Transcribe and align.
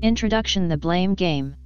Introduction 0.00 0.68
The 0.68 0.76
Blame 0.76 1.14
Game. 1.14 1.56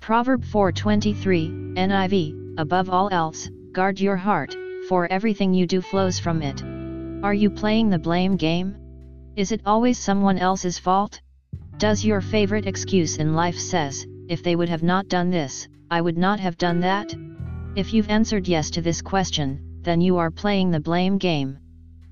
Proverb 0.00 0.44
4:23, 0.44 1.74
NIV, 1.74 2.54
above 2.56 2.88
all 2.88 3.08
else, 3.10 3.50
guard 3.72 3.98
your 3.98 4.14
heart, 4.14 4.56
for 4.88 5.10
everything 5.10 5.52
you 5.52 5.66
do 5.66 5.80
flows 5.80 6.16
from 6.20 6.42
it. 6.42 6.62
Are 7.24 7.34
you 7.34 7.50
playing 7.50 7.90
the 7.90 7.98
blame 7.98 8.36
game? 8.36 8.76
Is 9.34 9.50
it 9.50 9.62
always 9.66 9.98
someone 9.98 10.38
else's 10.38 10.78
fault? 10.78 11.20
Does 11.78 12.04
your 12.04 12.20
favorite 12.20 12.66
excuse 12.66 13.16
in 13.16 13.34
life 13.34 13.58
says, 13.58 14.06
if 14.28 14.44
they 14.44 14.54
would 14.54 14.68
have 14.68 14.84
not 14.84 15.08
done 15.08 15.30
this, 15.30 15.66
I 15.90 16.02
would 16.02 16.16
not 16.16 16.38
have 16.38 16.56
done 16.56 16.78
that? 16.80 17.12
If 17.74 17.92
you've 17.92 18.10
answered 18.10 18.46
yes 18.46 18.70
to 18.70 18.80
this 18.80 19.02
question, 19.02 19.80
then 19.82 20.00
you 20.00 20.18
are 20.18 20.30
playing 20.30 20.70
the 20.70 20.78
blame 20.78 21.18
game. 21.18 21.58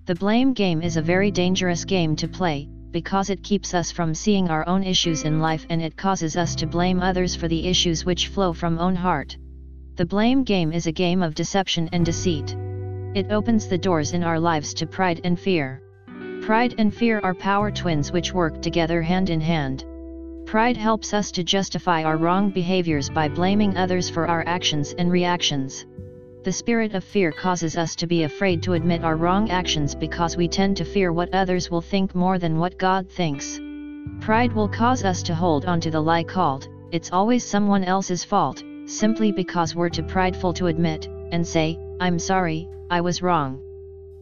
The 0.07 0.16
blame 0.16 0.52
game 0.52 0.83
is 0.83 0.97
a 0.97 1.02
very 1.02 1.30
dangerous 1.30 1.84
game 1.84 2.16
to 2.16 2.27
play, 2.27 2.69
because 2.91 3.30
it 3.30 3.43
keeps 3.43 3.75
us 3.75 3.91
from 3.91 4.15
seeing 4.15 4.49
our 4.49 4.67
own 4.67 4.83
issues 4.83 5.23
in 5.25 5.41
life 5.41 5.67
and 5.71 5.81
it 5.81 5.97
causes 5.97 6.37
us 6.37 6.55
to 6.57 6.67
blame 6.67 7.01
others 7.01 7.35
for 7.37 7.48
the 7.48 7.67
issues 7.67 8.05
which 8.05 8.29
flow 8.29 8.53
from 8.53 8.79
own 8.79 8.95
heart. 8.97 9.37
The 9.97 10.07
blame 10.07 10.45
game 10.45 10.73
is 10.73 10.87
a 10.87 10.93
game 10.93 11.23
of 11.23 11.34
deception 11.34 11.89
and 11.93 12.05
deceit. 12.05 12.57
It 13.15 13.31
opens 13.31 13.67
the 13.67 13.79
doors 13.79 14.12
in 14.12 14.25
our 14.25 14.41
lives 14.41 14.73
to 14.75 14.87
pride 14.87 15.21
and 15.25 15.39
fear. 15.39 15.83
Pride 16.43 16.75
and 16.79 16.95
fear 16.95 17.21
are 17.21 17.34
power 17.34 17.71
twins 17.71 18.12
which 18.12 18.33
work 18.33 18.62
together 18.62 19.03
hand 19.03 19.31
in 19.31 19.41
hand. 19.41 19.84
Pride 20.47 20.77
helps 20.77 21.12
us 21.12 21.31
to 21.33 21.45
justify 21.45 22.03
our 22.03 22.17
wrong 22.17 22.51
behaviors 22.51 23.09
by 23.09 23.29
blaming 23.29 23.77
others 23.77 24.11
for 24.11 24.27
our 24.27 24.43
actions 24.47 24.95
and 24.98 25.12
reactions. 25.12 25.87
The 26.43 26.53
spirit 26.53 26.95
of 26.95 27.05
fear 27.05 27.33
causes 27.33 27.77
us 27.77 27.95
to 27.97 28.07
be 28.07 28.23
afraid 28.23 28.62
to 28.62 28.73
admit 28.73 29.05
our 29.05 29.17
wrong 29.17 29.51
actions 29.51 29.95
because 29.95 30.39
we 30.39 30.48
tend 30.48 30.75
to 30.79 30.87
fear 30.87 31.12
what 31.12 31.34
others 31.34 31.70
will 31.70 31.83
think 31.83 32.14
more 32.14 32.39
than 32.39 32.56
what 32.56 32.78
God 32.78 33.11
thinks. 33.11 33.61
Pride 34.20 34.55
will 34.55 34.69
cause 34.69 35.05
us 35.05 35.23
to 35.25 35.34
hold 35.34 35.67
on 35.67 35.81
to 35.83 35.91
the 35.91 36.01
lie 36.01 36.25
called, 36.25 36.67
it's 36.92 37.12
always 37.12 37.45
someone 37.45 37.84
else's 37.84 38.25
fault, 38.25 38.64
simply 38.87 39.33
because 39.33 39.77
we're 39.77 39.91
too 39.91 40.03
prideful 40.03 40.55
to 40.55 40.69
admit, 40.69 41.09
and 41.31 41.47
say, 41.47 41.79
I'm 42.01 42.19
sorry, 42.19 42.67
I 42.89 43.03
was 43.03 43.20
wrong. 43.20 43.61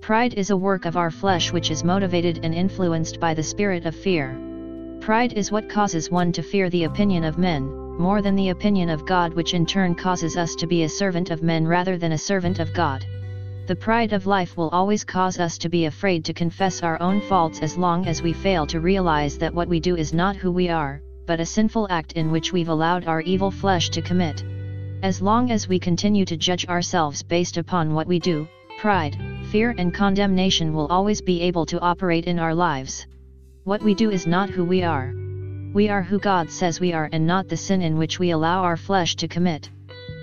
Pride 0.01 0.35
is 0.35 0.51
a 0.51 0.57
work 0.57 0.87
of 0.87 0.97
our 0.97 1.13
flesh 1.13 1.53
which 1.53 1.71
is 1.71 1.85
motivated 1.85 2.41
and 2.43 2.53
influenced 2.53 3.21
by 3.21 3.33
the 3.33 3.45
spirit 3.45 3.87
of 3.87 3.95
fear. 3.95 4.37
Pride 5.01 5.35
is 5.35 5.53
what 5.53 5.69
causes 5.69 6.11
one 6.11 6.33
to 6.33 6.43
fear 6.43 6.69
the 6.69 6.83
opinion 6.83 7.23
of 7.23 7.39
men, 7.39 7.88
more 7.99 8.23
than 8.23 8.37
the 8.37 8.51
opinion 8.51 8.89
of 8.89 9.05
God 9.05 9.35
which 9.35 9.55
in 9.55 9.67
turn 9.67 9.95
causes 9.95 10.37
us 10.37 10.55
to 10.57 10.67
be 10.67 10.85
a 10.85 10.89
servant 10.89 11.31
of 11.31 11.43
men 11.43 11.67
rather 11.67 11.99
than 11.99 12.13
a 12.13 12.19
servant 12.19 12.59
of 12.59 12.73
God. 12.73 13.05
The 13.67 13.77
pride 13.77 14.15
of 14.15 14.27
life 14.27 14.57
will 14.57 14.71
always 14.71 15.05
cause 15.05 15.39
us 15.39 15.59
to 15.59 15.69
be 15.69 15.85
afraid 15.85 16.25
to 16.25 16.33
confess 16.33 16.83
our 16.83 17.01
own 17.03 17.21
faults 17.21 17.61
as 17.61 17.77
long 17.77 18.07
as 18.07 18.23
we 18.23 18.33
fail 18.33 18.67
to 18.69 18.81
realize 18.81 19.37
that 19.39 19.53
what 19.53 19.69
we 19.69 19.79
do 19.79 19.97
is 19.97 20.15
not 20.15 20.37
who 20.37 20.51
we 20.51 20.71
are, 20.71 21.03
but 21.27 21.41
a 21.41 21.45
sinful 21.45 21.87
act 21.91 22.13
in 22.13 22.31
which 22.31 22.53
we've 22.53 22.71
allowed 22.71 23.07
our 23.07 23.21
evil 23.21 23.51
flesh 23.51 23.91
to 23.91 24.01
commit. 24.01 24.43
As 25.03 25.21
long 25.21 25.51
as 25.51 25.69
we 25.69 25.79
continue 25.79 26.25
to 26.25 26.37
judge 26.37 26.67
ourselves 26.67 27.23
based 27.23 27.59
upon 27.59 27.93
what 27.93 28.07
we 28.07 28.19
do, 28.19 28.49
pride, 28.79 29.19
fear 29.51 29.75
and 29.77 29.93
condemnation 29.93 30.73
will 30.73 30.87
always 30.87 31.21
be 31.21 31.43
able 31.43 31.67
to 31.67 31.81
operate 31.81 32.25
in 32.25 32.39
our 32.39 32.55
lives. 32.55 33.07
What 33.65 33.83
we 33.83 33.95
do 33.95 34.11
is 34.11 34.27
not 34.27 34.49
who 34.49 34.65
we 34.65 34.83
are. 34.83 35.13
We 35.75 35.91
are 35.91 36.03
who 36.03 36.19
God 36.19 36.51
says 36.51 36.81
we 36.81 36.95
are 36.95 37.11
and 37.13 37.27
not 37.27 37.47
the 37.47 37.57
sin 37.57 37.83
in 37.83 37.99
which 37.99 38.19
we 38.19 38.31
allow 38.31 38.63
our 38.63 38.77
flesh 38.79 39.17
to 39.17 39.29
commit. 39.29 39.69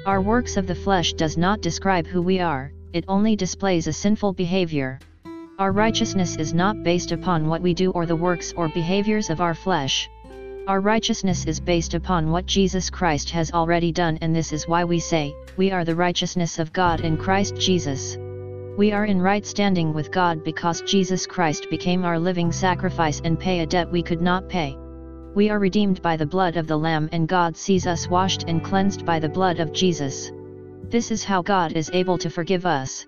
Our 0.03 0.19
works 0.19 0.57
of 0.57 0.65
the 0.65 0.73
flesh 0.73 1.13
does 1.13 1.37
not 1.37 1.61
describe 1.61 2.07
who 2.07 2.21
we 2.21 2.39
are, 2.39 2.71
it 2.93 3.05
only 3.07 3.35
displays 3.35 3.85
a 3.85 3.93
sinful 3.93 4.33
behavior. 4.33 4.99
Our 5.59 5.71
righteousness 5.71 6.35
is 6.37 6.55
not 6.55 6.81
based 6.81 7.11
upon 7.11 7.47
what 7.47 7.61
we 7.61 7.75
do 7.75 7.91
or 7.91 8.07
the 8.07 8.15
works 8.15 8.55
or 8.57 8.69
behaviors 8.69 9.29
of 9.29 9.39
our 9.39 9.53
flesh. 9.53 10.09
Our 10.67 10.81
righteousness 10.81 11.45
is 11.45 11.59
based 11.59 11.93
upon 11.93 12.31
what 12.31 12.47
Jesus 12.47 12.89
Christ 12.89 13.29
has 13.29 13.51
already 13.51 13.91
done 13.91 14.17
and 14.21 14.35
this 14.35 14.51
is 14.51 14.67
why 14.67 14.83
we 14.83 14.97
say, 14.97 15.35
we 15.57 15.71
are 15.71 15.85
the 15.85 15.95
righteousness 15.95 16.57
of 16.57 16.73
God 16.73 17.01
in 17.01 17.17
Christ 17.17 17.55
Jesus. 17.55 18.17
We 18.77 18.91
are 18.93 19.05
in 19.05 19.21
right 19.21 19.45
standing 19.45 19.93
with 19.93 20.11
God 20.11 20.43
because 20.43 20.81
Jesus 20.81 21.27
Christ 21.27 21.69
became 21.69 22.03
our 22.03 22.17
living 22.17 22.51
sacrifice 22.51 23.21
and 23.23 23.39
pay 23.39 23.59
a 23.59 23.67
debt 23.67 23.91
we 23.91 24.01
could 24.01 24.21
not 24.21 24.49
pay. 24.49 24.75
We 25.35 25.49
are 25.49 25.59
redeemed 25.59 26.01
by 26.01 26.15
the 26.15 26.25
blood 26.25 26.55
of 26.55 26.65
the 26.65 26.77
Lamb 26.77 27.09
and 27.11 27.27
God 27.27 27.57
sees 27.57 27.85
us 27.85 28.09
washed 28.09 28.45
and 28.47 28.63
cleansed 28.63 29.05
by 29.05 29.19
the 29.19 29.27
blood 29.27 29.59
of 29.59 29.73
Jesus. 29.73 30.31
This 30.89 31.11
is 31.11 31.25
how 31.25 31.41
God 31.41 31.73
is 31.73 31.91
able 31.91 32.17
to 32.19 32.29
forgive 32.29 32.65
us. 32.65 33.05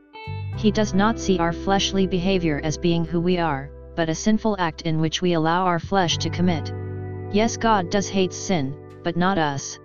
He 0.57 0.69
does 0.69 0.93
not 0.93 1.19
see 1.19 1.39
our 1.39 1.53
fleshly 1.53 2.05
behavior 2.05 2.59
as 2.65 2.77
being 2.77 3.05
who 3.05 3.21
we 3.21 3.37
are, 3.37 3.69
but 3.95 4.09
a 4.09 4.15
sinful 4.15 4.57
act 4.59 4.81
in 4.81 4.99
which 4.99 5.21
we 5.21 5.33
allow 5.33 5.63
our 5.63 5.79
flesh 5.79 6.17
to 6.17 6.29
commit. 6.29 6.73
Yes 7.31 7.55
God 7.55 7.89
does 7.89 8.09
hate 8.09 8.33
sin, 8.33 8.75
but 9.05 9.15
not 9.15 9.37
us. 9.37 9.79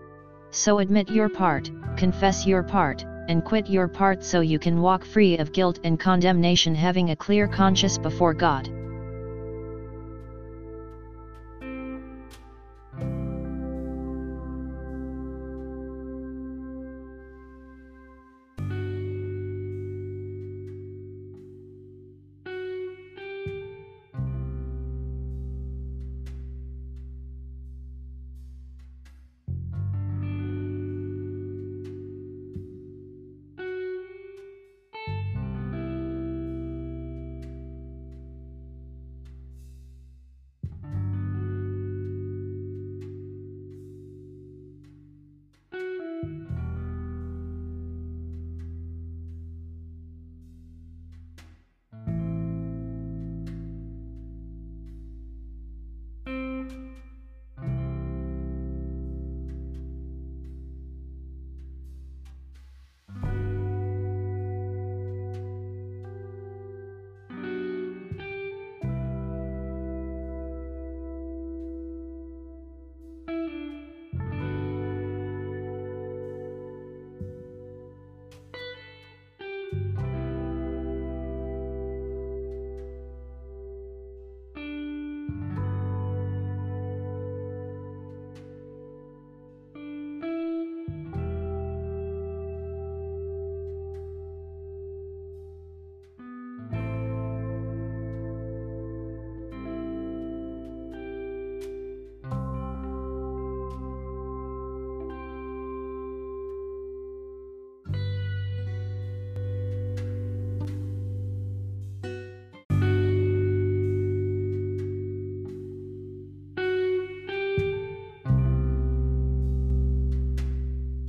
So 0.50 0.80
admit 0.80 1.12
your 1.12 1.28
part, 1.28 1.70
confess 1.96 2.44
your 2.44 2.64
part, 2.64 3.04
and 3.28 3.44
quit 3.44 3.68
your 3.68 3.86
part 3.86 4.24
so 4.24 4.40
you 4.40 4.58
can 4.58 4.80
walk 4.80 5.04
free 5.04 5.38
of 5.38 5.52
guilt 5.52 5.78
and 5.84 6.00
condemnation 6.00 6.74
having 6.74 7.10
a 7.10 7.16
clear 7.16 7.46
conscience 7.46 7.98
before 7.98 8.34
God. 8.34 8.68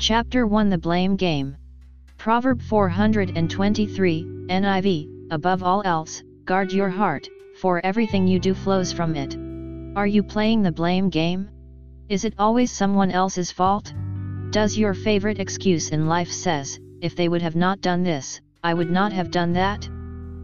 Chapter 0.06 0.46
1 0.46 0.70
The 0.70 0.78
Blame 0.78 1.16
Game. 1.16 1.56
Proverb 2.18 2.62
423, 2.62 4.26
NIV, 4.50 5.32
Above 5.32 5.64
all 5.64 5.82
else, 5.86 6.22
guard 6.44 6.74
your 6.74 6.90
heart, 6.90 7.30
for 7.62 7.80
everything 7.86 8.28
you 8.28 8.38
do 8.38 8.54
flows 8.54 8.92
from 8.92 9.16
it. 9.16 9.38
Are 9.98 10.06
you 10.06 10.22
playing 10.22 10.62
the 10.62 10.74
blame 10.74 11.08
game? 11.08 11.48
Is 12.10 12.26
it 12.26 12.34
always 12.38 12.70
someone 12.70 13.12
else's 13.12 13.50
fault? 13.50 13.94
Does 14.50 14.78
your 14.78 14.94
favorite 14.94 15.40
excuse 15.40 15.92
in 15.92 16.06
life 16.06 16.30
says, 16.30 16.82
if 17.00 17.16
they 17.16 17.30
would 17.30 17.42
have 17.42 17.56
not 17.56 17.80
done 17.80 18.04
this, 18.04 18.42
I 18.62 18.74
would 18.74 18.92
not 18.92 19.14
have 19.14 19.32
done 19.32 19.54
that? 19.54 19.88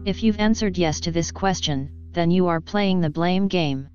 If 0.06 0.22
you've 0.22 0.40
answered 0.40 0.78
yes 0.78 1.00
to 1.00 1.10
this 1.12 1.30
question, 1.30 1.90
then 2.12 2.30
you 2.30 2.46
are 2.46 2.62
playing 2.62 3.02
the 3.02 3.10
blame 3.10 3.46
game. 3.46 3.90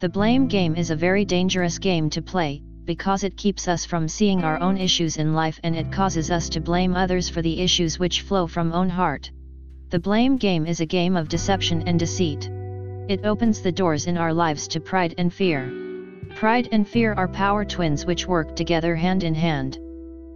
The 0.00 0.08
blame 0.08 0.48
game 0.48 0.74
is 0.74 0.90
a 0.90 0.96
very 0.96 1.26
dangerous 1.26 1.78
game 1.78 2.08
to 2.08 2.22
play, 2.22 2.62
because 2.84 3.24
it 3.24 3.36
keeps 3.36 3.68
us 3.68 3.84
from 3.84 4.08
seeing 4.08 4.42
our 4.42 4.60
own 4.60 4.76
issues 4.76 5.16
in 5.16 5.34
life 5.34 5.60
and 5.62 5.76
it 5.76 5.92
causes 5.92 6.30
us 6.30 6.48
to 6.48 6.60
blame 6.60 6.94
others 6.94 7.28
for 7.28 7.42
the 7.42 7.60
issues 7.60 7.98
which 7.98 8.22
flow 8.22 8.46
from 8.46 8.72
own 8.72 8.88
heart. 8.88 9.30
The 9.90 10.00
blame 10.00 10.36
game 10.36 10.66
is 10.66 10.80
a 10.80 10.86
game 10.86 11.16
of 11.16 11.28
deception 11.28 11.82
and 11.86 11.98
deceit. 11.98 12.50
It 13.08 13.24
opens 13.24 13.60
the 13.60 13.72
doors 13.72 14.06
in 14.06 14.16
our 14.16 14.32
lives 14.32 14.66
to 14.68 14.80
pride 14.80 15.14
and 15.18 15.32
fear. 15.32 15.70
Pride 16.34 16.68
and 16.72 16.88
fear 16.88 17.12
are 17.12 17.28
power 17.28 17.64
twins 17.64 18.06
which 18.06 18.26
work 18.26 18.56
together 18.56 18.96
hand 18.96 19.22
in 19.22 19.34
hand. 19.34 19.78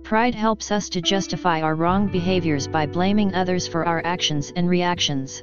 Pride 0.05 0.35
helps 0.35 0.71
us 0.71 0.89
to 0.91 1.01
justify 1.01 1.63
our 1.63 1.75
wrong 1.75 2.07
behaviors 2.07 2.69
by 2.69 2.87
blaming 2.87 3.35
others 3.35 3.67
for 3.67 3.85
our 3.85 4.03
actions 4.05 4.53
and 4.55 4.69
reactions. 4.69 5.43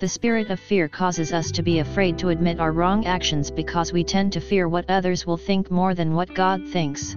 The 0.00 0.08
spirit 0.08 0.50
of 0.50 0.58
fear 0.58 0.88
causes 0.88 1.32
us 1.32 1.52
to 1.52 1.62
be 1.62 1.78
afraid 1.78 2.18
to 2.18 2.30
admit 2.30 2.58
our 2.58 2.72
wrong 2.72 3.06
actions 3.06 3.50
because 3.50 3.92
we 3.92 4.02
tend 4.02 4.32
to 4.32 4.40
fear 4.40 4.68
what 4.68 4.84
others 4.88 5.24
will 5.24 5.36
think 5.36 5.70
more 5.70 5.94
than 5.94 6.14
what 6.14 6.34
God 6.34 6.66
thinks. 6.66 7.16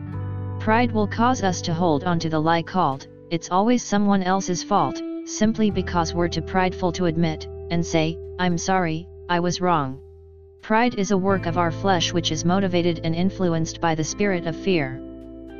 Pride 0.59 0.91
will 0.91 1.07
cause 1.07 1.41
us 1.41 1.59
to 1.61 1.73
hold 1.73 2.03
on 2.03 2.19
to 2.19 2.29
the 2.29 2.39
lie 2.39 2.61
called, 2.61 3.07
it's 3.31 3.49
always 3.49 3.81
someone 3.81 4.21
else's 4.21 4.61
fault, 4.61 5.01
simply 5.25 5.71
because 5.71 6.13
we're 6.13 6.27
too 6.27 6.41
prideful 6.41 6.91
to 6.91 7.05
admit, 7.05 7.47
and 7.71 7.83
say, 7.83 8.15
I'm 8.37 8.59
sorry, 8.59 9.07
I 9.27 9.39
was 9.39 9.59
wrong. 9.59 9.99
Pride 10.61 10.95
is 10.95 11.09
a 11.09 11.17
work 11.17 11.47
of 11.47 11.57
our 11.57 11.71
flesh 11.71 12.13
which 12.13 12.31
is 12.31 12.45
motivated 12.45 13.01
and 13.03 13.15
influenced 13.15 13.81
by 13.81 13.95
the 13.95 14.03
spirit 14.03 14.45
of 14.45 14.55
fear. 14.55 15.01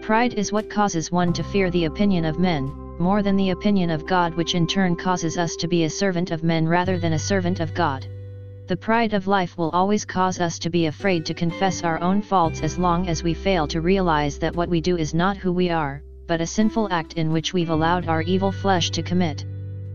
Pride 0.01 0.35
is 0.35 0.51
what 0.51 0.69
causes 0.69 1.11
one 1.11 1.33
to 1.33 1.43
fear 1.43 1.71
the 1.71 1.85
opinion 1.85 2.25
of 2.25 2.37
men, 2.37 2.71
more 2.99 3.21
than 3.21 3.35
the 3.35 3.51
opinion 3.51 3.89
of 3.89 4.05
God 4.05 4.35
which 4.35 4.55
in 4.55 4.67
turn 4.67 4.95
causes 4.95 5.37
us 5.37 5.55
to 5.57 5.67
be 5.67 5.83
a 5.83 5.89
servant 5.89 6.31
of 6.31 6.43
men 6.43 6.67
rather 6.67 6.97
than 6.97 7.13
a 7.13 7.19
servant 7.19 7.59
of 7.59 7.73
God. 7.73 8.07
The 8.67 8.75
pride 8.75 9.13
of 9.13 9.27
life 9.27 9.57
will 9.57 9.69
always 9.69 10.03
cause 10.03 10.41
us 10.41 10.59
to 10.59 10.69
be 10.69 10.87
afraid 10.87 11.25
to 11.25 11.33
confess 11.33 11.83
our 11.83 12.01
own 12.01 12.21
faults 12.21 12.61
as 12.61 12.77
long 12.77 13.07
as 13.07 13.23
we 13.23 13.33
fail 13.33 13.65
to 13.67 13.79
realize 13.79 14.39
that 14.39 14.55
what 14.55 14.67
we 14.67 14.81
do 14.81 14.97
is 14.97 15.13
not 15.13 15.37
who 15.37 15.53
we 15.53 15.69
are, 15.69 16.01
but 16.27 16.41
a 16.41 16.45
sinful 16.45 16.89
act 16.91 17.13
in 17.13 17.31
which 17.31 17.53
we've 17.53 17.69
allowed 17.69 18.07
our 18.07 18.21
evil 18.23 18.51
flesh 18.51 18.89
to 18.91 19.01
commit. 19.01 19.45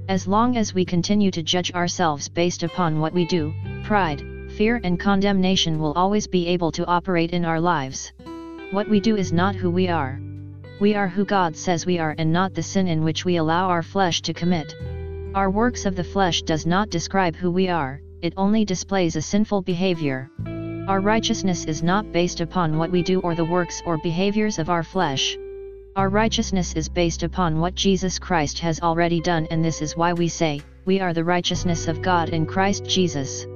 As 0.08 0.26
long 0.26 0.56
as 0.56 0.72
we 0.72 0.84
continue 0.84 1.30
to 1.30 1.42
judge 1.42 1.72
ourselves 1.74 2.28
based 2.28 2.62
upon 2.62 2.98
what 2.98 3.12
we 3.12 3.26
do, 3.26 3.52
pride, 3.84 4.22
fear 4.56 4.80
and 4.84 4.98
condemnation 4.98 5.78
will 5.78 5.92
always 5.92 6.26
be 6.26 6.46
able 6.46 6.72
to 6.72 6.86
operate 6.86 7.32
in 7.32 7.44
our 7.44 7.60
lives. 7.60 8.12
What 8.70 8.88
we 8.88 9.00
do 9.00 9.16
is 9.16 9.32
not 9.32 9.54
who 9.54 9.70
we 9.70 9.88
are. 9.88 10.18
We 10.82 10.96
are 10.96 11.06
who 11.06 11.24
God 11.24 11.54
says 11.54 11.86
we 11.86 12.00
are 12.00 12.16
and 12.18 12.32
not 12.32 12.54
the 12.54 12.62
sin 12.64 12.88
in 12.88 13.04
which 13.04 13.24
we 13.24 13.36
allow 13.36 13.68
our 13.68 13.84
flesh 13.84 14.20
to 14.22 14.34
commit. 14.34 14.74
Our 15.32 15.48
works 15.48 15.86
of 15.86 15.94
the 15.94 16.02
flesh 16.02 16.42
does 16.42 16.66
not 16.66 16.90
describe 16.90 17.36
who 17.36 17.52
we 17.52 17.68
are, 17.68 18.00
it 18.20 18.34
only 18.36 18.64
displays 18.64 19.14
a 19.14 19.22
sinful 19.22 19.62
behavior. 19.62 20.28
Our 20.88 21.00
righteousness 21.00 21.66
is 21.66 21.84
not 21.84 22.10
based 22.10 22.40
upon 22.40 22.78
what 22.78 22.90
we 22.90 23.00
do 23.00 23.20
or 23.20 23.36
the 23.36 23.44
works 23.44 23.80
or 23.86 23.96
behaviors 23.98 24.58
of 24.58 24.70
our 24.70 24.82
flesh. 24.82 25.38
Our 25.94 26.08
righteousness 26.08 26.72
is 26.72 26.88
based 26.88 27.22
upon 27.22 27.60
what 27.60 27.76
Jesus 27.76 28.18
Christ 28.18 28.58
has 28.58 28.80
already 28.80 29.20
done 29.20 29.46
and 29.52 29.64
this 29.64 29.82
is 29.82 29.96
why 29.96 30.12
we 30.12 30.26
say, 30.26 30.62
we 30.84 30.98
are 30.98 31.14
the 31.14 31.22
righteousness 31.22 31.86
of 31.86 32.02
God 32.02 32.30
in 32.30 32.44
Christ 32.44 32.86
Jesus. 32.86 33.46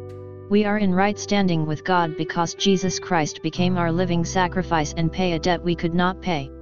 We 0.49 0.65
are 0.65 0.79
in 0.79 0.95
right 0.95 1.19
standing 1.19 1.67
with 1.67 1.83
God 1.83 2.17
because 2.17 2.55
Jesus 2.55 3.01
Christ 3.01 3.43
became 3.43 3.77
our 3.77 3.91
living 3.91 4.25
sacrifice 4.25 4.95
and 4.97 5.11
pay 5.11 5.33
a 5.33 5.41
debt 5.41 5.61
we 5.61 5.75
could 5.75 5.93
not 5.93 6.23
pay. 6.23 6.53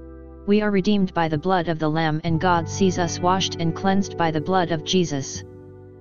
We 0.47 0.61
are 0.61 0.69
redeemed 0.69 1.11
by 1.15 1.27
the 1.27 1.39
blood 1.39 1.69
of 1.69 1.79
the 1.79 1.89
Lamb 1.89 2.21
and 2.23 2.39
God 2.39 2.69
sees 2.69 2.99
us 2.99 3.19
washed 3.19 3.55
and 3.55 3.73
cleansed 3.73 4.15
by 4.15 4.29
the 4.29 4.41
blood 4.41 4.71
of 4.71 4.83
Jesus. 4.83 5.43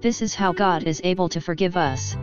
This 0.03 0.21
is 0.21 0.35
how 0.35 0.53
God 0.53 0.83
is 0.83 1.01
able 1.03 1.31
to 1.31 1.41
forgive 1.41 1.79
us. 1.79 2.15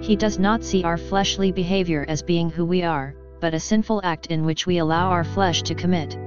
He 0.00 0.16
does 0.16 0.36
not 0.36 0.64
see 0.64 0.82
our 0.82 0.96
fleshly 0.96 1.52
behavior 1.52 2.04
as 2.08 2.24
being 2.24 2.50
who 2.50 2.64
we 2.64 2.82
are, 2.82 3.14
but 3.40 3.54
a 3.54 3.60
sinful 3.60 4.00
act 4.02 4.26
in 4.26 4.44
which 4.44 4.66
we 4.66 4.78
allow 4.78 5.10
our 5.10 5.22
flesh 5.22 5.62
to 5.62 5.76
commit. 5.76 6.18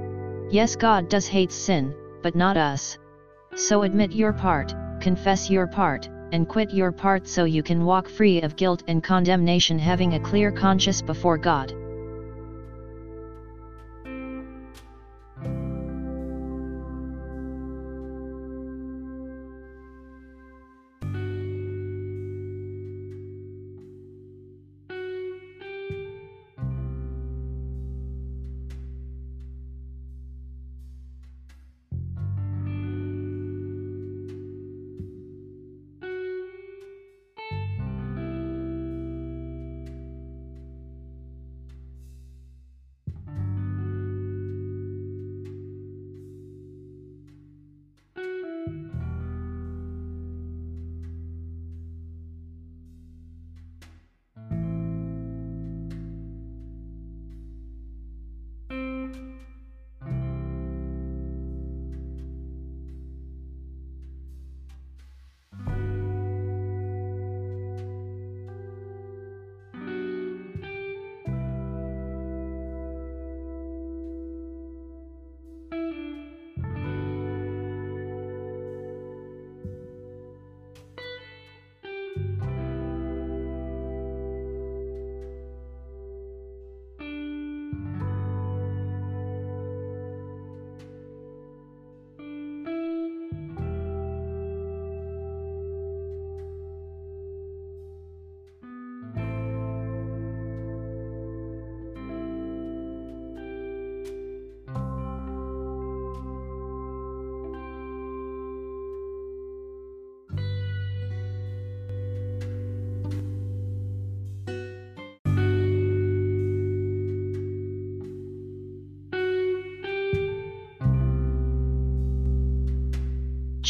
Yes 0.50 0.76
God 0.76 1.10
does 1.10 1.28
hate 1.28 1.52
sin, 1.52 1.94
but 2.22 2.34
not 2.34 2.56
us. 2.56 2.96
So 3.54 3.82
admit 3.82 4.12
your 4.12 4.32
part, 4.32 4.74
confess 5.00 5.50
your 5.50 5.66
part, 5.66 6.08
and 6.32 6.48
quit 6.48 6.72
your 6.72 6.90
part 6.90 7.28
so 7.28 7.44
you 7.44 7.62
can 7.62 7.84
walk 7.84 8.08
free 8.08 8.40
of 8.40 8.56
guilt 8.56 8.82
and 8.88 9.04
condemnation 9.04 9.78
having 9.78 10.14
a 10.14 10.20
clear 10.20 10.50
conscience 10.50 11.02
before 11.02 11.36
God. 11.36 11.74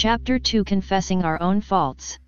Chapter 0.05 0.39
2 0.39 0.65
Confessing 0.65 1.25
Our 1.25 1.41
Own 1.41 1.63
Faults. 1.63 2.19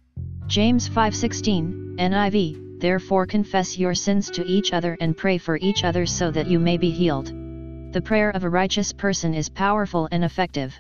James 0.46 0.88
5:16, 0.88 1.96
NIV, 1.98 2.80
Therefore 2.80 3.26
confess 3.26 3.76
your 3.76 3.94
sins 3.94 4.30
to 4.30 4.46
each 4.46 4.72
other 4.72 4.96
and 4.98 5.14
pray 5.14 5.36
for 5.36 5.58
each 5.58 5.84
other 5.84 6.06
so 6.06 6.30
that 6.30 6.46
you 6.46 6.58
may 6.58 6.78
be 6.78 6.88
healed. 6.88 7.26
The 7.92 8.00
prayer 8.00 8.30
of 8.30 8.44
a 8.44 8.48
righteous 8.48 8.94
person 8.94 9.34
is 9.34 9.50
powerful 9.50 10.08
and 10.10 10.24
effective. 10.24 10.74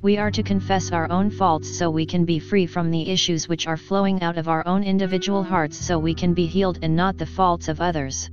We 0.00 0.16
are 0.16 0.30
to 0.30 0.44
confess 0.44 0.92
our 0.92 1.10
own 1.10 1.30
faults 1.30 1.76
so 1.76 1.90
we 1.90 2.06
can 2.06 2.24
be 2.24 2.38
free 2.38 2.66
from 2.66 2.92
the 2.92 3.10
issues 3.10 3.48
which 3.48 3.66
are 3.66 3.76
flowing 3.76 4.22
out 4.22 4.38
of 4.38 4.46
our 4.46 4.64
own 4.64 4.84
individual 4.84 5.42
hearts 5.42 5.76
so 5.76 5.98
we 5.98 6.14
can 6.14 6.34
be 6.34 6.46
healed 6.46 6.78
and 6.82 6.94
not 6.94 7.18
the 7.18 7.26
faults 7.26 7.66
of 7.66 7.80
others. 7.80 8.30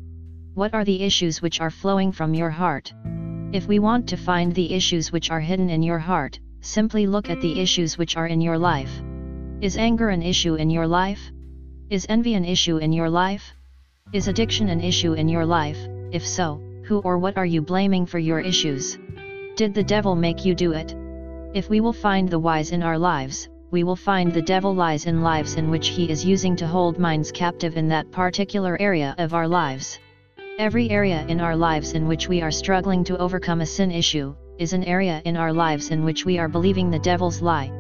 What 0.54 0.76
are 0.76 0.86
the 0.86 1.02
issues 1.02 1.42
which 1.42 1.60
are 1.60 1.72
flowing 1.72 2.12
from 2.12 2.36
your 2.36 2.52
heart? 2.52 2.94
If 3.52 3.66
we 3.66 3.80
want 3.80 4.08
to 4.10 4.16
find 4.16 4.54
the 4.54 4.74
issues 4.74 5.12
which 5.12 5.32
are 5.32 5.40
hidden 5.40 5.72
in 5.72 5.82
your 5.82 5.98
heart, 5.98 6.40
simply 6.66 7.06
look 7.06 7.30
at 7.30 7.40
the 7.42 7.60
issues 7.60 7.98
which 7.98 8.18
are 8.18 8.28
in 8.28 8.42
your 8.42 8.58
life. 8.58 8.92
Is 9.62 9.78
anger 9.78 10.10
an 10.10 10.22
issue 10.22 10.56
in 10.56 10.70
your 10.70 10.88
life? 10.88 11.32
Is 11.90 12.06
envy 12.10 12.34
an 12.34 12.44
issue 12.44 12.78
in 12.78 12.92
your 12.92 13.10
life? 13.10 13.54
Is 14.14 14.28
addiction 14.28 14.70
an 14.70 14.82
issue 14.82 15.14
in 15.14 15.30
your 15.30 15.46
life? 15.46 15.78
If 16.12 16.26
so, 16.26 16.62
who 16.84 17.00
or 17.00 17.18
what 17.18 17.38
are 17.38 17.46
you 17.46 17.62
blaming 17.62 18.06
for 18.06 18.20
your 18.20 18.40
issues? 18.40 18.98
Did 19.56 19.74
the 19.74 19.84
devil 19.84 20.16
make 20.16 20.44
you 20.44 20.56
do 20.56 20.72
it? 20.72 20.96
If 21.54 21.70
we 21.70 21.82
will 21.82 21.94
find 21.94 22.28
the 22.28 22.40
wise 22.40 22.72
in 22.72 22.84
our 22.84 22.98
lives, 22.98 23.48
we 23.72 23.84
will 23.84 23.96
find 23.96 24.34
the 24.34 24.42
devil 24.42 24.74
lies 24.74 25.06
in 25.06 25.22
lives 25.22 25.56
in 25.56 25.70
which 25.70 25.90
he 25.90 26.10
is 26.10 26.26
using 26.26 26.56
to 26.58 26.68
hold 26.68 26.98
minds 26.98 27.32
captive 27.32 27.78
in 27.78 27.88
that 27.90 28.12
particular 28.12 28.76
area 28.80 29.16
of 29.18 29.34
our 29.34 29.48
lives. 29.48 30.00
Every 30.58 30.90
area 30.90 31.26
in 31.28 31.42
our 31.42 31.56
lives 31.56 31.94
in 31.94 32.08
which 32.08 32.28
we 32.28 32.42
are 32.42 32.52
struggling 32.52 33.04
to 33.06 33.18
overcome 33.18 33.62
a 33.62 33.66
sin 33.66 33.92
issue, 33.92 34.36
is 34.58 34.74
an 34.74 34.84
area 34.84 35.22
in 35.26 35.36
our 35.36 35.52
lives 35.52 35.92
in 35.92 36.04
which 36.04 36.26
we 36.26 36.38
are 36.38 36.48
believing 36.48 36.90
the 36.90 37.00
devil's 37.00 37.42
lie. 37.42 37.72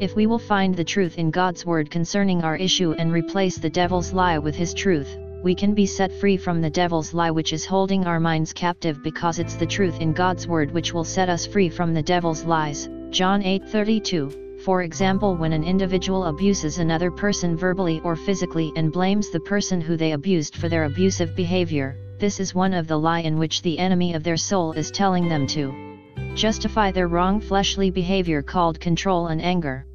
If 0.00 0.16
we 0.16 0.26
will 0.26 0.38
find 0.38 0.74
the 0.74 0.84
truth 0.84 1.18
in 1.18 1.30
God's 1.30 1.64
word 1.64 1.90
concerning 1.90 2.42
our 2.42 2.56
issue 2.56 2.92
and 2.98 3.12
replace 3.12 3.56
the 3.58 3.70
devil's 3.70 4.12
lie 4.12 4.38
with 4.38 4.54
his 4.54 4.74
truth, 4.74 5.16
we 5.42 5.54
can 5.54 5.74
be 5.74 5.86
set 5.86 6.12
free 6.12 6.36
from 6.36 6.60
the 6.60 6.70
devil's 6.70 7.14
lie 7.14 7.30
which 7.30 7.52
is 7.52 7.64
holding 7.64 8.04
our 8.04 8.18
minds 8.18 8.52
captive 8.52 9.02
because 9.02 9.38
it's 9.38 9.54
the 9.54 9.66
truth 9.66 10.00
in 10.00 10.12
God's 10.12 10.48
word 10.48 10.70
which 10.72 10.92
will 10.92 11.04
set 11.04 11.28
us 11.28 11.46
free 11.46 11.68
from 11.68 11.94
the 11.94 12.02
devil's 12.02 12.44
lies. 12.44 12.88
John 13.10 13.42
8:32 13.42 14.62
for 14.64 14.82
example 14.82 15.36
when 15.36 15.52
an 15.52 15.62
individual 15.62 16.24
abuses 16.24 16.78
another 16.78 17.10
person 17.10 17.56
verbally 17.56 18.00
or 18.02 18.16
physically 18.16 18.72
and 18.74 18.92
blames 18.92 19.30
the 19.30 19.38
person 19.38 19.80
who 19.80 19.96
they 19.96 20.12
abused 20.12 20.56
for 20.56 20.68
their 20.68 20.84
abusive 20.84 21.36
behavior, 21.36 21.96
this 22.18 22.40
is 22.40 22.54
one 22.54 22.74
of 22.74 22.88
the 22.88 22.98
lie 22.98 23.20
in 23.20 23.38
which 23.38 23.62
the 23.62 23.78
enemy 23.78 24.14
of 24.14 24.24
their 24.24 24.36
soul 24.36 24.72
is 24.72 24.90
telling 24.90 25.28
them 25.28 25.46
to 25.46 25.95
justify 26.34 26.90
their 26.90 27.08
wrong 27.08 27.40
fleshly 27.40 27.90
behavior 27.90 28.42
called 28.42 28.78
control 28.78 29.28
and 29.28 29.40
anger. 29.40 29.86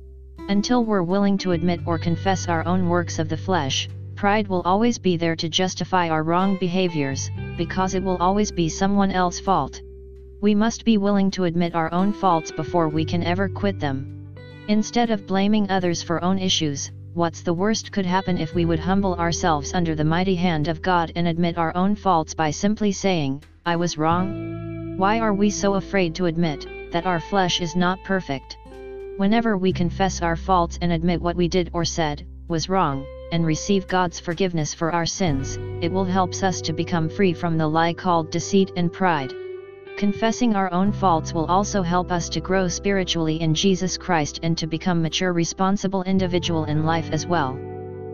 Until 0.50 0.84
we're 0.84 1.04
willing 1.04 1.38
to 1.40 1.52
admit 1.52 1.82
or 1.86 1.98
confess 1.98 2.48
our 2.48 2.66
own 2.66 2.90
works 2.90 3.20
of 3.20 3.30
the 3.30 3.38
flesh, 3.38 3.88
pride 4.16 4.48
will 4.48 4.62
always 4.62 4.98
be 4.98 5.18
there 5.18 5.36
to 5.36 5.50
justify 5.50 6.10
our 6.10 6.24
wrong 6.24 6.58
behaviors, 6.60 7.30
because 7.58 7.94
it 7.96 8.04
will 8.04 8.18
always 8.18 8.52
be 8.52 8.70
someone 8.70 9.12
else's 9.12 9.40
fault. 9.40 9.82
We 10.42 10.56
must 10.56 10.84
be 10.84 10.98
willing 10.98 11.32
to 11.32 11.44
admit 11.44 11.76
our 11.76 11.94
own 11.94 12.12
faults 12.12 12.52
before 12.52 12.90
we 12.90 13.06
can 13.06 13.24
ever 13.24 13.48
quit 13.48 13.80
them. 13.80 14.34
Instead 14.68 15.12
of 15.12 15.28
blaming 15.28 15.70
others 15.70 16.02
for 16.02 16.24
own 16.24 16.40
issues, 16.40 16.92
what's 17.14 17.42
the 17.42 17.54
worst 17.54 17.92
could 17.92 18.06
happen 18.06 18.38
if 18.38 18.56
we 18.56 18.66
would 18.66 18.80
humble 18.80 19.16
ourselves 19.16 19.74
under 19.74 19.96
the 19.96 20.04
mighty 20.04 20.36
hand 20.36 20.68
of 20.68 20.82
God 20.82 21.12
and 21.16 21.28
admit 21.28 21.58
our 21.58 21.76
own 21.76 21.96
faults 21.96 22.34
by 22.34 22.52
simply 22.52 22.92
saying, 22.92 23.44
I 23.66 23.76
was 23.76 23.98
wrong? 23.98 24.81
Why 24.98 25.20
are 25.20 25.34
we 25.34 25.50
so 25.50 25.76
afraid 25.76 26.16
to 26.16 26.26
admit 26.26 26.68
that 26.92 27.06
our 27.06 27.20
flesh 27.20 27.62
is 27.62 27.76
not 27.76 28.04
perfect? 28.04 28.58
Whenever 29.18 29.58
we 29.58 29.74
confess 29.74 30.22
our 30.22 30.36
faults 30.36 30.78
and 30.82 30.92
admit 30.92 31.22
what 31.22 31.36
we 31.36 31.48
did 31.48 31.70
or 31.74 31.86
said 31.86 32.26
was 32.48 32.70
wrong, 32.70 33.06
and 33.32 33.46
receive 33.46 33.88
God's 33.88 34.20
forgiveness 34.20 34.74
for 34.74 34.92
our 34.92 35.06
sins, 35.06 35.58
it 35.82 35.92
will 35.92 36.06
help 36.06 36.34
us 36.44 36.62
to 36.62 36.74
become 36.74 37.10
free 37.10 37.34
from 37.34 37.58
the 37.58 37.68
lie 37.68 37.94
called 37.94 38.32
deceit 38.32 38.72
and 38.76 38.92
pride. 38.92 39.34
Confessing 39.98 40.56
our 40.56 40.72
own 40.74 40.92
faults 40.92 41.34
will 41.34 41.46
also 41.46 41.82
help 41.82 42.12
us 42.12 42.30
to 42.30 42.42
grow 42.42 42.68
spiritually 42.68 43.40
in 43.42 43.54
Jesus 43.54 43.98
Christ 43.98 44.40
and 44.44 44.58
to 44.58 44.68
become 44.68 45.02
mature 45.02 45.34
responsible 45.34 46.04
individual 46.04 46.66
in 46.66 46.86
life 46.86 47.10
as 47.12 47.26
well. 47.26 47.58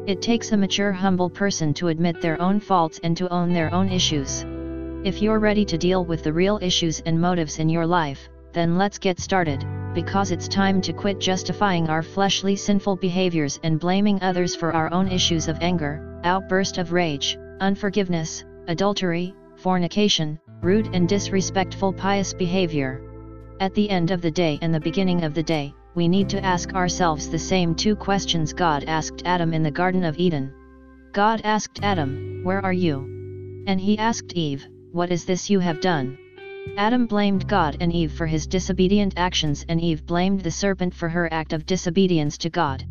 It 0.06 0.22
takes 0.22 0.52
a 0.52 0.58
mature 0.58 0.92
humble 0.92 1.30
person 1.30 1.74
to 1.76 1.88
admit 1.88 2.22
their 2.22 2.42
own 2.42 2.60
faults 2.60 3.00
and 3.04 3.16
to 3.18 3.30
own 3.30 3.54
their 3.54 3.74
own 3.74 3.90
issues. 3.90 4.46
If 5.04 5.22
you're 5.22 5.40
ready 5.40 5.64
to 5.66 5.78
deal 5.78 6.04
with 6.04 6.24
the 6.24 6.34
real 6.34 6.58
issues 6.62 7.02
and 7.02 7.22
motives 7.22 7.60
in 7.60 7.70
your 7.70 7.86
life, 7.86 8.28
then 8.52 8.78
let's 8.78 8.98
get 8.98 9.20
started, 9.20 9.64
because 9.94 10.32
it's 10.32 10.48
time 10.48 10.82
to 10.82 10.92
quit 10.92 11.20
justifying 11.20 11.88
our 11.88 12.02
fleshly 12.02 12.56
sinful 12.56 12.96
behaviors 12.96 13.60
and 13.64 13.80
blaming 13.80 14.22
others 14.22 14.56
for 14.56 14.74
our 14.74 14.92
own 14.92 15.08
issues 15.08 15.48
of 15.48 15.60
anger, 15.62 16.20
outburst 16.24 16.80
of 16.80 16.94
rage, 16.94 17.38
unforgiveness, 17.62 18.44
adultery, 18.68 19.36
fornication, 19.56 20.40
rude 20.62 20.90
and 20.94 21.08
disrespectful 21.08 21.94
pious 21.94 22.34
behavior. 22.34 23.02
At 23.60 23.76
the 23.76 23.90
end 23.90 24.12
of 24.12 24.22
the 24.22 24.32
day 24.32 24.58
and 24.62 24.74
the 24.74 24.80
beginning 24.80 25.24
of 25.24 25.36
the 25.36 25.44
day, 25.44 25.74
we 25.94 26.08
need 26.08 26.28
to 26.30 26.44
ask 26.44 26.74
ourselves 26.74 27.30
the 27.30 27.40
same 27.40 27.76
two 27.76 27.96
questions 27.96 28.52
God 28.52 28.84
asked 28.86 29.22
Adam 29.26 29.54
in 29.54 29.64
the 29.64 29.72
Garden 29.72 30.04
of 30.04 30.18
Eden. 30.18 30.54
God 31.14 31.42
asked 31.44 31.80
Adam, 31.84 32.42
Where 32.44 32.64
are 32.66 32.74
you? 32.74 33.64
And 33.68 33.80
he 33.80 33.98
asked 33.98 34.34
Eve, 34.34 34.68
What 34.98 35.12
is 35.12 35.26
this 35.26 35.48
you 35.48 35.60
have 35.60 35.80
done? 35.80 36.18
Adam 36.76 37.06
blamed 37.06 37.48
God 37.48 37.78
and 37.82 37.94
Eve 37.94 38.12
for 38.12 38.26
his 38.26 38.48
disobedient 38.48 39.14
actions 39.16 39.64
and 39.70 39.80
Eve 39.80 40.04
blamed 40.08 40.42
the 40.42 40.50
serpent 40.50 40.92
for 40.92 41.08
her 41.08 41.32
act 41.32 41.54
of 41.54 41.68
disobedience 41.68 42.36
to 42.40 42.50
God. 42.50 42.84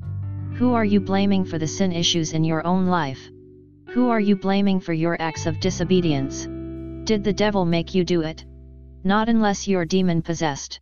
Who 0.55 0.73
are 0.73 0.85
you 0.85 1.01
blaming 1.01 1.45
for 1.45 1.59
the 1.59 1.67
sin 1.67 1.91
issues 1.91 2.33
in 2.33 2.45
your 2.45 2.65
own 2.65 2.87
life? 2.87 3.19
Who 3.89 4.09
are 4.09 4.21
you 4.21 4.37
blaming 4.37 4.79
for 4.79 4.93
your 4.93 5.21
acts 5.21 5.47
of 5.47 5.59
disobedience? 5.59 6.47
Did 7.09 7.25
the 7.25 7.33
devil 7.33 7.65
make 7.65 7.93
you 7.93 8.05
do 8.05 8.21
it? 8.21 8.45
Not 9.03 9.29
unless 9.29 9.67
you're 9.67 9.85
demon 9.85 10.23
possessed. 10.23 10.79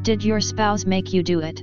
Did 0.00 0.24
your 0.24 0.40
spouse 0.40 0.86
make 0.86 1.12
you 1.12 1.22
do 1.22 1.40
it? 1.40 1.62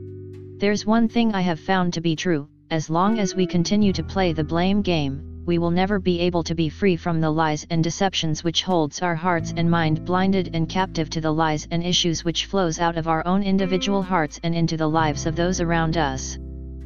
There's 0.59 0.85
one 0.85 1.07
thing 1.07 1.33
I 1.33 1.41
have 1.41 1.59
found 1.59 1.93
to 1.93 2.01
be 2.01 2.15
true, 2.15 2.47
as 2.69 2.91
long 2.91 3.17
as 3.17 3.33
we 3.33 3.47
continue 3.47 3.91
to 3.93 4.03
play 4.03 4.33
the 4.33 4.43
blame 4.43 4.83
game, 4.83 5.28
we 5.49 5.57
will 5.57 5.71
never 5.71 5.97
be 5.97 6.19
able 6.19 6.43
to 6.43 6.53
be 6.53 6.69
free 6.69 6.95
from 6.95 7.19
the 7.19 7.31
lies 7.31 7.65
and 7.71 7.83
deceptions 7.83 8.43
which 8.43 8.61
holds 8.61 9.01
our 9.01 9.15
hearts 9.15 9.51
and 9.57 9.67
mind 9.67 10.05
blinded 10.05 10.51
and 10.53 10.69
captive 10.69 11.09
to 11.09 11.19
the 11.19 11.33
lies 11.33 11.67
and 11.71 11.83
issues 11.83 12.23
which 12.23 12.45
flows 12.45 12.77
out 12.77 12.95
of 12.95 13.07
our 13.07 13.25
own 13.25 13.41
individual 13.41 14.03
hearts 14.03 14.39
and 14.43 14.53
into 14.53 14.77
the 14.77 14.87
lives 14.87 15.25
of 15.25 15.35
those 15.35 15.59
around 15.59 15.97
us. 15.97 16.37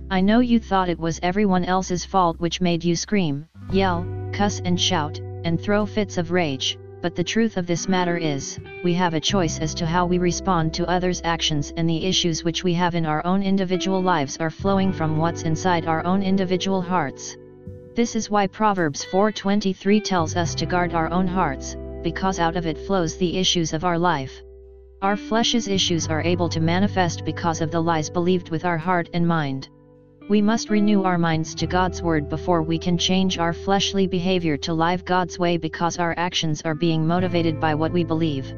I 0.09 0.21
know 0.21 0.39
you 0.39 0.61
thought 0.61 0.87
it 0.87 0.97
was 0.97 1.19
everyone 1.21 1.65
else's 1.65 2.05
fault 2.05 2.39
which 2.39 2.61
made 2.61 2.85
you 2.85 2.95
scream, 2.95 3.47
yell, 3.69 4.05
cuss 4.31 4.61
and 4.63 4.79
shout, 4.79 5.19
and 5.43 5.59
throw 5.59 5.85
fits 5.85 6.17
of 6.17 6.31
rage 6.31 6.77
but 7.01 7.17
the 7.17 7.23
truth 7.23 7.57
of 7.57 7.67
this 7.67 7.89
matter 7.89 8.15
is, 8.15 8.57
we 8.81 8.93
have 8.93 9.13
a 9.13 9.19
choice 9.19 9.59
as 9.59 9.73
to 9.73 9.85
how 9.85 10.05
we 10.05 10.19
respond 10.19 10.73
to 10.73 10.87
others' 10.87 11.21
actions 11.25 11.73
and 11.75 11.89
the 11.89 12.05
issues 12.05 12.45
which 12.45 12.63
we 12.63 12.73
have 12.75 12.95
in 12.95 13.05
our 13.05 13.25
own 13.25 13.43
individual 13.43 14.01
lives 14.01 14.37
are 14.37 14.49
flowing 14.49 14.93
from 14.93 15.17
what's 15.17 15.41
inside 15.43 15.85
our 15.85 16.05
own 16.05 16.23
individual 16.23 16.81
hearts. 16.81 17.35
This 17.95 18.15
is 18.15 18.27
why 18.27 18.47
Proverbs 18.47 19.05
4:23 19.05 20.03
tells 20.03 20.35
us 20.35 20.55
to 20.55 20.65
guard 20.65 20.95
our 20.95 21.11
own 21.11 21.27
hearts, 21.27 21.77
because 22.01 22.39
out 22.39 22.55
of 22.55 22.65
it 22.65 22.79
flows 22.79 23.17
the 23.17 23.37
issues 23.37 23.71
of 23.71 23.85
our 23.85 23.99
life. 23.99 24.41
Our 25.03 25.15
flesh's 25.15 25.67
issues 25.67 26.07
are 26.07 26.23
able 26.23 26.49
to 26.49 26.59
manifest 26.59 27.23
because 27.23 27.61
of 27.61 27.69
the 27.69 27.79
lies 27.79 28.09
believed 28.09 28.49
with 28.49 28.65
our 28.65 28.79
heart 28.79 29.11
and 29.13 29.27
mind. 29.27 29.69
We 30.27 30.41
must 30.41 30.71
renew 30.71 31.03
our 31.03 31.19
minds 31.19 31.53
to 31.53 31.67
God's 31.67 32.01
Word 32.01 32.29
before 32.29 32.63
we 32.63 32.79
can 32.79 32.97
change 32.97 33.37
our 33.37 33.53
fleshly 33.53 34.07
behavior 34.07 34.57
to 34.57 34.73
live 34.73 35.05
God's 35.05 35.37
way 35.37 35.57
because 35.57 35.99
our 35.99 36.15
actions 36.17 36.63
are 36.63 36.73
being 36.73 37.05
motivated 37.05 37.59
by 37.59 37.75
what 37.75 37.93
we 37.93 38.03
believe. 38.03 38.51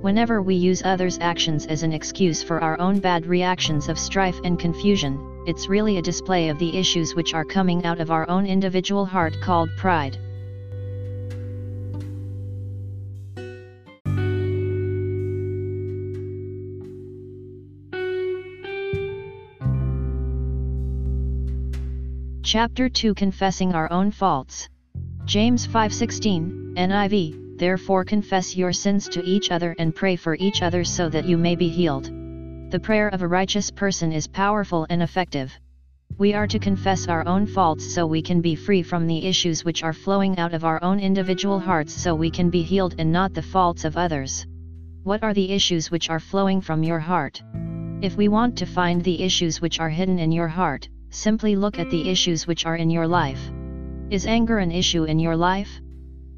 Whenever 0.00 0.40
we 0.40 0.54
use 0.54 0.80
others' 0.86 1.18
actions 1.20 1.66
as 1.66 1.82
an 1.82 1.92
excuse 1.92 2.42
for 2.42 2.62
our 2.62 2.80
own 2.80 2.98
bad 2.98 3.26
reactions 3.26 3.90
of 3.90 3.98
strife 3.98 4.40
and 4.42 4.58
confusion, 4.58 5.18
it's 5.46 5.68
really 5.68 5.98
a 5.98 6.02
display 6.02 6.48
of 6.48 6.58
the 6.58 6.76
issues 6.76 7.14
which 7.14 7.34
are 7.34 7.44
coming 7.44 7.84
out 7.84 8.00
of 8.00 8.10
our 8.10 8.28
own 8.28 8.46
individual 8.46 9.06
heart 9.06 9.34
called 9.40 9.70
pride. 9.76 10.18
Chapter 22.42 22.88
2 22.88 23.14
Confessing 23.14 23.74
Our 23.74 23.90
Own 23.92 24.10
Faults. 24.10 24.68
James 25.24 25.66
5:16, 25.68 26.74
NIV, 26.76 27.58
Therefore 27.58 28.04
confess 28.04 28.56
your 28.56 28.72
sins 28.72 29.08
to 29.10 29.24
each 29.24 29.52
other 29.52 29.76
and 29.78 29.94
pray 29.94 30.16
for 30.16 30.34
each 30.34 30.60
other 30.60 30.82
so 30.82 31.08
that 31.08 31.26
you 31.26 31.38
may 31.38 31.54
be 31.54 31.68
healed. 31.68 32.19
The 32.70 32.78
prayer 32.78 33.08
of 33.08 33.22
a 33.22 33.26
righteous 33.26 33.68
person 33.68 34.12
is 34.12 34.28
powerful 34.28 34.86
and 34.90 35.02
effective. 35.02 35.52
We 36.18 36.34
are 36.34 36.46
to 36.46 36.60
confess 36.60 37.08
our 37.08 37.26
own 37.26 37.46
faults 37.46 37.84
so 37.84 38.06
we 38.06 38.22
can 38.22 38.40
be 38.40 38.54
free 38.54 38.84
from 38.84 39.08
the 39.08 39.26
issues 39.26 39.64
which 39.64 39.82
are 39.82 39.92
flowing 39.92 40.38
out 40.38 40.54
of 40.54 40.64
our 40.64 40.80
own 40.80 41.00
individual 41.00 41.58
hearts 41.58 41.92
so 41.92 42.14
we 42.14 42.30
can 42.30 42.48
be 42.48 42.62
healed 42.62 42.94
and 42.98 43.10
not 43.10 43.34
the 43.34 43.42
faults 43.42 43.84
of 43.84 43.96
others. 43.96 44.46
What 45.02 45.24
are 45.24 45.34
the 45.34 45.50
issues 45.50 45.90
which 45.90 46.10
are 46.10 46.20
flowing 46.20 46.60
from 46.60 46.84
your 46.84 47.00
heart? 47.00 47.42
If 48.02 48.16
we 48.16 48.28
want 48.28 48.56
to 48.58 48.66
find 48.66 49.02
the 49.02 49.20
issues 49.20 49.60
which 49.60 49.80
are 49.80 49.90
hidden 49.90 50.20
in 50.20 50.30
your 50.30 50.46
heart, 50.46 50.88
simply 51.08 51.56
look 51.56 51.80
at 51.80 51.90
the 51.90 52.08
issues 52.08 52.46
which 52.46 52.66
are 52.66 52.76
in 52.76 52.88
your 52.88 53.08
life. 53.08 53.50
Is 54.10 54.26
anger 54.26 54.58
an 54.58 54.70
issue 54.70 55.02
in 55.04 55.18
your 55.18 55.34
life? 55.34 55.80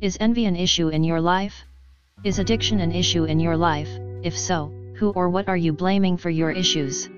Is 0.00 0.16
envy 0.18 0.46
an 0.46 0.56
issue 0.56 0.88
in 0.88 1.04
your 1.04 1.20
life? 1.20 1.62
Is 2.24 2.38
addiction 2.38 2.80
an 2.80 2.92
issue 2.92 3.24
in 3.24 3.38
your 3.38 3.58
life? 3.58 3.90
If 4.22 4.38
so, 4.38 4.72
who 5.02 5.10
or 5.16 5.28
what 5.28 5.48
are 5.48 5.56
you 5.56 5.72
blaming 5.72 6.16
for 6.16 6.30
your 6.30 6.52
issues? 6.52 7.10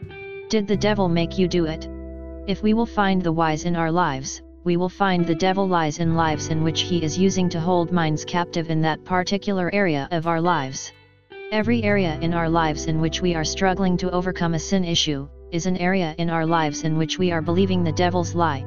Did 0.49 0.67
the 0.67 0.75
devil 0.75 1.07
make 1.07 1.37
you 1.37 1.47
do 1.47 1.67
it? 1.67 1.87
If 2.47 2.63
we 2.63 2.73
will 2.73 2.87
find 2.87 3.21
the 3.21 3.31
wise 3.41 3.67
in 3.67 3.77
our 3.77 3.93
lives, 3.93 4.41
we 4.65 4.79
will 4.79 4.89
find 4.89 5.27
the 5.27 5.35
devil 5.35 5.69
lies 5.69 5.99
in 5.99 6.17
lives 6.17 6.49
in 6.49 6.65
which 6.65 6.81
he 6.81 7.03
is 7.05 7.19
using 7.19 7.51
to 7.51 7.61
hold 7.61 7.93
minds 7.93 8.25
captive 8.25 8.71
in 8.71 8.81
that 8.81 9.05
particular 9.05 9.71
area 9.75 10.09
of 10.13 10.27
our 10.27 10.41
lives. 10.41 10.93
Every 11.53 11.83
area 11.83 12.19
in 12.23 12.33
our 12.33 12.49
lives 12.49 12.87
in 12.87 13.03
which 13.03 13.21
we 13.21 13.35
are 13.35 13.45
struggling 13.45 13.99
to 13.99 14.11
overcome 14.13 14.55
a 14.55 14.59
sin 14.59 14.83
issue, 14.83 15.29
is 15.53 15.67
an 15.67 15.77
area 15.77 16.15
in 16.17 16.31
our 16.31 16.47
lives 16.47 16.85
in 16.85 16.97
which 16.97 17.19
we 17.19 17.33
are 17.33 17.43
believing 17.43 17.85
the 17.85 17.93
devil's 17.93 18.35
lie. 18.35 18.65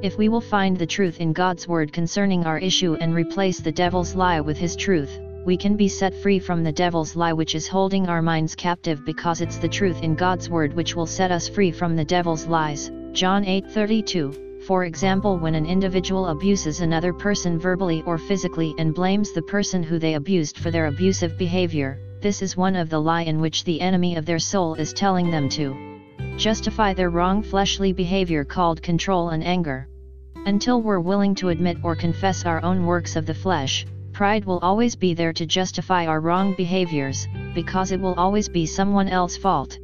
If 0.00 0.16
we 0.16 0.30
will 0.30 0.40
find 0.40 0.74
the 0.74 0.86
truth 0.86 1.20
in 1.20 1.34
God's 1.34 1.68
word 1.68 1.92
concerning 1.92 2.46
our 2.46 2.58
issue 2.58 2.94
and 2.94 3.14
replace 3.14 3.58
the 3.60 3.72
devil's 3.72 4.14
lie 4.14 4.40
with 4.40 4.56
his 4.56 4.74
truth, 4.74 5.20
we 5.44 5.56
can 5.58 5.76
be 5.76 5.88
set 5.88 6.14
free 6.14 6.38
from 6.38 6.64
the 6.64 6.72
devil's 6.72 7.14
lie 7.16 7.32
which 7.32 7.54
is 7.54 7.68
holding 7.68 8.08
our 8.08 8.22
minds 8.22 8.54
captive 8.54 9.04
because 9.04 9.42
it's 9.42 9.58
the 9.58 9.68
truth 9.68 10.02
in 10.02 10.14
God's 10.14 10.48
word 10.48 10.72
which 10.72 10.96
will 10.96 11.06
set 11.06 11.30
us 11.30 11.48
free 11.48 11.70
from 11.70 11.94
the 11.94 12.04
devil's 12.04 12.46
lies. 12.46 12.90
John 13.12 13.44
8:32. 13.44 14.62
For 14.66 14.84
example, 14.84 15.38
when 15.38 15.54
an 15.54 15.66
individual 15.66 16.28
abuses 16.28 16.80
another 16.80 17.12
person 17.12 17.58
verbally 17.58 18.02
or 18.06 18.16
physically 18.16 18.74
and 18.78 18.94
blames 18.94 19.32
the 19.32 19.42
person 19.42 19.82
who 19.82 19.98
they 19.98 20.14
abused 20.14 20.56
for 20.56 20.70
their 20.70 20.86
abusive 20.86 21.36
behavior, 21.36 21.98
this 22.22 22.40
is 22.40 22.56
one 22.56 22.74
of 22.74 22.88
the 22.88 23.00
lie 23.00 23.24
in 23.24 23.38
which 23.38 23.64
the 23.64 23.82
enemy 23.82 24.16
of 24.16 24.24
their 24.24 24.38
soul 24.38 24.74
is 24.76 24.94
telling 24.94 25.30
them 25.30 25.50
to 25.50 25.76
justify 26.38 26.94
their 26.94 27.10
wrong 27.10 27.42
fleshly 27.42 27.92
behavior 27.92 28.44
called 28.44 28.80
control 28.80 29.28
and 29.28 29.44
anger. 29.44 29.86
Until 30.46 30.80
we're 30.80 31.00
willing 31.00 31.34
to 31.36 31.50
admit 31.50 31.76
or 31.82 31.94
confess 31.94 32.46
our 32.46 32.62
own 32.62 32.86
works 32.86 33.16
of 33.16 33.26
the 33.26 33.34
flesh, 33.34 33.84
pride 34.14 34.44
will 34.44 34.60
always 34.60 34.94
be 34.94 35.12
there 35.12 35.32
to 35.32 35.44
justify 35.44 36.06
our 36.06 36.20
wrong 36.20 36.54
behaviors, 36.54 37.26
because 37.52 37.90
it 37.90 38.00
will 38.00 38.14
always 38.14 38.48
be 38.48 38.64
someone 38.64 39.08
else's 39.08 39.36
fault. 39.36 39.76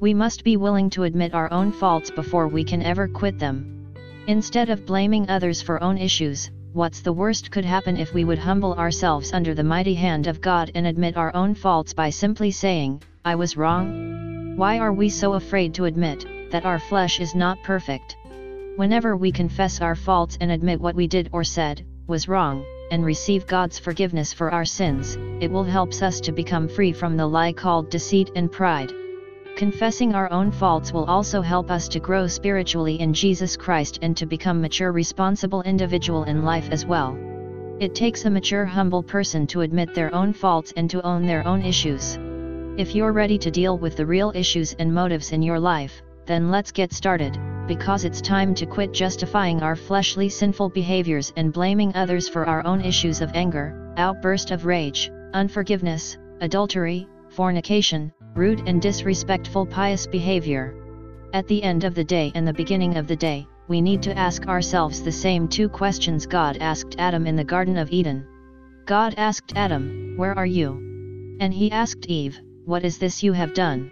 We 0.00 0.14
must 0.14 0.44
be 0.44 0.56
willing 0.56 0.88
to 0.90 1.04
admit 1.04 1.34
our 1.34 1.52
own 1.52 1.72
faults 1.72 2.10
before 2.10 2.48
we 2.48 2.64
can 2.64 2.82
ever 2.82 3.06
quit 3.06 3.38
them. 3.38 3.94
Instead 4.26 4.70
of 4.70 4.86
blaming 4.86 5.28
others 5.28 5.60
for 5.60 5.82
own 5.82 5.98
issues, 5.98 6.50
what's 6.72 7.02
the 7.02 7.12
worst 7.12 7.50
could 7.50 7.66
happen 7.66 7.98
if 7.98 8.14
we 8.14 8.24
would 8.24 8.38
humble 8.38 8.74
ourselves 8.74 9.32
under 9.32 9.54
the 9.54 9.62
mighty 9.62 9.94
hand 9.94 10.26
of 10.26 10.40
God 10.40 10.70
and 10.74 10.86
admit 10.86 11.16
our 11.16 11.34
own 11.36 11.54
faults 11.54 11.92
by 11.92 12.10
simply 12.10 12.50
saying, 12.50 13.02
I 13.24 13.34
was 13.34 13.56
wrong? 13.58 14.56
Why 14.56 14.78
are 14.78 14.92
we 14.92 15.10
so 15.10 15.34
afraid 15.34 15.74
to 15.74 15.84
admit 15.84 16.24
that 16.50 16.64
our 16.64 16.78
flesh 16.78 17.20
is 17.20 17.34
not 17.34 17.62
perfect? 17.62 18.16
Whenever 18.76 19.16
we 19.16 19.32
confess 19.32 19.82
our 19.82 19.94
faults 19.94 20.38
and 20.40 20.50
admit 20.50 20.80
what 20.80 20.94
we 20.94 21.06
did 21.06 21.28
or 21.32 21.44
said 21.44 21.84
was 22.06 22.28
wrong, 22.28 22.64
and 22.90 23.04
receive 23.04 23.46
God's 23.46 23.78
forgiveness 23.78 24.32
for 24.32 24.50
our 24.50 24.64
sins, 24.64 25.16
it 25.40 25.50
will 25.50 25.64
help 25.64 25.92
us 26.02 26.20
to 26.20 26.32
become 26.32 26.68
free 26.68 26.92
from 26.92 27.16
the 27.16 27.26
lie 27.26 27.52
called 27.52 27.90
deceit 27.90 28.30
and 28.36 28.50
pride. 28.50 28.92
Confessing 29.56 30.14
our 30.14 30.30
own 30.30 30.50
faults 30.52 30.92
will 30.92 31.06
also 31.06 31.40
help 31.40 31.70
us 31.70 31.88
to 31.88 31.98
grow 31.98 32.26
spiritually 32.26 33.00
in 33.00 33.14
Jesus 33.14 33.56
Christ 33.56 33.98
and 34.02 34.16
to 34.16 34.26
become 34.26 34.60
mature 34.60 34.92
responsible 34.92 35.62
individual 35.62 36.24
in 36.24 36.44
life 36.44 36.68
as 36.70 36.84
well. 36.84 37.18
It 37.80 37.94
takes 37.94 38.24
a 38.24 38.30
mature 38.30 38.66
humble 38.66 39.02
person 39.02 39.46
to 39.48 39.62
admit 39.62 39.94
their 39.94 40.14
own 40.14 40.32
faults 40.32 40.72
and 40.76 40.90
to 40.90 41.02
own 41.02 41.26
their 41.26 41.46
own 41.46 41.62
issues. 41.62 42.18
If 42.78 42.94
you're 42.94 43.12
ready 43.12 43.38
to 43.38 43.50
deal 43.50 43.78
with 43.78 43.96
the 43.96 44.06
real 44.06 44.32
issues 44.34 44.74
and 44.78 44.92
motives 44.92 45.32
in 45.32 45.42
your 45.42 45.58
life, 45.58 46.02
then 46.26 46.50
let's 46.50 46.72
get 46.72 46.92
started 46.92 47.38
because 47.66 48.04
it's 48.04 48.20
time 48.20 48.54
to 48.54 48.66
quit 48.66 48.92
justifying 48.92 49.62
our 49.62 49.76
fleshly 49.76 50.28
sinful 50.28 50.68
behaviors 50.70 51.32
and 51.36 51.52
blaming 51.52 51.94
others 51.94 52.28
for 52.28 52.46
our 52.46 52.64
own 52.64 52.80
issues 52.80 53.20
of 53.20 53.30
anger, 53.34 53.92
outburst 53.96 54.50
of 54.50 54.66
rage, 54.66 55.10
unforgiveness, 55.34 56.16
adultery, 56.40 57.08
fornication, 57.30 58.12
rude 58.34 58.62
and 58.66 58.80
disrespectful 58.80 59.66
pious 59.66 60.06
behavior. 60.06 60.74
At 61.32 61.48
the 61.48 61.62
end 61.62 61.84
of 61.84 61.94
the 61.94 62.04
day 62.04 62.32
and 62.34 62.46
the 62.46 62.52
beginning 62.52 62.96
of 62.96 63.06
the 63.06 63.16
day, 63.16 63.46
we 63.68 63.80
need 63.80 64.02
to 64.02 64.16
ask 64.16 64.46
ourselves 64.46 65.02
the 65.02 65.10
same 65.12 65.48
two 65.48 65.68
questions 65.68 66.26
God 66.26 66.58
asked 66.60 66.96
Adam 66.98 67.26
in 67.26 67.34
the 67.34 67.44
Garden 67.44 67.76
of 67.76 67.90
Eden. 67.90 68.26
God 68.86 69.14
asked 69.16 69.52
Adam, 69.56 70.14
Where 70.16 70.38
are 70.38 70.46
you? 70.46 71.36
And 71.40 71.52
he 71.52 71.72
asked 71.72 72.06
Eve, 72.06 72.40
What 72.64 72.84
is 72.84 72.98
this 72.98 73.22
you 73.22 73.32
have 73.32 73.54
done? 73.54 73.90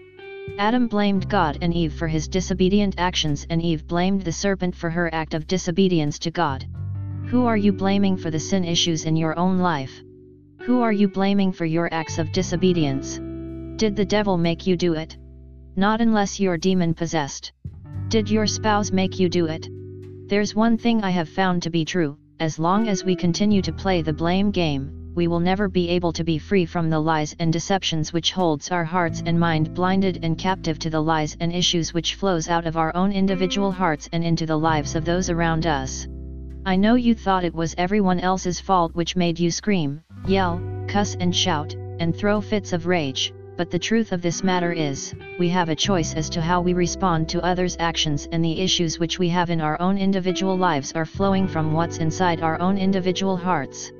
Adam 0.59 0.87
blamed 0.87 1.29
God 1.29 1.59
and 1.63 1.75
Eve 1.75 1.93
for 1.93 2.07
his 2.07 2.29
disobedient 2.29 2.95
actions 2.99 3.47
and 3.51 3.61
Eve 3.61 3.87
blamed 3.87 4.23
the 4.23 4.33
serpent 4.33 4.75
for 4.75 4.91
her 4.91 5.13
act 5.13 5.35
of 5.35 5.47
disobedience 5.47 6.19
to 6.21 6.31
God. 6.31 6.67
Who 7.27 7.47
are 7.47 7.57
you 7.57 7.73
blaming 7.73 8.17
for 8.17 8.31
the 8.31 8.39
sin 8.39 8.65
issues 8.65 9.05
in 9.05 9.17
your 9.17 9.39
own 9.39 9.59
life? 9.59 10.03
Who 10.61 10.81
are 10.81 10.93
you 10.93 11.09
blaming 11.09 11.53
for 11.53 11.65
your 11.65 11.93
acts 11.93 12.19
of 12.19 12.33
disobedience? 12.33 13.19
Did 13.77 13.97
the 13.97 14.05
devil 14.05 14.39
make 14.39 14.67
you 14.67 14.77
do 14.77 14.95
it? 14.95 15.17
Not 15.77 16.01
unless 16.01 16.39
you're 16.39 16.57
demon 16.59 16.95
possessed. 16.95 17.53
Did 18.09 18.31
your 18.31 18.47
spouse 18.47 18.93
make 18.93 19.19
you 19.19 19.29
do 19.29 19.47
it? 19.47 19.69
There's 20.29 20.55
one 20.55 20.79
thing 20.79 21.03
I 21.03 21.11
have 21.11 21.29
found 21.29 21.63
to 21.63 21.71
be 21.71 21.85
true, 21.85 22.17
as 22.39 22.59
long 22.59 22.87
as 22.87 23.05
we 23.05 23.17
continue 23.17 23.63
to 23.63 23.73
play 23.73 24.03
the 24.03 24.13
blame 24.13 24.51
game, 24.51 25.04
we 25.15 25.29
will 25.29 25.41
never 25.41 25.69
be 25.69 25.89
able 25.89 26.13
to 26.13 26.25
be 26.25 26.39
free 26.39 26.67
from 26.67 26.91
the 26.91 26.99
lies 26.99 27.37
and 27.39 27.53
deceptions 27.53 28.13
which 28.13 28.33
holds 28.33 28.71
our 28.71 28.85
hearts 28.85 29.23
and 29.25 29.39
mind 29.39 29.73
blinded 29.73 30.19
and 30.25 30.37
captive 30.37 30.79
to 30.81 30.91
the 30.91 31.01
lies 31.01 31.37
and 31.41 31.53
issues 31.53 31.95
which 31.95 32.17
flows 32.17 32.49
out 32.49 32.67
of 32.67 32.77
our 32.77 32.95
own 32.97 33.13
individual 33.13 33.71
hearts 33.71 34.09
and 34.13 34.25
into 34.25 34.45
the 34.45 34.59
lives 34.59 34.95
of 34.97 35.05
those 35.05 35.31
around 35.31 35.67
us. 35.67 36.09
I 36.67 36.77
know 36.77 36.97
you 36.97 37.15
thought 37.15 37.45
it 37.45 37.55
was 37.55 37.75
everyone 37.79 38.19
else's 38.19 38.59
fault 38.59 38.95
which 38.95 39.17
made 39.17 39.39
you 39.39 39.51
scream, 39.51 40.03
yell, 40.27 40.61
cuss 40.89 41.15
and 41.21 41.35
shout, 41.35 41.75
and 42.01 42.17
throw 42.17 42.41
fits 42.41 42.73
of 42.73 42.87
rage, 42.87 43.33
but 43.57 43.71
the 43.71 43.79
truth 43.79 44.11
of 44.11 44.21
this 44.21 44.43
matter 44.43 44.73
is, 44.73 45.15
we 45.39 45.49
have 45.51 45.69
a 45.69 45.77
choice 45.77 46.15
as 46.15 46.29
to 46.31 46.41
how 46.41 46.61
we 46.61 46.73
respond 46.73 47.29
to 47.29 47.45
others' 47.45 47.77
actions 47.79 48.27
and 48.33 48.45
the 48.45 48.61
issues 48.61 48.99
which 48.99 49.21
we 49.21 49.29
have 49.29 49.51
in 49.51 49.61
our 49.61 49.81
own 49.81 49.97
individual 49.97 50.57
lives 50.57 50.93
are 50.93 51.05
flowing 51.05 51.47
from 51.47 51.73
what's 51.73 51.99
inside 51.99 52.41
our 52.41 52.61
own 52.61 52.79
individual 52.79 53.37
hearts. 53.37 53.93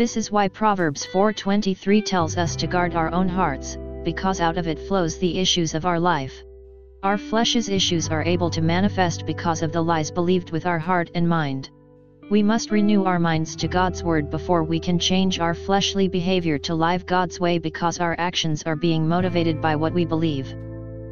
This 0.00 0.16
is 0.16 0.32
why 0.32 0.48
Proverbs 0.48 1.04
4:23 1.12 2.00
tells 2.00 2.38
us 2.38 2.56
to 2.56 2.66
guard 2.66 2.94
our 2.94 3.12
own 3.12 3.28
hearts, 3.28 3.76
because 4.02 4.40
out 4.40 4.56
of 4.56 4.66
it 4.66 4.78
flows 4.78 5.18
the 5.18 5.38
issues 5.38 5.74
of 5.74 5.84
our 5.84 6.00
life. 6.00 6.42
Our 7.02 7.18
flesh's 7.18 7.68
issues 7.68 8.08
are 8.08 8.24
able 8.24 8.48
to 8.48 8.62
manifest 8.62 9.26
because 9.26 9.60
of 9.60 9.72
the 9.72 9.84
lies 9.84 10.10
believed 10.10 10.52
with 10.52 10.64
our 10.64 10.78
heart 10.78 11.10
and 11.14 11.28
mind. 11.28 11.68
We 12.30 12.42
must 12.42 12.70
renew 12.70 13.04
our 13.04 13.18
minds 13.18 13.54
to 13.56 13.68
God's 13.68 14.02
word 14.02 14.30
before 14.30 14.64
we 14.64 14.80
can 14.80 14.98
change 14.98 15.38
our 15.38 15.52
fleshly 15.52 16.08
behavior 16.08 16.56
to 16.60 16.74
live 16.74 17.04
God's 17.04 17.38
way 17.38 17.58
because 17.58 18.00
our 18.00 18.16
actions 18.16 18.62
are 18.62 18.76
being 18.76 19.06
motivated 19.06 19.60
by 19.60 19.76
what 19.76 19.92
we 19.92 20.06
believe. 20.06 20.54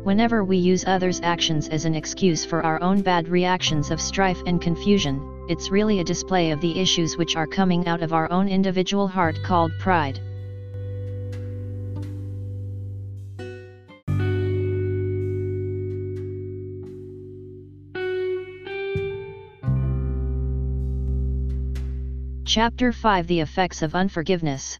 Whenever 0.04 0.44
we 0.44 0.56
use 0.56 0.86
others' 0.86 1.20
actions 1.22 1.68
as 1.68 1.84
an 1.84 1.94
excuse 1.94 2.46
for 2.46 2.62
our 2.62 2.82
own 2.82 3.02
bad 3.02 3.28
reactions 3.28 3.90
of 3.90 4.00
strife 4.00 4.42
and 4.46 4.62
confusion, 4.62 5.20
it's 5.48 5.70
really 5.70 6.00
a 6.00 6.04
display 6.04 6.50
of 6.50 6.60
the 6.60 6.78
issues 6.78 7.16
which 7.16 7.34
are 7.34 7.46
coming 7.46 7.86
out 7.88 8.02
of 8.02 8.12
our 8.12 8.30
own 8.30 8.48
individual 8.48 9.08
heart 9.08 9.42
called 9.42 9.72
pride. 9.80 10.20
Chapter 22.44 22.92
5 22.92 23.26
The 23.26 23.40
Effects 23.40 23.82
of 23.82 23.94
Unforgiveness 23.94 24.78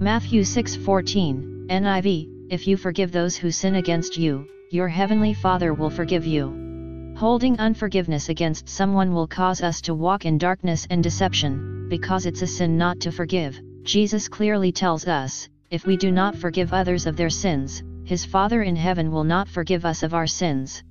Matthew 0.00 0.42
6:14, 0.42 1.66
NIV 1.68 2.28
If 2.50 2.66
you 2.66 2.76
forgive 2.76 3.12
those 3.12 3.36
who 3.36 3.50
sin 3.52 3.76
against 3.76 4.16
you, 4.16 4.48
your 4.70 4.88
heavenly 4.88 5.34
Father 5.34 5.72
will 5.74 5.90
forgive 5.90 6.26
you. 6.26 6.69
Holding 7.20 7.58
unforgiveness 7.58 8.30
against 8.30 8.66
someone 8.66 9.12
will 9.12 9.26
cause 9.26 9.62
us 9.62 9.82
to 9.82 9.92
walk 9.92 10.24
in 10.24 10.38
darkness 10.38 10.86
and 10.88 11.02
deception, 11.02 11.86
because 11.90 12.24
it's 12.24 12.40
a 12.40 12.46
sin 12.46 12.78
not 12.78 12.98
to 13.00 13.12
forgive. 13.12 13.60
Jesus 13.82 14.26
clearly 14.26 14.72
tells 14.72 15.06
us, 15.06 15.46
if 15.70 15.84
we 15.84 15.98
do 15.98 16.10
not 16.10 16.34
forgive 16.34 16.72
others 16.72 17.04
of 17.04 17.18
their 17.18 17.28
sins, 17.28 17.82
his 18.04 18.24
Father 18.24 18.62
in 18.62 18.74
heaven 18.74 19.10
will 19.12 19.22
not 19.22 19.48
forgive 19.48 19.84
us 19.84 20.02
of 20.02 20.14
our 20.14 20.26
sins. 20.26 20.82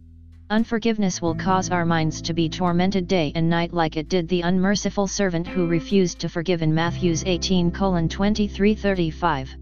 Unforgiveness 0.52 1.20
will 1.20 1.34
cause 1.34 1.72
our 1.72 1.84
minds 1.84 2.22
to 2.22 2.36
be 2.36 2.48
tormented 2.48 3.08
day 3.08 3.32
and 3.34 3.50
night 3.50 3.74
like 3.74 3.98
it 3.98 4.08
did 4.08 4.28
the 4.28 4.42
unmerciful 4.42 5.08
servant 5.08 5.48
who 5.48 5.66
refused 5.66 6.20
to 6.20 6.30
forgive 6.30 6.62
in 6.62 6.72
Matthews 6.72 7.24
18 7.26 7.72
23 7.72 8.76
35. 8.76 9.58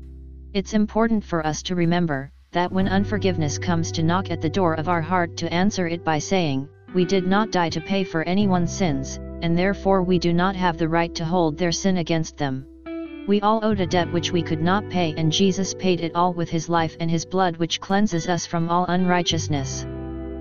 It's 0.53 0.73
important 0.73 1.23
for 1.23 1.47
us 1.47 1.63
to 1.63 1.75
remember, 1.75 2.29
that 2.57 2.71
when 2.71 2.87
unforgiveness 2.87 3.59
comes 3.59 3.91
to 3.91 4.01
knock 4.01 4.31
at 4.31 4.41
the 4.41 4.49
door 4.49 4.73
of 4.73 4.89
our 4.89 4.99
heart 4.99 5.37
to 5.37 5.53
answer 5.53 5.85
it 5.87 6.03
by 6.03 6.17
saying, 6.17 6.67
We 6.95 7.05
did 7.05 7.27
not 7.27 7.51
die 7.51 7.69
to 7.69 7.79
pay 7.79 8.03
for 8.03 8.23
anyone's 8.23 8.73
sins, 8.73 9.19
and 9.43 9.55
therefore 9.55 10.01
we 10.01 10.17
do 10.17 10.33
not 10.33 10.55
have 10.55 10.79
the 10.79 10.89
right 10.89 11.13
to 11.13 11.23
hold 11.23 11.55
their 11.55 11.71
sin 11.71 11.97
against 11.97 12.35
them. 12.35 12.65
We 13.27 13.41
all 13.41 13.59
owed 13.63 13.79
a 13.79 13.85
debt 13.85 14.11
which 14.11 14.31
we 14.31 14.41
could 14.41 14.59
not 14.59 14.89
pay 14.89 15.13
and 15.17 15.31
Jesus 15.31 15.75
paid 15.75 16.01
it 16.01 16.15
all 16.15 16.33
with 16.33 16.49
his 16.49 16.67
life 16.67 16.97
and 16.99 17.11
his 17.11 17.25
blood 17.25 17.57
which 17.57 17.79
cleanses 17.79 18.27
us 18.27 18.47
from 18.47 18.69
all 18.69 18.85
unrighteousness. 18.85 19.85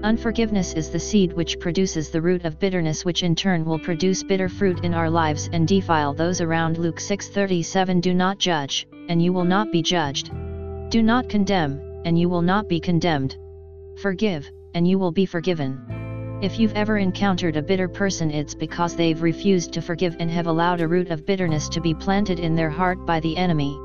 Unforgiveness 0.02 0.72
is 0.72 0.88
the 0.88 0.98
seed 0.98 1.34
which 1.34 1.60
produces 1.60 2.08
the 2.08 2.22
root 2.22 2.46
of 2.46 2.58
bitterness 2.58 3.04
which 3.04 3.24
in 3.24 3.34
turn 3.34 3.62
will 3.62 3.78
produce 3.78 4.22
bitter 4.22 4.48
fruit 4.48 4.84
in 4.86 4.94
our 4.94 5.10
lives 5.10 5.50
and 5.52 5.68
defile 5.68 6.14
those 6.14 6.40
around 6.40 6.78
Luke 6.78 6.98
6:37 6.98 8.00
Do 8.00 8.14
not 8.14 8.38
judge, 8.38 8.86
and 9.10 9.22
you 9.22 9.34
will 9.34 9.44
not 9.44 9.70
be 9.70 9.82
judged. 9.82 10.30
Do 10.88 11.02
not 11.02 11.28
condemn, 11.28 11.85
and 12.06 12.18
you 12.18 12.28
will 12.28 12.40
not 12.40 12.68
be 12.68 12.80
condemned. 12.80 13.36
Forgive, 13.96 14.48
and 14.74 14.86
you 14.86 14.98
will 14.98 15.12
be 15.12 15.26
forgiven. 15.26 16.38
If 16.40 16.58
you've 16.58 16.74
ever 16.74 16.98
encountered 16.98 17.56
a 17.56 17.62
bitter 17.62 17.88
person, 17.88 18.30
it's 18.30 18.54
because 18.54 18.94
they've 18.94 19.20
refused 19.20 19.72
to 19.72 19.82
forgive 19.82 20.16
and 20.20 20.30
have 20.30 20.46
allowed 20.46 20.80
a 20.80 20.88
root 20.88 21.10
of 21.10 21.26
bitterness 21.26 21.68
to 21.70 21.80
be 21.80 21.94
planted 21.94 22.38
in 22.38 22.54
their 22.54 22.70
heart 22.70 23.04
by 23.04 23.20
the 23.20 23.36
enemy. 23.36 23.76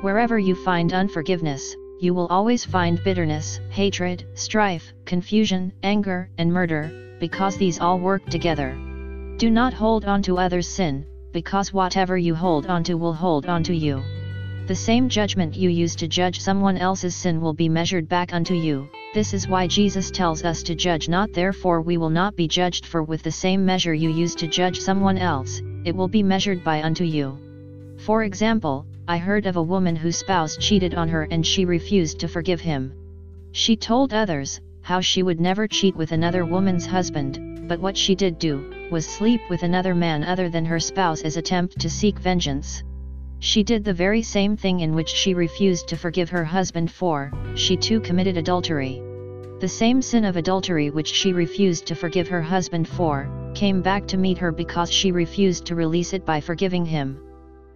Wherever 0.00 0.38
you 0.38 0.54
find 0.54 0.92
unforgiveness, 0.92 1.76
you 2.00 2.14
will 2.14 2.28
always 2.28 2.64
find 2.64 3.02
bitterness, 3.04 3.60
hatred, 3.68 4.24
strife, 4.34 4.92
confusion, 5.04 5.72
anger, 5.82 6.30
and 6.38 6.52
murder, 6.52 7.16
because 7.20 7.56
these 7.56 7.80
all 7.80 7.98
work 7.98 8.24
together. 8.26 8.78
Do 9.36 9.50
not 9.50 9.74
hold 9.74 10.04
on 10.04 10.22
to 10.22 10.38
others' 10.38 10.68
sin, 10.68 11.04
because 11.32 11.72
whatever 11.72 12.16
you 12.16 12.34
hold 12.34 12.66
on 12.66 12.82
to 12.84 12.94
will 12.94 13.12
hold 13.12 13.46
on 13.46 13.62
to 13.64 13.74
you. 13.74 14.02
The 14.68 14.74
same 14.74 15.08
judgment 15.08 15.56
you 15.56 15.70
use 15.70 15.96
to 15.96 16.06
judge 16.06 16.40
someone 16.40 16.76
else's 16.76 17.14
sin 17.14 17.40
will 17.40 17.54
be 17.54 17.70
measured 17.70 18.06
back 18.06 18.34
unto 18.34 18.52
you. 18.52 18.86
This 19.14 19.32
is 19.32 19.48
why 19.48 19.66
Jesus 19.66 20.10
tells 20.10 20.44
us 20.44 20.62
to 20.64 20.74
judge 20.74 21.08
not 21.08 21.32
therefore 21.32 21.80
we 21.80 21.96
will 21.96 22.10
not 22.10 22.36
be 22.36 22.46
judged 22.46 22.84
for 22.84 23.02
with 23.02 23.22
the 23.22 23.30
same 23.30 23.64
measure 23.64 23.94
you 23.94 24.10
use 24.10 24.34
to 24.34 24.46
judge 24.46 24.78
someone 24.78 25.16
else, 25.16 25.62
it 25.86 25.96
will 25.96 26.06
be 26.06 26.22
measured 26.22 26.62
by 26.62 26.82
unto 26.82 27.04
you. 27.04 27.38
For 27.96 28.24
example, 28.24 28.84
I 29.08 29.16
heard 29.16 29.46
of 29.46 29.56
a 29.56 29.62
woman 29.62 29.96
whose 29.96 30.18
spouse 30.18 30.58
cheated 30.58 30.94
on 30.94 31.08
her 31.08 31.26
and 31.30 31.46
she 31.46 31.64
refused 31.64 32.18
to 32.18 32.28
forgive 32.28 32.60
him. 32.60 32.92
She 33.52 33.74
told 33.74 34.12
others, 34.12 34.60
how 34.82 35.00
she 35.00 35.22
would 35.22 35.40
never 35.40 35.66
cheat 35.66 35.96
with 35.96 36.12
another 36.12 36.44
woman's 36.44 36.84
husband, 36.84 37.66
but 37.66 37.80
what 37.80 37.96
she 37.96 38.14
did 38.14 38.38
do, 38.38 38.70
was 38.90 39.06
sleep 39.06 39.40
with 39.48 39.62
another 39.62 39.94
man 39.94 40.24
other 40.24 40.50
than 40.50 40.66
her 40.66 40.78
spouse 40.78 41.22
as 41.22 41.38
attempt 41.38 41.80
to 41.80 41.88
seek 41.88 42.18
vengeance. 42.18 42.82
She 43.40 43.62
did 43.62 43.84
the 43.84 43.94
very 43.94 44.22
same 44.22 44.56
thing 44.56 44.80
in 44.80 44.94
which 44.94 45.08
she 45.08 45.32
refused 45.32 45.88
to 45.88 45.96
forgive 45.96 46.28
her 46.30 46.44
husband 46.44 46.90
for, 46.90 47.32
she 47.54 47.76
too 47.76 48.00
committed 48.00 48.36
adultery. 48.36 49.00
The 49.60 49.68
same 49.68 50.02
sin 50.02 50.24
of 50.24 50.36
adultery 50.36 50.90
which 50.90 51.08
she 51.08 51.32
refused 51.32 51.86
to 51.86 51.94
forgive 51.94 52.26
her 52.28 52.42
husband 52.42 52.88
for, 52.88 53.28
came 53.54 53.80
back 53.80 54.06
to 54.08 54.16
meet 54.16 54.38
her 54.38 54.50
because 54.50 54.90
she 54.90 55.12
refused 55.12 55.64
to 55.66 55.76
release 55.76 56.12
it 56.12 56.26
by 56.26 56.40
forgiving 56.40 56.84
him. 56.84 57.20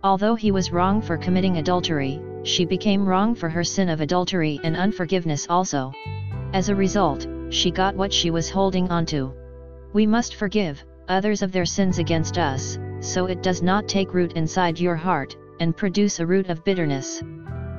Although 0.02 0.34
he 0.34 0.50
was 0.50 0.72
wrong 0.72 1.00
for 1.00 1.16
committing 1.16 1.58
adultery, 1.58 2.20
she 2.42 2.64
became 2.64 3.06
wrong 3.06 3.34
for 3.34 3.48
her 3.48 3.62
sin 3.62 3.88
of 3.88 4.00
adultery 4.00 4.58
and 4.64 4.76
unforgiveness 4.76 5.46
also. 5.48 5.92
As 6.52 6.70
a 6.70 6.74
result, 6.74 7.26
she 7.50 7.70
got 7.70 7.94
what 7.94 8.12
she 8.12 8.30
was 8.30 8.50
holding 8.50 8.90
onto. 8.90 9.32
We 9.92 10.06
must 10.06 10.34
forgive 10.34 10.82
others 11.08 11.40
of 11.40 11.52
their 11.52 11.66
sins 11.66 11.98
against 11.98 12.36
us, 12.36 12.78
so 13.00 13.26
it 13.26 13.42
does 13.42 13.62
not 13.62 13.86
take 13.86 14.14
root 14.14 14.32
inside 14.32 14.80
your 14.80 14.96
heart, 14.96 15.36
and 15.60 15.76
produce 15.76 16.20
a 16.20 16.26
root 16.26 16.48
of 16.48 16.64
bitterness. 16.64 17.22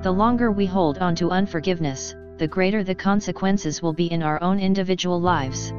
The 0.03 0.12
longer 0.12 0.51
we 0.51 0.65
hold 0.65 0.97
on 0.97 1.15
to 1.15 1.31
unforgiveness, 1.31 2.15
the 2.38 2.47
greater 2.47 2.83
the 2.83 2.95
consequences 2.95 3.81
will 3.81 3.93
be 3.93 4.12
in 4.12 4.23
our 4.23 4.41
own 4.41 4.59
individual 4.59 5.21
lives. 5.21 5.71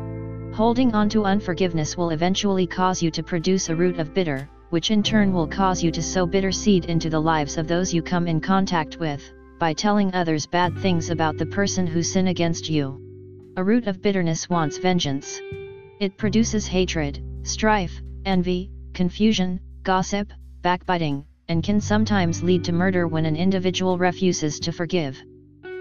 Holding 0.54 0.94
on 0.94 1.08
to 1.10 1.24
unforgiveness 1.24 1.96
will 1.96 2.10
eventually 2.10 2.66
cause 2.66 3.02
you 3.02 3.10
to 3.10 3.22
produce 3.22 3.68
a 3.68 3.74
root 3.74 3.98
of 3.98 4.14
bitter, 4.14 4.48
which 4.70 4.90
in 4.90 5.02
turn 5.02 5.32
will 5.32 5.46
cause 5.46 5.82
you 5.82 5.90
to 5.90 6.02
sow 6.02 6.26
bitter 6.26 6.52
seed 6.52 6.86
into 6.86 7.10
the 7.10 7.20
lives 7.20 7.58
of 7.58 7.68
those 7.68 7.92
you 7.92 8.02
come 8.02 8.26
in 8.26 8.40
contact 8.40 8.98
with, 8.98 9.22
by 9.58 9.72
telling 9.72 10.14
others 10.14 10.46
bad 10.46 10.76
things 10.78 11.10
about 11.10 11.36
the 11.36 11.46
person 11.46 11.86
who 11.86 12.02
sin 12.02 12.28
against 12.28 12.68
you. 12.68 13.00
A 13.56 13.64
root 13.64 13.86
of 13.86 14.00
bitterness 14.00 14.48
wants 14.48 14.78
vengeance. 14.78 15.40
It 16.00 16.16
produces 16.16 16.66
hatred, 16.66 17.22
strife, 17.42 18.00
envy, 18.24 18.70
confusion, 18.94 19.60
gossip, 19.82 20.32
backbiting, 20.62 21.24
and 21.48 21.62
can 21.62 21.80
sometimes 21.80 22.42
lead 22.42 22.64
to 22.64 22.72
murder 22.72 23.06
when 23.06 23.26
an 23.26 23.36
individual 23.36 23.98
refuses 23.98 24.58
to 24.60 24.72
forgive. 24.72 25.16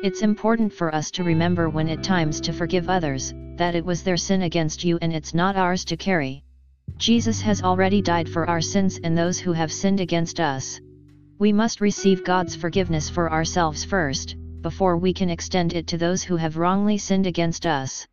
It's 0.04 0.22
important 0.22 0.74
for 0.74 0.94
us 0.94 1.12
to 1.12 1.24
remember 1.24 1.70
when 1.70 1.88
at 1.90 2.04
times 2.04 2.42
to 2.42 2.54
forgive 2.54 2.90
others, 2.90 3.34
that 3.56 3.76
it 3.76 3.86
was 3.86 4.04
their 4.04 4.18
sin 4.18 4.42
against 4.42 4.84
you 4.84 4.98
and 5.02 5.14
it's 5.14 5.34
not 5.34 5.56
ours 5.56 5.86
to 5.86 5.98
carry. 5.98 6.44
Jesus 6.98 7.42
has 7.42 7.64
already 7.64 8.02
died 8.02 8.28
for 8.28 8.50
our 8.50 8.62
sins 8.62 9.00
and 9.04 9.18
those 9.18 9.40
who 9.40 9.54
have 9.54 9.72
sinned 9.72 10.00
against 10.00 10.40
us. 10.40 10.82
We 11.40 11.54
must 11.54 11.82
receive 11.82 12.24
God's 12.24 12.56
forgiveness 12.56 13.10
for 13.10 13.32
ourselves 13.32 13.84
first, 13.84 14.36
before 14.62 14.98
we 14.98 15.14
can 15.14 15.30
extend 15.30 15.74
it 15.74 15.88
to 15.88 15.98
those 15.98 16.24
who 16.24 16.36
have 16.38 16.58
wrongly 16.58 16.98
sinned 16.98 17.28
against 17.28 17.66
us. 17.66 18.08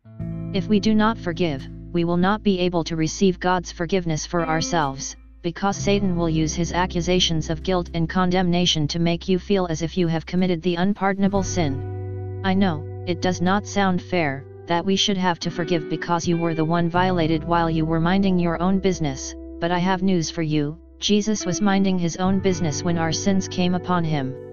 If 0.53 0.67
we 0.67 0.79
do 0.79 0.93
not 0.93 1.17
forgive, 1.17 1.67
we 1.93 2.03
will 2.03 2.17
not 2.17 2.43
be 2.43 2.59
able 2.59 2.83
to 2.85 2.95
receive 2.95 3.39
God's 3.39 3.71
forgiveness 3.71 4.25
for 4.25 4.47
ourselves, 4.47 5.15
because 5.41 5.75
Satan 5.77 6.15
will 6.15 6.29
use 6.29 6.53
his 6.53 6.73
accusations 6.73 7.49
of 7.49 7.63
guilt 7.63 7.89
and 7.93 8.07
condemnation 8.07 8.87
to 8.89 8.99
make 8.99 9.27
you 9.27 9.39
feel 9.39 9.67
as 9.67 9.81
if 9.81 9.97
you 9.97 10.07
have 10.07 10.25
committed 10.25 10.61
the 10.61 10.75
unpardonable 10.75 11.43
sin. 11.43 12.41
I 12.43 12.53
know, 12.53 12.85
it 13.07 13.21
does 13.21 13.41
not 13.41 13.65
sound 13.65 14.01
fair, 14.01 14.45
that 14.67 14.85
we 14.85 14.95
should 14.95 15.17
have 15.17 15.39
to 15.39 15.51
forgive 15.51 15.89
because 15.89 16.27
you 16.27 16.37
were 16.37 16.53
the 16.53 16.65
one 16.65 16.89
violated 16.89 17.43
while 17.43 17.69
you 17.69 17.85
were 17.85 17.99
minding 17.99 18.37
your 18.37 18.61
own 18.61 18.79
business, 18.79 19.35
but 19.59 19.71
I 19.71 19.79
have 19.79 20.03
news 20.03 20.29
for 20.29 20.41
you, 20.41 20.77
Jesus 20.99 21.45
was 21.45 21.61
minding 21.61 21.97
his 21.97 22.17
own 22.17 22.39
business 22.39 22.83
when 22.83 22.97
our 22.97 23.11
sins 23.11 23.47
came 23.47 23.73
upon 23.73 24.03
him. 24.03 24.50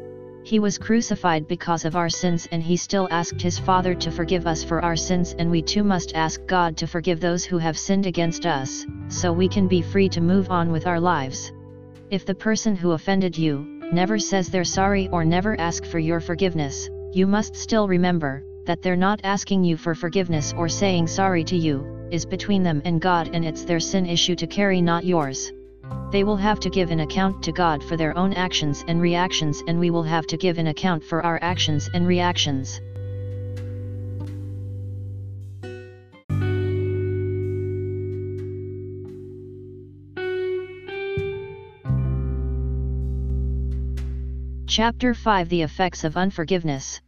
He 0.49 0.61
was 0.61 0.79
crucified 0.79 1.47
because 1.47 1.85
of 1.85 1.95
our 1.95 2.09
sins 2.09 2.49
and 2.51 2.63
he 2.63 2.79
still 2.79 3.07
asked 3.11 3.43
his 3.43 3.59
Father 3.59 3.95
to 3.97 4.11
forgive 4.11 4.47
us 4.47 4.65
for 4.65 4.83
our 4.83 4.97
sins 4.97 5.37
and 5.39 5.51
we 5.51 5.61
too 5.61 5.85
must 5.85 6.15
ask 6.15 6.41
God 6.47 6.75
to 6.79 6.87
forgive 6.87 7.21
those 7.21 7.45
who 7.45 7.59
have 7.59 7.77
sinned 7.77 8.07
against 8.07 8.47
us, 8.47 8.87
so 9.09 9.31
we 9.31 9.47
can 9.47 9.69
be 9.69 9.83
free 9.83 10.09
to 10.09 10.23
move 10.23 10.51
on 10.51 10.73
with 10.73 10.87
our 10.87 10.99
lives. 10.99 11.53
If 12.09 12.25
the 12.25 12.35
person 12.35 12.75
who 12.75 12.93
offended 12.93 13.37
you, 13.37 13.83
never 13.93 14.19
says 14.19 14.49
they're 14.49 14.65
sorry 14.65 15.11
or 15.13 15.23
never 15.23 15.61
ask 15.61 15.85
for 15.85 15.99
your 15.99 16.19
forgiveness, 16.19 16.89
you 17.13 17.27
must 17.27 17.55
still 17.55 17.87
remember, 17.87 18.43
that 18.65 18.81
they're 18.81 18.97
not 18.97 19.21
asking 19.25 19.65
you 19.65 19.77
for 19.77 19.95
forgiveness 19.95 20.55
or 20.57 20.67
saying 20.67 21.09
sorry 21.09 21.45
to 21.45 21.59
you, 21.59 22.09
is 22.11 22.25
between 22.25 22.63
them 22.63 22.81
and 22.87 23.03
God 23.03 23.29
and 23.35 23.45
it's 23.45 23.67
their 23.67 23.81
sin 23.81 24.07
issue 24.07 24.37
to 24.37 24.47
carry 24.47 24.81
not 24.81 25.05
yours. 25.05 25.53
They 26.11 26.25
will 26.25 26.37
have 26.37 26.59
to 26.61 26.71
give 26.71 26.91
an 26.91 27.01
account 27.01 27.43
to 27.43 27.53
God 27.53 27.85
for 27.85 27.97
their 27.97 28.17
own 28.17 28.33
actions 28.33 28.85
and 28.89 29.01
reactions 29.01 29.63
and 29.67 29.79
we 29.79 29.91
will 29.91 30.03
have 30.03 30.27
to 30.29 30.37
give 30.37 30.59
an 30.59 30.69
account 30.69 31.05
for 31.05 31.25
our 31.25 31.39
actions 31.43 31.91
and 31.93 32.07
reactions. 32.07 32.81
Chapter 44.67 45.13
5 45.13 45.49
The 45.49 45.63
Effects 45.63 46.05
of 46.05 46.17
Unforgiveness 46.17 47.01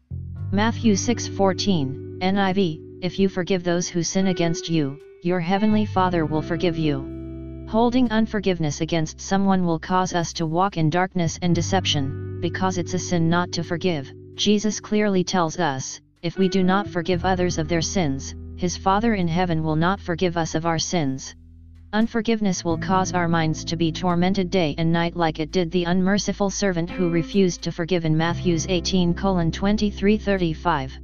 Matthew 0.50 0.94
6:14, 0.94 2.18
NIV, 2.20 2.80
If 3.00 3.18
you 3.18 3.28
forgive 3.28 3.62
those 3.62 3.88
who 3.88 4.02
sin 4.02 4.26
against 4.26 4.68
you, 4.68 4.98
your 5.22 5.40
heavenly 5.40 5.86
Father 5.86 6.26
will 6.26 6.42
forgive 6.42 6.76
you. 6.76 7.19
Holding 7.70 8.10
unforgiveness 8.10 8.80
against 8.80 9.20
someone 9.20 9.64
will 9.64 9.78
cause 9.78 10.12
us 10.12 10.32
to 10.32 10.44
walk 10.44 10.76
in 10.76 10.90
darkness 10.90 11.38
and 11.40 11.54
deception, 11.54 12.40
because 12.40 12.78
it's 12.78 12.94
a 12.94 12.98
sin 12.98 13.30
not 13.30 13.52
to 13.52 13.62
forgive. 13.62 14.10
Jesus 14.34 14.80
clearly 14.80 15.22
tells 15.22 15.56
us, 15.56 16.00
if 16.20 16.36
we 16.36 16.48
do 16.48 16.64
not 16.64 16.88
forgive 16.88 17.24
others 17.24 17.58
of 17.58 17.68
their 17.68 17.80
sins, 17.80 18.34
his 18.56 18.76
Father 18.76 19.14
in 19.14 19.28
heaven 19.28 19.62
will 19.62 19.76
not 19.76 20.00
forgive 20.00 20.36
us 20.36 20.56
of 20.56 20.66
our 20.66 20.80
sins. 20.80 21.36
Unforgiveness 21.92 22.64
will 22.64 22.76
cause 22.76 23.12
our 23.12 23.28
minds 23.28 23.64
to 23.66 23.76
be 23.76 23.92
tormented 23.92 24.50
day 24.50 24.74
and 24.76 24.92
night 24.92 25.14
like 25.14 25.38
it 25.38 25.52
did 25.52 25.70
the 25.70 25.84
unmerciful 25.84 26.50
servant 26.50 26.90
who 26.90 27.08
refused 27.08 27.62
to 27.62 27.70
forgive 27.70 28.04
in 28.04 28.16
Matthews 28.16 28.66
18 28.68 29.14
23 29.14 30.18
35. 30.18 30.98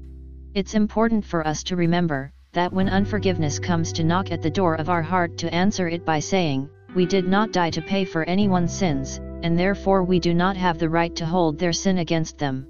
It's 0.55 0.75
important 0.75 1.25
for 1.25 1.47
us 1.47 1.63
to 1.63 1.77
remember, 1.77 2.33
that 2.57 2.73
when 2.73 2.89
unforgiveness 2.89 3.59
comes 3.59 3.93
to 3.93 4.03
knock 4.03 4.33
at 4.33 4.41
the 4.41 4.51
door 4.51 4.77
of 4.77 4.89
our 4.89 5.03
heart 5.03 5.37
to 5.37 5.55
answer 5.55 5.89
it 5.89 6.07
by 6.07 6.19
saying, 6.19 6.67
We 6.95 7.05
did 7.05 7.29
not 7.29 7.53
die 7.53 7.69
to 7.69 7.83
pay 7.83 8.07
for 8.07 8.25
anyone's 8.25 8.73
sins, 8.73 9.21
and 9.43 9.59
therefore 9.59 10.05
we 10.05 10.19
do 10.19 10.33
not 10.33 10.57
have 10.57 10.79
the 10.79 10.89
right 10.89 11.15
to 11.17 11.27
hold 11.27 11.59
their 11.59 11.75
sin 11.75 11.99
against 11.99 12.39
them. 12.39 12.67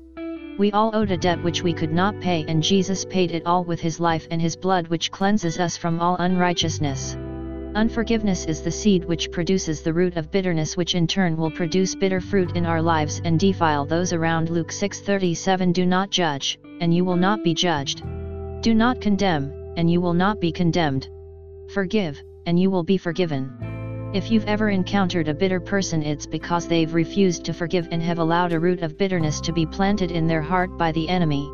We 0.59 0.73
all 0.73 0.91
owed 0.93 1.13
a 1.13 1.17
debt 1.17 1.41
which 1.41 1.63
we 1.63 1.73
could 1.73 1.93
not 1.93 2.19
pay 2.19 2.45
and 2.49 2.65
Jesus 2.65 3.05
paid 3.05 3.31
it 3.31 3.47
all 3.47 3.63
with 3.63 3.79
his 3.79 4.01
life 4.01 4.27
and 4.33 4.43
his 4.43 4.57
blood 4.57 4.89
which 4.89 5.13
cleanses 5.13 5.61
us 5.61 5.77
from 5.77 6.01
all 6.01 6.17
unrighteousness. 6.17 7.17
Unforgiveness 7.77 8.45
is 8.47 8.63
the 8.63 8.73
seed 8.73 9.05
which 9.05 9.31
produces 9.31 9.83
the 9.83 9.95
root 9.95 10.17
of 10.17 10.33
bitterness 10.33 10.77
which 10.77 10.97
in 10.97 11.07
turn 11.07 11.37
will 11.37 11.53
produce 11.53 11.95
bitter 11.95 12.21
fruit 12.21 12.57
in 12.57 12.67
our 12.67 12.83
lives 12.83 13.21
and 13.25 13.39
defile 13.39 13.85
those 13.85 14.13
around 14.13 14.51
Luke 14.51 14.73
6:37 14.73 15.73
Do 15.73 15.87
not 15.87 16.11
judge, 16.11 16.59
and 16.81 16.93
you 16.93 17.05
will 17.05 17.15
not 17.29 17.45
be 17.45 17.55
judged. 17.55 18.03
Do 18.63 18.75
not 18.75 19.01
condemn, 19.01 19.53
and 19.77 19.91
you 19.91 20.01
will 20.01 20.15
not 20.15 20.41
be 20.41 20.53
condemned. 20.53 21.09
Forgive, 21.73 22.21
and 22.47 22.59
you 22.59 22.71
will 22.71 22.85
be 22.85 22.99
forgiven. 22.99 24.11
If 24.15 24.31
you've 24.31 24.47
ever 24.47 24.71
encountered 24.71 25.29
a 25.29 25.35
bitter 25.35 25.61
person, 25.61 26.03
it's 26.03 26.27
because 26.27 26.67
they've 26.67 26.95
refused 26.95 27.45
to 27.45 27.53
forgive 27.53 27.89
and 27.91 28.03
have 28.03 28.19
allowed 28.19 28.53
a 28.53 28.61
root 28.61 28.83
of 28.83 28.97
bitterness 28.97 29.41
to 29.43 29.53
be 29.53 29.67
planted 29.67 30.11
in 30.11 30.27
their 30.27 30.43
heart 30.43 30.79
by 30.79 30.93
the 30.93 31.09
enemy. 31.09 31.45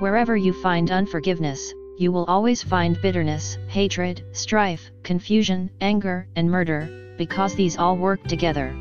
Wherever 0.00 0.36
you 0.36 0.52
find 0.52 0.90
unforgiveness, 0.90 1.72
you 1.96 2.10
will 2.10 2.24
always 2.24 2.62
find 2.62 3.00
bitterness, 3.00 3.56
hatred, 3.68 4.24
strife, 4.32 4.90
confusion, 5.04 5.70
anger, 5.80 6.26
and 6.34 6.50
murder, 6.50 7.14
because 7.16 7.54
these 7.54 7.78
all 7.78 7.96
work 7.96 8.22
together. 8.24 8.74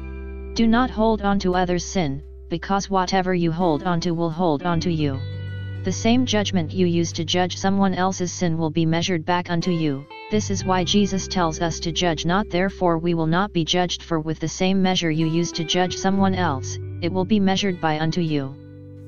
Do 0.56 0.68
not 0.68 0.90
hold 0.90 1.22
on 1.22 1.38
to 1.40 1.56
others' 1.56 1.86
sin, 1.86 2.24
because 2.50 2.90
whatever 2.90 3.34
you 3.34 3.52
hold 3.52 3.84
on 3.84 4.00
to 4.02 4.12
will 4.12 4.32
hold 4.32 4.64
on 4.64 4.80
to 4.82 4.92
you. 4.92 5.20
The 5.84 5.92
same 5.92 6.26
judgment 6.26 6.74
you 6.74 6.86
use 6.86 7.12
to 7.12 7.26
judge 7.26 7.58
someone 7.58 7.94
else's 7.94 8.32
sin 8.32 8.58
will 8.58 8.70
be 8.70 8.86
measured 8.86 9.26
back 9.26 9.50
unto 9.50 9.72
you. 9.72 10.06
This 10.32 10.50
is 10.50 10.64
why 10.64 10.86
Jesus 10.86 11.28
tells 11.28 11.60
us 11.60 11.78
to 11.82 11.92
judge 11.92 12.26
not 12.26 12.50
therefore 12.50 12.98
we 12.98 13.14
will 13.14 13.28
not 13.28 13.52
be 13.52 13.66
judged 13.66 14.02
for 14.02 14.22
with 14.22 14.40
the 14.40 14.48
same 14.48 14.82
measure 14.82 15.12
you 15.12 15.28
use 15.28 15.52
to 15.52 15.66
judge 15.66 15.98
someone 15.98 16.36
else, 16.36 16.78
it 17.02 17.12
will 17.12 17.26
be 17.26 17.38
measured 17.38 17.82
by 17.82 18.00
unto 18.00 18.22
you. 18.22 18.56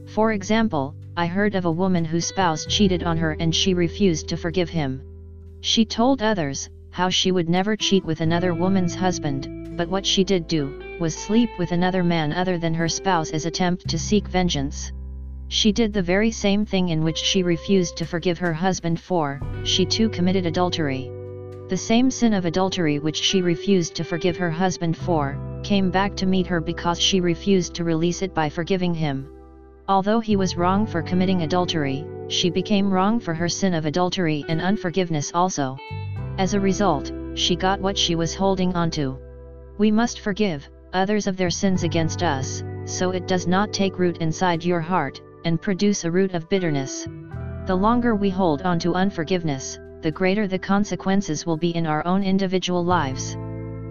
For 0.08 0.34
example, 0.34 0.94
I 1.16 1.28
heard 1.28 1.56
of 1.56 1.64
a 1.64 1.72
woman 1.72 2.04
whose 2.04 2.26
spouse 2.26 2.66
cheated 2.66 3.04
on 3.04 3.16
her 3.20 3.38
and 3.40 3.56
she 3.56 3.74
refused 3.74 4.28
to 4.28 4.36
forgive 4.36 4.70
him. 4.70 5.02
She 5.62 5.86
told 5.86 6.22
others, 6.22 6.70
how 6.90 7.08
she 7.08 7.32
would 7.32 7.48
never 7.48 7.78
cheat 7.78 8.04
with 8.04 8.20
another 8.20 8.54
woman's 8.54 8.96
husband, 8.96 9.78
but 9.78 9.88
what 9.88 10.06
she 10.06 10.26
did 10.26 10.46
do, 10.50 10.98
was 11.00 11.16
sleep 11.16 11.52
with 11.58 11.72
another 11.72 12.04
man 12.04 12.34
other 12.34 12.58
than 12.58 12.74
her 12.74 12.90
spouse 12.90 13.32
as 13.32 13.46
attempt 13.46 13.88
to 13.88 13.98
seek 13.98 14.28
vengeance. 14.28 14.92
She 15.48 15.72
did 15.72 15.94
the 15.94 16.02
very 16.02 16.32
same 16.32 16.66
thing 16.66 16.90
in 16.90 17.04
which 17.04 17.18
she 17.18 17.44
refused 17.44 17.98
to 17.98 18.06
forgive 18.06 18.38
her 18.40 18.54
husband 18.54 19.00
for, 19.00 19.40
she 19.64 19.86
too 19.86 20.10
committed 20.10 20.46
adultery. 20.46 21.12
The 21.70 21.78
same 21.78 22.12
sin 22.12 22.34
of 22.34 22.46
adultery 22.46 23.00
which 23.00 23.18
she 23.18 23.42
refused 23.42 23.96
to 23.96 24.04
forgive 24.04 24.38
her 24.38 24.52
husband 24.52 24.98
for, 24.98 25.38
came 25.64 25.92
back 25.92 26.16
to 26.18 26.26
meet 26.26 26.48
her 26.48 26.62
because 26.62 27.00
she 27.00 27.22
refused 27.22 27.74
to 27.76 27.84
release 27.84 28.22
it 28.22 28.34
by 28.34 28.50
forgiving 28.50 28.94
him. 28.94 29.28
Although 29.88 30.20
he 30.20 30.36
was 30.36 30.58
wrong 30.58 30.86
for 30.86 31.02
committing 31.02 31.44
adultery, 31.44 32.06
she 32.28 32.50
became 32.50 32.92
wrong 32.92 33.20
for 33.20 33.34
her 33.34 33.50
sin 33.50 33.74
of 33.74 33.86
adultery 33.86 34.44
and 34.48 34.62
unforgiveness 34.62 35.32
also. 35.34 35.78
As 36.38 36.54
a 36.54 36.60
result, 36.60 37.12
she 37.36 37.56
got 37.56 37.80
what 37.80 37.98
she 37.98 38.16
was 38.16 38.34
holding 38.34 38.74
onto. 38.76 39.18
We 39.78 39.92
must 39.92 40.20
forgive 40.20 40.68
others 40.94 41.28
of 41.28 41.38
their 41.38 41.50
sins 41.50 41.84
against 41.84 42.24
us, 42.24 42.64
so 42.86 43.12
it 43.12 43.28
does 43.28 43.48
not 43.48 43.74
take 43.74 44.00
root 44.00 44.18
inside 44.18 44.64
your 44.64 44.82
heart, 44.82 45.22
and 45.46 45.62
produce 45.62 46.04
a 46.04 46.12
root 46.12 46.34
of 46.34 46.50
bitterness. 46.50 47.08
The 47.68 47.76
longer 47.76 48.16
we 48.16 48.30
hold 48.30 48.64
on 48.64 48.78
to 48.80 48.94
unforgiveness, 48.94 49.80
the 50.02 50.12
greater 50.12 50.48
the 50.48 50.60
consequences 50.60 51.46
will 51.46 51.58
be 51.58 51.76
in 51.76 51.88
our 51.88 52.06
own 52.06 52.24
individual 52.24 52.84
lives. 52.84 53.38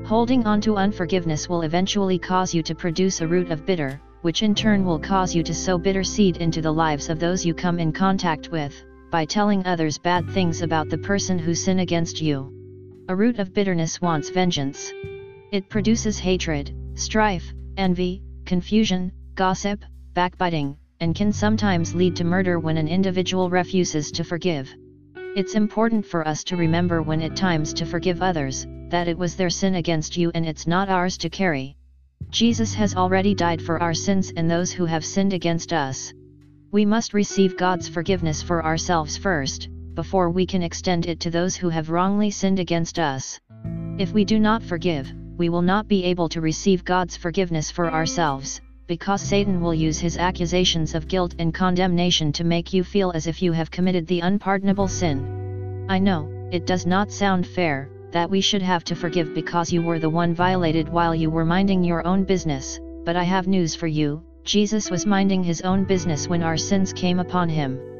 Holding 0.07 0.47
on 0.47 0.61
to 0.61 0.77
unforgiveness 0.77 1.49
will 1.49 1.63
eventually 1.63 2.19
cause 2.19 2.53
you 2.55 2.63
to 2.63 2.75
produce 2.75 3.21
a 3.21 3.27
root 3.27 3.51
of 3.51 3.65
bitter, 3.65 4.01
which 4.23 4.43
in 4.43 4.55
turn 4.55 4.85
will 4.85 4.99
cause 4.99 5.35
you 5.35 5.43
to 5.43 5.55
sow 5.55 5.79
bitter 5.79 6.05
seed 6.05 6.37
into 6.37 6.61
the 6.61 6.73
lives 6.73 7.09
of 7.09 7.19
those 7.19 7.45
you 7.45 7.55
come 7.55 7.79
in 7.79 7.93
contact 7.93 8.51
with, 8.51 8.75
by 9.11 9.25
telling 9.25 9.65
others 9.67 9.99
bad 9.99 10.29
things 10.31 10.63
about 10.63 10.89
the 10.89 10.99
person 10.99 11.39
who 11.39 11.55
sin 11.55 11.81
against 11.81 12.21
you. 12.21 12.53
A 13.09 13.17
root 13.17 13.39
of 13.39 13.53
bitterness 13.53 14.01
wants 14.01 14.31
vengeance. 14.31 14.93
It 15.53 15.69
produces 15.69 16.19
hatred, 16.19 16.75
strife, 16.95 17.53
envy, 17.77 18.23
confusion, 18.45 19.13
gossip, 19.35 19.85
backbiting, 20.15 20.77
and 21.01 21.15
can 21.15 21.33
sometimes 21.33 21.95
lead 21.95 22.17
to 22.17 22.25
murder 22.25 22.59
when 22.59 22.77
an 22.77 22.89
individual 22.89 23.51
refuses 23.51 24.11
to 24.13 24.25
forgive. 24.25 24.69
It's 25.37 25.55
important 25.55 26.07
for 26.07 26.27
us 26.27 26.45
to 26.45 26.57
remember 26.57 27.03
when 27.03 27.21
at 27.23 27.37
times 27.37 27.73
to 27.75 27.87
forgive 27.87 28.23
others, 28.23 28.67
that 28.91 29.09
it 29.09 29.19
was 29.19 29.35
their 29.35 29.51
sin 29.51 29.75
against 29.75 30.17
you 30.17 30.31
and 30.35 30.47
it's 30.47 30.67
not 30.67 30.89
ours 30.89 31.19
to 31.19 31.29
carry. 31.29 31.77
Jesus 32.31 32.75
has 32.75 32.95
already 32.95 33.35
died 33.35 33.61
for 33.61 33.83
our 33.83 33.95
sins 33.95 34.33
and 34.37 34.51
those 34.51 34.73
who 34.73 34.85
have 34.85 35.05
sinned 35.05 35.33
against 35.33 35.73
us. 35.73 36.13
We 36.71 36.85
must 36.85 37.15
receive 37.15 37.57
God's 37.57 37.89
forgiveness 37.89 38.43
for 38.43 38.65
ourselves 38.65 39.17
first, 39.17 39.69
before 39.95 40.31
we 40.31 40.47
can 40.47 40.63
extend 40.63 41.07
it 41.07 41.21
to 41.21 41.31
those 41.31 41.55
who 41.55 41.69
have 41.69 41.91
wrongly 41.91 42.31
sinned 42.31 42.59
against 42.59 42.99
us. 42.99 43.39
If 43.99 44.13
we 44.13 44.25
do 44.25 44.41
not 44.41 44.63
forgive, 44.63 45.13
we 45.37 45.49
will 45.49 45.63
not 45.63 45.89
be 45.89 46.05
able 46.05 46.29
to 46.31 46.41
receive 46.41 46.85
God's 46.85 47.17
forgiveness 47.17 47.71
for 47.71 47.91
ourselves, 47.93 48.61
because 48.87 49.23
Satan 49.23 49.61
will 49.61 49.75
use 49.75 49.99
his 49.99 50.19
accusations 50.19 50.95
of 50.95 51.09
guilt 51.09 51.35
and 51.39 51.55
condemnation 51.55 52.33
to 52.33 52.45
make 52.45 52.73
you 52.73 52.85
feel 52.85 53.11
as 53.13 53.27
if 53.27 53.41
you 53.41 53.53
have 53.53 53.71
committed 53.71 54.07
the 54.07 54.21
unpardonable 54.21 54.89
sin. 54.89 55.87
I 55.89 55.99
know, 55.99 56.29
it 56.51 56.67
does 56.67 56.87
not 56.87 57.11
sound 57.11 57.47
fair, 57.47 57.89
that 58.11 58.31
we 58.31 58.41
should 58.41 58.63
have 58.63 58.85
to 58.85 58.95
forgive 58.95 59.35
because 59.35 59.73
you 59.73 59.83
were 59.83 59.99
the 59.99 60.11
one 60.11 60.35
violated 60.35 60.89
while 60.89 61.15
you 61.15 61.31
were 61.31 61.45
minding 61.45 61.83
your 61.83 62.07
own 62.07 62.25
business, 62.25 62.79
but 63.05 63.17
I 63.17 63.25
have 63.25 63.47
news 63.49 63.75
for 63.75 63.87
you, 63.87 64.23
Jesus 64.45 64.91
was 64.91 65.07
minding 65.07 65.43
his 65.43 65.63
own 65.63 65.85
business 65.85 66.29
when 66.29 66.43
our 66.43 66.57
sins 66.57 66.93
came 66.93 67.19
upon 67.19 67.49
him. 67.49 67.94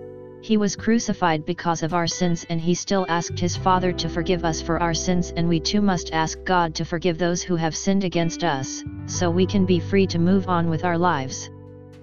He 0.45 0.59
was 0.59 0.77
crucified 0.77 1.47
because 1.47 1.83
of 1.83 1.95
our 1.95 2.07
sins 2.07 2.45
and 2.51 2.61
he 2.61 2.75
still 2.75 3.07
asked 3.09 3.41
his 3.41 3.57
Father 3.57 3.93
to 3.95 4.11
forgive 4.11 4.45
us 4.45 4.61
for 4.61 4.79
our 4.79 4.93
sins 4.93 5.33
and 5.35 5.49
we 5.49 5.59
too 5.59 5.81
must 5.81 6.13
ask 6.13 6.39
God 6.45 6.75
to 6.75 6.85
forgive 6.85 7.17
those 7.17 7.43
who 7.43 7.57
have 7.57 7.75
sinned 7.75 8.05
against 8.05 8.45
us, 8.45 8.85
so 9.07 9.31
we 9.31 9.47
can 9.47 9.65
be 9.65 9.81
free 9.81 10.07
to 10.09 10.19
move 10.19 10.47
on 10.47 10.69
with 10.69 10.85
our 10.85 10.99
lives. 10.99 11.49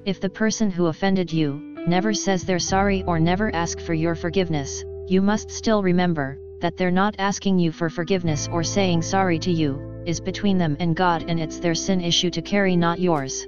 If 0.06 0.20
the 0.20 0.28
person 0.28 0.72
who 0.72 0.88
offended 0.88 1.32
you, 1.32 1.76
never 1.86 2.16
says 2.16 2.44
they're 2.44 2.58
sorry 2.58 3.04
or 3.04 3.20
never 3.20 3.54
ask 3.54 3.80
for 3.80 3.94
your 3.94 4.16
forgiveness, 4.16 4.84
you 5.08 5.22
must 5.22 5.52
still 5.52 5.84
remember, 5.84 6.40
that 6.62 6.76
they're 6.78 6.90
not 6.90 7.14
asking 7.20 7.60
you 7.60 7.72
for 7.72 7.92
forgiveness 7.92 8.50
or 8.52 8.64
saying 8.64 9.04
sorry 9.04 9.38
to 9.38 9.52
you, 9.52 10.02
is 10.08 10.20
between 10.20 10.58
them 10.58 10.76
and 10.80 10.96
God 10.96 11.26
and 11.28 11.40
it's 11.40 11.60
their 11.60 11.76
sin 11.76 12.02
issue 12.02 12.32
to 12.32 12.42
carry 12.42 12.76
not 12.76 13.00
yours. 13.00 13.46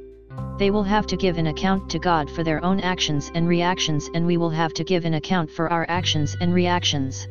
They 0.58 0.72
will 0.72 0.84
have 0.84 1.08
to 1.08 1.18
give 1.18 1.38
an 1.38 1.48
account 1.48 1.90
to 1.90 2.00
God 2.00 2.30
for 2.30 2.44
their 2.44 2.64
own 2.64 2.80
actions 2.80 3.32
and 3.34 3.48
reactions 3.48 4.10
and 4.14 4.26
we 4.26 4.38
will 4.38 4.52
have 4.52 4.74
to 4.76 4.84
give 4.84 5.06
an 5.06 5.16
account 5.16 5.50
for 5.50 5.72
our 5.72 5.86
actions 5.90 6.38
and 6.40 6.54
reactions. 6.54 7.28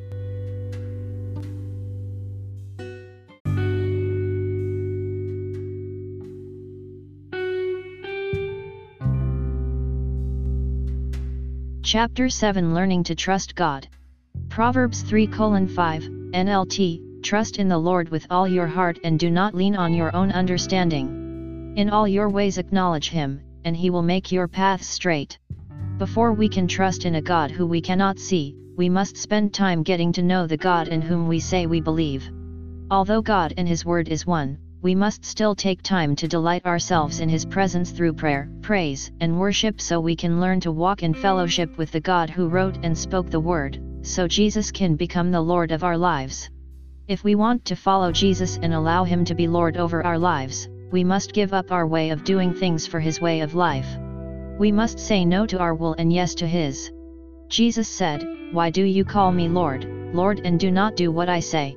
Chapter 11.83 12.29
7 12.29 12.75
Learning 12.75 13.05
to 13.05 13.15
Trust 13.15 13.55
God. 13.55 13.87
Proverbs 14.49 15.03
3 15.03 15.27
5, 15.27 15.69
NLT 16.33 17.23
Trust 17.23 17.59
in 17.59 17.69
the 17.69 17.79
Lord 17.79 18.09
with 18.09 18.27
all 18.31 18.49
your 18.49 18.67
heart 18.67 18.99
and 19.05 19.19
do 19.19 19.31
not 19.31 19.55
lean 19.55 19.77
on 19.77 19.95
your 19.95 20.15
own 20.17 20.33
understanding. 20.33 21.22
In 21.75 21.89
all 21.89 22.07
your 22.07 22.29
ways 22.29 22.59
acknowledge 22.59 23.09
him, 23.09 23.41
and 23.65 23.75
he 23.75 23.89
will 23.89 24.03
make 24.03 24.31
your 24.31 24.47
paths 24.47 24.87
straight. 24.87 25.39
Before 25.97 26.35
we 26.35 26.47
can 26.47 26.69
trust 26.69 27.07
in 27.07 27.15
a 27.15 27.23
God 27.23 27.51
who 27.51 27.67
we 27.67 27.81
cannot 27.81 28.19
see, 28.19 28.55
we 28.77 28.91
must 28.91 29.17
spend 29.17 29.55
time 29.55 29.83
getting 29.83 30.13
to 30.13 30.23
know 30.23 30.47
the 30.47 30.59
God 30.59 30.89
in 30.89 31.01
whom 31.01 31.29
we 31.29 31.41
say 31.41 31.67
we 31.67 31.81
believe. 31.81 32.31
Although 32.91 33.23
God 33.23 33.55
and 33.57 33.67
His 33.67 33.87
Word 33.87 34.09
is 34.09 34.27
one, 34.27 34.59
we 34.83 34.95
must 34.95 35.25
still 35.25 35.55
take 35.55 35.81
time 35.81 36.15
to 36.17 36.29
delight 36.29 36.67
ourselves 36.67 37.21
in 37.21 37.31
His 37.31 37.47
presence 37.47 37.91
through 37.91 38.15
prayer, 38.15 38.51
praise, 38.61 39.11
and 39.21 39.41
worship 39.41 39.81
so 39.81 39.99
we 39.99 40.15
can 40.15 40.43
learn 40.43 40.61
to 40.61 40.73
walk 40.73 41.03
in 41.03 41.15
fellowship 41.15 41.79
with 41.79 41.91
the 41.91 42.01
God 42.01 42.29
who 42.29 42.49
wrote 42.49 42.77
and 42.83 42.97
spoke 42.99 43.31
the 43.31 43.41
Word, 43.41 43.81
so 44.03 44.29
Jesus 44.29 44.71
can 44.71 44.95
become 44.95 45.31
the 45.31 45.41
Lord 45.41 45.71
of 45.73 45.85
our 45.85 45.97
lives. 45.97 46.51
If 47.09 47.25
we 47.25 47.35
want 47.35 47.65
to 47.65 47.77
follow 47.77 48.13
Jesus 48.13 48.59
and 48.61 48.75
allow 48.75 49.05
Him 49.05 49.25
to 49.25 49.35
be 49.35 49.49
Lord 49.49 49.79
over 49.79 50.05
our 50.05 50.19
lives, 50.19 50.69
we 50.93 51.03
must 51.03 51.33
give 51.33 51.55
up 51.55 51.73
our 51.73 51.87
way 51.87 52.11
of 52.11 52.23
doing 52.23 52.53
things 52.53 52.87
for 52.87 53.01
his 53.01 53.21
way 53.21 53.41
of 53.41 53.55
life. 53.55 53.89
We 54.59 54.71
must 54.71 54.99
say 54.99 55.25
no 55.25 55.47
to 55.47 55.59
our 55.59 55.75
will 55.75 55.95
and 55.95 56.13
yes 56.13 56.35
to 56.37 56.47
his. 56.47 56.93
Jesus 57.49 57.89
said, 57.89 58.23
Why 58.53 58.69
do 58.71 58.85
you 58.85 59.05
call 59.05 59.33
me 59.33 59.49
Lord, 59.49 59.87
Lord 60.15 60.43
and 60.45 60.61
do 60.61 60.71
not 60.71 60.95
do 60.95 61.11
what 61.11 61.31
I 61.31 61.41
say? 61.41 61.77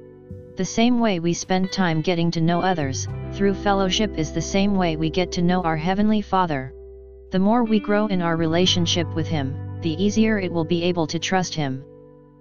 The 0.58 0.65
same 0.65 0.99
way 0.99 1.19
we 1.19 1.34
spend 1.34 1.71
time 1.71 2.01
getting 2.01 2.30
to 2.32 2.41
know 2.41 2.62
others, 2.62 3.08
through 3.32 3.54
fellowship 3.56 4.17
is 4.17 4.32
the 4.32 4.41
same 4.41 4.75
way 4.75 4.97
we 4.97 5.10
get 5.10 5.32
to 5.34 5.41
know 5.41 5.62
our 5.63 5.78
Heavenly 5.78 6.21
Father. 6.21 6.73
The 7.32 7.39
more 7.39 7.63
we 7.63 7.80
grow 7.80 8.08
in 8.08 8.21
our 8.21 8.38
relationship 8.38 9.13
with 9.15 9.28
Him, 9.28 9.80
the 9.82 10.01
easier 10.01 10.39
it 10.39 10.51
will 10.51 10.63
be 10.65 10.84
able 10.84 11.08
to 11.08 11.19
trust 11.19 11.56
Him. 11.56 11.84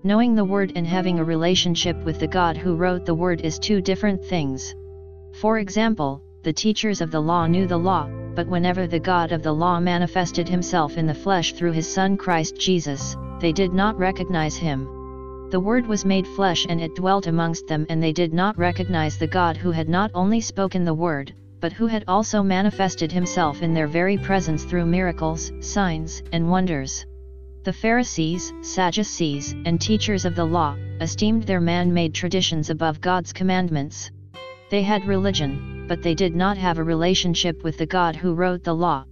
Knowing 0.02 0.34
the 0.34 0.44
Word 0.44 0.72
and 0.76 0.86
having 0.86 1.18
a 1.18 1.24
relationship 1.24 1.96
with 2.04 2.18
the 2.18 2.26
God 2.26 2.56
who 2.56 2.76
wrote 2.76 3.04
the 3.04 3.14
Word 3.14 3.40
is 3.40 3.58
two 3.58 3.80
different 3.80 4.24
things. 4.24 4.74
For 5.32 5.58
example, 5.58 6.22
the 6.44 6.52
teachers 6.52 7.00
of 7.00 7.10
the 7.10 7.20
law 7.20 7.46
knew 7.46 7.66
the 7.66 7.76
law, 7.76 8.06
but 8.34 8.46
whenever 8.46 8.86
the 8.86 9.00
God 9.00 9.32
of 9.32 9.42
the 9.42 9.52
law 9.52 9.80
manifested 9.80 10.46
himself 10.46 10.98
in 10.98 11.06
the 11.06 11.14
flesh 11.14 11.54
through 11.54 11.72
his 11.72 11.88
Son 11.90 12.18
Christ 12.18 12.60
Jesus, 12.60 13.16
they 13.40 13.50
did 13.50 13.72
not 13.72 13.98
recognize 13.98 14.54
him. 14.54 14.84
The 15.50 15.60
Word 15.60 15.86
was 15.86 16.04
made 16.04 16.26
flesh 16.26 16.66
and 16.68 16.82
it 16.82 16.94
dwelt 16.96 17.28
amongst 17.28 17.66
them 17.66 17.86
and 17.88 18.02
they 18.02 18.12
did 18.12 18.34
not 18.34 18.58
recognize 18.58 19.16
the 19.16 19.26
God 19.26 19.56
who 19.56 19.70
had 19.70 19.88
not 19.88 20.10
only 20.12 20.40
spoken 20.40 20.84
the 20.84 20.92
Word, 20.92 21.32
but 21.60 21.72
who 21.72 21.86
had 21.86 22.04
also 22.06 22.42
manifested 22.42 23.10
himself 23.10 23.62
in 23.62 23.72
their 23.72 23.86
very 23.86 24.18
presence 24.18 24.64
through 24.64 24.84
miracles, 24.84 25.50
signs, 25.60 26.22
and 26.32 26.50
wonders. 26.50 27.06
The 27.62 27.72
Pharisees, 27.72 28.52
Sadducees, 28.60 29.54
and 29.64 29.80
teachers 29.80 30.26
of 30.26 30.34
the 30.34 30.44
law, 30.44 30.76
esteemed 31.00 31.44
their 31.44 31.62
man-made 31.62 32.12
traditions 32.12 32.68
above 32.68 33.00
God's 33.00 33.32
commandments. 33.32 34.10
They 34.74 34.82
had 34.82 35.06
religion, 35.06 35.84
but 35.86 36.02
they 36.02 36.16
did 36.16 36.34
not 36.34 36.58
have 36.58 36.78
a 36.78 36.82
relationship 36.82 37.62
with 37.62 37.78
the 37.78 37.86
God 37.86 38.16
who 38.16 38.34
wrote 38.34 38.64
the 38.64 38.74
law. 38.74 39.04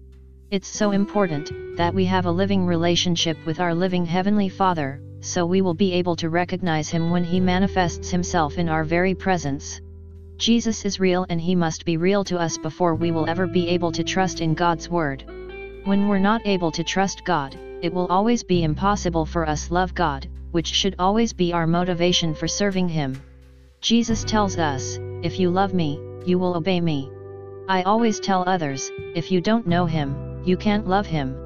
It's 0.51 0.67
so 0.67 0.91
important 0.91 1.77
that 1.77 1.95
we 1.95 2.05
have 2.07 2.27
a 2.27 2.33
living 2.33 2.67
relationship 2.67 3.37
with 3.47 3.61
our 3.61 3.73
living 3.73 4.05
Heavenly 4.05 4.49
Father, 4.49 5.01
so 5.21 5.47
we 5.47 5.63
will 5.63 5.73
be 5.75 5.93
able 5.93 6.17
to 6.17 6.31
recognize 6.31 6.89
Him 6.89 7.11
when 7.11 7.23
He 7.23 7.39
manifests 7.39 8.11
Himself 8.11 8.59
in 8.59 8.69
our 8.69 8.83
very 8.83 9.15
presence. 9.15 9.81
Jesus 10.37 10.85
is 10.85 10.99
real 10.99 11.27
and 11.29 11.41
He 11.41 11.55
must 11.55 11.85
be 11.85 11.97
real 11.97 12.25
to 12.25 12.41
us 12.41 12.59
before 12.59 12.97
we 12.97 13.13
will 13.13 13.31
ever 13.31 13.47
be 13.47 13.69
able 13.69 13.93
to 13.93 14.03
trust 14.03 14.41
in 14.41 14.55
God's 14.55 14.89
Word. 14.89 15.23
When 15.85 16.09
we're 16.09 16.19
not 16.19 16.45
able 16.45 16.73
to 16.73 16.83
trust 16.83 17.25
God, 17.25 17.57
it 17.83 17.95
will 17.95 18.09
always 18.09 18.43
be 18.43 18.65
impossible 18.65 19.27
for 19.27 19.49
us 19.49 19.69
to 19.69 19.75
love 19.75 19.95
God, 19.95 20.27
which 20.51 20.67
should 20.67 20.97
always 20.99 21.33
be 21.33 21.53
our 21.53 21.69
motivation 21.69 22.35
for 22.35 22.49
serving 22.49 22.89
Him. 22.89 23.23
Jesus 23.81 24.25
tells 24.25 24.59
us, 24.59 24.99
if 25.23 25.39
you 25.39 25.51
love 25.51 25.73
me, 25.73 26.01
you 26.25 26.39
will 26.39 26.57
obey 26.57 26.81
me. 26.81 27.11
I 27.69 27.83
always 27.83 28.21
tell 28.21 28.45
others, 28.47 28.91
if 29.15 29.31
you 29.31 29.41
don't 29.41 29.67
know 29.67 29.87
him, 29.87 30.43
you 30.45 30.57
can't 30.57 30.89
love 30.89 31.07
him. 31.07 31.37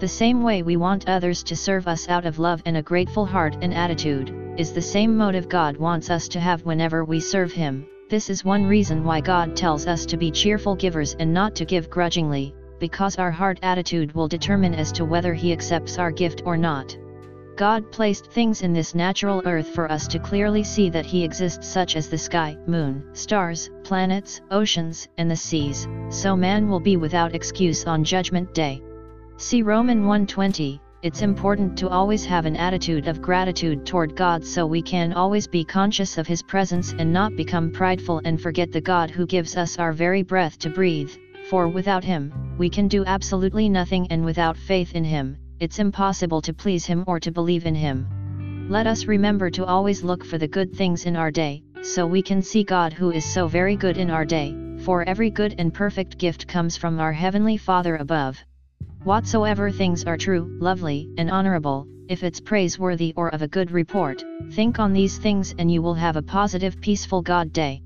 The 0.00 0.08
same 0.08 0.42
way 0.42 0.62
we 0.62 0.76
want 0.76 1.08
others 1.08 1.42
to 1.44 1.54
serve 1.54 1.86
us 1.86 2.08
out 2.08 2.26
of 2.26 2.38
love 2.38 2.62
and 2.66 2.76
a 2.76 2.82
grateful 2.82 3.24
heart 3.24 3.56
and 3.62 3.72
attitude, 3.72 4.34
is 4.58 4.72
the 4.72 4.82
same 4.82 5.16
motive 5.16 5.48
God 5.48 5.76
wants 5.76 6.10
us 6.10 6.28
to 6.28 6.40
have 6.40 6.64
whenever 6.64 7.04
we 7.04 7.20
serve 7.20 7.52
him, 7.52 7.86
This 8.10 8.28
is 8.28 8.44
one 8.44 8.66
reason 8.66 9.04
why 9.04 9.20
God 9.20 9.56
tells 9.56 9.86
us 9.86 10.04
to 10.06 10.16
be 10.16 10.30
cheerful 10.30 10.74
givers 10.74 11.14
and 11.18 11.32
not 11.32 11.54
to 11.54 11.64
give 11.64 11.88
grudgingly, 11.88 12.54
because 12.78 13.16
our 13.16 13.30
heart 13.30 13.58
attitude 13.62 14.12
will 14.12 14.28
determine 14.28 14.74
as 14.74 14.92
to 14.92 15.04
whether 15.04 15.32
He 15.32 15.52
accepts 15.52 15.98
our 15.98 16.10
gift 16.10 16.42
or 16.44 16.56
not. 16.56 16.96
God 17.56 17.92
placed 17.92 18.32
things 18.32 18.62
in 18.62 18.72
this 18.72 18.94
natural 18.94 19.42
earth 19.44 19.68
for 19.68 19.90
us 19.90 20.08
to 20.08 20.18
clearly 20.18 20.62
see 20.62 20.88
that 20.90 21.04
He 21.04 21.22
exists 21.22 21.68
such 21.68 21.96
as 21.96 22.08
the 22.08 22.16
sky, 22.16 22.56
moon, 22.66 23.04
stars, 23.12 23.70
planets, 23.84 24.40
oceans, 24.50 25.08
and 25.18 25.30
the 25.30 25.36
seas, 25.36 25.86
so 26.08 26.34
man 26.34 26.68
will 26.68 26.80
be 26.80 26.96
without 26.96 27.34
excuse 27.34 27.84
on 27.84 28.04
Judgment 28.04 28.54
Day. 28.54 28.82
See 29.36 29.62
Roman 29.62 30.06
120, 30.06 30.80
it's 31.02 31.22
important 31.22 31.76
to 31.78 31.88
always 31.88 32.24
have 32.24 32.46
an 32.46 32.56
attitude 32.56 33.06
of 33.06 33.20
gratitude 33.20 33.84
toward 33.84 34.16
God 34.16 34.44
so 34.44 34.64
we 34.64 34.80
can 34.80 35.12
always 35.12 35.46
be 35.46 35.64
conscious 35.64 36.16
of 36.16 36.26
His 36.26 36.42
presence 36.42 36.94
and 36.96 37.12
not 37.12 37.36
become 37.36 37.70
prideful 37.70 38.22
and 38.24 38.40
forget 38.40 38.72
the 38.72 38.80
God 38.80 39.10
who 39.10 39.26
gives 39.26 39.56
us 39.56 39.78
our 39.78 39.92
very 39.92 40.22
breath 40.22 40.58
to 40.60 40.70
breathe, 40.70 41.10
for 41.50 41.68
without 41.68 42.04
Him, 42.04 42.32
we 42.56 42.70
can 42.70 42.88
do 42.88 43.04
absolutely 43.04 43.68
nothing 43.68 44.06
and 44.10 44.24
without 44.24 44.56
faith 44.56 44.94
in 44.94 45.04
Him, 45.04 45.36
it's 45.62 45.78
impossible 45.78 46.42
to 46.42 46.52
please 46.52 46.84
Him 46.84 47.04
or 47.06 47.20
to 47.20 47.30
believe 47.30 47.66
in 47.66 47.74
Him. 47.76 48.66
Let 48.68 48.88
us 48.88 49.04
remember 49.04 49.48
to 49.50 49.64
always 49.64 50.02
look 50.02 50.24
for 50.24 50.36
the 50.36 50.48
good 50.48 50.74
things 50.74 51.06
in 51.06 51.14
our 51.14 51.30
day, 51.30 51.62
so 51.82 52.04
we 52.04 52.20
can 52.20 52.42
see 52.42 52.64
God 52.64 52.92
who 52.92 53.12
is 53.12 53.24
so 53.24 53.46
very 53.46 53.76
good 53.76 53.96
in 53.96 54.10
our 54.10 54.24
day, 54.24 54.56
for 54.84 55.04
every 55.04 55.30
good 55.30 55.54
and 55.58 55.72
perfect 55.72 56.18
gift 56.18 56.48
comes 56.48 56.76
from 56.76 56.98
our 56.98 57.12
Heavenly 57.12 57.56
Father 57.56 57.94
above. 57.94 58.36
Whatsoever 59.04 59.70
things 59.70 60.02
are 60.02 60.16
true, 60.16 60.48
lovely, 60.60 61.08
and 61.16 61.30
honorable, 61.30 61.86
if 62.08 62.24
it's 62.24 62.40
praiseworthy 62.40 63.12
or 63.14 63.28
of 63.28 63.42
a 63.42 63.48
good 63.56 63.70
report, 63.70 64.24
think 64.50 64.80
on 64.80 64.92
these 64.92 65.18
things 65.18 65.54
and 65.58 65.70
you 65.70 65.80
will 65.80 65.94
have 65.94 66.16
a 66.16 66.22
positive 66.22 66.80
peaceful 66.80 67.22
God 67.22 67.52
day. 67.52 67.82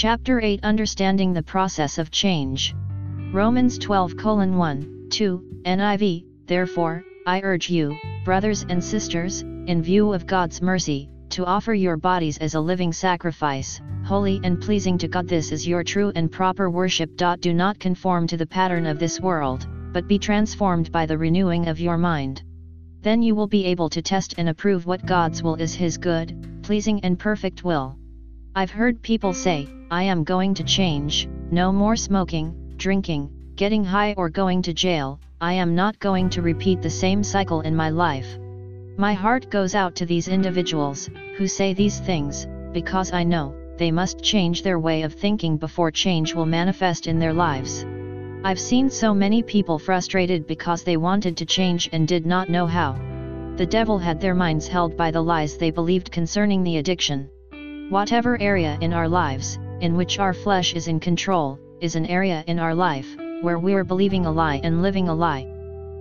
Chapter 0.00 0.40
8 0.40 0.60
Understanding 0.62 1.32
the 1.32 1.42
Process 1.42 1.98
of 1.98 2.12
Change. 2.12 2.72
Romans 3.32 3.78
12 3.78 4.12
1, 4.22 5.08
2, 5.10 5.62
NIV, 5.64 6.24
Therefore, 6.46 7.02
I 7.26 7.40
urge 7.40 7.68
you, 7.68 7.96
brothers 8.24 8.64
and 8.68 8.84
sisters, 8.84 9.42
in 9.42 9.82
view 9.82 10.12
of 10.12 10.24
God's 10.24 10.62
mercy, 10.62 11.10
to 11.30 11.44
offer 11.44 11.74
your 11.74 11.96
bodies 11.96 12.38
as 12.38 12.54
a 12.54 12.60
living 12.60 12.92
sacrifice, 12.92 13.80
holy 14.04 14.40
and 14.44 14.60
pleasing 14.60 14.98
to 14.98 15.08
God. 15.08 15.26
This 15.26 15.50
is 15.50 15.66
your 15.66 15.82
true 15.82 16.12
and 16.14 16.30
proper 16.30 16.70
worship. 16.70 17.16
Do 17.40 17.52
not 17.52 17.80
conform 17.80 18.28
to 18.28 18.36
the 18.36 18.46
pattern 18.46 18.86
of 18.86 19.00
this 19.00 19.18
world, 19.20 19.66
but 19.92 20.06
be 20.06 20.20
transformed 20.20 20.92
by 20.92 21.06
the 21.06 21.18
renewing 21.18 21.66
of 21.66 21.80
your 21.80 21.98
mind. 21.98 22.44
Then 23.02 23.20
you 23.20 23.34
will 23.34 23.48
be 23.48 23.64
able 23.64 23.88
to 23.88 24.00
test 24.00 24.36
and 24.38 24.48
approve 24.48 24.86
what 24.86 25.04
God's 25.04 25.42
will 25.42 25.56
is 25.56 25.74
His 25.74 25.98
good, 25.98 26.60
pleasing 26.62 27.00
and 27.00 27.18
perfect 27.18 27.64
will. 27.64 27.98
I've 28.54 28.70
heard 28.70 29.02
people 29.02 29.34
say, 29.34 29.68
I 29.90 30.02
am 30.02 30.22
going 30.22 30.52
to 30.52 30.64
change, 30.64 31.30
no 31.50 31.72
more 31.72 31.96
smoking, 31.96 32.54
drinking, 32.76 33.30
getting 33.56 33.82
high 33.82 34.12
or 34.18 34.28
going 34.28 34.60
to 34.62 34.74
jail, 34.74 35.18
I 35.40 35.54
am 35.54 35.74
not 35.74 35.98
going 35.98 36.28
to 36.30 36.42
repeat 36.42 36.82
the 36.82 36.90
same 36.90 37.24
cycle 37.24 37.62
in 37.62 37.74
my 37.74 37.88
life. 37.88 38.38
My 38.98 39.14
heart 39.14 39.48
goes 39.48 39.74
out 39.74 39.94
to 39.94 40.04
these 40.04 40.28
individuals, 40.28 41.08
who 41.38 41.48
say 41.48 41.72
these 41.72 42.00
things, 42.00 42.46
because 42.72 43.14
I 43.14 43.24
know, 43.24 43.54
they 43.78 43.90
must 43.90 44.22
change 44.22 44.62
their 44.62 44.78
way 44.78 45.04
of 45.04 45.14
thinking 45.14 45.56
before 45.56 45.90
change 45.90 46.34
will 46.34 46.44
manifest 46.44 47.06
in 47.06 47.18
their 47.18 47.32
lives. 47.32 47.86
I've 48.44 48.60
seen 48.60 48.90
so 48.90 49.14
many 49.14 49.42
people 49.42 49.78
frustrated 49.78 50.46
because 50.46 50.84
they 50.84 50.98
wanted 50.98 51.34
to 51.38 51.46
change 51.46 51.88
and 51.92 52.06
did 52.06 52.26
not 52.26 52.50
know 52.50 52.66
how. 52.66 52.92
The 53.56 53.64
devil 53.64 53.98
had 53.98 54.20
their 54.20 54.34
minds 54.34 54.68
held 54.68 54.98
by 54.98 55.10
the 55.10 55.22
lies 55.22 55.56
they 55.56 55.70
believed 55.70 56.12
concerning 56.12 56.62
the 56.62 56.76
addiction. 56.76 57.30
Whatever 57.88 58.38
area 58.38 58.76
in 58.82 58.92
our 58.92 59.08
lives, 59.08 59.58
in 59.80 59.96
which 59.96 60.18
our 60.18 60.34
flesh 60.34 60.74
is 60.74 60.88
in 60.88 61.00
control, 61.00 61.58
is 61.80 61.94
an 61.94 62.06
area 62.06 62.42
in 62.46 62.58
our 62.58 62.74
life, 62.74 63.16
where 63.42 63.58
we're 63.58 63.84
believing 63.84 64.26
a 64.26 64.30
lie 64.30 64.60
and 64.64 64.82
living 64.82 65.08
a 65.08 65.14
lie. 65.14 65.46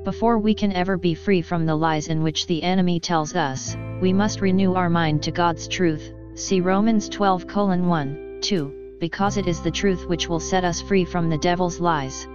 Before 0.03 0.39
we 0.39 0.53
can 0.53 0.71
ever 0.71 0.97
be 0.97 1.13
free 1.13 1.41
from 1.41 1.65
the 1.65 1.75
lies 1.75 2.07
in 2.07 2.23
which 2.23 2.47
the 2.47 2.63
enemy 2.63 2.99
tells 2.99 3.35
us, 3.35 3.75
we 4.01 4.13
must 4.13 4.41
renew 4.41 4.73
our 4.73 4.89
mind 4.89 5.21
to 5.23 5.31
God's 5.31 5.67
truth, 5.67 6.11
see 6.33 6.61
Romans 6.61 7.09
12 7.09 7.45
1, 7.55 8.39
2, 8.41 8.97
because 8.99 9.37
it 9.37 9.47
is 9.47 9.61
the 9.61 9.71
truth 9.71 10.07
which 10.07 10.29
will 10.29 10.39
set 10.39 10.63
us 10.63 10.81
free 10.81 11.05
from 11.05 11.29
the 11.29 11.37
devil's 11.37 11.79
lies. 11.79 12.27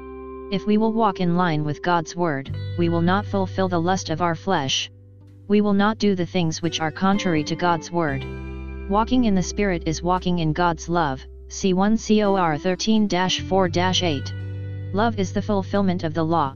If 0.53 0.67
we 0.67 0.77
will 0.77 0.93
walk 0.93 1.19
in 1.19 1.37
line 1.37 1.65
with 1.65 1.83
God's 1.83 2.15
word, 2.15 2.55
we 2.79 2.89
will 2.89 3.01
not 3.01 3.25
fulfill 3.25 3.69
the 3.69 3.81
lust 3.81 4.11
of 4.11 4.21
our 4.21 4.35
flesh. 4.35 4.91
We 5.49 5.61
will 5.61 5.73
not 5.73 5.99
do 5.99 6.15
the 6.15 6.27
things 6.27 6.61
which 6.63 6.79
are 6.81 6.93
contrary 6.93 7.43
to 7.45 7.57
God's 7.57 7.91
word. 7.91 8.25
Walking 8.91 9.25
in 9.25 9.35
the 9.35 9.43
Spirit 9.43 9.85
is 9.87 10.03
walking 10.03 10.41
in 10.41 10.53
God's 10.53 10.89
love, 10.89 11.25
C1 11.53 12.01
COR 12.09 12.57
13-4-8. 12.57 14.95
Love 14.95 15.19
is 15.19 15.35
the 15.35 15.43
fulfillment 15.43 16.03
of 16.03 16.15
the 16.15 16.25
law. 16.25 16.55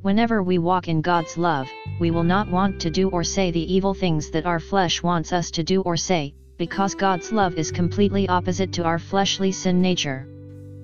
Whenever 0.00 0.42
we 0.42 0.56
walk 0.56 0.88
in 0.88 1.02
God's 1.02 1.36
love, 1.36 1.68
we 2.00 2.10
will 2.10 2.24
not 2.24 2.50
want 2.50 2.80
to 2.80 2.88
do 2.88 3.10
or 3.10 3.22
say 3.22 3.50
the 3.50 3.70
evil 3.70 3.92
things 3.92 4.30
that 4.30 4.46
our 4.46 4.58
flesh 4.58 5.02
wants 5.02 5.34
us 5.34 5.50
to 5.50 5.62
do 5.62 5.82
or 5.82 5.94
say, 5.94 6.32
because 6.56 6.94
God's 6.94 7.32
love 7.32 7.56
is 7.56 7.70
completely 7.70 8.30
opposite 8.30 8.72
to 8.72 8.82
our 8.82 8.98
fleshly 8.98 9.52
sin 9.52 9.82
nature. 9.82 10.26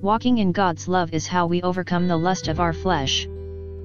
Walking 0.02 0.36
in 0.36 0.52
God's 0.52 0.86
love 0.86 1.14
is 1.14 1.26
how 1.26 1.46
we 1.46 1.62
overcome 1.62 2.08
the 2.08 2.18
lust 2.18 2.48
of 2.48 2.60
our 2.60 2.74
flesh. 2.74 3.26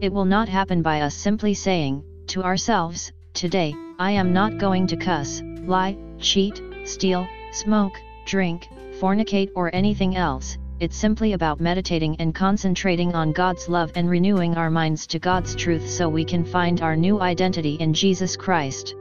It 0.02 0.12
will 0.12 0.26
not 0.26 0.50
happen 0.50 0.82
by 0.82 1.00
us 1.00 1.16
simply 1.16 1.54
saying, 1.54 2.04
to 2.28 2.44
ourselves, 2.44 3.14
Today, 3.34 3.74
I 3.98 4.12
am 4.12 4.34
not 4.34 4.58
going 4.58 4.86
to 4.88 4.98
cuss, 4.98 5.42
lie, 5.62 5.96
cheat, 6.20 6.62
steal, 6.84 7.26
smoke, 7.54 7.98
drink, 8.26 8.68
fornicate 9.02 9.50
or 9.56 9.74
anything 9.74 10.16
else, 10.16 10.60
it's 10.80 10.96
simply 10.96 11.34
about 11.34 11.60
meditating 11.60 12.16
and 12.20 12.36
concentrating 12.36 13.16
on 13.16 13.32
God's 13.32 13.68
love 13.68 13.92
and 13.96 14.08
renewing 14.08 14.56
our 14.56 14.70
minds 14.70 15.08
to 15.08 15.18
God's 15.18 15.56
truth 15.56 15.90
so 15.90 16.08
we 16.08 16.24
can 16.24 16.46
find 16.46 16.82
our 16.82 16.96
new 16.96 17.20
identity 17.20 17.76
in 17.80 17.96
Jesus 17.96 18.38
Christ. 18.38 18.94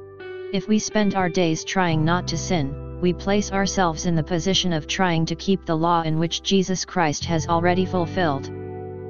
If 0.54 0.68
we 0.68 0.78
spend 0.78 1.14
our 1.14 1.28
days 1.28 1.64
trying 1.64 2.02
not 2.02 2.26
to 2.28 2.38
sin, 2.38 2.98
we 3.02 3.12
place 3.12 3.52
ourselves 3.52 4.06
in 4.06 4.14
the 4.14 4.22
position 4.22 4.72
of 4.72 4.86
trying 4.86 5.26
to 5.26 5.34
keep 5.34 5.66
the 5.66 5.76
law 5.76 6.00
in 6.00 6.18
which 6.18 6.42
Jesus 6.42 6.86
Christ 6.86 7.26
has 7.26 7.46
already 7.46 7.84
fulfilled. 7.84 8.50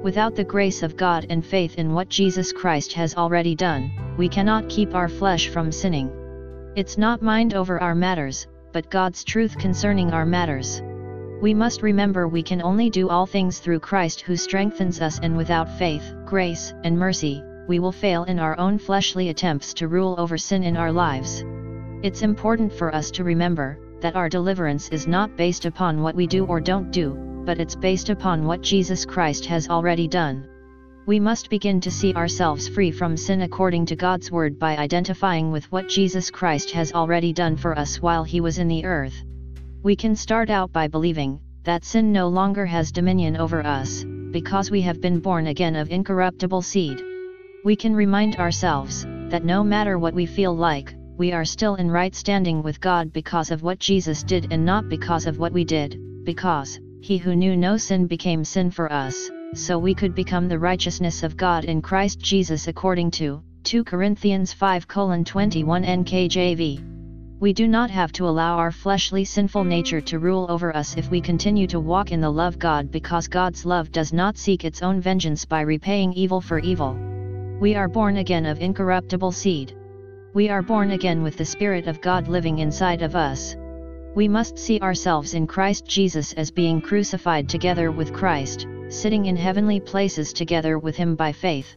Without 0.03 0.35
the 0.35 0.43
grace 0.43 0.83
of 0.83 0.97
God 0.97 1.25
and 1.29 1.45
faith 1.45 1.75
in 1.75 1.93
what 1.93 2.09
Jesus 2.09 2.51
Christ 2.51 2.91
has 2.93 3.15
already 3.15 3.55
done, 3.55 3.91
we 4.17 4.27
cannot 4.27 4.67
keep 4.67 4.93
our 4.93 5.07
flesh 5.07 5.47
from 5.47 5.71
sinning. 5.71 6.11
It's 6.75 6.97
not 6.97 7.21
mind 7.21 7.53
over 7.53 7.81
our 7.81 7.95
matters, 7.95 8.47
but 8.73 8.89
God's 8.89 9.23
truth 9.23 9.57
concerning 9.57 10.11
our 10.11 10.25
matters. 10.25 10.81
We 11.41 11.53
must 11.53 11.81
remember 11.81 12.27
we 12.27 12.43
can 12.43 12.61
only 12.61 12.89
do 12.89 13.09
all 13.09 13.25
things 13.25 13.59
through 13.59 13.79
Christ 13.79 14.21
who 14.21 14.35
strengthens 14.35 15.01
us 15.01 15.19
and 15.23 15.35
without 15.35 15.77
faith, 15.79 16.13
grace, 16.25 16.73
and 16.83 16.97
mercy, 16.97 17.43
we 17.67 17.79
will 17.79 17.91
fail 17.91 18.23
in 18.25 18.37
our 18.37 18.57
own 18.59 18.77
fleshly 18.77 19.29
attempts 19.29 19.73
to 19.75 19.87
rule 19.87 20.15
over 20.17 20.37
sin 20.37 20.63
in 20.63 20.77
our 20.77 20.91
lives. 20.91 21.43
It's 22.03 22.21
important 22.21 22.73
for 22.73 22.93
us 22.93 23.11
to 23.11 23.23
remember, 23.23 23.79
that 24.01 24.15
our 24.15 24.29
deliverance 24.29 24.89
is 24.89 25.07
not 25.07 25.35
based 25.35 25.65
upon 25.65 26.01
what 26.01 26.15
we 26.15 26.27
do 26.27 26.45
or 26.45 26.59
don't 26.59 26.91
do, 26.91 27.13
but 27.45 27.59
it's 27.59 27.75
based 27.75 28.09
upon 28.09 28.45
what 28.45 28.61
Jesus 28.61 29.05
Christ 29.05 29.45
has 29.45 29.69
already 29.69 30.07
done. 30.07 30.50
We 31.07 31.19
must 31.19 31.49
begin 31.49 31.81
to 31.81 31.89
see 31.89 32.13
ourselves 32.13 32.67
free 32.67 32.91
from 32.91 33.17
sin 33.17 33.41
according 33.41 33.87
to 33.87 33.95
God's 33.95 34.31
Word 34.31 34.59
by 34.59 34.77
identifying 34.77 35.51
with 35.51 35.69
what 35.71 35.89
Jesus 35.89 36.29
Christ 36.29 36.69
has 36.71 36.93
already 36.93 37.33
done 37.33 37.57
for 37.57 37.75
us 37.77 37.99
while 37.99 38.23
He 38.23 38.39
was 38.39 38.59
in 38.59 38.67
the 38.67 38.85
earth. 38.85 39.23
We 39.81 39.95
can 39.95 40.15
start 40.15 40.51
out 40.51 40.71
by 40.71 40.87
believing 40.87 41.39
that 41.63 41.83
sin 41.83 42.11
no 42.11 42.27
longer 42.27 42.67
has 42.67 42.91
dominion 42.91 43.35
over 43.35 43.65
us, 43.65 44.03
because 44.03 44.69
we 44.69 44.81
have 44.81 45.01
been 45.01 45.19
born 45.19 45.47
again 45.47 45.75
of 45.75 45.89
incorruptible 45.89 46.61
seed. 46.61 47.03
We 47.65 47.75
can 47.75 47.95
remind 47.95 48.35
ourselves 48.35 49.03
that 49.29 49.43
no 49.43 49.63
matter 49.63 49.97
what 49.97 50.13
we 50.13 50.27
feel 50.27 50.55
like, 50.55 50.93
we 51.17 51.31
are 51.31 51.45
still 51.45 51.75
in 51.75 51.89
right 51.89 52.13
standing 52.13 52.61
with 52.61 52.79
God 52.79 53.11
because 53.11 53.49
of 53.49 53.63
what 53.63 53.79
Jesus 53.79 54.21
did 54.21 54.53
and 54.53 54.63
not 54.63 54.87
because 54.87 55.25
of 55.25 55.39
what 55.39 55.51
we 55.51 55.65
did, 55.65 55.99
because 56.25 56.79
He 57.01 57.17
who 57.17 57.35
knew 57.35 57.57
no 57.57 57.75
sin 57.75 58.05
became 58.05 58.43
sin 58.43 58.69
for 58.69 58.91
us 58.93 59.31
so 59.53 59.77
we 59.77 59.93
could 59.93 60.15
become 60.15 60.47
the 60.47 60.57
righteousness 60.57 61.23
of 61.23 61.35
God 61.35 61.65
in 61.65 61.81
Christ 61.81 62.19
Jesus 62.19 62.69
according 62.69 63.11
to 63.11 63.43
2 63.63 63.83
Corinthians 63.83 64.53
5 64.53 64.87
21 64.87 65.83
NKJV. 65.83 67.39
We 67.41 67.51
do 67.51 67.67
not 67.67 67.89
have 67.89 68.13
to 68.13 68.29
allow 68.29 68.57
our 68.57 68.71
fleshly 68.71 69.25
sinful 69.25 69.65
nature 69.65 69.99
to 69.99 70.19
rule 70.19 70.45
over 70.49 70.73
us 70.75 70.95
if 70.95 71.11
we 71.11 71.19
continue 71.19 71.67
to 71.67 71.79
walk 71.79 72.11
in 72.11 72.21
the 72.21 72.29
love 72.29 72.59
God 72.59 72.91
because 72.91 73.27
God's 73.27 73.65
love 73.65 73.91
does 73.91 74.13
not 74.13 74.37
seek 74.37 74.63
its 74.63 74.81
own 74.81 75.01
vengeance 75.01 75.43
by 75.43 75.61
repaying 75.61 76.13
evil 76.13 76.39
for 76.39 76.59
evil. 76.59 76.97
We 77.59 77.75
are 77.75 77.89
born 77.89 78.17
again 78.17 78.45
of 78.45 78.59
incorruptible 78.59 79.33
seed. 79.33 79.75
We 80.33 80.47
are 80.47 80.61
born 80.61 80.91
again 80.91 81.23
with 81.23 81.35
the 81.35 81.45
Spirit 81.45 81.87
of 81.87 81.99
God 81.99 82.29
living 82.29 82.59
inside 82.59 83.01
of 83.01 83.17
us. 83.17 83.55
We 84.15 84.29
must 84.29 84.57
see 84.57 84.79
ourselves 84.79 85.33
in 85.33 85.45
Christ 85.45 85.85
Jesus 85.85 86.31
as 86.33 86.51
being 86.51 86.79
crucified 86.79 87.49
together 87.49 87.91
with 87.91 88.13
Christ, 88.13 88.65
sitting 88.91 89.25
in 89.25 89.35
heavenly 89.35 89.79
places 89.79 90.33
together 90.33 90.77
with 90.77 90.95
Him 90.95 91.15
by 91.15 91.31
faith. 91.31 91.75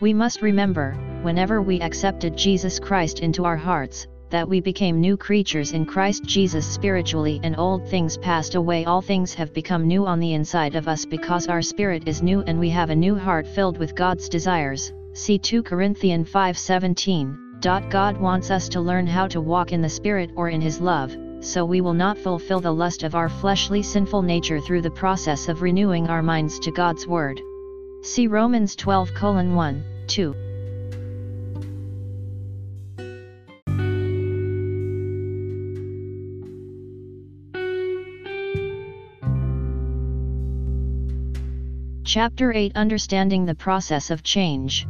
We 0.00 0.12
must 0.12 0.42
remember, 0.42 0.94
whenever 1.22 1.62
we 1.62 1.80
accepted 1.80 2.36
Jesus 2.36 2.78
Christ 2.78 3.20
into 3.20 3.44
our 3.44 3.56
hearts, 3.56 4.06
that 4.30 4.48
we 4.48 4.60
became 4.60 5.00
new 5.00 5.16
creatures 5.16 5.72
in 5.72 5.86
Christ 5.86 6.24
Jesus 6.24 6.66
spiritually 6.66 7.40
and 7.42 7.56
old 7.58 7.88
things 7.88 8.16
passed 8.16 8.54
away 8.54 8.84
all 8.84 9.00
things 9.00 9.32
have 9.34 9.52
become 9.52 9.86
new 9.86 10.06
on 10.06 10.18
the 10.18 10.34
inside 10.34 10.74
of 10.74 10.88
us 10.88 11.04
because 11.04 11.46
our 11.46 11.62
spirit 11.62 12.08
is 12.08 12.22
new 12.22 12.40
and 12.42 12.58
we 12.58 12.70
have 12.70 12.90
a 12.90 12.96
new 12.96 13.14
heart 13.14 13.46
filled 13.46 13.78
with 13.78 13.94
God's 13.94 14.28
desires. 14.28 14.92
See 15.12 15.38
2 15.38 15.62
Corinthians 15.62 16.28
5:17. 16.28 17.36
God 17.90 18.18
wants 18.18 18.50
us 18.50 18.68
to 18.70 18.80
learn 18.80 19.06
how 19.06 19.26
to 19.28 19.40
walk 19.40 19.72
in 19.72 19.80
the 19.80 19.88
spirit 19.88 20.30
or 20.36 20.48
in 20.48 20.60
his 20.60 20.80
love, 20.80 21.16
so 21.46 21.64
we 21.64 21.80
will 21.80 21.94
not 21.94 22.18
fulfill 22.18 22.58
the 22.58 22.72
lust 22.72 23.04
of 23.04 23.14
our 23.14 23.28
fleshly 23.28 23.80
sinful 23.80 24.20
nature 24.20 24.60
through 24.60 24.82
the 24.82 24.90
process 24.90 25.48
of 25.48 25.62
renewing 25.62 26.08
our 26.08 26.22
minds 26.22 26.58
to 26.58 26.72
God's 26.72 27.06
Word. 27.06 27.40
See 28.02 28.26
Romans 28.26 28.74
12 28.74 29.10
1, 29.22 29.84
2. 30.08 30.34
Chapter 42.04 42.52
8 42.52 42.72
Understanding 42.74 43.44
the 43.44 43.54
Process 43.54 44.10
of 44.10 44.24
Change. 44.24 44.88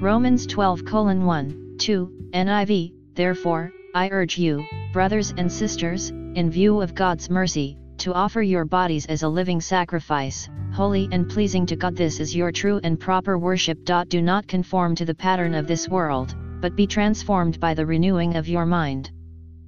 Romans 0.00 0.46
12 0.46 0.82
1, 0.92 1.76
2, 1.78 2.30
NIV, 2.32 2.92
Therefore, 3.14 3.72
I 3.94 4.08
urge 4.10 4.38
you, 4.38 4.64
brothers 4.92 5.32
and 5.38 5.50
sisters, 5.50 6.10
in 6.10 6.50
view 6.50 6.82
of 6.82 6.94
God's 6.94 7.30
mercy, 7.30 7.78
to 7.96 8.12
offer 8.12 8.42
your 8.42 8.66
bodies 8.66 9.06
as 9.06 9.22
a 9.22 9.28
living 9.28 9.58
sacrifice, 9.58 10.50
holy 10.74 11.08
and 11.12 11.30
pleasing 11.30 11.64
to 11.66 11.76
God. 11.76 11.96
This 11.96 12.20
is 12.20 12.36
your 12.36 12.52
true 12.52 12.78
and 12.84 13.00
proper 13.00 13.38
worship. 13.38 13.78
Do 14.08 14.20
not 14.20 14.46
conform 14.46 14.94
to 14.96 15.06
the 15.06 15.14
pattern 15.14 15.54
of 15.54 15.66
this 15.66 15.88
world, 15.88 16.36
but 16.60 16.76
be 16.76 16.86
transformed 16.86 17.58
by 17.58 17.72
the 17.72 17.86
renewing 17.86 18.36
of 18.36 18.48
your 18.48 18.66
mind. 18.66 19.10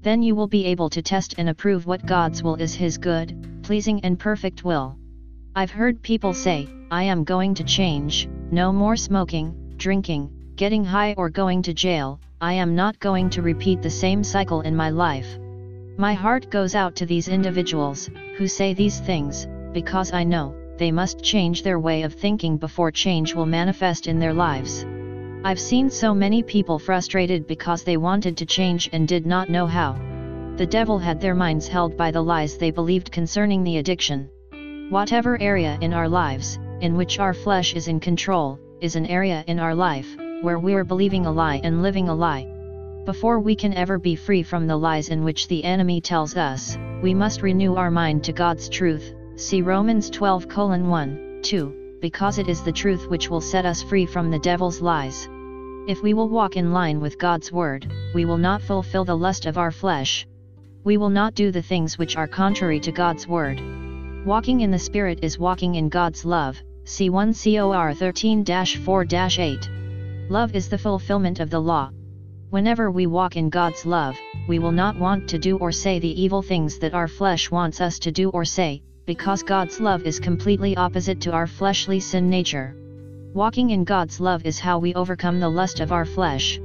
Then 0.02 0.22
you 0.22 0.34
will 0.34 0.46
be 0.46 0.66
able 0.66 0.90
to 0.90 1.00
test 1.00 1.36
and 1.38 1.48
approve 1.48 1.86
what 1.86 2.04
God's 2.04 2.42
will 2.42 2.56
is 2.56 2.74
His 2.74 2.98
good, 2.98 3.60
pleasing 3.62 4.00
and 4.04 4.18
perfect 4.18 4.62
will. 4.62 4.98
I've 5.56 5.70
heard 5.70 6.02
people 6.02 6.34
say, 6.34 6.68
I 6.90 7.04
am 7.04 7.24
going 7.24 7.54
to 7.54 7.64
change, 7.64 8.28
no 8.50 8.72
more 8.72 8.96
smoking, 8.96 9.74
drinking, 9.78 10.30
getting 10.56 10.84
high 10.84 11.14
or 11.16 11.30
going 11.30 11.62
to 11.62 11.72
jail, 11.72 12.20
I 12.44 12.52
am 12.52 12.74
not 12.74 13.00
going 13.00 13.30
to 13.30 13.40
repeat 13.40 13.80
the 13.80 13.88
same 13.88 14.22
cycle 14.22 14.60
in 14.60 14.76
my 14.76 14.90
life. 14.90 15.38
My 15.96 16.12
heart 16.12 16.50
goes 16.50 16.74
out 16.74 16.94
to 16.96 17.06
these 17.06 17.26
individuals, 17.26 18.10
who 18.36 18.46
say 18.46 18.74
these 18.74 19.00
things, 19.00 19.48
because 19.72 20.12
I 20.12 20.24
know, 20.24 20.54
they 20.76 20.92
must 20.92 21.22
change 21.22 21.62
their 21.62 21.80
way 21.80 22.02
of 22.02 22.12
thinking 22.12 22.58
before 22.58 22.90
change 22.90 23.34
will 23.34 23.46
manifest 23.46 24.06
in 24.08 24.18
their 24.18 24.34
lives. 24.34 24.84
I've 25.42 25.58
seen 25.58 25.88
so 25.88 26.12
many 26.14 26.42
people 26.42 26.78
frustrated 26.78 27.46
because 27.46 27.82
they 27.82 27.96
wanted 27.96 28.36
to 28.36 28.44
change 28.44 28.90
and 28.92 29.08
did 29.08 29.24
not 29.24 29.48
know 29.48 29.66
how. 29.66 29.92
The 30.58 30.66
devil 30.66 30.98
had 30.98 31.22
their 31.22 31.34
minds 31.34 31.66
held 31.66 31.96
by 31.96 32.10
the 32.10 32.22
lies 32.22 32.58
they 32.58 32.70
believed 32.70 33.10
concerning 33.10 33.64
the 33.64 33.78
addiction. 33.78 34.28
Whatever 34.90 35.40
area 35.40 35.78
in 35.80 35.94
our 35.94 36.10
lives, 36.10 36.58
in 36.82 36.94
which 36.94 37.18
our 37.18 37.32
flesh 37.32 37.74
is 37.74 37.88
in 37.88 38.00
control, 38.00 38.60
is 38.82 38.96
an 38.96 39.06
area 39.06 39.44
in 39.46 39.58
our 39.58 39.74
life, 39.74 40.14
where 40.44 40.58
we're 40.58 40.84
believing 40.84 41.24
a 41.24 41.32
lie 41.32 41.60
and 41.64 41.82
living 41.82 42.08
a 42.08 42.14
lie. 42.14 42.46
Before 43.06 43.40
we 43.40 43.56
can 43.56 43.72
ever 43.74 43.98
be 43.98 44.14
free 44.14 44.42
from 44.42 44.66
the 44.66 44.76
lies 44.76 45.08
in 45.08 45.24
which 45.24 45.48
the 45.48 45.64
enemy 45.64 46.00
tells 46.00 46.36
us, 46.36 46.76
we 47.02 47.14
must 47.14 47.42
renew 47.42 47.74
our 47.76 47.90
mind 47.90 48.22
to 48.24 48.32
God's 48.32 48.68
truth, 48.68 49.14
see 49.36 49.62
Romans 49.62 50.10
12 50.10 50.46
1, 50.56 51.40
2, 51.42 51.98
because 52.00 52.38
it 52.38 52.48
is 52.48 52.62
the 52.62 52.72
truth 52.72 53.08
which 53.08 53.30
will 53.30 53.40
set 53.40 53.64
us 53.64 53.82
free 53.82 54.04
from 54.06 54.30
the 54.30 54.38
devil's 54.38 54.80
lies. 54.80 55.28
If 55.88 56.02
we 56.02 56.14
will 56.14 56.28
walk 56.28 56.56
in 56.56 56.72
line 56.72 57.00
with 57.00 57.18
God's 57.18 57.50
word, 57.50 57.90
we 58.14 58.24
will 58.24 58.38
not 58.38 58.62
fulfill 58.62 59.04
the 59.04 59.16
lust 59.16 59.46
of 59.46 59.58
our 59.58 59.70
flesh. 59.70 60.26
We 60.84 60.98
will 60.98 61.10
not 61.10 61.34
do 61.34 61.50
the 61.50 61.62
things 61.62 61.98
which 61.98 62.16
are 62.16 62.28
contrary 62.28 62.80
to 62.80 62.92
God's 62.92 63.26
word. 63.26 63.60
Walking 64.26 64.60
in 64.60 64.70
the 64.70 64.78
Spirit 64.78 65.20
is 65.22 65.38
walking 65.38 65.74
in 65.74 65.88
God's 65.88 66.24
love, 66.26 66.58
see 66.84 67.08
1 67.10 67.34
Cor 67.34 67.94
13 67.94 68.44
4 68.44 69.06
8. 69.10 69.83
Love 70.30 70.54
is 70.54 70.70
the 70.70 70.78
fulfillment 70.78 71.38
of 71.38 71.50
the 71.50 71.60
law. 71.60 71.90
Whenever 72.48 72.90
we 72.90 73.06
walk 73.06 73.36
in 73.36 73.50
God's 73.50 73.84
love, 73.84 74.16
we 74.48 74.58
will 74.58 74.72
not 74.72 74.98
want 74.98 75.28
to 75.28 75.38
do 75.38 75.58
or 75.58 75.70
say 75.70 75.98
the 75.98 76.22
evil 76.22 76.40
things 76.40 76.78
that 76.78 76.94
our 76.94 77.08
flesh 77.08 77.50
wants 77.50 77.82
us 77.82 77.98
to 77.98 78.10
do 78.10 78.30
or 78.30 78.44
say, 78.44 78.82
because 79.04 79.42
God's 79.42 79.80
love 79.80 80.06
is 80.06 80.18
completely 80.18 80.76
opposite 80.76 81.20
to 81.22 81.32
our 81.32 81.46
fleshly 81.46 82.00
sin 82.00 82.30
nature. 82.30 82.74
Walking 83.34 83.70
in 83.70 83.84
God's 83.84 84.18
love 84.18 84.46
is 84.46 84.58
how 84.58 84.78
we 84.78 84.94
overcome 84.94 85.40
the 85.40 85.48
lust 85.48 85.80
of 85.80 85.92
our 85.92 86.06
flesh. 86.06 86.58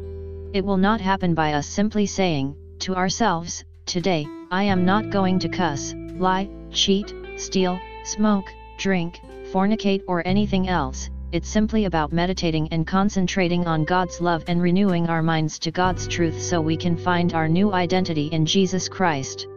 It 0.54 0.64
will 0.64 0.78
not 0.78 1.02
happen 1.02 1.34
by 1.34 1.54
us 1.54 1.68
simply 1.68 2.06
saying, 2.06 2.56
to 2.80 2.96
ourselves, 2.96 3.66
Today, 3.86 4.26
I 4.52 4.64
am 4.64 4.86
not 4.86 5.10
going 5.10 5.38
to 5.40 5.50
cuss, 5.50 5.94
lie, 6.18 6.48
cheat, 6.72 7.14
steal, 7.36 7.78
smoke, 8.06 8.46
drink, 8.78 9.20
fornicate 9.52 10.04
or 10.08 10.26
anything 10.26 10.70
else, 10.70 11.10
it's 11.32 11.48
simply 11.48 11.86
about 11.86 12.12
meditating 12.12 12.68
and 12.72 12.88
concentrating 12.88 13.68
on 13.68 13.84
God's 13.84 14.20
love 14.20 14.44
and 14.48 14.60
renewing 14.60 15.08
our 15.10 15.22
minds 15.22 15.60
to 15.60 15.70
God's 15.70 16.08
truth 16.08 16.42
so 16.42 16.60
we 16.60 16.76
can 16.76 16.98
find 16.98 17.34
our 17.34 17.48
new 17.48 17.72
identity 17.72 18.28
in 18.28 18.48
Jesus 18.48 18.90
Christ. 18.90 19.48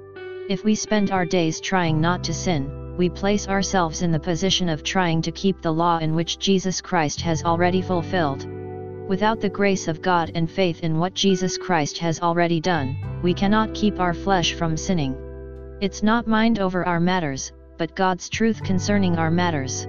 If 0.50 0.64
we 0.64 0.74
spend 0.74 1.10
our 1.10 1.24
days 1.24 1.60
trying 1.60 1.98
not 1.98 2.22
to 2.24 2.34
sin, 2.34 2.94
we 2.98 3.08
place 3.08 3.48
ourselves 3.48 4.02
in 4.02 4.12
the 4.12 4.20
position 4.20 4.68
of 4.68 4.82
trying 4.82 5.22
to 5.22 5.32
keep 5.32 5.62
the 5.62 5.72
law 5.72 5.96
in 5.96 6.14
which 6.14 6.38
Jesus 6.38 6.82
Christ 6.82 7.22
has 7.22 7.42
already 7.42 7.80
fulfilled. 7.80 8.46
Without 9.08 9.40
the 9.40 9.48
grace 9.48 9.88
of 9.88 10.02
God 10.02 10.30
and 10.34 10.50
faith 10.50 10.80
in 10.80 10.98
what 10.98 11.14
Jesus 11.14 11.56
Christ 11.56 11.96
has 11.98 12.20
already 12.20 12.60
done, 12.60 12.96
we 13.22 13.32
cannot 13.32 13.72
keep 13.72 13.98
our 13.98 14.12
flesh 14.12 14.52
from 14.52 14.76
sinning. 14.76 15.16
It's 15.80 16.02
not 16.02 16.26
mind 16.26 16.58
over 16.58 16.86
our 16.86 17.00
matters, 17.00 17.50
but 17.78 17.96
God's 17.96 18.28
truth 18.28 18.62
concerning 18.62 19.16
our 19.16 19.30
matters. 19.30 19.86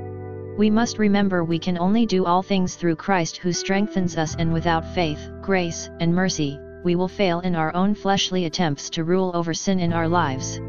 We 0.55 0.69
must 0.69 0.99
remember 0.99 1.43
we 1.43 1.57
can 1.57 1.79
only 1.79 2.05
do 2.05 2.25
all 2.25 2.43
things 2.43 2.75
through 2.75 2.97
Christ 2.97 3.37
who 3.37 3.51
strengthens 3.51 4.17
us 4.17 4.35
and 4.37 4.53
without 4.53 4.85
faith, 4.93 5.31
grace, 5.41 5.89
and 5.99 6.13
mercy, 6.13 6.59
we 6.83 6.95
will 6.95 7.07
fail 7.07 7.39
in 7.39 7.55
our 7.55 7.75
own 7.75 7.95
fleshly 7.95 8.45
attempts 8.45 8.91
to 8.91 9.03
rule 9.03 9.31
over 9.33 9.55
sin 9.55 9.79
in 9.79 9.91
our 9.91 10.07
lives. 10.07 10.59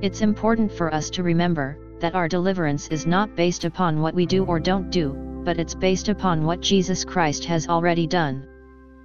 It's 0.00 0.22
important 0.22 0.72
for 0.72 0.92
us 0.94 1.10
to 1.10 1.22
remember, 1.22 1.78
that 2.00 2.14
our 2.14 2.28
deliverance 2.28 2.88
is 2.88 3.06
not 3.06 3.36
based 3.36 3.66
upon 3.66 4.00
what 4.00 4.14
we 4.14 4.24
do 4.24 4.44
or 4.46 4.58
don't 4.58 4.88
do, 4.88 5.12
but 5.44 5.58
it's 5.58 5.74
based 5.74 6.08
upon 6.08 6.44
what 6.44 6.60
Jesus 6.60 7.04
Christ 7.04 7.44
has 7.44 7.68
already 7.68 8.06
done. 8.06 8.46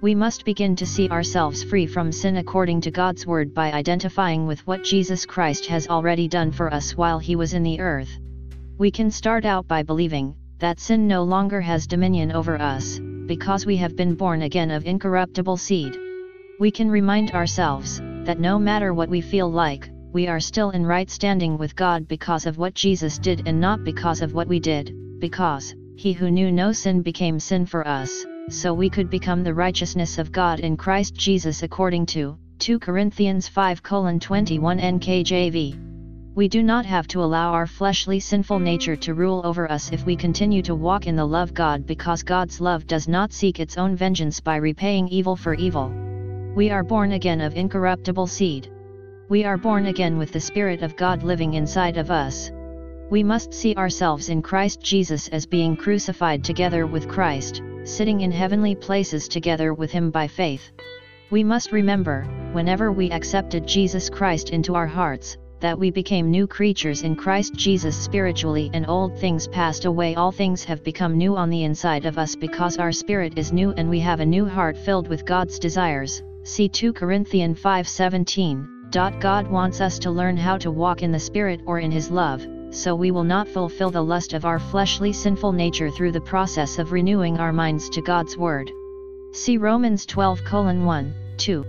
We 0.00 0.14
must 0.14 0.46
begin 0.46 0.74
to 0.76 0.86
see 0.86 1.10
ourselves 1.10 1.62
free 1.62 1.86
from 1.86 2.10
sin 2.10 2.38
according 2.38 2.80
to 2.82 2.90
God's 2.90 3.26
Word 3.26 3.52
by 3.52 3.70
identifying 3.70 4.46
with 4.46 4.66
what 4.66 4.82
Jesus 4.82 5.26
Christ 5.26 5.66
has 5.66 5.88
already 5.88 6.26
done 6.26 6.52
for 6.52 6.72
us 6.72 6.96
while 6.96 7.18
He 7.18 7.36
was 7.36 7.52
in 7.52 7.62
the 7.62 7.80
earth. 7.80 8.18
We 8.78 8.90
can 8.90 9.10
start 9.10 9.44
out 9.44 9.68
by 9.68 9.82
believing 9.82 10.34
that 10.58 10.80
sin 10.80 11.06
no 11.06 11.24
longer 11.24 11.60
has 11.60 11.86
dominion 11.86 12.32
over 12.32 12.60
us, 12.60 12.98
because 13.26 13.66
we 13.66 13.76
have 13.76 13.96
been 13.96 14.14
born 14.14 14.42
again 14.42 14.70
of 14.70 14.86
incorruptible 14.86 15.58
seed. 15.58 15.98
We 16.58 16.70
can 16.70 16.90
remind 16.90 17.32
ourselves 17.32 18.00
that 18.24 18.40
no 18.40 18.58
matter 18.58 18.94
what 18.94 19.10
we 19.10 19.20
feel 19.20 19.50
like, 19.50 19.90
we 20.12 20.26
are 20.26 20.40
still 20.40 20.70
in 20.70 20.86
right 20.86 21.10
standing 21.10 21.58
with 21.58 21.76
God 21.76 22.08
because 22.08 22.46
of 22.46 22.58
what 22.58 22.74
Jesus 22.74 23.18
did 23.18 23.46
and 23.46 23.60
not 23.60 23.84
because 23.84 24.22
of 24.22 24.32
what 24.32 24.48
we 24.48 24.58
did, 24.58 24.94
because, 25.18 25.74
he 25.96 26.12
who 26.12 26.30
knew 26.30 26.50
no 26.50 26.72
sin 26.72 27.02
became 27.02 27.38
sin 27.38 27.66
for 27.66 27.86
us, 27.86 28.24
so 28.48 28.72
we 28.72 28.88
could 28.88 29.10
become 29.10 29.44
the 29.44 29.54
righteousness 29.54 30.18
of 30.18 30.32
God 30.32 30.60
in 30.60 30.76
Christ 30.76 31.14
Jesus 31.14 31.62
according 31.62 32.06
to 32.06 32.38
2 32.58 32.78
Corinthians 32.78 33.48
5 33.48 33.82
21 33.82 34.78
NKJV. 34.78 35.91
We 36.34 36.48
do 36.48 36.62
not 36.62 36.86
have 36.86 37.06
to 37.08 37.22
allow 37.22 37.52
our 37.52 37.66
fleshly 37.66 38.18
sinful 38.18 38.58
nature 38.58 38.96
to 38.96 39.12
rule 39.12 39.42
over 39.44 39.70
us 39.70 39.92
if 39.92 40.06
we 40.06 40.16
continue 40.16 40.62
to 40.62 40.74
walk 40.74 41.06
in 41.06 41.14
the 41.14 41.26
love 41.26 41.50
of 41.50 41.54
God 41.54 41.86
because 41.86 42.22
God's 42.22 42.58
love 42.58 42.86
does 42.86 43.06
not 43.06 43.34
seek 43.34 43.60
its 43.60 43.76
own 43.76 43.94
vengeance 43.96 44.40
by 44.40 44.56
repaying 44.56 45.08
evil 45.08 45.36
for 45.36 45.52
evil. 45.52 45.92
We 46.56 46.70
are 46.70 46.82
born 46.82 47.12
again 47.12 47.42
of 47.42 47.54
incorruptible 47.54 48.28
seed. 48.28 48.70
We 49.28 49.44
are 49.44 49.58
born 49.58 49.86
again 49.86 50.16
with 50.16 50.32
the 50.32 50.40
Spirit 50.40 50.82
of 50.82 50.96
God 50.96 51.22
living 51.22 51.52
inside 51.52 51.98
of 51.98 52.10
us. 52.10 52.50
We 53.10 53.22
must 53.22 53.52
see 53.52 53.74
ourselves 53.74 54.30
in 54.30 54.40
Christ 54.40 54.80
Jesus 54.80 55.28
as 55.28 55.44
being 55.44 55.76
crucified 55.76 56.44
together 56.44 56.86
with 56.86 57.08
Christ, 57.08 57.60
sitting 57.84 58.22
in 58.22 58.32
heavenly 58.32 58.74
places 58.74 59.28
together 59.28 59.74
with 59.74 59.90
Him 59.90 60.10
by 60.10 60.28
faith. 60.28 60.72
We 61.30 61.44
must 61.44 61.72
remember, 61.72 62.24
whenever 62.52 62.90
we 62.90 63.10
accepted 63.10 63.66
Jesus 63.66 64.08
Christ 64.08 64.48
into 64.48 64.74
our 64.74 64.86
hearts, 64.86 65.36
that 65.62 65.78
we 65.78 65.90
became 65.90 66.30
new 66.30 66.46
creatures 66.46 67.02
in 67.02 67.16
Christ 67.16 67.54
Jesus 67.54 67.96
spiritually 67.96 68.68
and 68.74 68.84
old 68.88 69.16
things 69.18 69.46
passed 69.46 69.84
away 69.84 70.14
all 70.16 70.32
things 70.32 70.64
have 70.64 70.82
become 70.82 71.16
new 71.16 71.36
on 71.36 71.48
the 71.48 71.62
inside 71.62 72.04
of 72.04 72.18
us 72.18 72.34
because 72.34 72.78
our 72.78 72.92
spirit 72.92 73.38
is 73.38 73.52
new 73.52 73.70
and 73.76 73.88
we 73.88 74.00
have 74.00 74.18
a 74.20 74.26
new 74.26 74.44
heart 74.44 74.76
filled 74.76 75.08
with 75.08 75.24
God's 75.24 75.60
desires. 75.60 76.22
See 76.42 76.68
2 76.68 76.92
Corinthians 76.92 77.58
5:17. 77.60 78.66
God 79.20 79.48
wants 79.48 79.80
us 79.80 79.98
to 80.00 80.10
learn 80.10 80.36
how 80.36 80.58
to 80.58 80.70
walk 80.70 81.02
in 81.02 81.12
the 81.12 81.18
Spirit 81.18 81.60
or 81.64 81.78
in 81.78 81.90
His 81.90 82.10
love, 82.10 82.44
so 82.70 82.94
we 82.94 83.10
will 83.12 83.24
not 83.24 83.46
fulfill 83.46 83.90
the 83.90 84.02
lust 84.02 84.34
of 84.34 84.44
our 84.44 84.58
fleshly 84.58 85.12
sinful 85.12 85.52
nature 85.52 85.90
through 85.90 86.12
the 86.12 86.20
process 86.20 86.78
of 86.78 86.92
renewing 86.92 87.38
our 87.38 87.52
minds 87.52 87.88
to 87.90 88.02
God's 88.02 88.36
Word. 88.36 88.70
See 89.32 89.56
Romans 89.56 90.04
12 90.04 90.40
1, 90.52 91.14
2. 91.38 91.64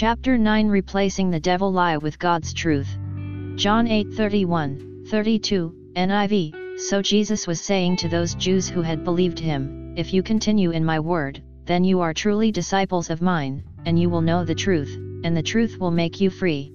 Chapter 0.00 0.38
9 0.38 0.68
Replacing 0.68 1.28
the 1.28 1.40
Devil 1.40 1.72
Lie 1.72 1.96
with 1.96 2.20
God's 2.20 2.52
Truth. 2.52 2.96
John 3.56 3.88
8 3.88 4.14
31. 4.14 5.06
32, 5.10 5.74
NIV, 5.96 6.78
So 6.78 7.02
Jesus 7.02 7.48
was 7.48 7.60
saying 7.60 7.96
to 7.96 8.08
those 8.08 8.36
Jews 8.36 8.68
who 8.68 8.80
had 8.80 9.02
believed 9.02 9.40
him, 9.40 9.94
If 9.96 10.14
you 10.14 10.22
continue 10.22 10.70
in 10.70 10.84
my 10.84 11.00
word, 11.00 11.42
then 11.64 11.82
you 11.82 11.98
are 11.98 12.14
truly 12.14 12.52
disciples 12.52 13.10
of 13.10 13.20
mine, 13.20 13.64
and 13.86 13.98
you 13.98 14.08
will 14.08 14.20
know 14.20 14.44
the 14.44 14.54
truth, 14.54 14.94
and 15.24 15.36
the 15.36 15.42
truth 15.42 15.80
will 15.80 15.90
make 15.90 16.20
you 16.20 16.30
free. 16.30 16.72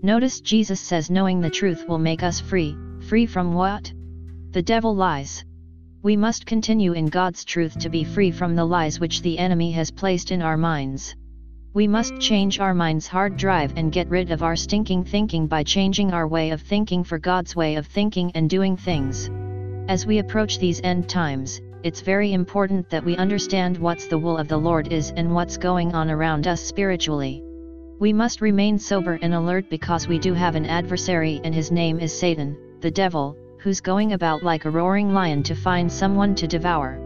Notice 0.00 0.40
Jesus 0.40 0.80
says 0.80 1.10
knowing 1.10 1.42
the 1.42 1.50
truth 1.50 1.86
will 1.86 1.98
make 1.98 2.22
us 2.22 2.40
free, 2.40 2.74
free 3.06 3.26
from 3.26 3.52
what? 3.52 3.92
The 4.52 4.62
devil 4.62 4.96
lies. 4.96 5.44
We 6.02 6.16
must 6.16 6.46
continue 6.46 6.94
in 6.94 7.08
God's 7.08 7.44
truth 7.44 7.78
to 7.80 7.90
be 7.90 8.02
free 8.02 8.30
from 8.30 8.56
the 8.56 8.64
lies 8.64 8.98
which 8.98 9.20
the 9.20 9.38
enemy 9.38 9.72
has 9.72 9.90
placed 9.90 10.30
in 10.30 10.40
our 10.40 10.56
minds. 10.56 11.14
We 11.74 11.88
must 11.88 12.20
change 12.20 12.60
our 12.60 12.74
mind's 12.74 13.06
hard 13.06 13.38
drive 13.38 13.72
and 13.76 13.90
get 13.90 14.10
rid 14.10 14.30
of 14.30 14.42
our 14.42 14.56
stinking 14.56 15.04
thinking 15.04 15.46
by 15.46 15.62
changing 15.62 16.12
our 16.12 16.28
way 16.28 16.50
of 16.50 16.60
thinking 16.60 17.02
for 17.02 17.18
God's 17.18 17.56
way 17.56 17.76
of 17.76 17.86
thinking 17.86 18.30
and 18.34 18.50
doing 18.50 18.76
things. 18.76 19.30
As 19.88 20.04
we 20.04 20.18
approach 20.18 20.58
these 20.58 20.82
end 20.84 21.08
times, 21.08 21.62
it's 21.82 22.02
very 22.02 22.34
important 22.34 22.90
that 22.90 23.02
we 23.02 23.16
understand 23.16 23.78
what's 23.78 24.06
the 24.06 24.18
will 24.18 24.36
of 24.36 24.48
the 24.48 24.56
Lord 24.58 24.92
is 24.92 25.14
and 25.16 25.34
what's 25.34 25.56
going 25.56 25.94
on 25.94 26.10
around 26.10 26.46
us 26.46 26.60
spiritually. 26.60 27.42
We 27.98 28.12
must 28.12 28.42
remain 28.42 28.78
sober 28.78 29.18
and 29.22 29.32
alert 29.32 29.70
because 29.70 30.06
we 30.06 30.18
do 30.18 30.34
have 30.34 30.56
an 30.56 30.66
adversary 30.66 31.40
and 31.42 31.54
his 31.54 31.72
name 31.72 32.00
is 32.00 32.12
Satan, 32.12 32.54
the 32.80 32.90
devil, 32.90 33.34
who's 33.56 33.80
going 33.80 34.12
about 34.12 34.42
like 34.42 34.66
a 34.66 34.70
roaring 34.70 35.14
lion 35.14 35.42
to 35.44 35.54
find 35.54 35.90
someone 35.90 36.34
to 36.34 36.46
devour. 36.46 37.00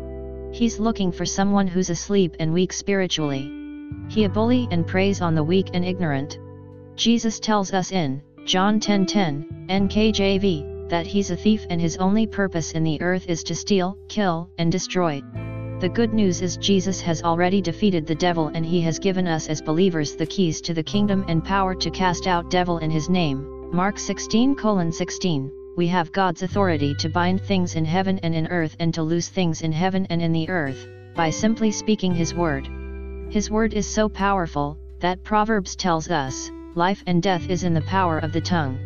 He's 0.52 0.80
looking 0.80 1.12
for 1.12 1.24
someone 1.24 1.68
who's 1.68 1.90
asleep 1.90 2.34
and 2.40 2.52
weak 2.52 2.72
spiritually. 2.72 3.55
He 4.08 4.24
a 4.24 4.28
bully 4.28 4.68
and 4.70 4.86
preys 4.86 5.20
on 5.20 5.34
the 5.34 5.44
weak 5.44 5.70
and 5.74 5.84
ignorant. 5.84 6.38
Jesus 6.94 7.38
tells 7.40 7.72
us 7.72 7.92
in 7.92 8.22
John 8.44 8.80
10:10, 8.80 9.68
NKJV, 9.68 10.88
that 10.88 11.06
he's 11.06 11.30
a 11.30 11.36
thief 11.36 11.66
and 11.68 11.80
his 11.80 11.96
only 11.96 12.26
purpose 12.26 12.72
in 12.72 12.84
the 12.84 13.00
earth 13.02 13.28
is 13.28 13.42
to 13.44 13.54
steal, 13.54 13.98
kill, 14.08 14.48
and 14.58 14.70
destroy. 14.70 15.20
The 15.80 15.88
good 15.88 16.14
news 16.14 16.40
is 16.40 16.56
Jesus 16.56 17.00
has 17.02 17.22
already 17.22 17.60
defeated 17.60 18.06
the 18.06 18.14
devil 18.14 18.48
and 18.54 18.64
he 18.64 18.80
has 18.82 18.98
given 18.98 19.26
us 19.26 19.48
as 19.48 19.60
believers 19.60 20.14
the 20.14 20.24
keys 20.24 20.60
to 20.62 20.72
the 20.72 20.82
kingdom 20.82 21.24
and 21.28 21.44
power 21.44 21.74
to 21.74 21.90
cast 21.90 22.26
out 22.26 22.50
devil 22.50 22.78
in 22.78 22.90
his 22.90 23.10
name. 23.10 23.70
Mark 23.72 23.96
16:16. 23.96 25.50
We 25.76 25.88
have 25.88 26.12
God's 26.12 26.42
authority 26.42 26.94
to 27.00 27.10
bind 27.10 27.42
things 27.42 27.74
in 27.74 27.84
heaven 27.84 28.18
and 28.22 28.34
in 28.34 28.46
earth 28.46 28.76
and 28.78 28.94
to 28.94 29.02
loose 29.02 29.28
things 29.28 29.60
in 29.60 29.72
heaven 29.72 30.06
and 30.08 30.22
in 30.22 30.32
the 30.32 30.48
earth, 30.48 30.88
by 31.14 31.28
simply 31.28 31.70
speaking 31.70 32.14
his 32.14 32.32
word. 32.32 32.66
His 33.28 33.50
word 33.50 33.74
is 33.74 33.86
so 33.86 34.08
powerful, 34.08 34.78
that 35.00 35.24
Proverbs 35.24 35.76
tells 35.76 36.10
us, 36.10 36.50
life 36.74 37.02
and 37.06 37.22
death 37.22 37.50
is 37.50 37.64
in 37.64 37.74
the 37.74 37.80
power 37.82 38.18
of 38.18 38.32
the 38.32 38.40
tongue. 38.40 38.78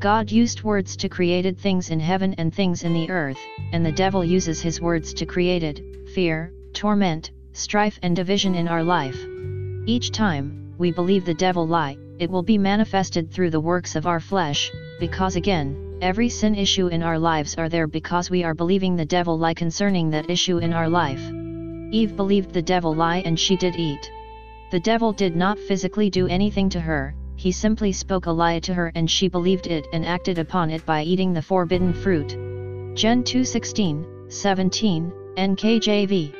God 0.00 0.30
used 0.30 0.64
words 0.64 0.96
to 0.96 1.08
created 1.08 1.58
things 1.58 1.90
in 1.90 2.00
heaven 2.00 2.34
and 2.38 2.52
things 2.52 2.82
in 2.82 2.94
the 2.94 3.08
earth, 3.10 3.38
and 3.72 3.84
the 3.84 3.92
devil 3.92 4.24
uses 4.24 4.60
his 4.60 4.80
words 4.80 5.12
to 5.14 5.26
created, 5.26 6.08
fear, 6.14 6.52
torment, 6.72 7.30
strife 7.52 7.98
and 8.02 8.16
division 8.16 8.54
in 8.54 8.68
our 8.68 8.82
life. 8.82 9.18
Each 9.86 10.10
time, 10.10 10.74
we 10.78 10.90
believe 10.90 11.24
the 11.24 11.34
devil 11.34 11.66
lie, 11.66 11.96
it 12.18 12.30
will 12.30 12.42
be 12.42 12.58
manifested 12.58 13.30
through 13.30 13.50
the 13.50 13.60
works 13.60 13.96
of 13.96 14.06
our 14.06 14.20
flesh, 14.20 14.72
because 14.98 15.36
again, 15.36 15.98
every 16.00 16.28
sin 16.28 16.54
issue 16.54 16.88
in 16.88 17.02
our 17.02 17.18
lives 17.18 17.54
are 17.56 17.68
there 17.68 17.86
because 17.86 18.30
we 18.30 18.44
are 18.44 18.54
believing 18.54 18.96
the 18.96 19.04
devil 19.04 19.38
lie 19.38 19.54
concerning 19.54 20.10
that 20.10 20.30
issue 20.30 20.58
in 20.58 20.72
our 20.72 20.88
life. 20.88 21.43
Eve 21.90 22.16
believed 22.16 22.52
the 22.52 22.62
devil 22.62 22.94
lie 22.94 23.22
and 23.24 23.38
she 23.38 23.56
did 23.56 23.76
eat. 23.76 24.10
The 24.70 24.80
devil 24.80 25.12
did 25.12 25.36
not 25.36 25.58
physically 25.58 26.10
do 26.10 26.26
anything 26.26 26.68
to 26.70 26.80
her, 26.80 27.14
he 27.36 27.52
simply 27.52 27.92
spoke 27.92 28.26
a 28.26 28.30
lie 28.30 28.58
to 28.60 28.74
her 28.74 28.92
and 28.94 29.10
she 29.10 29.28
believed 29.28 29.66
it 29.66 29.86
and 29.92 30.06
acted 30.06 30.38
upon 30.38 30.70
it 30.70 30.86
by 30.86 31.02
eating 31.02 31.32
the 31.32 31.42
forbidden 31.42 31.92
fruit. 31.92 32.28
Gen 32.94 33.22
2:16, 33.22 34.32
17, 34.32 35.12
NKJV. 35.36 36.32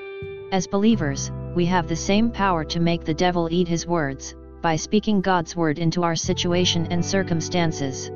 As 0.53 0.66
believers, 0.66 1.32
we 1.55 1.66
have 1.66 1.88
the 1.88 1.97
same 1.97 2.30
power 2.30 2.64
to 2.64 2.80
make 2.80 3.05
the 3.05 3.14
devil 3.14 3.49
eat 3.51 3.68
his 3.68 3.86
words, 3.86 4.34
by 4.62 4.76
speaking 4.76 5.20
God's 5.20 5.57
word 5.57 5.78
into 5.78 6.03
our 6.03 6.16
situation 6.16 6.86
and 6.90 7.05
circumstances. 7.05 8.11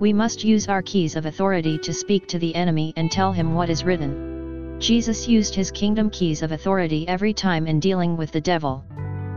We 0.00 0.12
must 0.12 0.44
use 0.44 0.66
our 0.68 0.82
keys 0.82 1.14
of 1.14 1.26
authority 1.26 1.78
to 1.78 1.92
speak 1.92 2.26
to 2.28 2.38
the 2.38 2.54
enemy 2.54 2.92
and 2.96 3.12
tell 3.12 3.32
him 3.32 3.54
what 3.54 3.70
is 3.70 3.84
written. 3.84 4.33
Jesus 4.78 5.28
used 5.28 5.54
his 5.54 5.70
kingdom 5.70 6.10
keys 6.10 6.42
of 6.42 6.52
authority 6.52 7.06
every 7.08 7.32
time 7.32 7.66
in 7.66 7.80
dealing 7.80 8.16
with 8.16 8.32
the 8.32 8.40
devil. 8.40 8.84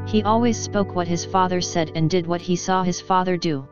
He 0.08 0.24
always 0.24 0.58
spoke 0.58 0.96
what 0.96 1.08
his 1.08 1.26
father 1.26 1.62
said 1.62 1.92
and 1.96 2.10
did 2.10 2.26
what 2.26 2.42
he 2.42 2.56
saw 2.56 2.84
his 2.84 3.02
father 3.02 3.38
do. 3.38 3.68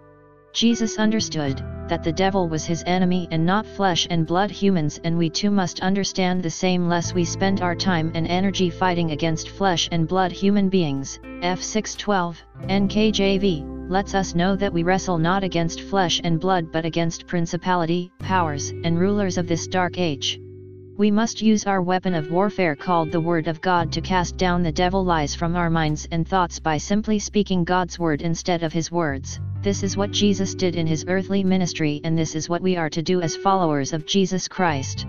Jesus 0.54 0.98
understood 0.98 1.62
that 1.90 2.04
the 2.04 2.14
devil 2.14 2.48
was 2.48 2.66
his 2.66 2.84
enemy 2.88 3.28
and 3.32 3.46
not 3.46 3.66
flesh 3.66 4.08
and 4.10 4.26
blood 4.26 4.50
humans 4.50 5.00
and 5.04 5.18
we 5.18 5.30
too 5.30 5.52
must 5.52 5.82
understand 5.82 6.42
the 6.42 6.50
same 6.50 6.88
less 6.88 7.14
we 7.14 7.26
spend 7.26 7.62
our 7.62 7.76
time 7.76 8.12
and 8.16 8.28
energy 8.28 8.70
fighting 8.70 9.12
against 9.12 9.50
flesh 9.50 9.90
and 9.92 10.08
blood 10.08 10.32
human 10.32 10.70
beings. 10.70 11.20
Eph 11.42 11.62
612, 11.62 12.42
NKJV, 12.70 13.90
lets 13.90 14.16
us 14.16 14.34
know 14.34 14.56
that 14.56 14.74
we 14.74 14.84
wrestle 14.84 15.18
not 15.18 15.44
against 15.44 15.82
flesh 15.82 16.22
and 16.24 16.40
blood 16.40 16.72
but 16.72 16.86
against 16.86 17.28
principality, 17.28 18.12
powers, 18.20 18.72
and 18.84 19.00
rulers 19.00 19.38
of 19.38 19.48
this 19.48 19.68
dark 19.68 20.00
age. 20.00 20.40
We 20.98 21.12
must 21.12 21.42
use 21.42 21.66
our 21.66 21.82
weapon 21.82 22.14
of 22.14 22.32
warfare 22.32 22.74
called 22.74 23.12
the 23.12 23.20
Word 23.20 23.50
of 23.50 23.60
God 23.60 23.92
to 23.92 24.00
cast 24.00 24.38
down 24.38 24.64
the 24.64 24.72
devil 24.72 25.04
lies 25.04 25.36
from 25.36 25.58
our 25.58 25.70
minds 25.70 26.08
and 26.10 26.26
thoughts 26.26 26.58
by 26.58 26.78
simply 26.78 27.20
speaking 27.20 27.66
God's 27.66 28.00
Word 28.00 28.22
instead 28.22 28.64
of 28.64 28.72
His 28.72 28.94
words. 28.94 29.42
This 29.62 29.84
is 29.84 29.98
what 29.98 30.12
Jesus 30.12 30.56
did 30.56 30.78
in 30.78 30.88
His 30.88 31.04
earthly 31.10 31.44
ministry 31.44 32.00
and 32.06 32.18
this 32.18 32.34
is 32.34 32.48
what 32.48 32.62
we 32.62 32.78
are 32.78 32.90
to 32.90 33.02
do 33.02 33.20
as 33.20 33.36
followers 33.36 33.92
of 33.92 34.06
Jesus 34.06 34.48
Christ. 34.48 35.06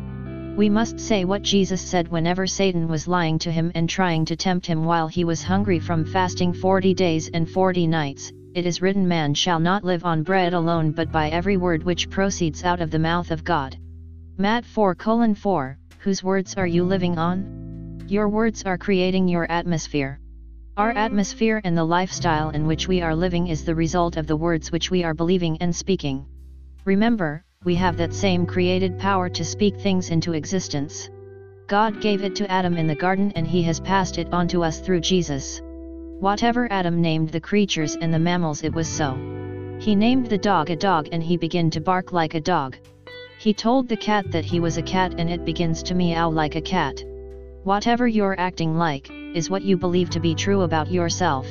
We 0.57 0.68
must 0.68 0.99
say 0.99 1.24
what 1.24 1.43
Jesus 1.43 1.82
said 1.82 2.09
whenever 2.09 2.49
Satan 2.49 2.89
was 2.89 3.07
lying 3.07 3.39
to 3.39 3.53
him 3.53 3.70
and 3.76 3.89
trying 3.89 4.24
to 4.24 4.34
tempt 4.34 4.66
him 4.66 4.84
while 4.84 5.07
he 5.07 5.22
was 5.22 5.45
hungry 5.45 5.78
from 5.78 6.05
fasting 6.05 6.53
40 6.53 6.95
days 6.95 7.30
and 7.32 7.49
40 7.49 7.87
nights. 7.87 8.32
It 8.55 8.66
is 8.66 8.82
written 8.82 9.07
man 9.07 9.34
shall 9.34 9.61
not 9.61 9.84
live 9.84 10.05
on 10.05 10.24
bread 10.24 10.53
alone 10.53 10.91
but 10.91 11.12
by 11.12 11.28
every 11.28 11.57
word 11.57 11.84
which 11.84 12.11
proceeds 12.11 12.64
out 12.64 12.80
of 12.80 12.91
the 12.91 12.99
mouth 12.99 13.30
of 13.30 13.45
God. 13.45 13.76
Matt 14.39 14.66
4 14.66 14.95
colon 14.95 15.34
4, 15.34 15.78
whose 16.01 16.22
words 16.22 16.57
are 16.57 16.66
you 16.66 16.84
living 16.84 17.16
on? 17.16 18.05
Your 18.07 18.28
words 18.28 18.64
are 18.64 18.76
creating 18.76 19.28
your 19.28 19.51
atmosphere. 19.51 20.20
Our 20.76 20.91
atmosphere 20.91 21.62
and 21.64 21.74
the 21.74 21.84
lifestyle 21.84 22.51
in 22.51 22.66
which 22.66 22.87
we 22.87 23.01
are 23.01 23.16
living 23.16 23.47
is 23.47 23.64
the 23.64 23.74
result 23.74 24.18
of 24.18 24.26
the 24.26 24.37
words 24.37 24.70
which 24.70 24.91
we 24.91 25.03
are 25.05 25.14
believing 25.14 25.57
and 25.62 25.74
speaking. 25.74 26.26
Remember, 26.84 27.47
we 27.64 27.76
have 27.76 27.97
that 27.97 28.12
same 28.12 28.45
created 28.45 28.99
power 28.99 29.30
to 29.30 29.43
speak 29.43 29.80
things 29.80 30.11
into 30.11 30.34
existence. 30.34 31.09
God 31.66 32.03
gave 32.03 32.22
it 32.22 32.37
to 32.37 32.51
Adam 32.51 32.76
in 32.76 32.87
the 32.87 32.95
garden 32.95 33.32
and 33.37 33.47
he 33.47 33.62
has 33.62 33.80
passed 33.80 34.18
it 34.18 34.30
on 34.34 34.49
to 34.49 34.62
us 34.62 34.80
through 34.80 35.01
Jesus. 35.01 35.62
Whatever 36.20 36.70
Adam 36.70 37.01
named 37.01 37.30
the 37.30 37.41
creatures 37.41 37.97
and 37.97 38.12
the 38.12 38.18
mammals 38.18 38.62
it 38.62 38.74
was 38.74 38.87
so. 38.87 39.14
He 39.80 39.95
named 39.95 40.26
the 40.26 40.37
dog 40.37 40.68
a 40.68 40.76
dog 40.76 41.09
and 41.11 41.22
he 41.22 41.39
began 41.39 41.70
to 41.70 41.80
bark 41.80 42.12
like 42.12 42.34
a 42.34 42.41
dog. 42.41 42.76
He 43.47 43.55
told 43.55 43.89
the 43.89 43.97
cat 43.97 44.33
that 44.33 44.45
he 44.45 44.59
was 44.59 44.77
a 44.77 44.83
cat 44.83 45.15
and 45.19 45.31
it 45.31 45.45
begins 45.45 45.81
to 45.85 45.95
meow 45.95 46.29
like 46.29 46.57
a 46.57 46.61
cat. 46.61 47.01
Whatever 47.63 48.09
you're 48.09 48.35
acting 48.41 48.77
like, 48.77 49.09
is 49.35 49.49
what 49.49 49.63
you 49.63 49.77
believe 49.77 50.11
to 50.11 50.19
be 50.19 50.35
true 50.35 50.63
about 50.63 50.91
yourself. 50.91 51.47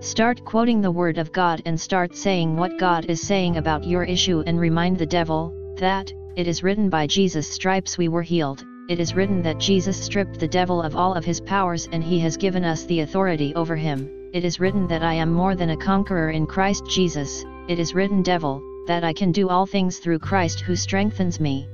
Start 0.00 0.42
quoting 0.46 0.80
the 0.80 0.90
Word 0.90 1.18
of 1.18 1.30
God 1.30 1.60
and 1.66 1.78
start 1.78 2.16
saying 2.16 2.56
what 2.56 2.78
God 2.78 3.04
is 3.10 3.20
saying 3.20 3.58
about 3.58 3.84
your 3.84 4.04
issue 4.04 4.42
and 4.46 4.58
remind 4.58 4.96
the 4.96 5.04
devil, 5.04 5.52
that, 5.76 6.10
it 6.34 6.48
is 6.48 6.62
written 6.62 6.88
by 6.88 7.06
Jesus' 7.06 7.52
stripes 7.52 7.98
we 7.98 8.08
were 8.08 8.22
healed, 8.22 8.64
it 8.88 8.98
is 8.98 9.14
written 9.14 9.42
that 9.42 9.58
Jesus 9.58 10.02
stripped 10.02 10.40
the 10.40 10.48
devil 10.48 10.80
of 10.80 10.96
all 10.96 11.12
of 11.12 11.26
his 11.26 11.42
powers 11.42 11.90
and 11.92 12.02
he 12.02 12.18
has 12.20 12.38
given 12.38 12.64
us 12.64 12.86
the 12.86 13.00
authority 13.00 13.54
over 13.54 13.76
him, 13.76 14.08
it 14.32 14.46
is 14.46 14.60
written 14.60 14.86
that 14.86 15.02
I 15.02 15.12
am 15.12 15.30
more 15.30 15.54
than 15.54 15.68
a 15.68 15.76
conqueror 15.76 16.30
in 16.30 16.46
Christ 16.46 16.84
Jesus, 16.88 17.44
it 17.68 17.78
is 17.78 17.94
written 17.94 18.22
devil, 18.22 18.62
that 18.88 19.04
I 19.04 19.12
can 19.12 19.32
do 19.32 19.50
all 19.50 19.66
things 19.66 19.98
through 19.98 20.18
Christ 20.18 20.60
who 20.60 20.74
strengthens 20.74 21.38
me. 21.38 21.68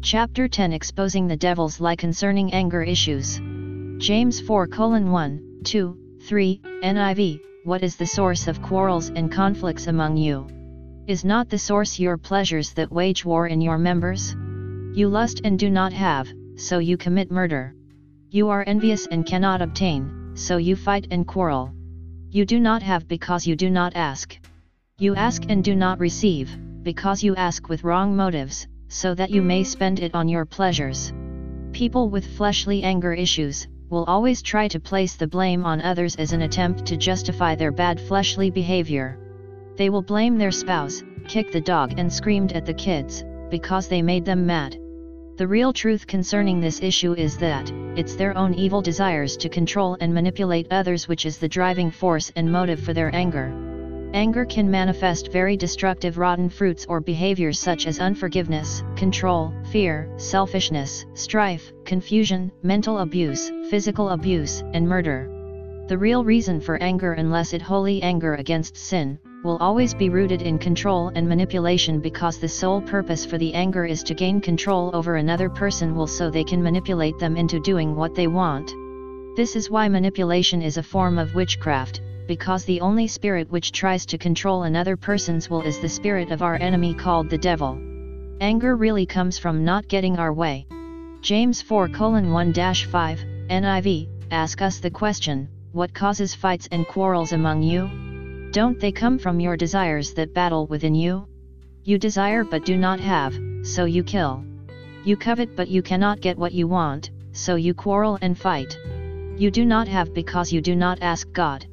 Chapter 0.00 0.48
10 0.48 0.72
Exposing 0.72 1.26
the 1.26 1.36
Devil's 1.36 1.80
Lie 1.80 1.96
Concerning 1.96 2.54
Anger 2.54 2.82
Issues. 2.82 3.38
James 3.98 4.40
4 4.40 4.68
1, 4.68 5.60
2, 5.64 5.98
3, 6.22 6.60
NIV 6.82 7.40
What 7.64 7.82
is 7.82 7.96
the 7.96 8.06
source 8.06 8.48
of 8.48 8.62
quarrels 8.62 9.10
and 9.10 9.30
conflicts 9.30 9.86
among 9.86 10.16
you? 10.16 10.46
Is 11.06 11.26
not 11.26 11.50
the 11.50 11.58
source 11.58 11.98
your 11.98 12.16
pleasures 12.16 12.72
that 12.72 12.90
wage 12.90 13.24
war 13.26 13.46
in 13.48 13.60
your 13.60 13.76
members? 13.76 14.34
You 14.96 15.10
lust 15.10 15.42
and 15.44 15.58
do 15.58 15.68
not 15.68 15.92
have, 15.92 16.26
so 16.54 16.78
you 16.78 16.96
commit 16.96 17.30
murder. 17.30 17.74
You 18.30 18.48
are 18.48 18.64
envious 18.66 19.06
and 19.06 19.26
cannot 19.26 19.60
obtain, 19.60 20.30
so 20.32 20.56
you 20.56 20.74
fight 20.74 21.08
and 21.10 21.26
quarrel. 21.26 21.70
You 22.30 22.46
do 22.46 22.58
not 22.58 22.82
have 22.82 23.06
because 23.06 23.46
you 23.46 23.56
do 23.56 23.68
not 23.68 23.94
ask. 23.94 24.38
You 24.96 25.14
ask 25.14 25.42
and 25.50 25.62
do 25.62 25.76
not 25.76 26.00
receive, 26.00 26.48
because 26.82 27.22
you 27.22 27.36
ask 27.36 27.68
with 27.68 27.84
wrong 27.84 28.16
motives, 28.16 28.68
so 28.88 29.14
that 29.16 29.28
you 29.28 29.42
may 29.42 29.64
spend 29.64 30.00
it 30.00 30.14
on 30.14 30.30
your 30.30 30.46
pleasures. 30.46 31.12
People 31.72 32.08
with 32.08 32.34
fleshly 32.34 32.82
anger 32.82 33.12
issues 33.12 33.68
will 33.90 34.06
always 34.06 34.40
try 34.40 34.66
to 34.66 34.80
place 34.80 35.14
the 35.14 35.26
blame 35.26 35.66
on 35.66 35.82
others 35.82 36.16
as 36.16 36.32
an 36.32 36.40
attempt 36.40 36.86
to 36.86 36.96
justify 36.96 37.54
their 37.54 37.70
bad 37.70 38.00
fleshly 38.00 38.50
behavior. 38.50 39.18
They 39.76 39.90
will 39.90 40.00
blame 40.00 40.38
their 40.38 40.50
spouse, 40.50 41.02
kick 41.28 41.52
the 41.52 41.60
dog 41.60 41.98
and 41.98 42.10
screamed 42.10 42.54
at 42.54 42.64
the 42.64 42.72
kids, 42.72 43.26
because 43.50 43.88
they 43.88 44.00
made 44.00 44.24
them 44.24 44.46
mad. 44.46 44.78
The 45.36 45.46
real 45.46 45.70
truth 45.70 46.06
concerning 46.06 46.60
this 46.60 46.82
issue 46.82 47.12
is 47.12 47.36
that, 47.38 47.70
it's 47.94 48.14
their 48.16 48.34
own 48.38 48.54
evil 48.54 48.80
desires 48.80 49.36
to 49.36 49.50
control 49.50 49.94
and 50.00 50.14
manipulate 50.14 50.66
others 50.70 51.08
which 51.08 51.26
is 51.26 51.36
the 51.36 51.46
driving 51.46 51.90
force 51.90 52.32
and 52.36 52.50
motive 52.50 52.80
for 52.80 52.94
their 52.94 53.14
anger. 53.14 53.52
Anger 54.14 54.46
can 54.46 54.70
manifest 54.70 55.30
very 55.30 55.54
destructive 55.54 56.16
rotten 56.16 56.48
fruits 56.48 56.86
or 56.88 57.00
behaviors 57.00 57.60
such 57.60 57.86
as 57.86 57.98
unforgiveness, 57.98 58.82
control, 58.96 59.52
fear, 59.70 60.08
selfishness, 60.16 61.04
strife, 61.12 61.70
confusion, 61.84 62.50
mental 62.62 63.00
abuse, 63.00 63.50
physical 63.68 64.08
abuse, 64.08 64.64
and 64.72 64.88
murder. 64.88 65.28
The 65.88 65.98
real 65.98 66.24
reason 66.24 66.62
for 66.62 66.82
anger 66.82 67.12
unless 67.12 67.52
it 67.52 67.60
holy 67.60 68.02
anger 68.02 68.36
against 68.36 68.74
sin, 68.78 69.18
will 69.46 69.56
always 69.58 69.94
be 69.94 70.10
rooted 70.10 70.42
in 70.42 70.58
control 70.58 71.12
and 71.14 71.26
manipulation 71.26 72.00
because 72.00 72.38
the 72.38 72.48
sole 72.48 72.82
purpose 72.82 73.24
for 73.24 73.38
the 73.38 73.54
anger 73.54 73.86
is 73.86 74.02
to 74.02 74.12
gain 74.12 74.40
control 74.40 74.90
over 74.92 75.16
another 75.16 75.48
person 75.48 75.94
will 75.94 76.08
so 76.08 76.28
they 76.28 76.42
can 76.42 76.60
manipulate 76.60 77.18
them 77.20 77.36
into 77.36 77.60
doing 77.60 77.94
what 77.94 78.14
they 78.14 78.26
want. 78.26 78.74
This 79.36 79.54
is 79.54 79.70
why 79.70 79.88
manipulation 79.88 80.60
is 80.60 80.78
a 80.78 80.82
form 80.82 81.16
of 81.16 81.34
witchcraft, 81.34 82.00
because 82.26 82.64
the 82.64 82.80
only 82.80 83.06
spirit 83.06 83.48
which 83.50 83.70
tries 83.70 84.04
to 84.06 84.18
control 84.18 84.64
another 84.64 84.96
person's 84.96 85.48
will 85.48 85.62
is 85.62 85.78
the 85.78 85.88
spirit 85.88 86.32
of 86.32 86.42
our 86.42 86.56
enemy 86.56 86.92
called 86.92 87.30
the 87.30 87.38
devil. 87.38 87.78
Anger 88.40 88.76
really 88.76 89.06
comes 89.06 89.38
from 89.38 89.64
not 89.64 89.86
getting 89.86 90.18
our 90.18 90.32
way. 90.32 90.66
James 91.22 91.62
4 91.62 91.88
1 91.88 92.52
5, 92.52 93.24
NIV, 93.48 94.08
ask 94.32 94.60
us 94.60 94.80
the 94.80 94.90
question, 94.90 95.48
What 95.72 95.94
causes 95.94 96.34
fights 96.34 96.68
and 96.72 96.86
quarrels 96.86 97.32
among 97.32 97.62
you? 97.62 98.05
Don't 98.56 98.80
they 98.80 98.90
come 98.90 99.18
from 99.18 99.38
your 99.38 99.54
desires 99.54 100.14
that 100.14 100.32
battle 100.32 100.66
within 100.66 100.94
you? 100.94 101.28
You 101.84 101.98
desire 101.98 102.42
but 102.42 102.64
do 102.64 102.78
not 102.78 102.98
have, 103.00 103.38
so 103.62 103.84
you 103.84 104.02
kill. 104.02 104.46
You 105.04 105.14
covet 105.14 105.54
but 105.54 105.68
you 105.68 105.82
cannot 105.82 106.22
get 106.22 106.38
what 106.38 106.54
you 106.54 106.66
want, 106.66 107.10
so 107.32 107.56
you 107.56 107.74
quarrel 107.74 108.18
and 108.22 108.38
fight. 108.38 108.78
You 109.36 109.50
do 109.50 109.66
not 109.66 109.88
have 109.88 110.14
because 110.14 110.54
you 110.54 110.62
do 110.62 110.74
not 110.74 111.02
ask 111.02 111.30
God. 111.32 111.66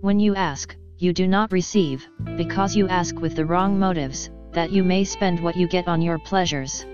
When 0.00 0.18
you 0.18 0.34
ask, 0.34 0.74
you 0.96 1.12
do 1.12 1.28
not 1.28 1.52
receive, 1.52 2.08
because 2.38 2.74
you 2.74 2.88
ask 2.88 3.20
with 3.20 3.36
the 3.36 3.44
wrong 3.44 3.78
motives, 3.78 4.30
that 4.52 4.72
you 4.72 4.82
may 4.84 5.04
spend 5.04 5.38
what 5.38 5.54
you 5.54 5.68
get 5.68 5.86
on 5.86 6.00
your 6.00 6.18
pleasures. 6.18 6.86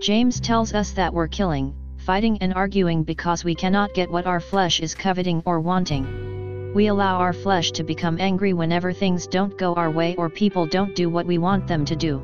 James 0.00 0.40
tells 0.40 0.72
us 0.72 0.92
that 0.92 1.12
we're 1.12 1.28
killing, 1.28 1.74
fighting 1.98 2.38
and 2.40 2.54
arguing 2.54 3.04
because 3.04 3.44
we 3.44 3.54
cannot 3.54 3.92
get 3.92 4.10
what 4.10 4.26
our 4.26 4.40
flesh 4.40 4.80
is 4.80 4.94
coveting 4.94 5.42
or 5.44 5.60
wanting. 5.60 6.37
We 6.74 6.88
allow 6.88 7.16
our 7.16 7.32
flesh 7.32 7.72
to 7.72 7.82
become 7.82 8.18
angry 8.20 8.52
whenever 8.52 8.92
things 8.92 9.26
don't 9.26 9.56
go 9.56 9.74
our 9.74 9.90
way 9.90 10.14
or 10.16 10.28
people 10.28 10.66
don't 10.66 10.94
do 10.94 11.08
what 11.08 11.26
we 11.26 11.38
want 11.38 11.66
them 11.66 11.84
to 11.86 11.96
do. 11.96 12.20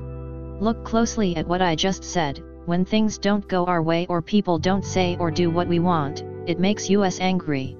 Look 0.60 0.84
closely 0.84 1.34
at 1.36 1.48
what 1.48 1.62
I 1.62 1.74
just 1.74 2.04
said, 2.04 2.42
when 2.66 2.84
things 2.84 3.18
don't 3.18 3.46
go 3.48 3.64
our 3.64 3.82
way 3.82 4.06
or 4.08 4.22
people 4.22 4.58
don't 4.58 4.84
say 4.84 5.16
or 5.18 5.30
do 5.30 5.50
what 5.50 5.66
we 5.66 5.78
want, 5.78 6.22
it 6.46 6.60
makes 6.60 6.88
us 6.90 7.20
angry. 7.20 7.76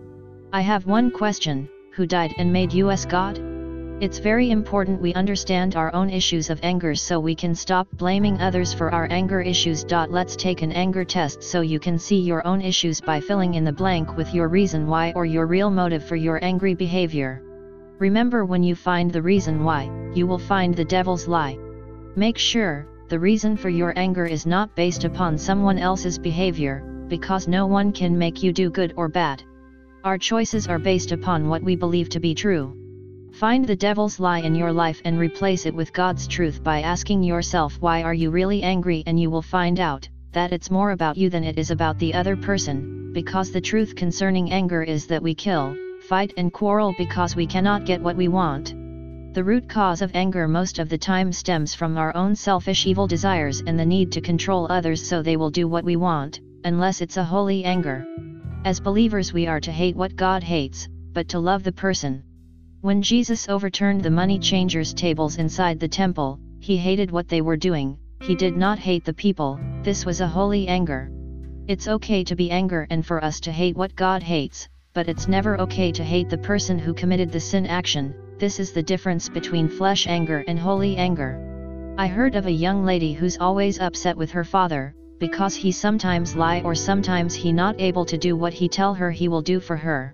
I 0.53 0.63
have 0.63 0.87
one 0.87 1.11
question, 1.11 1.69
who 1.93 2.07
died 2.07 2.35
and 2.39 2.53
made 2.53 2.73
us 2.75 3.05
God? 3.05 3.54
It's 4.01 4.19
very 4.19 4.51
important 4.51 5.01
we 5.01 5.15
understand 5.15 5.77
our 5.77 5.95
own 5.95 6.11
issues 6.11 6.51
of 6.51 6.59
anger 6.65 6.97
so 6.97 7.21
we 7.21 7.37
can 7.37 7.55
stop 7.55 7.87
blaming 7.93 8.41
others 8.41 8.75
for 8.75 8.93
our 8.93 9.07
anger 9.09 9.41
issues. 9.41 9.85
Let's 9.85 10.35
take 10.35 10.63
an 10.63 10.73
anger 10.73 11.05
test 11.05 11.45
so 11.45 11.61
you 11.61 11.79
can 11.79 11.97
see 11.97 12.19
your 12.19 12.45
own 12.45 12.61
issues 12.61 13.01
by 13.01 13.21
filling 13.21 13.55
in 13.55 13.63
the 13.63 13.73
blank 13.73 14.17
with 14.17 14.35
your 14.35 14.49
reason 14.49 14.89
why 14.89 15.13
or 15.15 15.25
your 15.25 15.47
real 15.47 15.71
motive 15.71 16.05
for 16.05 16.17
your 16.17 16.45
angry 16.45 16.75
behavior. 16.75 17.41
Remember 18.01 18.45
when 18.45 18.65
you 18.65 18.75
find 18.75 19.13
the 19.13 19.23
reason 19.23 19.63
why, 19.63 19.89
you 20.13 20.27
will 20.27 20.41
find 20.41 20.75
the 20.75 20.85
devil's 20.85 21.29
lie. 21.29 21.57
Make 22.17 22.37
sure, 22.37 22.89
the 23.09 23.21
reason 23.21 23.57
for 23.57 23.69
your 23.69 23.97
anger 23.97 24.27
is 24.27 24.45
not 24.45 24.75
based 24.75 25.05
upon 25.05 25.39
someone 25.39 25.79
else's 25.79 26.19
behavior, 26.19 26.83
because 27.07 27.47
no 27.47 27.67
one 27.67 27.93
can 27.93 28.19
make 28.19 28.43
you 28.43 28.53
do 28.53 28.71
good 28.71 28.93
or 28.97 29.09
bad. 29.09 29.45
Our 30.03 30.19
choices 30.19 30.67
are 30.67 30.81
based 30.81 31.13
upon 31.13 31.49
what 31.49 31.63
we 31.63 31.77
believe 31.77 32.09
to 32.11 32.21
be 32.21 32.35
true. 32.35 32.77
Find 33.35 33.67
the 33.67 33.75
devil's 33.75 34.21
lie 34.21 34.39
in 34.39 34.55
your 34.55 34.73
life 34.73 35.03
and 35.05 35.19
replace 35.19 35.67
it 35.67 35.75
with 35.75 35.93
God's 35.93 36.29
truth 36.29 36.63
by 36.63 36.83
asking 36.83 37.25
yourself 37.25 37.77
why 37.81 38.05
are 38.05 38.15
you 38.15 38.31
really 38.31 38.63
angry 38.63 39.03
and 39.07 39.19
you 39.19 39.29
will 39.29 39.43
find 39.43 39.81
out 39.81 40.09
that 40.31 40.53
it's 40.53 40.71
more 40.71 40.93
about 40.93 41.17
you 41.17 41.29
than 41.29 41.43
it 41.43 41.59
is 41.59 41.73
about 41.73 41.99
the 41.99 42.15
other 42.15 42.37
person, 42.37 43.13
because 43.13 43.51
the 43.51 43.61
truth 43.61 43.97
concerning 43.97 44.53
anger 44.53 44.85
is 44.85 45.09
that 45.09 45.21
we 45.21 45.35
kill, 45.35 45.77
fight 46.03 46.33
and 46.37 46.53
quarrel 46.53 46.95
because 46.97 47.35
we 47.35 47.45
cannot 47.45 47.85
get 47.85 48.01
what 48.01 48.15
we 48.15 48.29
want. 48.29 48.73
The 49.35 49.43
root 49.43 49.69
cause 49.69 50.01
of 50.01 50.15
anger 50.15 50.47
most 50.47 50.79
of 50.79 50.89
the 50.89 50.97
time 50.97 51.33
stems 51.33 51.75
from 51.75 51.99
our 51.99 52.15
own 52.15 52.37
selfish 52.37 52.87
evil 52.87 53.09
desires 53.09 53.65
and 53.67 53.77
the 53.77 53.85
need 53.85 54.13
to 54.13 54.21
control 54.21 54.69
others 54.71 55.05
so 55.05 55.23
they 55.23 55.37
will 55.37 55.51
do 55.51 55.67
what 55.67 55.85
we 55.85 55.97
want, 55.97 56.39
unless 56.63 57.01
it's 57.01 57.17
a 57.17 57.25
holy 57.25 57.65
anger. 57.65 58.07
As 58.65 58.79
believers 58.79 59.33
we 59.33 59.49
are 59.49 59.61
to 59.61 59.73
hate 59.73 59.97
what 59.97 60.15
God 60.15 60.45
hates, 60.45 60.87
but 61.13 61.27
to 61.31 61.41
love 61.41 61.65
the 61.65 61.73
person. 61.73 62.23
When 62.85 63.01
Jesus 63.01 63.49
overturned 63.49 64.03
the 64.03 64.11
money 64.11 64.39
changers' 64.39 64.93
tables 64.93 65.39
inside 65.39 65.81
the 65.81 65.89
temple, 65.89 66.39
he 66.61 66.77
hated 66.77 67.11
what 67.11 67.29
they 67.29 67.41
were 67.41 67.57
doing, 67.57 67.97
he 68.21 68.35
did 68.35 68.59
not 68.59 68.79
hate 68.79 69.07
the 69.07 69.15
people, 69.15 69.59
this 69.83 70.05
was 70.05 70.21
a 70.21 70.29
holy 70.29 70.69
anger. 70.69 71.11
It's 71.67 71.89
okay 71.89 72.23
to 72.25 72.37
be 72.37 72.51
anger 72.51 72.87
and 72.91 73.07
for 73.07 73.25
us 73.25 73.41
to 73.41 73.53
hate 73.53 73.75
what 73.75 73.97
God 73.97 74.23
hates, 74.23 74.69
but 74.93 75.09
it's 75.09 75.29
never 75.29 75.59
okay 75.63 75.93
to 75.93 76.05
hate 76.05 76.29
the 76.29 76.37
person 76.37 76.79
who 76.79 76.93
committed 76.93 77.33
the 77.33 77.41
sin 77.41 77.65
action, 77.65 78.15
this 78.39 78.61
is 78.61 78.73
the 78.73 78.83
difference 78.83 79.31
between 79.31 79.67
flesh 79.67 80.07
anger 80.07 80.45
and 80.47 80.59
holy 80.59 80.95
anger. 80.99 81.95
I 81.97 82.07
heard 82.07 82.35
of 82.35 82.45
a 82.45 82.61
young 82.67 82.85
lady 82.85 83.15
who's 83.15 83.39
always 83.39 83.81
upset 83.81 84.15
with 84.15 84.31
her 84.33 84.45
father, 84.45 84.95
because 85.19 85.55
he 85.55 85.73
sometimes 85.73 86.37
lie 86.37 86.61
or 86.61 86.75
sometimes 86.75 87.35
he 87.35 87.51
not 87.51 87.81
able 87.81 88.05
to 88.05 88.19
do 88.19 88.37
what 88.37 88.53
he 88.53 88.69
tell 88.69 88.93
her 88.93 89.11
he 89.11 89.29
will 89.29 89.41
do 89.41 89.59
for 89.59 89.79
her. 89.79 90.14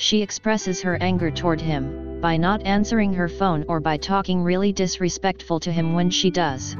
She 0.00 0.22
expresses 0.22 0.80
her 0.80 0.96
anger 1.02 1.30
toward 1.30 1.60
him, 1.60 2.22
by 2.22 2.38
not 2.38 2.64
answering 2.64 3.12
her 3.12 3.28
phone 3.28 3.66
or 3.68 3.80
by 3.80 3.98
talking 3.98 4.42
really 4.42 4.72
disrespectful 4.72 5.60
to 5.60 5.70
him 5.70 5.92
when 5.92 6.08
she 6.08 6.30
does. 6.30 6.74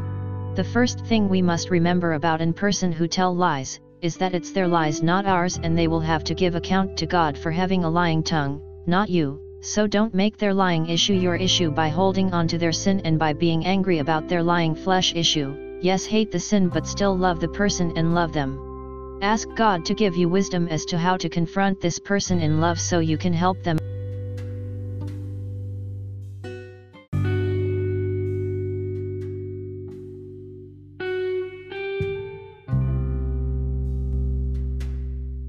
The 0.55 0.65
first 0.65 1.01
thing 1.01 1.29
we 1.29 1.43
must 1.43 1.69
remember 1.69 2.15
about 2.15 2.41
an 2.41 2.55
person 2.55 2.91
who 2.91 3.07
tell 3.07 3.37
lies, 3.37 3.79
is 4.01 4.17
that 4.17 4.33
it's 4.33 4.53
their 4.53 4.67
lies 4.67 5.03
not 5.03 5.27
ours 5.27 5.61
and 5.63 5.77
they 5.77 5.87
will 5.87 6.01
have 6.01 6.25
to 6.25 6.35
give 6.35 6.55
account 6.55 6.97
to 6.97 7.05
God 7.05 7.37
for 7.37 7.51
having 7.51 7.85
a 7.85 7.91
lying 7.91 8.23
tongue, 8.23 8.63
not 8.87 9.11
you, 9.11 9.39
so 9.61 9.87
don't 9.87 10.15
make 10.15 10.39
their 10.39 10.55
lying 10.55 10.89
issue 10.89 11.13
your 11.13 11.37
issue 11.37 11.71
by 11.71 11.91
holding 11.91 12.33
on 12.33 12.49
to 12.49 12.57
their 12.57 12.73
sin 12.73 13.03
and 13.05 13.19
by 13.19 13.35
being 13.35 13.67
angry 13.67 13.99
about 13.99 14.29
their 14.29 14.43
lying 14.43 14.75
flesh 14.75 15.15
issue, 15.15 15.55
yes 15.83 16.07
hate 16.07 16.31
the 16.31 16.41
sin 16.41 16.71
but 16.71 16.87
still 16.87 17.15
love 17.15 17.39
the 17.39 17.49
person 17.49 17.93
and 17.97 18.15
love 18.15 18.33
them. 18.33 18.70
Ask 19.23 19.49
God 19.55 19.85
to 19.85 19.95
give 19.95 20.17
you 20.17 20.31
wisdom 20.31 20.67
as 20.69 20.87
to 20.87 20.97
how 20.97 21.19
to 21.19 21.29
confront 21.29 21.79
this 21.81 21.99
person 21.99 22.41
in 22.41 22.59
love 22.59 22.81
so 22.81 23.01
you 23.01 23.19
can 23.19 23.35
help 23.35 23.63
them. 23.63 23.79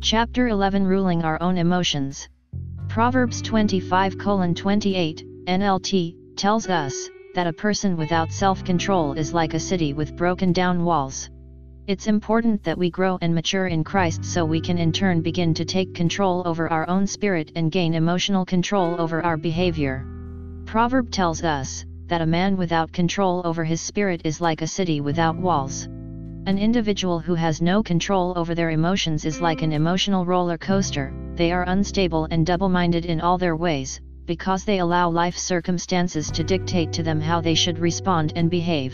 Chapter 0.01 0.49
11 0.49 0.85
Ruling 0.85 1.23
Our 1.23 1.41
Own 1.41 1.57
Emotions 1.57 2.27
Proverbs 2.89 3.41
25 3.41 4.17
28, 4.17 5.25
NLT, 5.47 6.15
tells 6.35 6.67
us, 6.67 7.09
that 7.33 7.47
a 7.47 7.53
person 7.53 7.95
without 7.95 8.33
self-control 8.33 9.13
is 9.13 9.33
like 9.33 9.53
a 9.53 9.59
city 9.59 9.93
with 9.93 10.17
broken 10.17 10.51
down 10.51 10.83
walls. 10.83 11.29
It's 11.87 12.05
important 12.05 12.63
that 12.63 12.77
we 12.77 12.91
grow 12.91 13.17
and 13.21 13.33
mature 13.33 13.65
in 13.65 13.83
Christ 13.83 14.23
so 14.23 14.45
we 14.45 14.61
can 14.61 14.77
in 14.77 14.91
turn 14.91 15.21
begin 15.21 15.51
to 15.55 15.65
take 15.65 15.95
control 15.95 16.43
over 16.45 16.71
our 16.71 16.87
own 16.87 17.07
spirit 17.07 17.51
and 17.55 17.71
gain 17.71 17.95
emotional 17.95 18.45
control 18.45 18.95
over 19.01 19.23
our 19.23 19.35
behavior. 19.35 20.05
Proverb 20.65 21.09
tells 21.09 21.43
us, 21.43 21.83
that 22.05 22.21
a 22.21 22.25
man 22.25 22.55
without 22.55 22.91
control 22.91 23.41
over 23.45 23.63
his 23.63 23.81
spirit 23.81 24.21
is 24.25 24.39
like 24.39 24.61
a 24.61 24.67
city 24.67 25.01
without 25.01 25.35
walls. 25.35 25.85
An 26.45 26.59
individual 26.59 27.19
who 27.19 27.33
has 27.33 27.63
no 27.63 27.81
control 27.81 28.33
over 28.35 28.53
their 28.53 28.69
emotions 28.69 29.25
is 29.25 29.41
like 29.41 29.63
an 29.63 29.71
emotional 29.71 30.23
roller 30.23 30.59
coaster, 30.59 31.11
they 31.35 31.51
are 31.51 31.67
unstable 31.67 32.27
and 32.29 32.45
double-minded 32.45 33.05
in 33.05 33.21
all 33.21 33.39
their 33.39 33.55
ways, 33.55 33.99
because 34.25 34.65
they 34.65 34.79
allow 34.79 35.09
life 35.09 35.37
circumstances 35.37 36.29
to 36.29 36.43
dictate 36.43 36.93
to 36.93 37.01
them 37.01 37.19
how 37.19 37.41
they 37.41 37.55
should 37.55 37.79
respond 37.79 38.33
and 38.35 38.51
behave. 38.51 38.93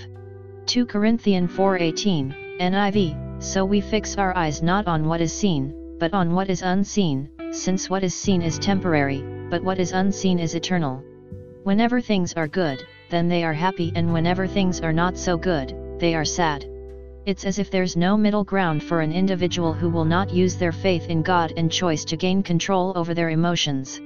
2 0.68 0.86
Corinthians 0.86 1.52
4:18, 1.52 2.47
NIV, 2.60 3.44
So 3.44 3.64
we 3.64 3.82
fix 3.82 4.18
our 4.18 4.36
eyes 4.36 4.64
not 4.64 4.88
on 4.88 5.08
what 5.08 5.22
is 5.22 5.32
seen, 5.32 5.74
but 6.00 6.14
on 6.14 6.34
what 6.34 6.50
is 6.50 6.64
unseen, 6.64 7.30
since 7.52 7.90
what 7.90 8.04
is 8.04 8.16
seen 8.16 8.42
is 8.42 8.58
temporary, 8.58 9.24
but 9.50 9.64
what 9.64 9.78
is 9.78 9.92
unseen 9.92 10.40
is 10.40 10.56
eternal. 10.56 11.04
Whenever 11.64 12.02
things 12.02 12.34
are 12.34 12.48
good, 12.48 12.82
then 13.10 13.28
they 13.28 13.44
are 13.44 13.54
happy 13.54 13.92
and 13.96 14.12
whenever 14.12 14.48
things 14.48 14.82
are 14.82 14.94
not 14.94 15.18
so 15.18 15.38
good, 15.38 15.76
they 16.00 16.16
are 16.16 16.26
sad. 16.26 16.66
It's 17.28 17.46
as 17.46 17.60
if 17.60 17.70
there's 17.70 17.96
no 17.96 18.18
middle 18.18 18.44
ground 18.44 18.82
for 18.82 19.02
an 19.02 19.12
individual 19.12 19.74
who 19.74 19.90
will 19.90 20.06
not 20.06 20.34
use 20.34 20.56
their 20.56 20.72
faith 20.72 21.10
in 21.10 21.22
God 21.22 21.54
and 21.58 21.72
choice 21.72 22.06
to 22.06 22.18
gain 22.18 22.42
control 22.42 22.94
over 22.96 23.14
their 23.14 23.30
emotions. 23.30 24.02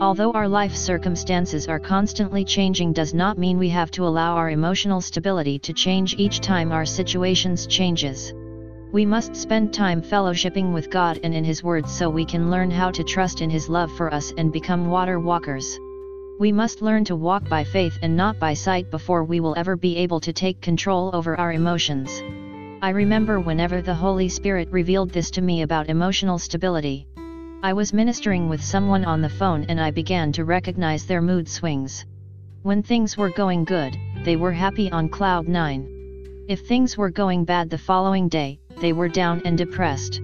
Although 0.00 0.30
our 0.30 0.46
life 0.46 0.76
circumstances 0.76 1.66
are 1.66 1.80
constantly 1.80 2.44
changing 2.44 2.92
does 2.92 3.12
not 3.12 3.36
mean 3.36 3.58
we 3.58 3.68
have 3.70 3.90
to 3.92 4.06
allow 4.06 4.36
our 4.36 4.50
emotional 4.50 5.00
stability 5.00 5.58
to 5.58 5.72
change 5.72 6.14
each 6.18 6.38
time 6.38 6.70
our 6.70 6.86
situations 6.86 7.66
changes. 7.66 8.32
We 8.92 9.04
must 9.04 9.34
spend 9.34 9.74
time 9.74 10.00
fellowshipping 10.00 10.72
with 10.72 10.88
God 10.88 11.18
and 11.24 11.34
in 11.34 11.42
His 11.42 11.64
Word 11.64 11.88
so 11.88 12.08
we 12.08 12.24
can 12.24 12.48
learn 12.48 12.70
how 12.70 12.92
to 12.92 13.02
trust 13.02 13.40
in 13.40 13.50
His 13.50 13.68
love 13.68 13.90
for 13.90 14.14
us 14.14 14.32
and 14.38 14.52
become 14.52 14.88
water 14.88 15.18
walkers. 15.18 15.76
We 16.38 16.52
must 16.52 16.80
learn 16.80 17.04
to 17.06 17.16
walk 17.16 17.48
by 17.48 17.64
faith 17.64 17.98
and 18.00 18.16
not 18.16 18.38
by 18.38 18.54
sight 18.54 18.92
before 18.92 19.24
we 19.24 19.40
will 19.40 19.58
ever 19.58 19.76
be 19.76 19.96
able 19.96 20.20
to 20.20 20.32
take 20.32 20.60
control 20.60 21.10
over 21.12 21.36
our 21.40 21.52
emotions. 21.52 22.22
I 22.80 22.90
remember 22.90 23.40
whenever 23.40 23.82
the 23.82 23.94
Holy 23.94 24.28
Spirit 24.28 24.68
revealed 24.70 25.10
this 25.10 25.32
to 25.32 25.42
me 25.42 25.62
about 25.62 25.88
emotional 25.88 26.38
stability. 26.38 27.08
I 27.60 27.72
was 27.72 27.92
ministering 27.92 28.48
with 28.48 28.62
someone 28.62 29.04
on 29.04 29.20
the 29.20 29.28
phone 29.28 29.64
and 29.68 29.80
I 29.80 29.90
began 29.90 30.30
to 30.32 30.44
recognize 30.44 31.06
their 31.06 31.20
mood 31.20 31.48
swings. 31.48 32.06
When 32.62 32.84
things 32.84 33.16
were 33.16 33.30
going 33.30 33.64
good, 33.64 33.96
they 34.22 34.36
were 34.36 34.52
happy 34.52 34.92
on 34.92 35.08
cloud 35.08 35.48
9. 35.48 36.44
If 36.48 36.60
things 36.60 36.96
were 36.96 37.10
going 37.10 37.44
bad 37.44 37.68
the 37.68 37.76
following 37.76 38.28
day, 38.28 38.60
they 38.80 38.92
were 38.92 39.08
down 39.08 39.42
and 39.44 39.58
depressed. 39.58 40.20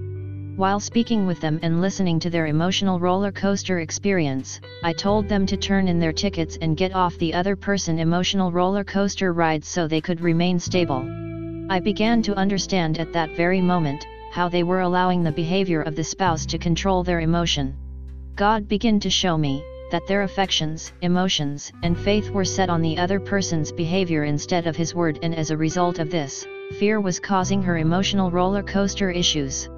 While 0.55 0.79
speaking 0.79 1.27
with 1.27 1.41
them 1.41 1.59
and 1.61 1.81
listening 1.81 2.21
to 2.21 2.29
their 2.29 2.47
emotional 2.47 3.01
roller 3.01 3.33
coaster 3.33 3.79
experience, 3.79 4.61
I 4.81 4.93
told 4.93 5.27
them 5.27 5.45
to 5.47 5.57
turn 5.57 5.89
in 5.89 5.99
their 5.99 6.13
tickets 6.13 6.57
and 6.61 6.77
get 6.77 6.95
off 6.95 7.17
the 7.17 7.33
other 7.33 7.57
person 7.57 7.99
emotional 7.99 8.49
roller 8.49 8.85
coaster 8.85 9.33
ride 9.33 9.65
so 9.65 9.89
they 9.89 9.99
could 9.99 10.21
remain 10.21 10.57
stable. 10.57 11.05
I 11.69 11.81
began 11.81 12.21
to 12.21 12.35
understand 12.35 12.97
at 12.97 13.11
that 13.11 13.35
very 13.35 13.59
moment, 13.59 14.07
how 14.35 14.49
they 14.49 14.63
were 14.63 14.81
allowing 14.81 15.23
the 15.23 15.31
behavior 15.31 15.81
of 15.83 15.95
the 15.95 16.03
spouse 16.03 16.45
to 16.45 16.57
control 16.57 17.05
their 17.05 17.21
emotion. 17.21 17.73
God 18.35 18.67
began 18.67 18.99
to 18.99 19.09
show 19.09 19.37
me, 19.37 19.63
that 19.91 20.05
their 20.07 20.23
affections, 20.23 20.91
emotions, 21.01 21.71
and 21.83 21.97
faith 21.97 22.29
were 22.31 22.43
set 22.43 22.69
on 22.69 22.81
the 22.81 22.97
other 22.97 23.17
person's 23.17 23.71
behavior 23.71 24.25
instead 24.25 24.67
of 24.67 24.75
his 24.75 24.93
word 24.93 25.19
and 25.23 25.33
as 25.33 25.51
a 25.51 25.57
result 25.57 25.99
of 25.99 26.11
this, 26.11 26.45
fear 26.79 26.99
was 26.99 27.17
causing 27.17 27.63
her 27.63 27.77
emotional 27.77 28.29
roller 28.29 28.61
coaster 28.61 29.09
issues. 29.09 29.69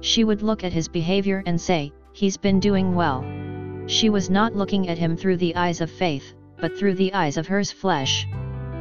She 0.00 0.24
would 0.24 0.42
look 0.42 0.64
at 0.64 0.72
his 0.72 0.88
behavior 0.88 1.44
and 1.46 1.60
say, 1.60 1.92
he's 2.12 2.36
been 2.36 2.58
doing 2.58 2.96
well. 2.96 3.24
She 3.86 4.10
was 4.10 4.28
not 4.28 4.56
looking 4.56 4.88
at 4.88 4.98
him 4.98 5.16
through 5.16 5.36
the 5.36 5.54
eyes 5.54 5.80
of 5.80 5.88
faith, 5.88 6.34
but 6.60 6.76
through 6.76 6.96
the 6.96 7.14
eyes 7.14 7.36
of 7.36 7.46
hers 7.46 7.70
flesh. 7.70 8.26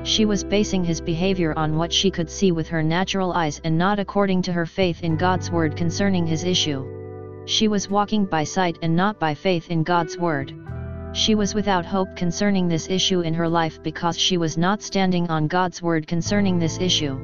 She 0.09 0.25
was 0.25 0.43
basing 0.43 0.83
his 0.83 1.01
behavior 1.01 1.53
on 1.55 1.77
what 1.77 1.93
she 1.93 2.09
could 2.09 2.31
see 2.31 2.51
with 2.51 2.67
her 2.69 2.81
natural 2.81 3.31
eyes 3.31 3.61
and 3.63 3.77
not 3.77 3.99
according 3.99 4.41
to 4.41 4.51
her 4.51 4.65
faith 4.65 5.03
in 5.03 5.15
God's 5.15 5.51
word 5.51 5.75
concerning 5.75 6.25
his 6.25 6.43
issue. 6.43 6.83
She 7.45 7.67
was 7.67 7.91
walking 7.91 8.25
by 8.25 8.43
sight 8.43 8.79
and 8.81 8.95
not 8.95 9.19
by 9.19 9.35
faith 9.35 9.69
in 9.69 9.83
God's 9.83 10.17
word. 10.17 10.51
She 11.13 11.35
was 11.35 11.53
without 11.53 11.85
hope 11.85 12.15
concerning 12.15 12.67
this 12.67 12.89
issue 12.89 13.21
in 13.21 13.35
her 13.35 13.47
life 13.47 13.83
because 13.83 14.17
she 14.17 14.37
was 14.37 14.57
not 14.57 14.81
standing 14.81 15.29
on 15.29 15.47
God's 15.47 15.79
word 15.79 16.07
concerning 16.07 16.57
this 16.57 16.79
issue. 16.79 17.15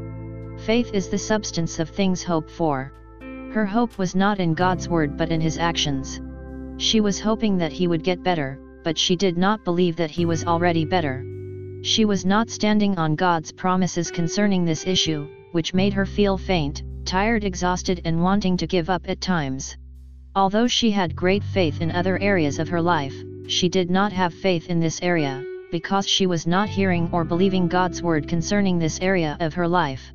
Faith 0.60 0.92
is 0.94 1.10
the 1.10 1.18
substance 1.18 1.80
of 1.80 1.90
things 1.90 2.22
hoped 2.22 2.52
for. 2.52 2.94
Her 3.52 3.66
hope 3.66 3.98
was 3.98 4.14
not 4.14 4.40
in 4.40 4.54
God's 4.54 4.88
word 4.88 5.18
but 5.18 5.32
in 5.32 5.42
his 5.42 5.58
actions. 5.58 6.22
She 6.78 7.02
was 7.02 7.20
hoping 7.20 7.58
that 7.58 7.72
he 7.72 7.88
would 7.88 8.04
get 8.04 8.22
better, 8.22 8.60
but 8.84 8.96
she 8.96 9.16
did 9.16 9.40
not 9.40 9.66
believe 9.66 9.96
that 9.96 10.12
he 10.12 10.28
was 10.28 10.46
already 10.46 10.86
better. 10.86 11.26
She 11.86 12.04
was 12.04 12.26
not 12.26 12.50
standing 12.50 12.98
on 12.98 13.14
God's 13.14 13.52
promises 13.52 14.10
concerning 14.10 14.66
this 14.66 14.88
issue, 14.88 15.28
which 15.52 15.76
made 15.76 15.94
her 15.94 16.08
feel 16.08 16.36
faint, 16.36 16.82
tired, 17.06 17.44
exhausted, 17.44 18.02
and 18.06 18.24
wanting 18.24 18.58
to 18.58 18.66
give 18.66 18.90
up 18.90 19.04
at 19.08 19.22
times. 19.22 19.78
Although 20.36 20.66
she 20.66 20.90
had 20.90 21.16
great 21.16 21.44
faith 21.44 21.82
in 21.82 21.92
other 21.92 22.18
areas 22.18 22.58
of 22.58 22.70
her 22.70 22.82
life, 22.82 23.14
she 23.46 23.70
did 23.70 23.92
not 23.92 24.12
have 24.14 24.34
faith 24.34 24.68
in 24.68 24.80
this 24.80 25.00
area, 25.04 25.46
because 25.72 26.08
she 26.08 26.26
was 26.26 26.48
not 26.48 26.70
hearing 26.70 27.08
or 27.12 27.24
believing 27.24 27.68
God's 27.68 28.02
word 28.02 28.28
concerning 28.28 28.80
this 28.80 29.00
area 29.00 29.38
of 29.40 29.54
her 29.54 29.68
life. 29.68 30.12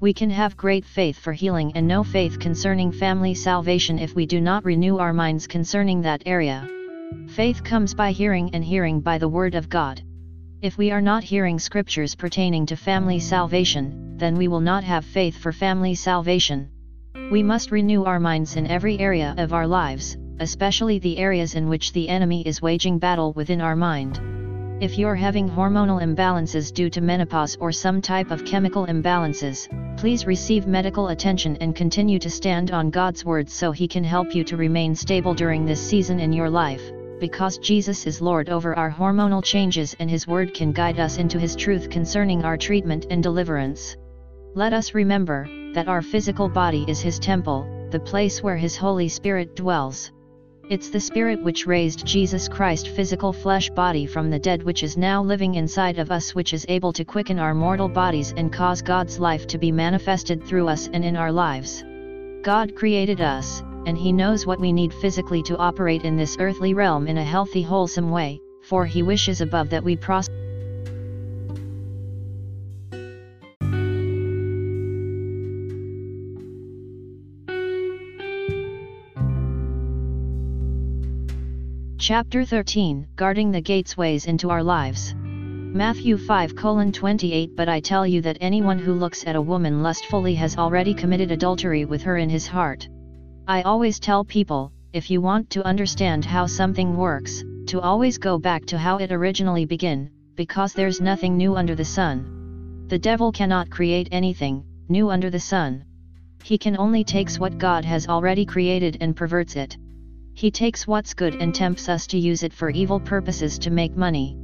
We 0.00 0.12
can 0.12 0.30
have 0.30 0.56
great 0.56 0.84
faith 0.84 1.16
for 1.16 1.32
healing 1.32 1.70
and 1.76 1.86
no 1.86 2.02
faith 2.02 2.40
concerning 2.40 2.90
family 2.90 3.34
salvation 3.34 4.00
if 4.00 4.16
we 4.16 4.26
do 4.26 4.40
not 4.40 4.64
renew 4.64 4.98
our 4.98 5.12
minds 5.12 5.46
concerning 5.46 6.02
that 6.02 6.24
area. 6.26 6.68
Faith 7.28 7.62
comes 7.62 7.94
by 7.94 8.10
hearing 8.10 8.52
and 8.52 8.64
hearing 8.64 9.00
by 9.00 9.18
the 9.18 9.28
word 9.28 9.54
of 9.54 9.68
God. 9.68 10.02
If 10.64 10.78
we 10.78 10.90
are 10.92 11.02
not 11.02 11.22
hearing 11.22 11.58
scriptures 11.58 12.14
pertaining 12.14 12.64
to 12.64 12.74
family 12.74 13.20
salvation, 13.20 14.16
then 14.16 14.34
we 14.34 14.48
will 14.48 14.62
not 14.62 14.82
have 14.82 15.04
faith 15.04 15.36
for 15.36 15.52
family 15.52 15.94
salvation. 15.94 16.70
We 17.30 17.42
must 17.42 17.70
renew 17.70 18.04
our 18.04 18.18
minds 18.18 18.56
in 18.56 18.66
every 18.66 18.98
area 18.98 19.34
of 19.36 19.52
our 19.52 19.66
lives, 19.66 20.16
especially 20.40 20.98
the 20.98 21.18
areas 21.18 21.54
in 21.54 21.68
which 21.68 21.92
the 21.92 22.08
enemy 22.08 22.40
is 22.46 22.62
waging 22.62 22.98
battle 22.98 23.34
within 23.34 23.60
our 23.60 23.76
mind. 23.76 24.18
If 24.82 24.96
you're 24.96 25.14
having 25.14 25.50
hormonal 25.50 26.02
imbalances 26.02 26.72
due 26.72 26.88
to 26.88 27.02
menopause 27.02 27.58
or 27.60 27.70
some 27.70 28.00
type 28.00 28.30
of 28.30 28.46
chemical 28.46 28.86
imbalances, 28.86 29.68
please 29.98 30.24
receive 30.24 30.66
medical 30.66 31.08
attention 31.08 31.58
and 31.58 31.76
continue 31.76 32.18
to 32.20 32.30
stand 32.30 32.70
on 32.70 32.88
God's 32.88 33.22
word 33.22 33.50
so 33.50 33.70
He 33.70 33.86
can 33.86 34.02
help 34.02 34.34
you 34.34 34.42
to 34.44 34.56
remain 34.56 34.94
stable 34.94 35.34
during 35.34 35.66
this 35.66 35.86
season 35.86 36.20
in 36.20 36.32
your 36.32 36.48
life 36.48 36.93
because 37.20 37.58
Jesus 37.58 38.06
is 38.06 38.20
Lord 38.20 38.48
over 38.48 38.74
our 38.76 38.90
hormonal 38.90 39.42
changes 39.42 39.94
and 39.98 40.10
His 40.10 40.26
Word 40.26 40.54
can 40.54 40.72
guide 40.72 40.98
us 40.98 41.18
into 41.18 41.38
His 41.38 41.56
truth 41.56 41.90
concerning 41.90 42.44
our 42.44 42.56
treatment 42.56 43.06
and 43.10 43.22
deliverance. 43.22 43.96
Let 44.54 44.72
us 44.72 44.94
remember, 44.94 45.48
that 45.72 45.88
our 45.88 46.02
physical 46.02 46.48
body 46.48 46.84
is 46.88 47.00
His 47.00 47.18
temple, 47.18 47.88
the 47.90 48.00
place 48.00 48.42
where 48.42 48.56
His 48.56 48.76
Holy 48.76 49.08
Spirit 49.08 49.56
dwells. 49.56 50.12
It's 50.70 50.88
the 50.88 51.00
Spirit 51.00 51.42
which 51.42 51.66
raised 51.66 52.06
Jesus 52.06 52.48
Christ 52.48 52.88
physical 52.88 53.34
flesh 53.34 53.68
body 53.68 54.06
from 54.06 54.30
the 54.30 54.38
dead 54.38 54.62
which 54.62 54.82
is 54.82 54.96
now 54.96 55.22
living 55.22 55.56
inside 55.56 55.98
of 55.98 56.10
us 56.10 56.34
which 56.34 56.54
is 56.54 56.64
able 56.68 56.92
to 56.94 57.04
quicken 57.04 57.38
our 57.38 57.52
mortal 57.52 57.88
bodies 57.88 58.32
and 58.36 58.50
cause 58.50 58.80
God's 58.80 59.18
life 59.18 59.46
to 59.48 59.58
be 59.58 59.70
manifested 59.70 60.42
through 60.42 60.68
us 60.68 60.88
and 60.92 61.04
in 61.04 61.16
our 61.16 61.30
lives. 61.30 61.84
God 62.42 62.74
created 62.74 63.20
us, 63.20 63.62
and 63.86 63.98
he 63.98 64.12
knows 64.12 64.46
what 64.46 64.60
we 64.60 64.72
need 64.72 64.92
physically 64.94 65.42
to 65.42 65.56
operate 65.56 66.02
in 66.02 66.16
this 66.16 66.36
earthly 66.38 66.74
realm 66.74 67.06
in 67.06 67.18
a 67.18 67.24
healthy 67.24 67.62
wholesome 67.62 68.10
way, 68.10 68.40
for 68.62 68.86
he 68.86 69.02
wishes 69.02 69.40
above 69.40 69.70
that 69.70 69.84
we 69.84 69.96
prosper. 69.96 70.34
Chapter 82.06 82.44
13 82.44 83.06
Guarding 83.16 83.50
the 83.50 83.62
Gateways 83.62 84.26
into 84.26 84.50
Our 84.50 84.62
Lives 84.62 85.14
Matthew 85.16 86.18
5 86.18 86.54
28 86.54 87.56
But 87.56 87.68
I 87.68 87.80
tell 87.80 88.06
you 88.06 88.20
that 88.20 88.36
anyone 88.42 88.78
who 88.78 88.92
looks 88.92 89.26
at 89.26 89.36
a 89.36 89.40
woman 89.40 89.82
lustfully 89.82 90.34
has 90.34 90.58
already 90.58 90.92
committed 90.92 91.30
adultery 91.30 91.86
with 91.86 92.02
her 92.02 92.18
in 92.18 92.28
his 92.28 92.46
heart. 92.46 92.86
I 93.46 93.60
always 93.60 94.00
tell 94.00 94.24
people, 94.24 94.72
if 94.94 95.10
you 95.10 95.20
want 95.20 95.50
to 95.50 95.66
understand 95.66 96.24
how 96.24 96.46
something 96.46 96.96
works, 96.96 97.44
to 97.66 97.78
always 97.78 98.16
go 98.16 98.38
back 98.38 98.64
to 98.66 98.78
how 98.78 98.96
it 98.96 99.12
originally 99.12 99.66
began, 99.66 100.08
because 100.34 100.72
there's 100.72 101.02
nothing 101.02 101.36
new 101.36 101.54
under 101.54 101.74
the 101.74 101.84
sun. 101.84 102.86
The 102.88 102.98
devil 102.98 103.30
cannot 103.32 103.68
create 103.68 104.08
anything 104.12 104.64
new 104.88 105.10
under 105.10 105.28
the 105.28 105.40
sun. 105.40 105.84
He 106.42 106.56
can 106.56 106.78
only 106.78 107.04
takes 107.04 107.38
what 107.38 107.58
God 107.58 107.84
has 107.84 108.08
already 108.08 108.46
created 108.46 108.96
and 109.02 109.14
perverts 109.14 109.56
it. 109.56 109.76
He 110.32 110.50
takes 110.50 110.86
what's 110.86 111.12
good 111.12 111.34
and 111.34 111.54
tempts 111.54 111.90
us 111.90 112.06
to 112.08 112.18
use 112.18 112.44
it 112.44 112.52
for 112.54 112.70
evil 112.70 112.98
purposes 112.98 113.58
to 113.58 113.70
make 113.70 113.94
money. 113.94 114.38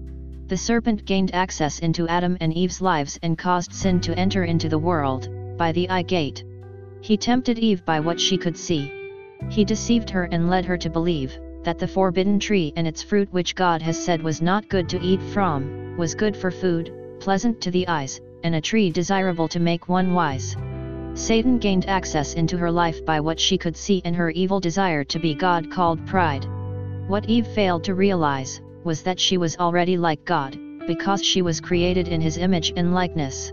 The 0.48 0.58
serpent 0.58 1.06
gained 1.06 1.34
access 1.34 1.78
into 1.78 2.06
Adam 2.08 2.36
and 2.42 2.52
Eve's 2.52 2.82
lives 2.82 3.18
and 3.22 3.38
caused 3.38 3.72
sin 3.72 4.00
to 4.00 4.18
enter 4.18 4.44
into 4.44 4.68
the 4.68 4.78
world, 4.78 5.56
by 5.56 5.72
the 5.72 5.88
eye 5.88 6.02
gate. 6.02 6.44
He 7.02 7.16
tempted 7.16 7.58
Eve 7.58 7.84
by 7.84 8.00
what 8.00 8.20
she 8.20 8.36
could 8.36 8.56
see. 8.56 8.92
He 9.48 9.64
deceived 9.64 10.10
her 10.10 10.24
and 10.24 10.50
led 10.50 10.64
her 10.66 10.76
to 10.78 10.90
believe 10.90 11.38
that 11.62 11.78
the 11.78 11.88
forbidden 11.88 12.38
tree 12.38 12.72
and 12.76 12.86
its 12.86 13.02
fruit 13.02 13.28
which 13.32 13.54
God 13.54 13.82
has 13.82 14.02
said 14.02 14.22
was 14.22 14.40
not 14.40 14.68
good 14.68 14.88
to 14.90 15.00
eat 15.02 15.22
from, 15.22 15.96
was 15.96 16.14
good 16.14 16.36
for 16.36 16.50
food, 16.50 16.92
pleasant 17.20 17.60
to 17.62 17.70
the 17.70 17.86
eyes, 17.88 18.20
and 18.44 18.54
a 18.54 18.60
tree 18.60 18.90
desirable 18.90 19.48
to 19.48 19.60
make 19.60 19.88
one 19.88 20.14
wise. 20.14 20.56
Satan 21.14 21.58
gained 21.58 21.88
access 21.88 22.34
into 22.34 22.56
her 22.56 22.70
life 22.70 23.04
by 23.04 23.20
what 23.20 23.40
she 23.40 23.58
could 23.58 23.76
see 23.76 24.00
and 24.04 24.16
her 24.16 24.30
evil 24.30 24.60
desire 24.60 25.04
to 25.04 25.18
be 25.18 25.34
God 25.34 25.70
called 25.70 26.06
pride. 26.06 26.46
What 27.08 27.28
Eve 27.28 27.46
failed 27.48 27.84
to 27.84 27.94
realize 27.94 28.60
was 28.84 29.02
that 29.02 29.20
she 29.20 29.36
was 29.36 29.56
already 29.58 29.96
like 29.96 30.24
God, 30.24 30.58
because 30.86 31.22
she 31.22 31.42
was 31.42 31.60
created 31.60 32.08
in 32.08 32.20
his 32.20 32.38
image 32.38 32.72
and 32.76 32.94
likeness. 32.94 33.52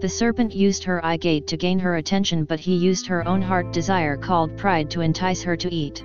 The 0.00 0.08
serpent 0.08 0.54
used 0.54 0.84
her 0.84 1.04
eye 1.04 1.18
gate 1.18 1.46
to 1.48 1.58
gain 1.58 1.78
her 1.80 1.96
attention 1.96 2.44
but 2.44 2.58
he 2.58 2.74
used 2.74 3.06
her 3.06 3.26
own 3.28 3.42
heart 3.42 3.70
desire 3.70 4.16
called 4.16 4.56
pride 4.56 4.90
to 4.92 5.02
entice 5.02 5.42
her 5.42 5.58
to 5.58 5.74
eat. 5.74 6.02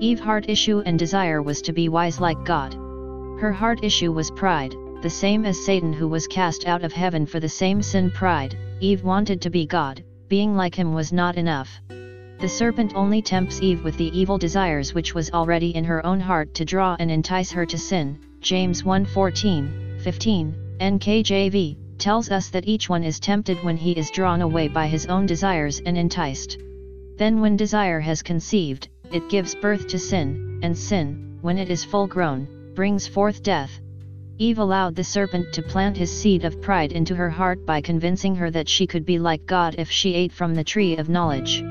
Eve 0.00 0.18
heart 0.18 0.46
issue 0.48 0.82
and 0.84 0.98
desire 0.98 1.40
was 1.40 1.62
to 1.62 1.72
be 1.72 1.88
wise 1.88 2.20
like 2.20 2.44
God. 2.44 2.74
Her 3.40 3.52
heart 3.52 3.84
issue 3.84 4.10
was 4.10 4.32
pride, 4.32 4.74
the 5.02 5.10
same 5.10 5.46
as 5.46 5.64
Satan 5.64 5.92
who 5.92 6.08
was 6.08 6.26
cast 6.26 6.66
out 6.66 6.82
of 6.82 6.92
heaven 6.92 7.26
for 7.26 7.38
the 7.38 7.48
same 7.48 7.80
sin 7.80 8.10
pride, 8.10 8.58
Eve 8.80 9.04
wanted 9.04 9.40
to 9.42 9.50
be 9.50 9.66
God, 9.66 10.02
being 10.26 10.56
like 10.56 10.74
him 10.74 10.92
was 10.92 11.12
not 11.12 11.36
enough. 11.36 11.70
The 12.40 12.48
serpent 12.48 12.94
only 12.96 13.22
tempts 13.22 13.62
Eve 13.62 13.84
with 13.84 13.96
the 13.98 14.10
evil 14.18 14.38
desires 14.38 14.94
which 14.94 15.14
was 15.14 15.30
already 15.30 15.76
in 15.76 15.84
her 15.84 16.04
own 16.04 16.18
heart 16.18 16.54
to 16.54 16.64
draw 16.64 16.96
and 16.98 17.08
entice 17.08 17.52
her 17.52 17.66
to 17.66 17.78
sin. 17.78 18.18
James 18.40 18.82
1:14, 18.82 20.00
15, 20.00 20.54
NKJV, 20.80 21.76
tells 21.98 22.30
us 22.30 22.48
that 22.50 22.68
each 22.68 22.88
one 22.88 23.04
is 23.04 23.20
tempted 23.20 23.62
when 23.64 23.76
he 23.76 23.92
is 23.92 24.10
drawn 24.10 24.40
away 24.40 24.68
by 24.68 24.86
his 24.86 25.06
own 25.06 25.26
desires 25.26 25.80
and 25.84 25.98
enticed. 25.98 26.58
Then 27.16 27.40
when 27.40 27.56
desire 27.56 28.00
has 28.00 28.22
conceived, 28.22 28.88
it 29.10 29.28
gives 29.28 29.54
birth 29.54 29.88
to 29.88 29.98
sin, 29.98 30.60
and 30.62 30.76
sin, 30.76 31.38
when 31.40 31.58
it 31.58 31.70
is 31.70 31.84
full 31.84 32.06
grown, 32.06 32.46
brings 32.74 33.06
forth 33.06 33.42
death. 33.42 33.80
Eve 34.38 34.58
allowed 34.58 34.94
the 34.94 35.02
serpent 35.02 35.52
to 35.52 35.62
plant 35.62 35.96
his 35.96 36.16
seed 36.16 36.44
of 36.44 36.62
pride 36.62 36.92
into 36.92 37.14
her 37.16 37.28
heart 37.28 37.66
by 37.66 37.80
convincing 37.80 38.36
her 38.36 38.50
that 38.52 38.68
she 38.68 38.86
could 38.86 39.04
be 39.04 39.18
like 39.18 39.44
God 39.46 39.74
if 39.78 39.90
she 39.90 40.14
ate 40.14 40.32
from 40.32 40.54
the 40.54 40.62
tree 40.62 40.96
of 40.96 41.08
knowledge. 41.08 41.64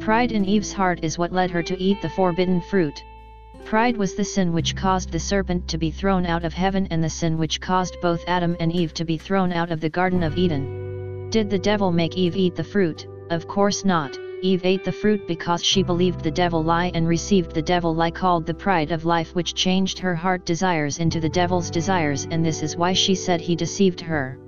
Pride 0.00 0.30
in 0.30 0.44
Eve's 0.44 0.72
heart 0.72 1.00
is 1.02 1.18
what 1.18 1.32
led 1.32 1.50
her 1.50 1.62
to 1.62 1.80
eat 1.82 2.00
the 2.02 2.08
forbidden 2.10 2.60
fruit. 2.60 3.02
Pride 3.64 3.96
was 3.96 4.14
the 4.14 4.24
sin 4.24 4.52
which 4.52 4.76
caused 4.76 5.10
the 5.10 5.18
serpent 5.18 5.66
to 5.68 5.78
be 5.78 5.90
thrown 5.90 6.26
out 6.26 6.44
of 6.44 6.52
heaven 6.52 6.86
and 6.90 7.02
the 7.02 7.08
sin 7.08 7.38
which 7.38 7.62
caused 7.62 7.96
both 8.02 8.22
Adam 8.26 8.54
and 8.60 8.70
Eve 8.70 8.92
to 8.94 9.06
be 9.06 9.16
thrown 9.16 9.52
out 9.52 9.70
of 9.70 9.80
the 9.80 9.88
Garden 9.88 10.22
of 10.22 10.36
Eden. 10.36 11.30
Did 11.30 11.48
the 11.48 11.58
devil 11.58 11.90
make 11.90 12.14
Eve 12.16 12.36
eat 12.36 12.54
the 12.54 12.62
fruit? 12.62 13.06
Of 13.30 13.48
course 13.48 13.84
not. 13.84 14.18
Eve 14.42 14.60
ate 14.64 14.84
the 14.84 14.92
fruit 14.92 15.26
because 15.26 15.64
she 15.64 15.82
believed 15.82 16.22
the 16.22 16.30
devil 16.30 16.62
lie 16.62 16.92
and 16.94 17.08
received 17.08 17.54
the 17.54 17.62
devil 17.62 17.94
lie 17.94 18.10
called 18.10 18.44
the 18.44 18.52
pride 18.52 18.92
of 18.92 19.06
life 19.06 19.34
which 19.34 19.54
changed 19.54 19.98
her 19.98 20.14
heart 20.14 20.44
desires 20.44 20.98
into 20.98 21.18
the 21.18 21.30
devil's 21.30 21.70
desires 21.70 22.28
and 22.30 22.44
this 22.44 22.62
is 22.62 22.76
why 22.76 22.92
she 22.92 23.14
said 23.14 23.40
he 23.40 23.56
deceived 23.56 24.02
her. 24.02 24.38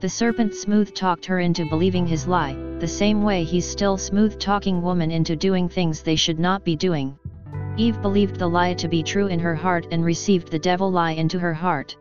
The 0.00 0.10
serpent 0.10 0.54
smooth 0.54 0.94
talked 0.94 1.24
her 1.24 1.40
into 1.40 1.64
believing 1.64 2.06
his 2.06 2.28
lie, 2.28 2.54
the 2.78 2.86
same 2.86 3.22
way 3.22 3.44
he's 3.44 3.68
still 3.68 3.96
smooth 3.96 4.38
talking 4.38 4.82
woman 4.82 5.10
into 5.10 5.34
doing 5.34 5.70
things 5.70 6.02
they 6.02 6.16
should 6.16 6.38
not 6.38 6.62
be 6.64 6.76
doing. 6.76 7.18
Eve 7.78 8.02
believed 8.02 8.40
the 8.40 8.48
lie 8.48 8.74
to 8.74 8.88
be 8.88 9.04
true 9.04 9.28
in 9.28 9.38
her 9.38 9.54
heart 9.54 9.86
and 9.92 10.04
received 10.04 10.50
the 10.50 10.58
devil 10.58 10.90
lie 10.90 11.12
into 11.12 11.38
her 11.38 11.54
heart. 11.54 11.96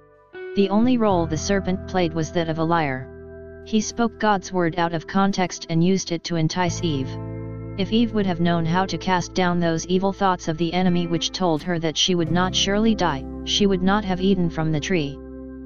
The 0.55 0.69
only 0.69 0.97
role 0.97 1.27
the 1.27 1.37
serpent 1.37 1.87
played 1.87 2.15
was 2.15 2.31
that 2.31 2.49
of 2.49 2.57
a 2.57 2.63
liar. 2.63 3.63
He 3.63 3.79
spoke 3.79 4.19
God's 4.19 4.51
word 4.51 4.79
out 4.79 4.95
of 4.95 5.05
context 5.05 5.67
and 5.69 5.83
used 5.83 6.11
it 6.11 6.23
to 6.23 6.35
entice 6.35 6.83
Eve. 6.83 7.15
If 7.77 7.93
Eve 7.93 8.15
would 8.15 8.25
have 8.25 8.41
known 8.41 8.65
how 8.65 8.87
to 8.87 8.97
cast 8.97 9.35
down 9.35 9.59
those 9.59 9.85
evil 9.85 10.11
thoughts 10.11 10.47
of 10.47 10.57
the 10.57 10.73
enemy 10.73 11.05
which 11.05 11.31
told 11.31 11.61
her 11.61 11.77
that 11.77 11.95
she 11.95 12.15
would 12.15 12.31
not 12.31 12.55
surely 12.55 12.95
die, 12.95 13.23
she 13.43 13.67
would 13.67 13.83
not 13.83 14.03
have 14.03 14.19
eaten 14.19 14.49
from 14.49 14.71
the 14.71 14.79
tree. 14.79 15.15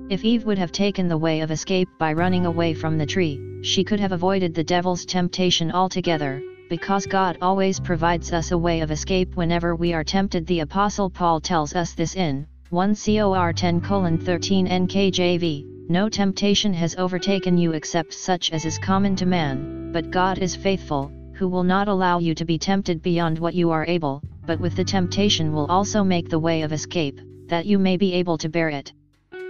If 0.09 0.25
Eve 0.25 0.43
would 0.43 0.57
have 0.57 0.73
taken 0.73 1.07
the 1.07 1.17
way 1.17 1.39
of 1.39 1.51
escape 1.51 1.87
by 1.97 2.11
running 2.11 2.45
away 2.45 2.73
from 2.73 2.97
the 2.97 3.05
tree, 3.05 3.39
she 3.61 3.85
could 3.85 4.01
have 4.01 4.11
avoided 4.11 4.53
the 4.53 4.63
devil's 4.65 5.05
temptation 5.05 5.71
altogether, 5.71 6.43
because 6.71 7.05
God 7.05 7.37
always 7.41 7.81
provides 7.81 8.31
us 8.31 8.51
a 8.51 8.57
way 8.57 8.79
of 8.79 8.91
escape 8.91 9.35
whenever 9.35 9.75
we 9.75 9.91
are 9.91 10.05
tempted. 10.05 10.47
The 10.47 10.61
Apostle 10.61 11.09
Paul 11.09 11.41
tells 11.41 11.75
us 11.75 11.91
this 11.91 12.15
in 12.15 12.47
1 12.69 12.95
Cor 12.95 13.51
10 13.51 13.81
13 13.81 14.67
NKJV 14.69 15.89
No 15.89 16.07
temptation 16.07 16.73
has 16.73 16.95
overtaken 16.95 17.57
you 17.57 17.73
except 17.73 18.13
such 18.13 18.51
as 18.51 18.63
is 18.63 18.77
common 18.77 19.17
to 19.17 19.25
man, 19.25 19.91
but 19.91 20.11
God 20.11 20.37
is 20.37 20.55
faithful, 20.55 21.11
who 21.33 21.49
will 21.49 21.65
not 21.65 21.89
allow 21.89 22.19
you 22.19 22.33
to 22.35 22.45
be 22.45 22.57
tempted 22.57 23.01
beyond 23.01 23.37
what 23.37 23.53
you 23.53 23.69
are 23.71 23.85
able, 23.85 24.21
but 24.45 24.61
with 24.61 24.77
the 24.77 24.85
temptation 24.85 25.51
will 25.51 25.65
also 25.65 26.05
make 26.05 26.29
the 26.29 26.39
way 26.39 26.61
of 26.61 26.71
escape, 26.71 27.19
that 27.47 27.65
you 27.65 27.79
may 27.79 27.97
be 27.97 28.13
able 28.13 28.37
to 28.37 28.47
bear 28.47 28.69
it. 28.69 28.93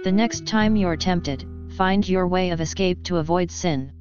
The 0.02 0.10
next 0.10 0.44
time 0.44 0.74
you're 0.74 0.96
tempted, 0.96 1.46
find 1.76 2.08
your 2.08 2.26
way 2.26 2.50
of 2.50 2.60
escape 2.60 3.04
to 3.04 3.18
avoid 3.18 3.52
sin. 3.52 3.92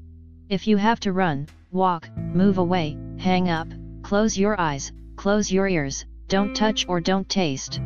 If 0.50 0.66
you 0.66 0.78
have 0.78 1.00
to 1.02 1.14
run, 1.14 1.48
walk, 1.72 2.10
move 2.18 2.58
away, 2.58 2.98
hang 3.18 3.50
up, 3.50 3.68
close 4.04 4.38
your 4.38 4.60
eyes, 4.60 4.92
close 5.16 5.52
your 5.52 5.68
ears, 5.68 6.06
don't 6.28 6.54
touch 6.54 6.86
or 6.90 7.00
don't 7.00 7.30
taste. 7.30 7.80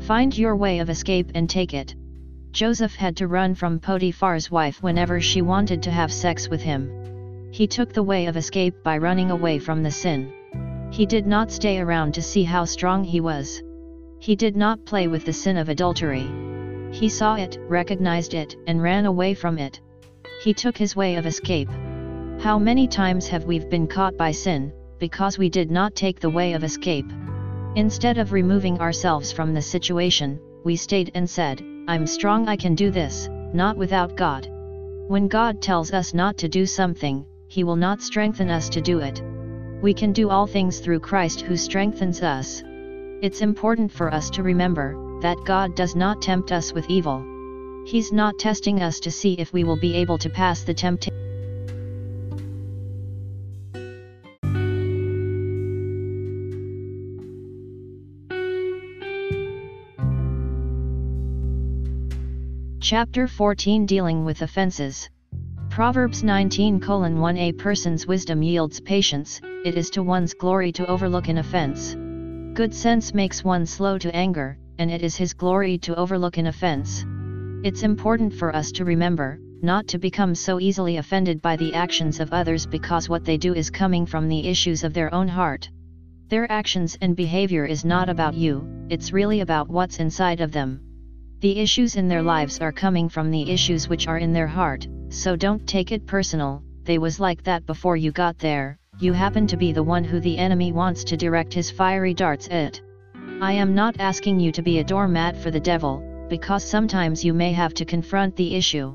Find 0.00 0.36
your 0.36 0.54
way 0.56 0.80
of 0.80 0.90
escape 0.90 1.30
and 1.34 1.48
take 1.48 1.72
it. 1.72 1.94
Joseph 2.50 2.94
had 2.94 3.16
to 3.16 3.28
run 3.28 3.54
from 3.54 3.80
Potiphar's 3.80 4.50
wife 4.50 4.82
whenever 4.82 5.20
she 5.20 5.40
wanted 5.40 5.82
to 5.84 5.90
have 5.90 6.12
sex 6.12 6.48
with 6.48 6.60
him. 6.60 7.50
He 7.50 7.66
took 7.66 7.92
the 7.92 8.02
way 8.02 8.26
of 8.26 8.36
escape 8.36 8.74
by 8.82 8.98
running 8.98 9.30
away 9.30 9.58
from 9.58 9.82
the 9.82 9.90
sin. 9.90 10.32
He 10.90 11.06
did 11.06 11.26
not 11.26 11.50
stay 11.50 11.78
around 11.78 12.12
to 12.14 12.22
see 12.22 12.44
how 12.44 12.66
strong 12.66 13.02
he 13.02 13.20
was. 13.20 13.62
He 14.18 14.36
did 14.36 14.56
not 14.56 14.84
play 14.84 15.08
with 15.08 15.24
the 15.24 15.32
sin 15.32 15.56
of 15.56 15.70
adultery. 15.70 16.28
He 16.90 17.08
saw 17.08 17.36
it, 17.36 17.58
recognized 17.66 18.34
it, 18.34 18.56
and 18.66 18.82
ran 18.82 19.06
away 19.06 19.32
from 19.32 19.58
it. 19.58 19.80
He 20.44 20.52
took 20.52 20.76
his 20.76 20.94
way 20.94 21.16
of 21.16 21.24
escape. 21.24 21.70
How 22.42 22.58
many 22.58 22.88
times 22.88 23.28
have 23.28 23.44
we 23.44 23.60
been 23.60 23.86
caught 23.86 24.16
by 24.16 24.32
sin, 24.32 24.72
because 24.98 25.38
we 25.38 25.48
did 25.48 25.70
not 25.70 25.94
take 25.94 26.18
the 26.18 26.28
way 26.28 26.54
of 26.54 26.64
escape? 26.64 27.06
Instead 27.76 28.18
of 28.18 28.32
removing 28.32 28.80
ourselves 28.80 29.30
from 29.30 29.54
the 29.54 29.62
situation, 29.62 30.40
we 30.64 30.74
stayed 30.74 31.12
and 31.14 31.30
said, 31.30 31.62
I'm 31.86 32.04
strong 32.04 32.48
I 32.48 32.56
can 32.56 32.74
do 32.74 32.90
this, 32.90 33.28
not 33.54 33.76
without 33.76 34.16
God. 34.16 34.48
When 35.06 35.28
God 35.28 35.62
tells 35.62 35.92
us 35.92 36.14
not 36.14 36.36
to 36.38 36.48
do 36.48 36.66
something, 36.66 37.24
He 37.46 37.62
will 37.62 37.76
not 37.76 38.02
strengthen 38.02 38.50
us 38.50 38.68
to 38.70 38.80
do 38.80 38.98
it. 38.98 39.22
We 39.80 39.94
can 39.94 40.12
do 40.12 40.28
all 40.28 40.48
things 40.48 40.80
through 40.80 40.98
Christ 40.98 41.42
who 41.42 41.56
strengthens 41.56 42.22
us. 42.22 42.60
It's 43.22 43.40
important 43.40 43.92
for 43.92 44.12
us 44.12 44.30
to 44.30 44.42
remember, 44.42 45.20
that 45.20 45.44
God 45.46 45.76
does 45.76 45.94
not 45.94 46.20
tempt 46.20 46.50
us 46.50 46.72
with 46.72 46.90
evil. 46.90 47.24
He's 47.86 48.10
not 48.10 48.40
testing 48.40 48.82
us 48.82 48.98
to 48.98 49.12
see 49.12 49.34
if 49.34 49.52
we 49.52 49.62
will 49.62 49.78
be 49.78 49.94
able 49.94 50.18
to 50.18 50.28
pass 50.28 50.64
the 50.64 50.74
temptation. 50.74 51.31
Chapter 62.92 63.26
14 63.26 63.86
Dealing 63.86 64.22
with 64.22 64.42
Offenses 64.42 65.08
Proverbs 65.70 66.22
19 66.22 66.78
1 66.78 67.36
A 67.38 67.52
person's 67.52 68.06
wisdom 68.06 68.42
yields 68.42 68.80
patience, 68.80 69.40
it 69.64 69.76
is 69.76 69.88
to 69.88 70.02
one's 70.02 70.34
glory 70.34 70.70
to 70.72 70.86
overlook 70.86 71.28
an 71.28 71.38
offense. 71.38 71.94
Good 72.52 72.74
sense 72.74 73.14
makes 73.14 73.42
one 73.42 73.64
slow 73.64 73.96
to 73.96 74.14
anger, 74.14 74.58
and 74.76 74.90
it 74.90 75.02
is 75.02 75.16
His 75.16 75.32
glory 75.32 75.78
to 75.78 75.94
overlook 75.94 76.36
an 76.36 76.48
offense. 76.48 77.06
It's 77.64 77.82
important 77.82 78.34
for 78.34 78.54
us 78.54 78.70
to 78.72 78.84
remember, 78.84 79.40
not 79.62 79.88
to 79.88 79.98
become 79.98 80.34
so 80.34 80.60
easily 80.60 80.98
offended 80.98 81.40
by 81.40 81.56
the 81.56 81.72
actions 81.72 82.20
of 82.20 82.30
others 82.30 82.66
because 82.66 83.08
what 83.08 83.24
they 83.24 83.38
do 83.38 83.54
is 83.54 83.70
coming 83.70 84.04
from 84.04 84.28
the 84.28 84.46
issues 84.46 84.84
of 84.84 84.92
their 84.92 85.14
own 85.14 85.28
heart. 85.28 85.70
Their 86.28 86.52
actions 86.52 86.98
and 87.00 87.16
behavior 87.16 87.64
is 87.64 87.86
not 87.86 88.10
about 88.10 88.34
you, 88.34 88.86
it's 88.90 89.14
really 89.14 89.40
about 89.40 89.70
what's 89.70 89.98
inside 89.98 90.42
of 90.42 90.52
them. 90.52 90.91
The 91.42 91.58
issues 91.58 91.96
in 91.96 92.06
their 92.06 92.22
lives 92.22 92.60
are 92.60 92.70
coming 92.70 93.08
from 93.08 93.32
the 93.32 93.50
issues 93.50 93.88
which 93.88 94.06
are 94.06 94.18
in 94.18 94.32
their 94.32 94.46
heart, 94.46 94.86
so 95.08 95.34
don't 95.34 95.66
take 95.66 95.90
it 95.90 96.06
personal, 96.06 96.62
they 96.84 96.98
was 96.98 97.18
like 97.18 97.42
that 97.42 97.66
before 97.66 97.96
you 97.96 98.12
got 98.12 98.38
there, 98.38 98.78
you 99.00 99.12
happen 99.12 99.48
to 99.48 99.56
be 99.56 99.72
the 99.72 99.82
one 99.82 100.04
who 100.04 100.20
the 100.20 100.38
enemy 100.38 100.70
wants 100.70 101.02
to 101.02 101.16
direct 101.16 101.52
his 101.52 101.68
fiery 101.68 102.14
darts 102.14 102.46
at. 102.52 102.80
I 103.40 103.54
am 103.54 103.74
not 103.74 103.96
asking 103.98 104.38
you 104.38 104.52
to 104.52 104.62
be 104.62 104.78
a 104.78 104.84
doormat 104.84 105.36
for 105.36 105.50
the 105.50 105.58
devil, 105.58 106.00
because 106.28 106.62
sometimes 106.62 107.24
you 107.24 107.34
may 107.34 107.52
have 107.52 107.74
to 107.74 107.84
confront 107.84 108.36
the 108.36 108.54
issue. 108.54 108.94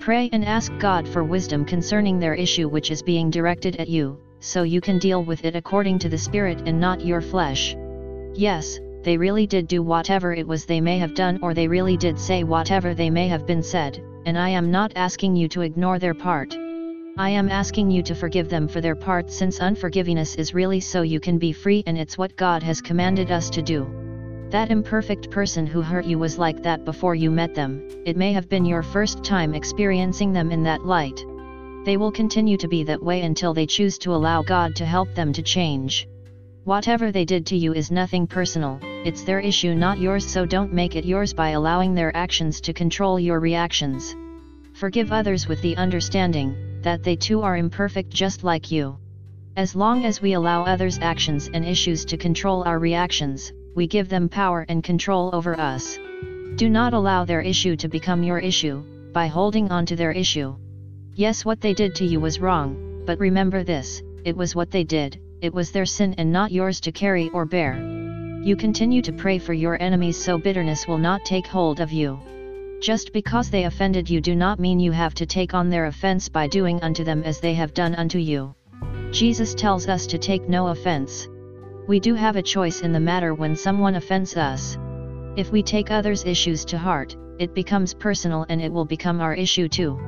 Pray 0.00 0.28
and 0.32 0.44
ask 0.44 0.72
God 0.80 1.06
for 1.06 1.22
wisdom 1.22 1.64
concerning 1.64 2.18
their 2.18 2.34
issue 2.34 2.68
which 2.68 2.90
is 2.90 3.00
being 3.00 3.30
directed 3.30 3.76
at 3.76 3.88
you, 3.88 4.18
so 4.40 4.64
you 4.64 4.80
can 4.80 4.98
deal 4.98 5.22
with 5.22 5.44
it 5.44 5.54
according 5.54 6.00
to 6.00 6.08
the 6.08 6.18
Spirit 6.18 6.62
and 6.66 6.80
not 6.80 7.06
your 7.06 7.20
flesh. 7.20 7.76
Yes, 8.34 8.80
they 9.06 9.16
really 9.16 9.46
did 9.46 9.68
do 9.68 9.84
whatever 9.84 10.34
it 10.34 10.48
was 10.48 10.64
they 10.64 10.80
may 10.80 10.98
have 10.98 11.14
done 11.14 11.38
or 11.40 11.54
they 11.54 11.68
really 11.68 11.96
did 11.96 12.18
say 12.18 12.42
whatever 12.42 12.92
they 12.92 13.08
may 13.08 13.28
have 13.28 13.46
been 13.46 13.62
said, 13.62 14.02
and 14.24 14.36
I 14.36 14.48
am 14.48 14.72
not 14.72 14.92
asking 14.96 15.36
you 15.36 15.46
to 15.50 15.60
ignore 15.60 16.00
their 16.00 16.12
part. 16.12 16.56
I 17.16 17.30
am 17.30 17.48
asking 17.48 17.88
you 17.92 18.02
to 18.02 18.16
forgive 18.16 18.48
them 18.48 18.66
for 18.66 18.80
their 18.80 18.96
part 18.96 19.30
since 19.30 19.60
unforgiveness 19.60 20.34
is 20.34 20.54
really 20.54 20.80
so 20.80 21.02
you 21.02 21.20
can 21.20 21.38
be 21.38 21.52
free 21.52 21.84
and 21.86 21.96
it's 21.96 22.18
what 22.18 22.34
God 22.34 22.64
has 22.64 22.80
commanded 22.80 23.30
us 23.30 23.48
to 23.50 23.62
do. 23.62 23.86
That 24.50 24.72
imperfect 24.72 25.30
person 25.30 25.68
who 25.68 25.82
hurt 25.82 26.04
you 26.04 26.18
was 26.18 26.36
like 26.36 26.64
that 26.64 26.84
before 26.84 27.14
you 27.14 27.30
met 27.30 27.54
them, 27.54 27.88
it 28.04 28.16
may 28.16 28.32
have 28.32 28.48
been 28.48 28.64
your 28.64 28.82
first 28.82 29.22
time 29.22 29.54
experiencing 29.54 30.32
them 30.32 30.50
in 30.50 30.64
that 30.64 30.84
light. 30.84 31.24
They 31.84 31.96
will 31.96 32.10
continue 32.10 32.56
to 32.56 32.66
be 32.66 32.82
that 32.82 33.04
way 33.04 33.20
until 33.22 33.54
they 33.54 33.66
choose 33.66 33.98
to 33.98 34.12
allow 34.16 34.42
God 34.42 34.74
to 34.74 34.84
help 34.84 35.14
them 35.14 35.32
to 35.32 35.42
change. 35.42 36.08
Whatever 36.64 37.12
they 37.12 37.24
did 37.24 37.46
to 37.46 37.56
you 37.56 37.72
is 37.72 37.92
nothing 37.92 38.26
personal, 38.26 38.80
it's 39.06 39.22
their 39.22 39.38
issue 39.38 39.72
not 39.72 40.00
yours 40.00 40.26
so 40.26 40.44
don't 40.44 40.72
make 40.72 40.96
it 40.96 41.04
yours 41.04 41.32
by 41.32 41.50
allowing 41.50 41.94
their 41.94 42.14
actions 42.16 42.60
to 42.60 42.72
control 42.72 43.20
your 43.20 43.38
reactions. 43.38 44.16
Forgive 44.72 45.12
others 45.12 45.46
with 45.46 45.62
the 45.62 45.76
understanding, 45.76 46.80
that 46.82 47.04
they 47.04 47.14
too 47.14 47.40
are 47.40 47.56
imperfect 47.56 48.10
just 48.10 48.42
like 48.42 48.72
you. 48.72 48.98
As 49.56 49.76
long 49.76 50.04
as 50.04 50.20
we 50.20 50.32
allow 50.32 50.64
others' 50.64 50.98
actions 50.98 51.48
and 51.54 51.64
issues 51.64 52.04
to 52.06 52.16
control 52.16 52.64
our 52.64 52.80
reactions, 52.80 53.52
we 53.76 53.86
give 53.86 54.08
them 54.08 54.28
power 54.28 54.66
and 54.68 54.82
control 54.82 55.30
over 55.32 55.56
us. 55.58 55.96
Do 56.56 56.68
not 56.68 56.92
allow 56.92 57.24
their 57.24 57.42
issue 57.42 57.76
to 57.76 57.88
become 57.88 58.24
your 58.24 58.40
issue, 58.40 58.82
by 59.12 59.28
holding 59.28 59.70
on 59.70 59.86
to 59.86 59.94
their 59.94 60.10
issue. 60.10 60.56
Yes 61.14 61.44
what 61.44 61.60
they 61.60 61.74
did 61.74 61.94
to 61.94 62.04
you 62.04 62.18
was 62.18 62.40
wrong, 62.40 63.04
but 63.06 63.20
remember 63.20 63.62
this, 63.62 64.02
it 64.24 64.36
was 64.36 64.56
what 64.56 64.72
they 64.72 64.82
did, 64.82 65.20
it 65.40 65.54
was 65.54 65.70
their 65.70 65.86
sin 65.86 66.12
and 66.18 66.32
not 66.32 66.50
yours 66.50 66.80
to 66.80 66.90
carry 66.90 67.30
or 67.30 67.44
bear. 67.44 68.05
You 68.46 68.54
continue 68.54 69.02
to 69.02 69.12
pray 69.12 69.40
for 69.40 69.54
your 69.54 69.76
enemies 69.82 70.16
so 70.16 70.38
bitterness 70.38 70.86
will 70.86 70.98
not 70.98 71.24
take 71.24 71.48
hold 71.48 71.80
of 71.80 71.90
you. 71.90 72.16
Just 72.80 73.12
because 73.12 73.50
they 73.50 73.64
offended 73.64 74.08
you 74.08 74.20
do 74.20 74.36
not 74.36 74.60
mean 74.60 74.78
you 74.78 74.92
have 74.92 75.14
to 75.14 75.26
take 75.26 75.52
on 75.52 75.68
their 75.68 75.86
offense 75.86 76.28
by 76.28 76.46
doing 76.46 76.80
unto 76.80 77.02
them 77.02 77.24
as 77.24 77.40
they 77.40 77.54
have 77.54 77.74
done 77.74 77.96
unto 77.96 78.18
you. 78.18 78.54
Jesus 79.10 79.52
tells 79.52 79.88
us 79.88 80.06
to 80.06 80.16
take 80.16 80.48
no 80.48 80.68
offense. 80.68 81.26
We 81.88 81.98
do 81.98 82.14
have 82.14 82.36
a 82.36 82.50
choice 82.54 82.82
in 82.82 82.92
the 82.92 83.00
matter 83.00 83.34
when 83.34 83.56
someone 83.56 83.96
offends 83.96 84.36
us. 84.36 84.78
If 85.36 85.50
we 85.50 85.64
take 85.64 85.90
others' 85.90 86.24
issues 86.24 86.64
to 86.66 86.78
heart, 86.78 87.16
it 87.40 87.52
becomes 87.52 87.94
personal 87.94 88.46
and 88.48 88.62
it 88.62 88.72
will 88.72 88.84
become 88.84 89.20
our 89.20 89.34
issue 89.34 89.66
too. 89.66 89.98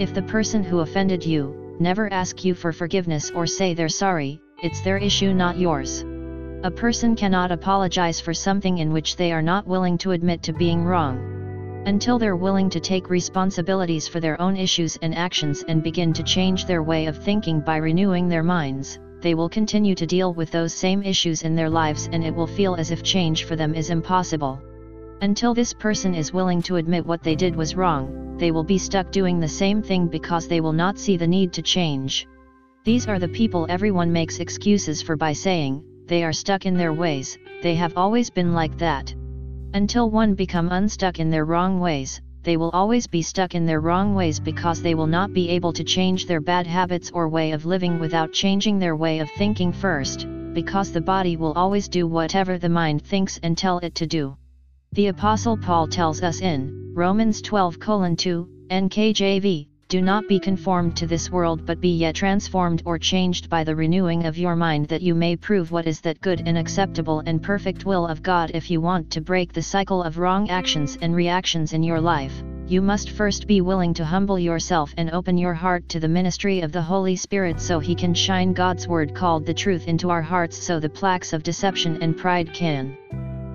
If 0.00 0.12
the 0.12 0.22
person 0.22 0.64
who 0.64 0.80
offended 0.80 1.24
you, 1.24 1.76
never 1.78 2.12
ask 2.12 2.44
you 2.44 2.56
for 2.56 2.72
forgiveness 2.72 3.30
or 3.30 3.46
say 3.46 3.74
they're 3.74 3.88
sorry, 3.88 4.40
it's 4.60 4.80
their 4.80 4.98
issue 4.98 5.32
not 5.32 5.56
yours. 5.56 6.04
A 6.62 6.70
person 6.70 7.14
cannot 7.14 7.52
apologize 7.52 8.18
for 8.18 8.32
something 8.32 8.78
in 8.78 8.92
which 8.92 9.16
they 9.16 9.30
are 9.30 9.42
not 9.42 9.66
willing 9.66 9.98
to 9.98 10.12
admit 10.12 10.42
to 10.44 10.52
being 10.52 10.84
wrong. 10.84 11.82
Until 11.86 12.18
they're 12.18 12.34
willing 12.34 12.70
to 12.70 12.80
take 12.80 13.10
responsibilities 13.10 14.08
for 14.08 14.20
their 14.20 14.40
own 14.40 14.56
issues 14.56 14.98
and 15.02 15.14
actions 15.14 15.64
and 15.68 15.82
begin 15.82 16.12
to 16.14 16.22
change 16.22 16.64
their 16.64 16.82
way 16.82 17.06
of 17.06 17.18
thinking 17.18 17.60
by 17.60 17.76
renewing 17.76 18.28
their 18.28 18.42
minds, 18.42 18.98
they 19.20 19.34
will 19.34 19.48
continue 19.48 19.94
to 19.94 20.06
deal 20.06 20.34
with 20.34 20.50
those 20.50 20.72
same 20.72 21.02
issues 21.02 21.42
in 21.42 21.54
their 21.54 21.70
lives 21.70 22.08
and 22.10 22.24
it 22.24 22.34
will 22.34 22.46
feel 22.46 22.74
as 22.74 22.90
if 22.90 23.02
change 23.02 23.44
for 23.44 23.54
them 23.54 23.74
is 23.74 23.90
impossible. 23.90 24.60
Until 25.20 25.54
this 25.54 25.72
person 25.72 26.14
is 26.14 26.32
willing 26.32 26.62
to 26.62 26.76
admit 26.76 27.06
what 27.06 27.22
they 27.22 27.36
did 27.36 27.54
was 27.54 27.76
wrong, 27.76 28.36
they 28.38 28.50
will 28.50 28.64
be 28.64 28.78
stuck 28.78 29.10
doing 29.10 29.40
the 29.40 29.48
same 29.48 29.82
thing 29.82 30.08
because 30.08 30.48
they 30.48 30.60
will 30.60 30.72
not 30.72 30.98
see 30.98 31.16
the 31.16 31.26
need 31.26 31.52
to 31.52 31.62
change. 31.62 32.26
These 32.84 33.06
are 33.06 33.18
the 33.18 33.28
people 33.28 33.66
everyone 33.68 34.12
makes 34.12 34.40
excuses 34.40 35.02
for 35.02 35.16
by 35.16 35.32
saying, 35.32 35.82
they 36.06 36.22
are 36.22 36.32
stuck 36.32 36.66
in 36.66 36.76
their 36.76 36.92
ways, 36.92 37.38
they 37.62 37.74
have 37.74 37.96
always 37.96 38.30
been 38.30 38.52
like 38.54 38.76
that. 38.78 39.14
Until 39.74 40.10
one 40.10 40.34
become 40.34 40.68
unstuck 40.70 41.18
in 41.18 41.30
their 41.30 41.44
wrong 41.44 41.80
ways, 41.80 42.20
they 42.44 42.56
will 42.56 42.70
always 42.70 43.08
be 43.08 43.22
stuck 43.22 43.56
in 43.56 43.66
their 43.66 43.80
wrong 43.80 44.14
ways 44.14 44.38
because 44.38 44.80
they 44.80 44.94
will 44.94 45.08
not 45.08 45.32
be 45.32 45.48
able 45.48 45.72
to 45.72 45.82
change 45.82 46.26
their 46.26 46.40
bad 46.40 46.66
habits 46.66 47.10
or 47.12 47.28
way 47.28 47.50
of 47.50 47.66
living 47.66 47.98
without 47.98 48.32
changing 48.32 48.78
their 48.78 48.94
way 48.94 49.18
of 49.18 49.28
thinking 49.32 49.72
first, 49.72 50.26
because 50.52 50.92
the 50.92 51.00
body 51.00 51.36
will 51.36 51.52
always 51.54 51.88
do 51.88 52.06
whatever 52.06 52.56
the 52.56 52.68
mind 52.68 53.02
thinks 53.02 53.40
and 53.42 53.58
tell 53.58 53.78
it 53.78 53.96
to 53.96 54.06
do. 54.06 54.36
The 54.92 55.08
Apostle 55.08 55.56
Paul 55.56 55.88
tells 55.88 56.22
us 56.22 56.40
in 56.40 56.92
Romans 56.94 57.42
12 57.42 57.80
2, 57.80 58.48
NKJV, 58.70 59.66
do 59.88 60.02
not 60.02 60.26
be 60.26 60.40
conformed 60.40 60.96
to 60.96 61.06
this 61.06 61.30
world 61.30 61.64
but 61.64 61.80
be 61.80 61.96
yet 61.96 62.16
transformed 62.16 62.82
or 62.84 62.98
changed 62.98 63.48
by 63.48 63.62
the 63.62 63.76
renewing 63.76 64.26
of 64.26 64.36
your 64.36 64.56
mind 64.56 64.88
that 64.88 65.00
you 65.00 65.14
may 65.14 65.36
prove 65.36 65.70
what 65.70 65.86
is 65.86 66.00
that 66.00 66.20
good 66.20 66.42
and 66.44 66.58
acceptable 66.58 67.22
and 67.26 67.40
perfect 67.40 67.84
will 67.84 68.04
of 68.04 68.20
God 68.20 68.50
if 68.52 68.68
you 68.68 68.80
want 68.80 69.08
to 69.12 69.20
break 69.20 69.52
the 69.52 69.62
cycle 69.62 70.02
of 70.02 70.18
wrong 70.18 70.50
actions 70.50 70.98
and 71.00 71.14
reactions 71.14 71.72
in 71.72 71.84
your 71.84 72.00
life. 72.00 72.42
You 72.66 72.82
must 72.82 73.10
first 73.10 73.46
be 73.46 73.60
willing 73.60 73.94
to 73.94 74.04
humble 74.04 74.40
yourself 74.40 74.92
and 74.96 75.08
open 75.12 75.38
your 75.38 75.54
heart 75.54 75.88
to 75.90 76.00
the 76.00 76.08
ministry 76.08 76.62
of 76.62 76.72
the 76.72 76.82
Holy 76.82 77.14
Spirit 77.14 77.60
so 77.60 77.78
He 77.78 77.94
can 77.94 78.12
shine 78.12 78.52
God's 78.52 78.88
Word 78.88 79.14
called 79.14 79.46
the 79.46 79.54
truth 79.54 79.86
into 79.86 80.10
our 80.10 80.22
hearts 80.22 80.58
so 80.58 80.80
the 80.80 80.88
plaques 80.88 81.32
of 81.32 81.44
deception 81.44 82.02
and 82.02 82.16
pride 82.16 82.52
can 82.52 82.96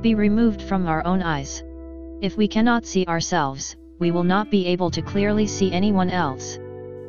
be 0.01 0.15
removed 0.15 0.61
from 0.61 0.87
our 0.87 1.05
own 1.05 1.21
eyes. 1.21 1.61
If 2.21 2.37
we 2.37 2.47
cannot 2.47 2.85
see 2.85 3.05
ourselves, 3.05 3.75
we 4.01 4.09
will 4.09 4.23
not 4.23 4.49
be 4.49 4.65
able 4.65 4.89
to 4.89 5.03
clearly 5.03 5.45
see 5.45 5.71
anyone 5.71 6.09
else. 6.09 6.57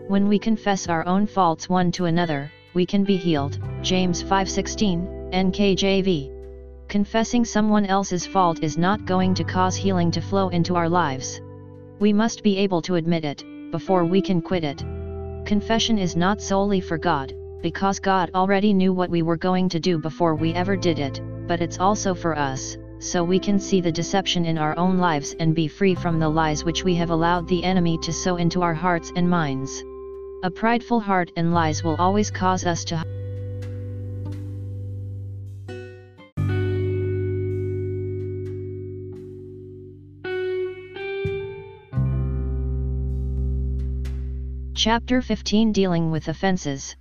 When 0.09 0.29
we 0.29 0.39
confess 0.39 0.91
our 0.91 1.07
own 1.07 1.27
faults 1.27 1.67
one 1.67 1.91
to 1.93 2.05
another, 2.05 2.53
we 2.75 2.85
can 2.85 3.03
be 3.03 3.17
healed. 3.17 3.59
James 3.81 4.23
5:16, 4.23 5.33
NKJV. 5.33 6.31
Confessing 6.89 7.47
someone 7.47 7.87
else's 7.87 8.27
fault 8.27 8.63
is 8.63 8.77
not 8.77 9.07
going 9.07 9.33
to 9.33 9.43
cause 9.43 9.75
healing 9.75 10.11
to 10.11 10.21
flow 10.21 10.51
into 10.51 10.77
our 10.77 10.89
lives. 10.89 11.41
We 11.99 12.13
must 12.13 12.43
be 12.43 12.59
able 12.59 12.83
to 12.83 12.97
admit 12.97 13.25
it, 13.25 13.43
before 13.71 14.05
we 14.05 14.21
can 14.21 14.43
quit 14.43 14.63
it. 14.63 14.85
Confession 15.47 15.97
is 15.97 16.15
not 16.15 16.43
solely 16.43 16.83
for 16.83 16.99
God, 16.99 17.33
because 17.63 18.01
God 18.01 18.31
already 18.35 18.75
knew 18.75 18.93
what 18.93 19.09
we 19.09 19.23
were 19.23 19.39
going 19.39 19.71
to 19.71 19.81
do 19.81 19.97
before 19.99 20.35
we 20.35 20.53
ever 20.53 20.77
did 20.77 20.99
it, 20.99 21.23
but 21.49 21.63
it's 21.63 21.81
also 21.81 22.13
for 22.13 22.37
us 22.37 22.77
so 23.03 23.25
we 23.25 23.37
can 23.37 23.59
see 23.59 23.81
the 23.81 23.91
deception 23.91 24.45
in 24.45 24.57
our 24.57 24.79
own 24.79 24.97
lives 24.97 25.35
and 25.41 25.57
be 25.57 25.67
free 25.67 25.93
from 25.93 26.21
the 26.21 26.29
lies 26.29 26.65
which 26.65 26.85
we 26.85 26.95
have 26.95 27.11
allowed 27.11 27.49
the 27.49 27.65
enemy 27.65 27.99
to 27.99 28.13
sow 28.13 28.37
into 28.37 28.63
our 28.63 28.75
hearts 28.75 29.13
and 29.17 29.29
minds. 29.29 29.83
A 30.45 30.51
prideful 30.51 31.01
heart 31.01 31.33
and 31.37 31.53
lies 31.53 31.83
will 31.83 31.97
always 31.97 32.31
cause 32.31 32.65
us 32.65 32.85
to 32.85 33.03
Chapter 44.75 45.23
15 45.23 45.73
Dealing 45.73 46.13
with 46.13 46.29
Offenses 46.29 46.95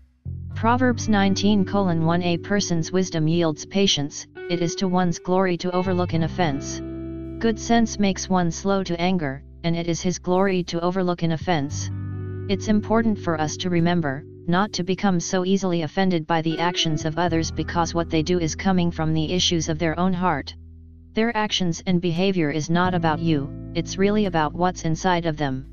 Proverbs 0.55 1.09
19 1.09 1.65
1 1.65 2.23
A 2.23 2.37
person's 2.37 2.91
wisdom 2.91 3.27
yields 3.27 3.65
patience, 3.65 4.27
it 4.51 4.61
is 4.61 4.75
to 4.75 4.85
one's 4.85 5.17
glory 5.17 5.55
to 5.55 5.71
overlook 5.71 6.11
an 6.11 6.23
offense. 6.23 6.81
Good 7.39 7.57
sense 7.57 7.97
makes 7.97 8.27
one 8.27 8.51
slow 8.51 8.83
to 8.83 8.99
anger, 8.99 9.43
and 9.63 9.77
it 9.77 9.87
is 9.87 10.01
his 10.01 10.19
glory 10.19 10.61
to 10.65 10.81
overlook 10.81 11.23
an 11.23 11.31
offense. 11.31 11.89
It's 12.49 12.67
important 12.67 13.17
for 13.17 13.39
us 13.39 13.55
to 13.57 13.69
remember, 13.69 14.25
not 14.47 14.73
to 14.73 14.83
become 14.83 15.21
so 15.21 15.45
easily 15.45 15.83
offended 15.83 16.27
by 16.27 16.41
the 16.41 16.59
actions 16.59 17.05
of 17.05 17.17
others 17.17 17.49
because 17.49 17.93
what 17.93 18.09
they 18.09 18.23
do 18.23 18.39
is 18.39 18.53
coming 18.53 18.91
from 18.91 19.13
the 19.13 19.31
issues 19.31 19.69
of 19.69 19.79
their 19.79 19.97
own 19.97 20.11
heart. 20.11 20.53
Their 21.13 21.35
actions 21.37 21.81
and 21.85 22.01
behavior 22.01 22.51
is 22.51 22.69
not 22.69 22.93
about 22.93 23.19
you, 23.19 23.71
it's 23.73 23.97
really 23.97 24.25
about 24.25 24.53
what's 24.53 24.83
inside 24.83 25.25
of 25.25 25.37
them. 25.37 25.65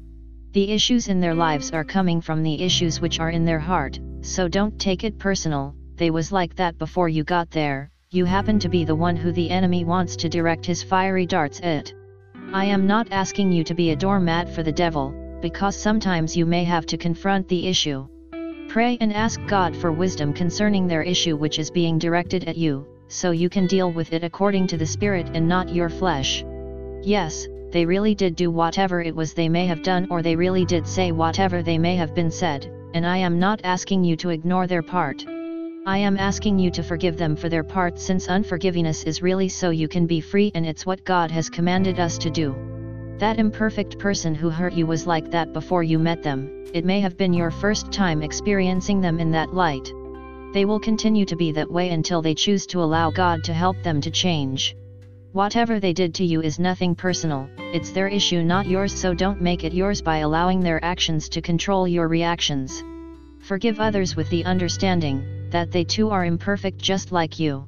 The 0.52 0.70
issues 0.70 1.08
in 1.08 1.18
their 1.18 1.34
lives 1.34 1.72
are 1.72 1.82
coming 1.82 2.20
from 2.20 2.44
the 2.44 2.62
issues 2.62 3.00
which 3.00 3.18
are 3.18 3.30
in 3.30 3.44
their 3.44 3.58
heart, 3.58 3.98
so 4.20 4.46
don't 4.46 4.78
take 4.78 5.02
it 5.02 5.18
personal, 5.18 5.74
they 5.96 6.12
was 6.12 6.30
like 6.30 6.54
that 6.54 6.78
before 6.78 7.08
you 7.08 7.24
got 7.24 7.50
there, 7.50 7.90
you 8.10 8.24
happen 8.24 8.58
to 8.58 8.70
be 8.70 8.84
the 8.84 8.94
one 8.94 9.16
who 9.16 9.32
the 9.32 9.50
enemy 9.50 9.84
wants 9.84 10.16
to 10.16 10.30
direct 10.30 10.64
his 10.64 10.82
fiery 10.82 11.26
darts 11.26 11.60
at. 11.62 11.92
I 12.54 12.64
am 12.64 12.86
not 12.86 13.08
asking 13.10 13.52
you 13.52 13.62
to 13.64 13.74
be 13.74 13.90
a 13.90 13.96
doormat 13.96 14.48
for 14.48 14.62
the 14.62 14.72
devil, 14.72 15.14
because 15.42 15.76
sometimes 15.76 16.34
you 16.34 16.46
may 16.46 16.64
have 16.64 16.86
to 16.86 16.96
confront 16.96 17.46
the 17.48 17.66
issue. 17.66 18.08
Pray 18.68 18.96
and 19.02 19.12
ask 19.12 19.38
God 19.46 19.76
for 19.76 19.92
wisdom 19.92 20.32
concerning 20.32 20.86
their 20.86 21.02
issue 21.02 21.36
which 21.36 21.58
is 21.58 21.70
being 21.70 21.98
directed 21.98 22.44
at 22.44 22.56
you, 22.56 22.86
so 23.08 23.30
you 23.30 23.50
can 23.50 23.66
deal 23.66 23.92
with 23.92 24.14
it 24.14 24.24
according 24.24 24.66
to 24.68 24.78
the 24.78 24.86
Spirit 24.86 25.28
and 25.34 25.46
not 25.46 25.68
your 25.68 25.90
flesh. 25.90 26.42
Yes, 27.02 27.46
they 27.72 27.84
really 27.84 28.14
did 28.14 28.36
do 28.36 28.50
whatever 28.50 29.02
it 29.02 29.14
was 29.14 29.34
they 29.34 29.50
may 29.50 29.66
have 29.66 29.82
done 29.82 30.06
or 30.10 30.22
they 30.22 30.34
really 30.34 30.64
did 30.64 30.86
say 30.86 31.12
whatever 31.12 31.62
they 31.62 31.76
may 31.76 31.96
have 31.96 32.14
been 32.14 32.30
said, 32.30 32.72
and 32.94 33.06
I 33.06 33.18
am 33.18 33.38
not 33.38 33.60
asking 33.64 34.02
you 34.02 34.16
to 34.16 34.30
ignore 34.30 34.66
their 34.66 34.82
part. 34.82 35.26
I 35.86 35.98
am 35.98 36.18
asking 36.18 36.58
you 36.58 36.70
to 36.72 36.82
forgive 36.82 37.16
them 37.16 37.36
for 37.36 37.48
their 37.48 37.64
part 37.64 37.98
since 37.98 38.28
unforgiveness 38.28 39.04
is 39.04 39.22
really 39.22 39.48
so 39.48 39.70
you 39.70 39.88
can 39.88 40.06
be 40.06 40.20
free 40.20 40.50
and 40.54 40.66
it's 40.66 40.84
what 40.84 41.04
God 41.04 41.30
has 41.30 41.48
commanded 41.48 41.98
us 41.98 42.18
to 42.18 42.30
do. 42.30 42.54
That 43.18 43.38
imperfect 43.38 43.98
person 43.98 44.34
who 44.34 44.50
hurt 44.50 44.74
you 44.74 44.86
was 44.86 45.06
like 45.06 45.30
that 45.30 45.52
before 45.52 45.82
you 45.82 45.98
met 45.98 46.22
them, 46.22 46.66
it 46.74 46.84
may 46.84 47.00
have 47.00 47.16
been 47.16 47.32
your 47.32 47.50
first 47.50 47.90
time 47.90 48.22
experiencing 48.22 49.00
them 49.00 49.18
in 49.18 49.30
that 49.32 49.54
light. 49.54 49.92
They 50.52 50.64
will 50.64 50.80
continue 50.80 51.24
to 51.24 51.36
be 51.36 51.52
that 51.52 51.70
way 51.70 51.90
until 51.90 52.22
they 52.22 52.34
choose 52.34 52.66
to 52.66 52.82
allow 52.82 53.10
God 53.10 53.42
to 53.44 53.52
help 53.52 53.82
them 53.82 54.00
to 54.02 54.10
change. 54.10 54.76
Whatever 55.32 55.78
they 55.78 55.92
did 55.92 56.14
to 56.14 56.24
you 56.24 56.42
is 56.42 56.58
nothing 56.58 56.94
personal, 56.94 57.48
it's 57.58 57.92
their 57.92 58.08
issue 58.08 58.42
not 58.42 58.66
yours 58.66 58.92
so 58.92 59.14
don't 59.14 59.40
make 59.40 59.64
it 59.64 59.72
yours 59.72 60.02
by 60.02 60.18
allowing 60.18 60.60
their 60.60 60.82
actions 60.84 61.28
to 61.30 61.42
control 61.42 61.86
your 61.86 62.08
reactions. 62.08 62.82
Forgive 63.40 63.78
others 63.78 64.16
with 64.16 64.28
the 64.30 64.44
understanding, 64.44 65.37
that 65.50 65.70
they 65.70 65.84
too 65.84 66.10
are 66.10 66.24
imperfect 66.24 66.78
just 66.78 67.12
like 67.12 67.38
you. 67.38 67.64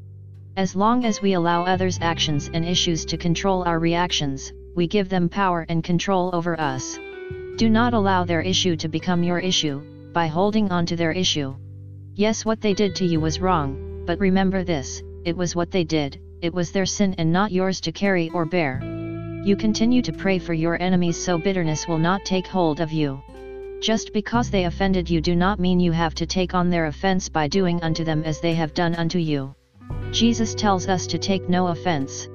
As 0.57 0.76
long 0.76 1.05
as 1.05 1.22
we 1.22 1.35
allow 1.35 1.64
others' 1.64 1.99
actions 2.01 2.51
and 2.53 2.64
issues 2.64 3.05
to 3.07 3.16
control 3.16 3.62
our 3.64 3.78
reactions, 3.78 4.53
we 4.74 4.87
give 4.87 5.09
them 5.09 5.28
power 5.28 5.64
and 5.68 5.83
control 5.83 6.31
over 6.33 6.59
us. 6.61 6.99
Do 7.57 7.68
not 7.70 7.95
allow 7.95 8.24
their 8.24 8.41
issue 8.41 8.76
to 8.76 8.89
become 8.89 9.22
your 9.22 9.39
issue, 9.39 9.81
by 10.12 10.26
holding 10.26 10.70
on 10.70 10.87
to 10.87 10.97
their 10.97 11.12
issue. 11.12 11.55
Yes, 12.14 12.45
what 12.45 12.61
they 12.61 12.74
did 12.74 12.95
to 12.97 13.07
you 13.07 13.20
was 13.20 13.41
wrong, 13.41 14.05
but 14.07 14.18
remember 14.18 14.64
this 14.64 15.03
it 15.24 15.37
was 15.37 15.55
what 15.55 15.70
they 15.70 15.85
did, 15.85 16.18
it 16.41 16.53
was 16.53 16.72
their 16.72 16.87
sin 16.87 17.14
and 17.18 17.33
not 17.33 17.53
yours 17.53 17.81
to 17.83 17.93
carry 17.93 18.31
or 18.31 18.45
bear. 18.45 18.81
You 19.45 19.57
continue 19.57 20.03
to 20.03 20.12
pray 20.12 20.39
for 20.39 20.55
your 20.55 20.81
enemies 20.81 21.22
so 21.22 21.39
bitterness 21.39 21.87
will 21.87 21.99
not 21.99 22.24
take 22.24 22.47
hold 22.47 22.81
of 22.81 22.93
you. 22.93 23.22
Just 23.81 24.12
because 24.12 24.51
they 24.51 24.66
offended 24.66 25.09
you 25.09 25.22
do 25.22 25.35
not 25.35 25.59
mean 25.59 25.81
you 25.81 25.93
have 25.93 26.14
to 26.16 26.26
take 26.26 26.53
on 26.53 26.68
their 26.68 26.87
offense 26.87 27.31
by 27.31 27.49
doing 27.49 27.83
unto 27.83 28.05
them 28.05 28.22
as 28.24 28.39
they 28.39 28.53
have 28.53 28.74
done 28.74 28.95
unto 28.95 29.18
you. 29.18 29.55
Jesus 30.11 30.55
tells 30.55 30.87
us 30.87 31.07
to 31.07 31.18
take 31.18 31.49
no 31.49 31.68
offense. 31.68 32.28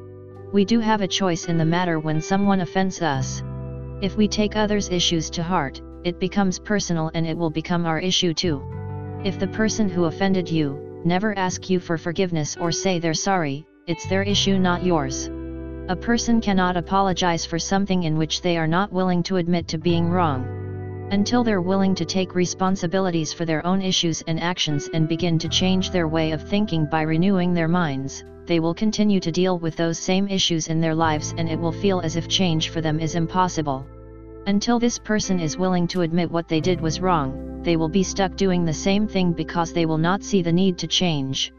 We 0.51 0.65
do 0.65 0.79
have 0.79 1.01
a 1.01 1.07
choice 1.07 1.45
in 1.45 1.59
the 1.59 1.65
matter 1.65 1.99
when 1.99 2.19
someone 2.19 2.61
offends 2.61 2.99
us. 3.01 3.43
If 4.01 4.17
we 4.17 4.27
take 4.27 4.55
others' 4.55 4.89
issues 4.89 5.29
to 5.31 5.43
heart, 5.43 5.81
it 6.03 6.19
becomes 6.19 6.57
personal 6.57 7.11
and 7.13 7.27
it 7.27 7.37
will 7.37 7.51
become 7.51 7.85
our 7.85 7.99
issue 7.99 8.33
too. 8.33 8.63
If 9.23 9.37
the 9.37 9.47
person 9.47 9.87
who 9.87 10.05
offended 10.05 10.49
you, 10.49 11.01
never 11.05 11.37
ask 11.37 11.69
you 11.69 11.79
for 11.79 11.97
forgiveness 11.99 12.57
or 12.59 12.71
say 12.71 12.97
they're 12.97 13.13
sorry, 13.13 13.67
it's 13.85 14.07
their 14.07 14.23
issue 14.23 14.57
not 14.57 14.83
yours. 14.83 15.29
A 15.89 15.95
person 15.95 16.41
cannot 16.41 16.75
apologize 16.75 17.45
for 17.45 17.59
something 17.59 18.01
in 18.01 18.17
which 18.17 18.41
they 18.41 18.57
are 18.57 18.67
not 18.67 18.91
willing 18.91 19.21
to 19.23 19.37
admit 19.37 19.67
to 19.67 19.77
being 19.77 20.09
wrong. 20.09 20.65
Until 21.11 21.43
they're 21.43 21.61
willing 21.61 21.93
to 21.95 22.05
take 22.05 22.33
responsibilities 22.33 23.31
for 23.31 23.45
their 23.45 23.65
own 23.65 23.81
issues 23.81 24.23
and 24.27 24.39
actions 24.39 24.89
and 24.93 25.07
begin 25.07 25.37
to 25.37 25.47
change 25.47 25.91
their 25.91 26.07
way 26.07 26.31
of 26.31 26.41
thinking 26.41 26.87
by 26.89 27.03
renewing 27.03 27.53
their 27.53 27.67
minds, 27.67 28.23
they 28.47 28.59
will 28.59 28.73
continue 28.73 29.19
to 29.19 29.31
deal 29.31 29.59
with 29.59 29.75
those 29.75 29.99
same 29.99 30.27
issues 30.27 30.67
in 30.67 30.81
their 30.81 30.95
lives 30.95 31.35
and 31.37 31.47
it 31.47 31.59
will 31.59 31.71
feel 31.71 31.99
as 32.01 32.15
if 32.15 32.27
change 32.27 32.69
for 32.69 32.81
them 32.81 32.99
is 32.99 33.15
impossible. 33.15 33.85
Until 34.47 34.79
this 34.79 34.97
person 34.97 35.39
is 35.39 35.57
willing 35.57 35.87
to 35.87 36.01
admit 36.01 36.31
what 36.31 36.47
they 36.47 36.59
did 36.59 36.81
was 36.81 36.99
wrong, 36.99 37.61
they 37.61 37.77
will 37.77 37.89
be 37.89 38.03
stuck 38.03 38.35
doing 38.35 38.65
the 38.65 38.73
same 38.73 39.07
thing 39.07 39.31
because 39.31 39.73
they 39.73 39.85
will 39.85 39.97
not 39.97 40.23
see 40.23 40.41
the 40.41 40.51
need 40.51 40.77
to 40.79 40.87
change. 40.87 41.53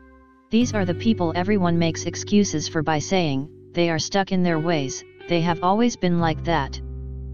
These 0.50 0.74
are 0.74 0.84
the 0.84 0.94
people 0.94 1.32
everyone 1.34 1.78
makes 1.78 2.04
excuses 2.04 2.68
for 2.68 2.82
by 2.82 2.98
saying, 2.98 3.48
they 3.72 3.90
are 3.90 3.98
stuck 3.98 4.32
in 4.32 4.42
their 4.42 4.60
ways, 4.60 5.04
they 5.28 5.40
have 5.40 5.62
always 5.62 5.96
been 5.96 6.20
like 6.20 6.42
that. 6.44 6.80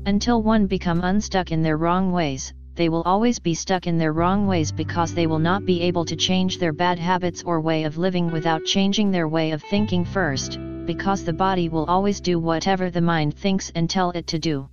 Until 0.05 0.43
one 0.43 0.67
become 0.67 1.01
unstuck 1.05 1.53
in 1.53 1.63
their 1.63 1.77
wrong 1.77 2.11
ways, 2.11 2.53
they 2.75 2.89
will 2.89 3.03
always 3.03 3.39
be 3.39 3.55
stuck 3.55 3.87
in 3.87 3.99
their 3.99 4.13
wrong 4.13 4.49
ways 4.49 4.73
because 4.73 5.15
they 5.15 5.29
will 5.29 5.39
not 5.39 5.65
be 5.65 5.81
able 5.83 6.05
to 6.07 6.17
change 6.17 6.59
their 6.59 6.73
bad 6.73 6.99
habits 6.99 7.45
or 7.45 7.61
way 7.61 7.85
of 7.85 7.99
living 7.99 8.33
without 8.33 8.65
changing 8.65 9.13
their 9.13 9.29
way 9.29 9.53
of 9.53 9.63
thinking 9.63 10.05
first, 10.05 10.59
because 10.87 11.23
the 11.23 11.33
body 11.33 11.69
will 11.69 11.85
always 11.85 12.21
do 12.21 12.41
whatever 12.41 12.91
the 12.91 13.01
mind 13.01 13.35
thinks 13.35 13.71
and 13.77 13.89
tell 13.89 14.11
it 14.11 14.27
to 14.27 14.41
do. 14.41 14.69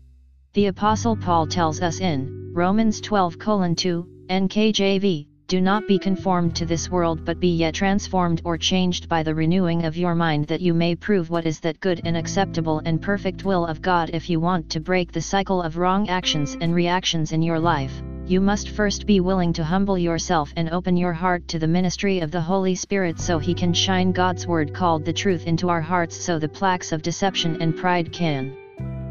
The 0.53 0.65
Apostle 0.65 1.15
Paul 1.15 1.45
tells 1.45 1.79
us 1.79 1.99
in 1.99 2.51
Romans 2.51 2.99
12 2.99 3.37
2, 3.37 4.07
NKJV, 4.29 5.27
do 5.49 5.59
not 5.59 5.87
be 5.87 5.97
conformed 5.97 6.55
to 6.55 6.63
this 6.63 6.91
world 6.91 7.25
but 7.25 7.39
be 7.39 7.47
yet 7.47 7.73
transformed 7.73 8.39
or 8.45 8.55
changed 8.55 9.09
by 9.09 9.23
the 9.23 9.33
renewing 9.33 9.83
of 9.83 9.97
your 9.97 10.13
mind 10.13 10.45
that 10.45 10.61
you 10.61 10.75
may 10.75 10.93
prove 10.93 11.31
what 11.31 11.43
is 11.43 11.59
that 11.59 11.79
good 11.79 11.99
and 12.05 12.15
acceptable 12.15 12.83
and 12.85 13.01
perfect 13.01 13.43
will 13.43 13.65
of 13.65 13.81
God 13.81 14.11
if 14.13 14.29
you 14.29 14.39
want 14.39 14.69
to 14.69 14.79
break 14.79 15.11
the 15.11 15.19
cycle 15.19 15.63
of 15.63 15.77
wrong 15.77 16.07
actions 16.07 16.55
and 16.61 16.75
reactions 16.75 17.31
in 17.31 17.41
your 17.41 17.59
life. 17.59 18.03
You 18.27 18.39
must 18.39 18.69
first 18.69 19.07
be 19.07 19.21
willing 19.21 19.51
to 19.53 19.63
humble 19.63 19.97
yourself 19.97 20.53
and 20.55 20.69
open 20.69 20.95
your 20.95 21.13
heart 21.13 21.47
to 21.47 21.57
the 21.57 21.65
ministry 21.65 22.19
of 22.19 22.29
the 22.29 22.41
Holy 22.41 22.75
Spirit 22.75 23.19
so 23.19 23.39
He 23.39 23.55
can 23.55 23.73
shine 23.73 24.11
God's 24.11 24.45
Word 24.45 24.71
called 24.71 25.03
the 25.03 25.13
truth 25.13 25.47
into 25.47 25.67
our 25.67 25.81
hearts 25.81 26.15
so 26.15 26.37
the 26.37 26.47
plaques 26.47 26.91
of 26.91 27.01
deception 27.01 27.59
and 27.59 27.75
pride 27.75 28.13
can 28.13 28.55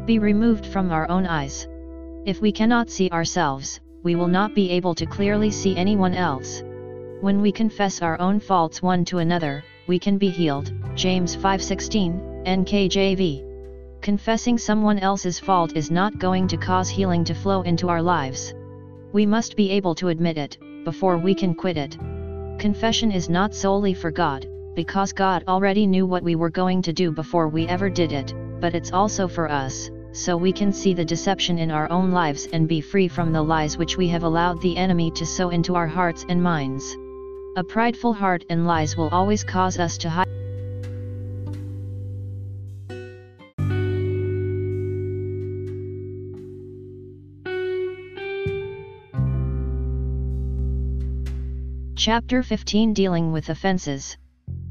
be 0.05 0.19
removed 0.19 0.65
from 0.65 0.89
our 0.89 1.09
own 1.09 1.27
eyes. 1.27 1.67
If 2.25 2.39
we 2.39 2.53
cannot 2.53 2.89
see 2.89 3.09
ourselves, 3.09 3.81
we 4.03 4.15
will 4.15 4.27
not 4.27 4.55
be 4.55 4.69
able 4.71 4.95
to 4.95 5.05
clearly 5.05 5.51
see 5.51 5.75
anyone 5.75 6.13
else. 6.13 6.63
When 7.21 7.41
we 7.41 7.51
confess 7.51 8.01
our 8.01 8.19
own 8.19 8.39
faults 8.39 8.81
one 8.81 9.03
to 9.05 9.17
another, 9.17 9.63
we 9.87 9.99
can 9.99 10.17
be 10.17 10.29
healed. 10.29 10.71
James 10.95 11.35
5:16, 11.35 12.45
NKJV. 12.45 13.43
Confessing 14.01 14.57
someone 14.57 14.99
else's 14.99 15.39
fault 15.39 15.75
is 15.75 15.91
not 15.91 16.17
going 16.17 16.47
to 16.47 16.57
cause 16.57 16.87
healing 16.87 17.25
to 17.25 17.33
flow 17.33 17.63
into 17.63 17.89
our 17.89 18.01
lives. 18.01 18.53
We 19.11 19.25
must 19.25 19.57
be 19.57 19.71
able 19.71 19.95
to 19.95 20.07
admit 20.07 20.37
it, 20.37 20.57
before 20.85 21.17
we 21.17 21.35
can 21.35 21.53
quit 21.53 21.77
it. 21.77 21.97
Confession 22.57 23.11
is 23.11 23.29
not 23.29 23.53
solely 23.53 23.93
for 23.93 24.11
God, 24.11 24.47
because 24.75 25.11
God 25.11 25.43
already 25.47 25.85
knew 25.85 26.05
what 26.05 26.23
we 26.23 26.35
were 26.35 26.49
going 26.49 26.81
to 26.83 26.93
do 26.93 27.11
before 27.11 27.49
we 27.49 27.67
ever 27.67 27.89
did 27.89 28.13
it, 28.13 28.33
but 28.61 28.73
it's 28.75 28.93
also 28.93 29.27
for 29.27 29.49
us, 29.49 29.89
so 30.19 30.35
we 30.35 30.51
can 30.51 30.73
see 30.73 30.93
the 30.93 31.05
deception 31.05 31.57
in 31.57 31.71
our 31.71 31.89
own 31.89 32.11
lives 32.11 32.45
and 32.51 32.67
be 32.67 32.81
free 32.81 33.07
from 33.07 33.31
the 33.31 33.41
lies 33.41 33.77
which 33.77 33.95
we 33.95 34.09
have 34.09 34.23
allowed 34.23 34.61
the 34.61 34.75
enemy 34.75 35.09
to 35.11 35.25
sow 35.25 35.49
into 35.49 35.75
our 35.75 35.87
hearts 35.87 36.25
and 36.27 36.43
minds. 36.43 36.97
A 37.55 37.63
prideful 37.63 38.13
heart 38.13 38.43
and 38.49 38.67
lies 38.67 38.97
will 38.97 39.07
always 39.09 39.45
cause 39.45 39.79
us 39.79 39.97
to 39.99 40.09
hide. 40.09 40.27
Chapter 51.95 52.43
15 52.43 52.93
Dealing 52.93 53.31
with 53.31 53.47
Offenses 53.49 54.17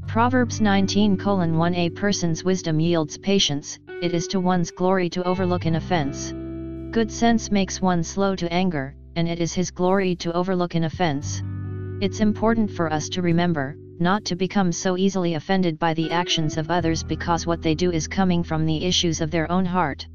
Proverbs 0.09 0.59
19 0.59 1.19
1 1.19 1.75
A 1.75 1.89
person's 1.91 2.43
wisdom 2.43 2.79
yields 2.79 3.15
patience, 3.15 3.77
it 4.01 4.11
is 4.11 4.25
to 4.29 4.39
one's 4.39 4.71
glory 4.71 5.07
to 5.07 5.23
overlook 5.23 5.67
an 5.67 5.75
offense. 5.75 6.31
Good 6.89 7.11
sense 7.11 7.51
makes 7.51 7.79
one 7.79 8.03
slow 8.03 8.35
to 8.35 8.51
anger, 8.51 8.95
and 9.15 9.29
it 9.29 9.39
is 9.39 9.53
his 9.53 9.69
glory 9.69 10.15
to 10.15 10.33
overlook 10.33 10.73
an 10.73 10.85
offense. 10.85 11.43
It's 12.01 12.21
important 12.21 12.71
for 12.71 12.91
us 12.91 13.07
to 13.09 13.21
remember, 13.21 13.77
not 13.99 14.25
to 14.25 14.35
become 14.35 14.71
so 14.71 14.97
easily 14.97 15.35
offended 15.35 15.77
by 15.77 15.93
the 15.93 16.09
actions 16.09 16.57
of 16.57 16.71
others 16.71 17.03
because 17.03 17.45
what 17.45 17.61
they 17.61 17.75
do 17.75 17.91
is 17.91 18.07
coming 18.07 18.41
from 18.41 18.65
the 18.65 18.83
issues 18.83 19.21
of 19.21 19.29
their 19.29 19.51
own 19.51 19.63
heart. 19.63 20.07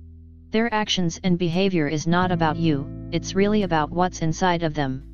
Their 0.51 0.75
actions 0.75 1.21
and 1.23 1.39
behavior 1.39 1.87
is 1.87 2.05
not 2.05 2.33
about 2.33 2.57
you, 2.57 2.85
it's 3.12 3.37
really 3.37 3.62
about 3.62 3.93
what's 3.93 4.23
inside 4.23 4.65
of 4.65 4.75
them. 4.75 5.05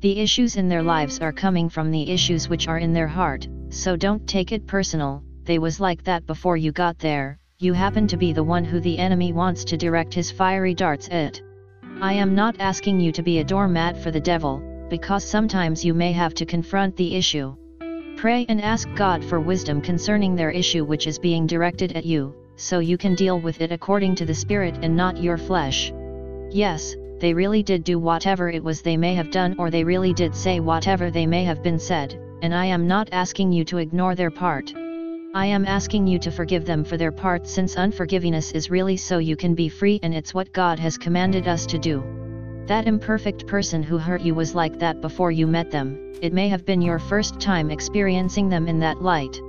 The 0.00 0.20
issues 0.20 0.56
in 0.56 0.70
their 0.70 0.82
lives 0.82 1.18
are 1.20 1.34
coming 1.34 1.68
from 1.68 1.90
the 1.90 2.10
issues 2.10 2.48
which 2.48 2.66
are 2.66 2.78
in 2.78 2.94
their 2.94 3.08
heart, 3.08 3.46
so 3.72 3.96
don't 3.96 4.26
take 4.28 4.52
it 4.52 4.66
personal, 4.66 5.22
they 5.44 5.58
was 5.58 5.80
like 5.80 6.04
that 6.04 6.26
before 6.26 6.58
you 6.58 6.70
got 6.70 6.98
there, 6.98 7.38
you 7.58 7.72
happen 7.72 8.06
to 8.06 8.18
be 8.18 8.30
the 8.30 8.44
one 8.44 8.64
who 8.64 8.78
the 8.80 8.98
enemy 8.98 9.32
wants 9.32 9.64
to 9.64 9.78
direct 9.78 10.12
his 10.12 10.30
fiery 10.30 10.74
darts 10.74 11.08
at. 11.10 11.40
I 12.02 12.12
am 12.12 12.34
not 12.34 12.56
asking 12.60 13.00
you 13.00 13.12
to 13.12 13.22
be 13.22 13.38
a 13.38 13.44
doormat 13.44 13.96
for 13.96 14.10
the 14.10 14.20
devil, 14.20 14.62
because 14.90 15.24
sometimes 15.24 15.82
you 15.82 15.94
may 15.94 16.12
have 16.12 16.34
to 16.34 16.44
confront 16.44 16.94
the 16.96 17.14
issue. 17.16 17.56
Pray 18.18 18.44
and 18.50 18.60
ask 18.60 18.88
God 18.94 19.24
for 19.24 19.40
wisdom 19.40 19.80
concerning 19.80 20.36
their 20.36 20.50
issue 20.50 20.84
which 20.84 21.06
is 21.06 21.18
being 21.18 21.46
directed 21.46 21.92
at 21.92 22.04
you, 22.04 22.34
so 22.56 22.78
you 22.78 22.98
can 22.98 23.14
deal 23.14 23.40
with 23.40 23.62
it 23.62 23.72
according 23.72 24.14
to 24.16 24.26
the 24.26 24.34
Spirit 24.34 24.76
and 24.82 24.94
not 24.94 25.16
your 25.16 25.38
flesh. 25.38 25.90
Yes, 26.50 26.94
they 27.20 27.32
really 27.32 27.62
did 27.62 27.84
do 27.84 27.98
whatever 27.98 28.50
it 28.50 28.62
was 28.62 28.82
they 28.82 28.98
may 28.98 29.14
have 29.14 29.30
done 29.30 29.54
or 29.58 29.70
they 29.70 29.82
really 29.82 30.12
did 30.12 30.34
say 30.34 30.60
whatever 30.60 31.10
they 31.10 31.26
may 31.26 31.44
have 31.44 31.62
been 31.62 31.78
said, 31.78 32.18
and 32.42 32.54
I 32.54 32.66
am 32.66 32.86
not 32.86 33.08
asking 33.12 33.52
you 33.52 33.64
to 33.66 33.78
ignore 33.78 34.14
their 34.14 34.30
part. 34.30 34.74
I 35.34 35.46
am 35.46 35.64
asking 35.64 36.06
you 36.06 36.18
to 36.18 36.30
forgive 36.30 36.66
them 36.66 36.84
for 36.84 36.98
their 36.98 37.12
part 37.12 37.46
since 37.46 37.76
unforgiveness 37.76 38.52
is 38.52 38.70
really 38.70 38.98
so 38.98 39.16
you 39.18 39.36
can 39.36 39.54
be 39.54 39.70
free 39.70 39.98
and 40.02 40.12
it's 40.12 40.34
what 40.34 40.52
God 40.52 40.78
has 40.78 40.98
commanded 40.98 41.48
us 41.48 41.64
to 41.66 41.78
do. 41.78 42.02
That 42.66 42.86
imperfect 42.86 43.46
person 43.46 43.82
who 43.82 43.96
hurt 43.96 44.20
you 44.20 44.34
was 44.34 44.54
like 44.54 44.78
that 44.80 45.00
before 45.00 45.30
you 45.30 45.46
met 45.46 45.70
them, 45.70 46.12
it 46.20 46.32
may 46.32 46.48
have 46.48 46.66
been 46.66 46.82
your 46.82 46.98
first 46.98 47.40
time 47.40 47.70
experiencing 47.70 48.48
them 48.48 48.68
in 48.68 48.80
that 48.80 49.00
light. 49.00 49.40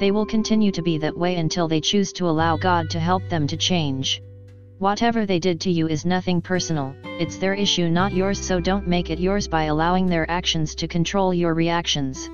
They 0.00 0.10
will 0.10 0.26
continue 0.26 0.72
to 0.72 0.82
be 0.82 0.98
that 0.98 1.16
way 1.16 1.36
until 1.36 1.68
they 1.68 1.80
choose 1.80 2.12
to 2.14 2.28
allow 2.28 2.56
God 2.56 2.90
to 2.90 2.98
help 2.98 3.28
them 3.28 3.46
to 3.46 3.56
change. 3.56 4.22
Whatever 4.80 5.26
they 5.26 5.38
did 5.38 5.60
to 5.60 5.70
you 5.70 5.88
is 5.88 6.06
nothing 6.06 6.40
personal, 6.40 6.94
it's 7.04 7.36
their 7.36 7.52
issue 7.52 7.90
not 7.90 8.14
yours 8.14 8.40
so 8.40 8.60
don't 8.60 8.88
make 8.88 9.10
it 9.10 9.18
yours 9.18 9.46
by 9.46 9.64
allowing 9.64 10.06
their 10.06 10.28
actions 10.30 10.74
to 10.76 10.88
control 10.88 11.34
your 11.34 11.52
reactions. 11.52 12.30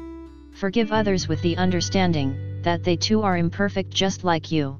Forgive 0.52 0.92
others 0.92 1.26
with 1.26 1.42
the 1.42 1.56
understanding, 1.56 2.62
that 2.62 2.84
they 2.84 2.94
too 2.94 3.22
are 3.22 3.36
imperfect 3.36 3.90
just 3.90 4.22
like 4.22 4.52
you. 4.52 4.78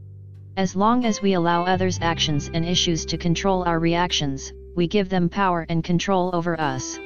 As 0.57 0.77
long 0.77 1.05
as 1.05 1.21
we 1.21 1.33
allow 1.33 1.65
others' 1.65 1.99
actions 2.01 2.49
and 2.55 2.65
issues 2.65 3.05
to 3.07 3.19
control 3.19 3.65
our 3.65 3.81
reactions, 3.81 4.53
we 4.77 4.87
give 4.87 5.09
them 5.09 5.29
power 5.29 5.67
and 5.69 5.83
control 5.83 6.31
over 6.35 6.61
us. 6.61 7.01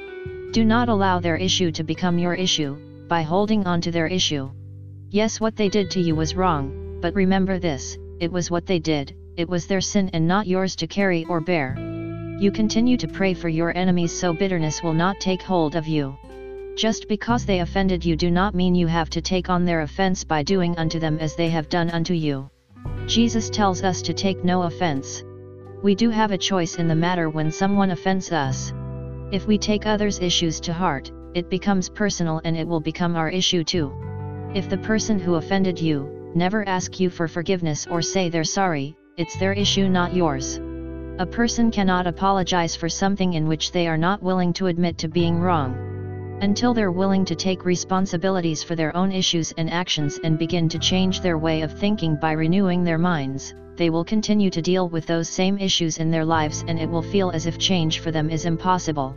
Do 0.51 0.63
not 0.63 0.89
allow 0.89 1.19
their 1.19 1.37
issue 1.37 1.71
to 1.71 1.83
become 1.83 2.19
your 2.19 2.35
issue, 2.35 2.77
by 3.07 3.23
holding 3.23 3.65
on 3.65 3.81
to 3.81 3.89
their 3.89 4.05
issue. 4.05 4.51
Yes, 5.09 5.41
what 5.41 5.55
they 5.55 5.69
did 5.69 5.89
to 5.89 5.99
you 5.99 6.13
was 6.13 6.35
wrong, 6.35 6.99
but 7.01 7.15
remember 7.15 7.57
this 7.57 7.97
it 8.19 8.31
was 8.31 8.51
what 8.51 8.67
they 8.67 8.77
did, 8.77 9.15
it 9.37 9.47
was 9.47 9.65
their 9.65 9.81
sin 9.81 10.09
and 10.13 10.27
not 10.27 10.47
yours 10.47 10.75
to 10.75 10.87
carry 10.87 11.25
or 11.25 11.39
bear. 11.39 11.75
You 12.39 12.51
continue 12.51 12.97
to 12.97 13.07
pray 13.07 13.33
for 13.33 13.49
your 13.49 13.75
enemies 13.77 14.11
so 14.11 14.33
bitterness 14.33 14.81
will 14.81 14.93
not 14.93 15.19
take 15.19 15.41
hold 15.41 15.75
of 15.75 15.87
you. 15.87 16.17
Just 16.75 17.07
because 17.07 17.45
they 17.45 17.59
offended 17.59 18.03
you 18.03 18.15
do 18.15 18.31
not 18.31 18.55
mean 18.55 18.73
you 18.73 18.87
have 18.87 19.09
to 19.11 19.21
take 19.21 19.49
on 19.49 19.65
their 19.65 19.81
offense 19.81 20.23
by 20.23 20.41
doing 20.41 20.77
unto 20.77 20.99
them 20.99 21.17
as 21.19 21.35
they 21.35 21.49
have 21.49 21.69
done 21.69 21.89
unto 21.91 22.13
you. 22.13 22.49
Jesus 23.05 23.49
tells 23.49 23.83
us 23.83 24.01
to 24.01 24.13
take 24.13 24.43
no 24.43 24.63
offense. 24.63 25.23
We 25.83 25.95
do 25.95 26.09
have 26.09 26.31
a 26.31 26.37
choice 26.37 26.75
in 26.75 26.87
the 26.87 26.95
matter 26.95 27.29
when 27.29 27.51
someone 27.51 27.91
offends 27.91 28.31
us. 28.31 28.73
If 29.31 29.47
we 29.47 29.57
take 29.57 29.85
others' 29.85 30.19
issues 30.19 30.59
to 30.61 30.73
heart, 30.73 31.11
it 31.33 31.49
becomes 31.49 31.89
personal 31.89 32.41
and 32.43 32.57
it 32.57 32.67
will 32.67 32.81
become 32.81 33.15
our 33.15 33.29
issue 33.29 33.63
too. 33.63 33.91
If 34.53 34.69
the 34.69 34.77
person 34.77 35.19
who 35.19 35.35
offended 35.35 35.79
you, 35.79 36.31
never 36.35 36.67
ask 36.67 36.99
you 36.99 37.09
for 37.09 37.27
forgiveness 37.27 37.87
or 37.87 38.01
say 38.01 38.29
they're 38.29 38.43
sorry, 38.43 38.95
it's 39.17 39.37
their 39.37 39.53
issue 39.53 39.89
not 39.89 40.13
yours. 40.13 40.59
A 41.19 41.25
person 41.25 41.69
cannot 41.69 42.07
apologize 42.07 42.75
for 42.75 42.87
something 42.87 43.33
in 43.33 43.47
which 43.47 43.71
they 43.71 43.87
are 43.87 43.97
not 43.97 44.23
willing 44.23 44.53
to 44.53 44.67
admit 44.67 44.97
to 44.99 45.07
being 45.07 45.39
wrong. 45.39 45.75
Until 46.41 46.73
they're 46.73 46.91
willing 46.91 47.25
to 47.25 47.35
take 47.35 47.65
responsibilities 47.65 48.63
for 48.63 48.75
their 48.75 48.95
own 48.95 49.11
issues 49.11 49.51
and 49.57 49.69
actions 49.69 50.19
and 50.23 50.39
begin 50.39 50.69
to 50.69 50.79
change 50.79 51.21
their 51.21 51.37
way 51.37 51.61
of 51.61 51.77
thinking 51.77 52.15
by 52.15 52.31
renewing 52.31 52.83
their 52.83 52.97
minds, 52.97 53.53
they 53.75 53.89
will 53.89 54.05
continue 54.05 54.49
to 54.49 54.61
deal 54.61 54.89
with 54.89 55.05
those 55.05 55.29
same 55.29 55.57
issues 55.57 55.97
in 55.97 56.09
their 56.09 56.25
lives 56.25 56.63
and 56.67 56.79
it 56.79 56.89
will 56.89 57.01
feel 57.01 57.31
as 57.31 57.45
if 57.45 57.59
change 57.59 57.99
for 57.99 58.11
them 58.11 58.29
is 58.29 58.45
impossible. 58.45 59.15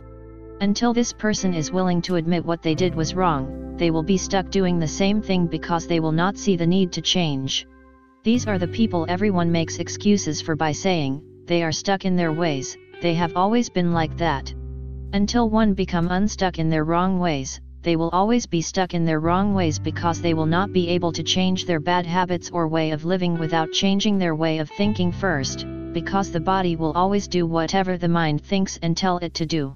Until 0.61 0.93
this 0.93 1.13
person 1.13 1.53
is 1.53 1.71
willing 1.71 2.01
to 2.03 2.15
admit 2.15 2.45
what 2.45 2.61
they 2.61 2.75
did 2.75 2.93
was 2.93 3.15
wrong, 3.15 3.75
they 3.77 3.91
will 3.91 4.03
be 4.03 4.17
stuck 4.17 4.49
doing 4.49 4.77
the 4.77 4.87
same 4.87 5.21
thing 5.21 5.47
because 5.47 5.87
they 5.87 5.99
will 5.99 6.11
not 6.11 6.37
see 6.37 6.55
the 6.55 6.67
need 6.67 6.91
to 6.91 7.01
change. 7.01 7.65
These 8.25 8.47
are 8.47 8.57
the 8.57 8.67
people 8.67 9.05
everyone 9.07 9.51
makes 9.51 9.77
excuses 9.77 10.41
for 10.41 10.55
by 10.55 10.71
saying, 10.71 11.21
they 11.45 11.61
are 11.61 11.71
stuck 11.71 12.05
in 12.05 12.15
their 12.15 12.33
ways, 12.33 12.75
they 12.99 13.13
have 13.13 13.37
always 13.37 13.69
been 13.69 13.93
like 13.93 14.17
that. 14.17 14.51
Until 15.13 15.47
one 15.47 15.75
become 15.75 16.07
unstuck 16.09 16.57
in 16.57 16.67
their 16.71 16.85
wrong 16.85 17.19
ways, 17.19 17.61
they 17.83 17.95
will 17.95 18.09
always 18.09 18.47
be 18.47 18.61
stuck 18.61 18.95
in 18.95 19.05
their 19.05 19.19
wrong 19.19 19.53
ways 19.53 19.77
because 19.77 20.21
they 20.21 20.33
will 20.33 20.47
not 20.47 20.73
be 20.73 20.89
able 20.89 21.11
to 21.11 21.21
change 21.21 21.67
their 21.67 21.79
bad 21.79 22.07
habits 22.07 22.49
or 22.49 22.67
way 22.67 22.89
of 22.89 23.05
living 23.05 23.37
without 23.37 23.71
changing 23.71 24.17
their 24.17 24.33
way 24.33 24.57
of 24.57 24.71
thinking 24.71 25.11
first, 25.11 25.67
because 25.93 26.31
the 26.31 26.39
body 26.39 26.75
will 26.75 26.93
always 26.93 27.27
do 27.27 27.45
whatever 27.45 27.95
the 27.95 28.09
mind 28.09 28.41
thinks 28.41 28.79
and 28.81 28.97
tell 28.97 29.19
it 29.19 29.35
to 29.35 29.45
do. 29.45 29.75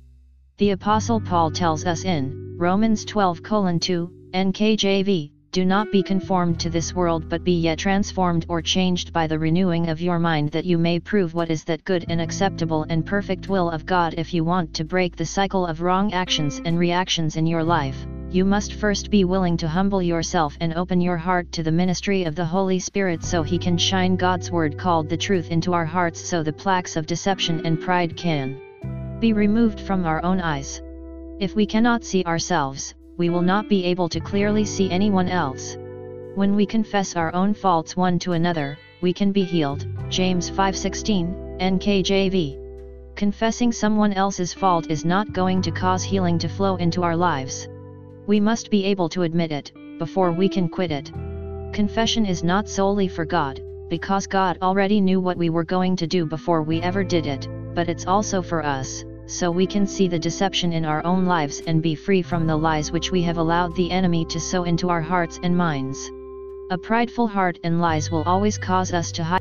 The 0.57 0.71
Apostle 0.71 1.21
Paul 1.21 1.51
tells 1.51 1.85
us 1.85 2.03
in 2.03 2.55
Romans 2.57 3.05
12 3.05 3.43
2, 3.43 4.11
NKJV, 4.33 5.31
do 5.51 5.65
not 5.65 5.91
be 5.91 6.03
conformed 6.03 6.59
to 6.59 6.69
this 6.69 6.93
world 6.93 7.27
but 7.27 7.43
be 7.43 7.53
yet 7.53 7.79
transformed 7.79 8.45
or 8.47 8.61
changed 8.61 9.11
by 9.11 9.25
the 9.25 9.39
renewing 9.39 9.89
of 9.89 9.99
your 9.99 10.19
mind 10.19 10.51
that 10.51 10.65
you 10.65 10.77
may 10.77 10.99
prove 10.99 11.33
what 11.33 11.49
is 11.49 11.63
that 11.63 11.83
good 11.85 12.05
and 12.07 12.21
acceptable 12.21 12.85
and 12.89 13.05
perfect 13.05 13.49
will 13.49 13.69
of 13.71 13.85
God 13.85 14.13
if 14.17 14.31
you 14.31 14.43
want 14.43 14.73
to 14.75 14.83
break 14.83 15.15
the 15.15 15.25
cycle 15.25 15.65
of 15.65 15.81
wrong 15.81 16.13
actions 16.13 16.61
and 16.65 16.77
reactions 16.77 17.35
in 17.35 17.47
your 17.47 17.63
life. 17.63 18.05
You 18.29 18.45
must 18.45 18.73
first 18.73 19.09
be 19.09 19.23
willing 19.23 19.57
to 19.57 19.67
humble 19.67 20.03
yourself 20.03 20.55
and 20.61 20.75
open 20.75 21.01
your 21.01 21.17
heart 21.17 21.51
to 21.53 21.63
the 21.63 21.71
ministry 21.71 22.25
of 22.25 22.35
the 22.35 22.45
Holy 22.45 22.77
Spirit 22.77 23.23
so 23.23 23.41
He 23.41 23.57
can 23.57 23.75
shine 23.75 24.15
God's 24.17 24.51
Word 24.51 24.77
called 24.77 25.09
the 25.09 25.17
truth 25.17 25.49
into 25.49 25.73
our 25.73 25.85
hearts 25.85 26.21
so 26.21 26.43
the 26.43 26.53
plaques 26.53 26.95
of 26.95 27.07
deception 27.07 27.65
and 27.65 27.81
pride 27.81 28.15
can 28.15 28.61
be 29.19 29.33
removed 29.33 29.79
from 29.79 30.05
our 30.05 30.23
own 30.23 30.39
eyes. 30.39 30.79
If 31.39 31.55
we 31.55 31.65
cannot 31.65 32.03
see 32.03 32.23
ourselves, 32.23 32.93
we 33.19 33.29
will 33.29 33.41
not 33.41 33.67
be 33.67 33.83
able 33.83 34.07
to 34.07 34.21
clearly 34.21 34.63
see 34.63 34.89
anyone 34.89 35.27
else. 35.27 35.77
When 36.35 36.55
we 36.55 36.65
confess 36.65 37.17
our 37.17 37.35
own 37.35 37.53
faults 37.53 37.97
one 37.97 38.17
to 38.19 38.31
another, 38.31 38.77
we 39.01 39.11
can 39.11 39.33
be 39.33 39.43
healed. 39.43 39.85
James 40.09 40.49
5:16, 40.49 41.59
NKJV. 41.59 42.57
Confessing 43.17 43.73
someone 43.73 44.13
else's 44.13 44.53
fault 44.53 44.89
is 44.89 45.03
not 45.03 45.33
going 45.33 45.61
to 45.63 45.69
cause 45.71 46.01
healing 46.01 46.39
to 46.39 46.47
flow 46.47 46.77
into 46.77 47.03
our 47.03 47.17
lives. 47.17 47.67
We 48.25 48.39
must 48.39 48.71
be 48.71 48.85
able 48.85 49.09
to 49.09 49.23
admit 49.23 49.51
it, 49.51 49.73
before 49.99 50.31
we 50.31 50.47
can 50.47 50.69
quit 50.69 50.91
it. 50.91 51.11
Confession 51.73 52.25
is 52.25 52.41
not 52.41 52.69
solely 52.69 53.09
for 53.09 53.25
God, 53.25 53.61
because 53.89 54.27
God 54.27 54.57
already 54.61 55.01
knew 55.01 55.19
what 55.19 55.37
we 55.37 55.49
were 55.49 55.65
going 55.65 55.97
to 55.97 56.07
do 56.07 56.25
before 56.25 56.63
we 56.63 56.81
ever 56.81 57.03
did 57.03 57.25
it, 57.27 57.49
but 57.75 57.89
it's 57.89 58.07
also 58.07 58.41
for 58.41 58.63
us 58.63 59.03
so 59.29 59.51
we 59.51 59.67
can 59.67 59.85
see 59.85 60.07
the 60.07 60.17
deception 60.17 60.73
in 60.73 60.83
our 60.83 61.05
own 61.05 61.25
lives 61.25 61.61
and 61.67 61.83
be 61.83 61.93
free 61.93 62.23
from 62.23 62.47
the 62.47 62.57
lies 62.57 62.91
which 62.91 63.11
we 63.11 63.21
have 63.21 63.37
allowed 63.37 63.75
the 63.75 63.91
enemy 63.91 64.25
to 64.25 64.39
sow 64.39 64.63
into 64.63 64.89
our 64.89 65.01
hearts 65.01 65.39
and 65.43 65.55
minds. 65.55 66.09
A 66.71 66.77
prideful 66.77 67.27
heart 67.27 67.59
and 67.63 67.79
lies 67.79 68.09
will 68.09 68.23
always 68.23 68.57
cause 68.57 68.91
us 68.91 69.11
to 69.11 69.23
hide. 69.23 69.39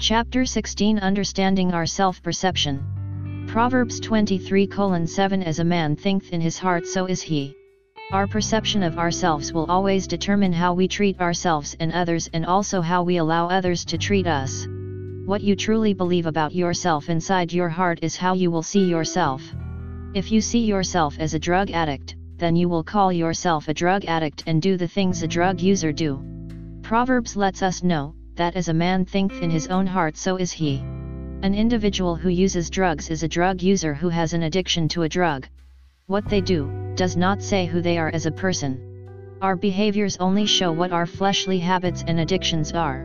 Chapter 0.00 0.44
16 0.44 0.98
Understanding 0.98 1.72
Our 1.72 1.86
Self-Perception 1.86 3.46
Proverbs 3.46 4.00
23 4.00 4.68
7 5.06 5.42
As 5.42 5.58
a 5.60 5.64
man 5.64 5.94
thinketh 5.94 6.32
in 6.32 6.40
his 6.40 6.58
heart 6.58 6.86
so 6.86 7.06
is 7.06 7.22
he. 7.22 7.57
Our 8.10 8.26
perception 8.26 8.82
of 8.82 8.98
ourselves 8.98 9.52
will 9.52 9.66
always 9.66 10.06
determine 10.06 10.50
how 10.50 10.72
we 10.72 10.88
treat 10.88 11.20
ourselves 11.20 11.76
and 11.78 11.92
others 11.92 12.30
and 12.32 12.46
also 12.46 12.80
how 12.80 13.02
we 13.02 13.18
allow 13.18 13.48
others 13.48 13.84
to 13.84 13.98
treat 13.98 14.26
us. 14.26 14.66
What 15.26 15.42
you 15.42 15.54
truly 15.54 15.92
believe 15.92 16.24
about 16.24 16.54
yourself 16.54 17.10
inside 17.10 17.52
your 17.52 17.68
heart 17.68 17.98
is 18.00 18.16
how 18.16 18.32
you 18.32 18.50
will 18.50 18.62
see 18.62 18.88
yourself. 18.88 19.42
If 20.14 20.32
you 20.32 20.40
see 20.40 20.64
yourself 20.64 21.18
as 21.18 21.34
a 21.34 21.38
drug 21.38 21.70
addict, 21.70 22.16
then 22.38 22.56
you 22.56 22.70
will 22.70 22.82
call 22.82 23.12
yourself 23.12 23.68
a 23.68 23.74
drug 23.74 24.06
addict 24.06 24.42
and 24.46 24.62
do 24.62 24.78
the 24.78 24.88
things 24.88 25.22
a 25.22 25.28
drug 25.28 25.60
user 25.60 25.92
do. 25.92 26.18
Proverbs 26.80 27.36
lets 27.36 27.62
us 27.62 27.82
know 27.82 28.14
that 28.36 28.56
as 28.56 28.70
a 28.70 28.74
man 28.74 29.04
thinketh 29.04 29.42
in 29.42 29.50
his 29.50 29.66
own 29.66 29.86
heart 29.86 30.16
so 30.16 30.36
is 30.36 30.50
he. 30.50 30.78
An 31.42 31.54
individual 31.54 32.16
who 32.16 32.30
uses 32.30 32.70
drugs 32.70 33.10
is 33.10 33.22
a 33.22 33.28
drug 33.28 33.60
user 33.60 33.92
who 33.92 34.08
has 34.08 34.32
an 34.32 34.44
addiction 34.44 34.88
to 34.88 35.02
a 35.02 35.10
drug. 35.10 35.46
What 36.08 36.30
they 36.30 36.40
do, 36.40 36.70
does 36.94 37.18
not 37.18 37.42
say 37.42 37.66
who 37.66 37.82
they 37.82 37.98
are 37.98 38.08
as 38.14 38.24
a 38.24 38.30
person. 38.30 38.80
Our 39.42 39.56
behaviors 39.56 40.16
only 40.16 40.46
show 40.46 40.72
what 40.72 40.90
our 40.90 41.04
fleshly 41.04 41.58
habits 41.58 42.02
and 42.06 42.18
addictions 42.18 42.72
are. 42.72 43.04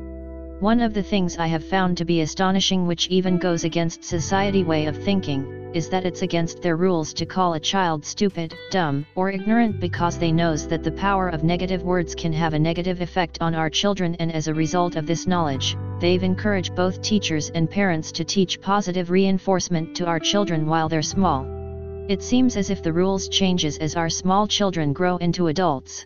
One 0.61 0.79
of 0.79 0.93
the 0.93 1.03
things 1.03 1.37
I 1.37 1.47
have 1.47 1.65
found 1.65 1.97
to 1.97 2.05
be 2.05 2.21
astonishing 2.21 2.87
which 2.87 3.09
even 3.09 3.39
goes 3.39 3.65
against 3.65 4.05
society 4.05 4.63
way 4.63 4.85
of 4.85 4.95
thinking, 4.95 5.71
is 5.73 5.89
that 5.89 6.05
it's 6.05 6.21
against 6.21 6.61
their 6.61 6.77
rules 6.77 7.13
to 7.15 7.25
call 7.25 7.55
a 7.55 7.59
child 7.59 8.05
stupid, 8.05 8.55
dumb, 8.71 9.05
or 9.15 9.29
ignorant 9.29 9.81
because 9.81 10.17
they 10.17 10.31
knows 10.31 10.65
that 10.69 10.81
the 10.81 10.91
power 10.93 11.27
of 11.27 11.43
negative 11.43 11.83
words 11.83 12.15
can 12.15 12.31
have 12.31 12.53
a 12.53 12.59
negative 12.59 13.01
effect 13.01 13.37
on 13.41 13.53
our 13.53 13.69
children 13.69 14.15
and 14.19 14.31
as 14.31 14.47
a 14.47 14.53
result 14.53 14.95
of 14.95 15.05
this 15.05 15.27
knowledge, 15.27 15.75
they've 15.99 16.23
encouraged 16.23 16.73
both 16.73 17.01
teachers 17.01 17.49
and 17.49 17.69
parents 17.69 18.13
to 18.13 18.23
teach 18.23 18.61
positive 18.61 19.11
reinforcement 19.11 19.93
to 19.93 20.05
our 20.05 20.21
children 20.21 20.65
while 20.65 20.87
they're 20.87 21.01
small. 21.01 21.62
It 22.09 22.21
seems 22.21 22.57
as 22.57 22.69
if 22.69 22.83
the 22.83 22.91
rules 22.91 23.29
changes 23.29 23.77
as 23.77 23.95
our 23.95 24.09
small 24.09 24.45
children 24.45 24.91
grow 24.91 25.15
into 25.17 25.47
adults. 25.47 26.05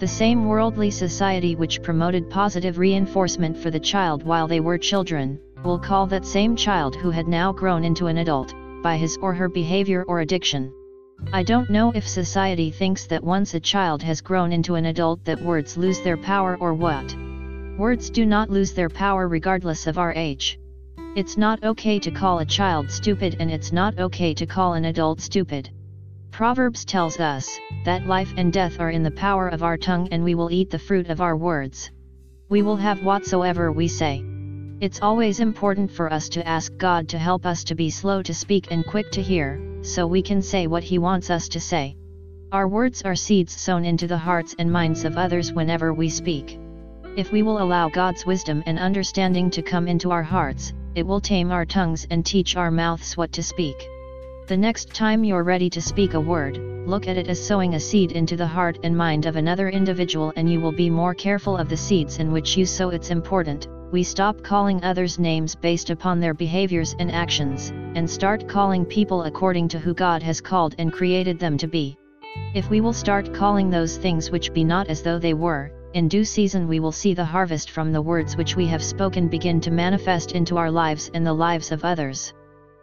The 0.00 0.06
same 0.06 0.46
worldly 0.46 0.90
society 0.90 1.54
which 1.54 1.80
promoted 1.80 2.28
positive 2.28 2.76
reinforcement 2.76 3.56
for 3.56 3.70
the 3.70 3.78
child 3.78 4.24
while 4.24 4.48
they 4.48 4.58
were 4.58 4.78
children, 4.78 5.38
will 5.64 5.78
call 5.78 6.06
that 6.06 6.26
same 6.26 6.56
child 6.56 6.96
who 6.96 7.10
had 7.10 7.28
now 7.28 7.52
grown 7.52 7.84
into 7.84 8.08
an 8.08 8.18
adult, 8.18 8.52
by 8.82 8.96
his 8.96 9.16
or 9.22 9.32
her 9.32 9.48
behavior 9.48 10.04
or 10.08 10.20
addiction. 10.20 10.72
I 11.32 11.44
don't 11.44 11.70
know 11.70 11.92
if 11.94 12.06
society 12.06 12.72
thinks 12.72 13.06
that 13.06 13.22
once 13.22 13.54
a 13.54 13.60
child 13.60 14.02
has 14.02 14.20
grown 14.20 14.50
into 14.50 14.74
an 14.74 14.86
adult 14.86 15.24
that 15.24 15.40
words 15.40 15.76
lose 15.76 16.00
their 16.00 16.16
power 16.16 16.56
or 16.60 16.74
what. 16.74 17.14
Words 17.78 18.10
do 18.10 18.26
not 18.26 18.50
lose 18.50 18.72
their 18.72 18.88
power 18.88 19.28
regardless 19.28 19.86
of 19.86 19.98
our 19.98 20.12
age. 20.14 20.58
It's 21.18 21.36
not 21.36 21.64
okay 21.64 21.98
to 21.98 22.12
call 22.12 22.38
a 22.38 22.46
child 22.46 22.92
stupid 22.92 23.38
and 23.40 23.50
it's 23.50 23.72
not 23.72 23.98
okay 23.98 24.32
to 24.34 24.46
call 24.46 24.74
an 24.74 24.84
adult 24.84 25.20
stupid. 25.20 25.68
Proverbs 26.30 26.84
tells 26.84 27.18
us 27.18 27.58
that 27.84 28.06
life 28.06 28.32
and 28.36 28.52
death 28.52 28.78
are 28.78 28.90
in 28.90 29.02
the 29.02 29.10
power 29.10 29.48
of 29.48 29.64
our 29.64 29.76
tongue 29.76 30.06
and 30.12 30.22
we 30.22 30.36
will 30.36 30.52
eat 30.52 30.70
the 30.70 30.78
fruit 30.78 31.08
of 31.08 31.20
our 31.20 31.36
words. 31.36 31.90
We 32.48 32.62
will 32.62 32.76
have 32.76 33.02
whatsoever 33.02 33.72
we 33.72 33.88
say. 33.88 34.24
It's 34.80 35.02
always 35.02 35.40
important 35.40 35.90
for 35.90 36.12
us 36.12 36.28
to 36.28 36.46
ask 36.46 36.76
God 36.76 37.08
to 37.08 37.18
help 37.18 37.46
us 37.46 37.64
to 37.64 37.74
be 37.74 37.90
slow 37.90 38.22
to 38.22 38.32
speak 38.32 38.70
and 38.70 38.86
quick 38.86 39.10
to 39.10 39.20
hear, 39.20 39.60
so 39.82 40.06
we 40.06 40.22
can 40.22 40.40
say 40.40 40.68
what 40.68 40.84
He 40.84 41.00
wants 41.00 41.30
us 41.30 41.48
to 41.48 41.58
say. 41.58 41.96
Our 42.52 42.68
words 42.68 43.02
are 43.02 43.16
seeds 43.16 43.52
sown 43.60 43.84
into 43.84 44.06
the 44.06 44.16
hearts 44.16 44.54
and 44.56 44.70
minds 44.70 45.04
of 45.04 45.16
others 45.16 45.52
whenever 45.52 45.92
we 45.92 46.10
speak. 46.10 46.60
If 47.16 47.32
we 47.32 47.42
will 47.42 47.60
allow 47.60 47.88
God's 47.88 48.24
wisdom 48.24 48.62
and 48.66 48.78
understanding 48.78 49.50
to 49.50 49.62
come 49.62 49.88
into 49.88 50.12
our 50.12 50.22
hearts, 50.22 50.72
it 50.98 51.06
will 51.06 51.20
tame 51.20 51.52
our 51.52 51.64
tongues 51.64 52.06
and 52.10 52.26
teach 52.26 52.56
our 52.56 52.72
mouths 52.72 53.16
what 53.16 53.30
to 53.30 53.42
speak. 53.42 53.88
The 54.48 54.56
next 54.56 54.92
time 54.92 55.22
you're 55.22 55.44
ready 55.44 55.70
to 55.70 55.80
speak 55.80 56.14
a 56.14 56.20
word, 56.20 56.58
look 56.88 57.06
at 57.06 57.16
it 57.16 57.28
as 57.28 57.46
sowing 57.46 57.74
a 57.74 57.80
seed 57.80 58.10
into 58.12 58.36
the 58.36 58.46
heart 58.46 58.78
and 58.82 58.96
mind 58.96 59.24
of 59.24 59.36
another 59.36 59.68
individual 59.68 60.32
and 60.34 60.50
you 60.50 60.58
will 60.60 60.72
be 60.72 60.90
more 60.90 61.14
careful 61.14 61.56
of 61.56 61.68
the 61.68 61.76
seeds 61.76 62.18
in 62.18 62.32
which 62.32 62.56
you 62.56 62.66
sow. 62.66 62.88
It's 62.88 63.10
important, 63.10 63.68
we 63.92 64.02
stop 64.02 64.42
calling 64.42 64.82
others 64.82 65.20
names 65.20 65.54
based 65.54 65.90
upon 65.90 66.18
their 66.18 66.34
behaviors 66.34 66.96
and 66.98 67.12
actions, 67.12 67.70
and 67.94 68.10
start 68.10 68.48
calling 68.48 68.84
people 68.84 69.22
according 69.22 69.68
to 69.68 69.78
who 69.78 69.94
God 69.94 70.20
has 70.24 70.40
called 70.40 70.74
and 70.78 70.92
created 70.92 71.38
them 71.38 71.56
to 71.58 71.68
be. 71.68 71.96
If 72.54 72.70
we 72.70 72.80
will 72.80 72.92
start 72.92 73.32
calling 73.32 73.70
those 73.70 73.96
things 73.96 74.32
which 74.32 74.52
be 74.52 74.64
not 74.64 74.88
as 74.88 75.02
though 75.02 75.20
they 75.20 75.34
were, 75.34 75.70
in 75.94 76.08
due 76.08 76.24
season 76.24 76.68
we 76.68 76.80
will 76.80 76.92
see 76.92 77.14
the 77.14 77.24
harvest 77.24 77.70
from 77.70 77.92
the 77.92 78.02
words 78.02 78.36
which 78.36 78.56
we 78.56 78.66
have 78.66 78.82
spoken 78.82 79.28
begin 79.28 79.60
to 79.60 79.70
manifest 79.70 80.32
into 80.32 80.56
our 80.56 80.70
lives 80.70 81.10
and 81.14 81.26
the 81.26 81.32
lives 81.32 81.72
of 81.72 81.84
others. 81.84 82.34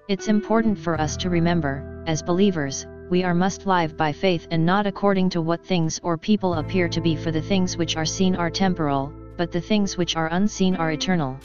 It's 0.07 0.27
important 0.27 0.77
for 0.77 0.99
us 0.99 1.15
to 1.18 1.30
remember, 1.30 2.03
as 2.07 2.23
believers, 2.23 2.86
we 3.10 3.23
are 3.23 3.36
must 3.36 3.68
live 3.68 3.95
by 3.95 4.11
faith 4.11 4.48
and 4.49 4.65
not 4.65 4.88
according 4.88 5.30
to 5.30 5.41
what 5.41 5.64
things 5.64 5.99
or 6.02 6.18
people 6.18 6.56
appear 6.56 6.90
to 6.90 7.02
be 7.02 7.15
for 7.15 7.32
the 7.32 7.41
things 7.41 7.77
which 7.77 7.95
are 7.95 8.06
seen 8.06 8.36
are 8.36 8.49
temporal, 8.49 9.14
but 9.38 9.52
the 9.52 9.61
things 9.61 9.98
which 9.98 10.15
are 10.15 10.30
unseen 10.32 10.76
are 10.76 10.91
eternal. 10.91 11.38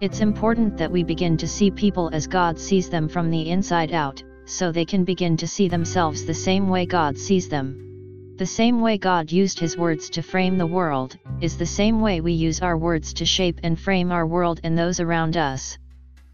It's 0.00 0.20
important 0.20 0.76
that 0.76 0.90
we 0.90 1.04
begin 1.04 1.36
to 1.36 1.48
see 1.48 1.70
people 1.70 2.10
as 2.12 2.26
God 2.26 2.58
sees 2.58 2.90
them 2.90 3.08
from 3.08 3.30
the 3.30 3.48
inside 3.48 3.92
out, 3.92 4.22
so 4.44 4.72
they 4.72 4.84
can 4.84 5.04
begin 5.04 5.36
to 5.36 5.46
see 5.46 5.68
themselves 5.68 6.24
the 6.24 6.34
same 6.34 6.68
way 6.68 6.86
God 6.86 7.16
sees 7.16 7.48
them. 7.48 7.95
The 8.38 8.44
same 8.44 8.82
way 8.82 8.98
God 8.98 9.32
used 9.32 9.58
His 9.58 9.78
words 9.78 10.10
to 10.10 10.22
frame 10.22 10.58
the 10.58 10.66
world, 10.66 11.16
is 11.40 11.56
the 11.56 11.64
same 11.64 12.02
way 12.02 12.20
we 12.20 12.32
use 12.32 12.60
our 12.60 12.76
words 12.76 13.14
to 13.14 13.24
shape 13.24 13.60
and 13.62 13.80
frame 13.80 14.12
our 14.12 14.26
world 14.26 14.60
and 14.62 14.76
those 14.76 15.00
around 15.00 15.38
us. 15.38 15.78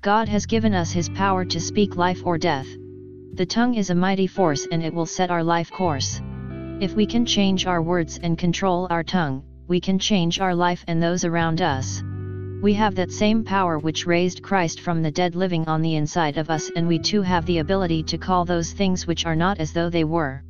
God 0.00 0.28
has 0.28 0.44
given 0.44 0.74
us 0.74 0.90
His 0.90 1.08
power 1.08 1.44
to 1.44 1.60
speak 1.60 1.94
life 1.94 2.20
or 2.24 2.38
death. 2.38 2.66
The 3.34 3.46
tongue 3.46 3.74
is 3.74 3.90
a 3.90 3.94
mighty 3.94 4.26
force 4.26 4.66
and 4.72 4.82
it 4.82 4.92
will 4.92 5.06
set 5.06 5.30
our 5.30 5.44
life 5.44 5.70
course. 5.70 6.20
If 6.80 6.94
we 6.94 7.06
can 7.06 7.24
change 7.24 7.68
our 7.68 7.80
words 7.80 8.18
and 8.20 8.36
control 8.36 8.88
our 8.90 9.04
tongue, 9.04 9.44
we 9.68 9.78
can 9.78 10.00
change 10.00 10.40
our 10.40 10.56
life 10.56 10.84
and 10.88 11.00
those 11.00 11.24
around 11.24 11.62
us. 11.62 12.02
We 12.62 12.74
have 12.74 12.96
that 12.96 13.12
same 13.12 13.44
power 13.44 13.78
which 13.78 14.08
raised 14.08 14.42
Christ 14.42 14.80
from 14.80 15.02
the 15.02 15.12
dead 15.12 15.36
living 15.36 15.68
on 15.68 15.82
the 15.82 15.94
inside 15.94 16.36
of 16.36 16.50
us 16.50 16.68
and 16.74 16.88
we 16.88 16.98
too 16.98 17.22
have 17.22 17.46
the 17.46 17.58
ability 17.58 18.02
to 18.02 18.18
call 18.18 18.44
those 18.44 18.72
things 18.72 19.06
which 19.06 19.24
are 19.24 19.36
not 19.36 19.60
as 19.60 19.72
though 19.72 19.88
they 19.88 20.02
were. 20.02 20.42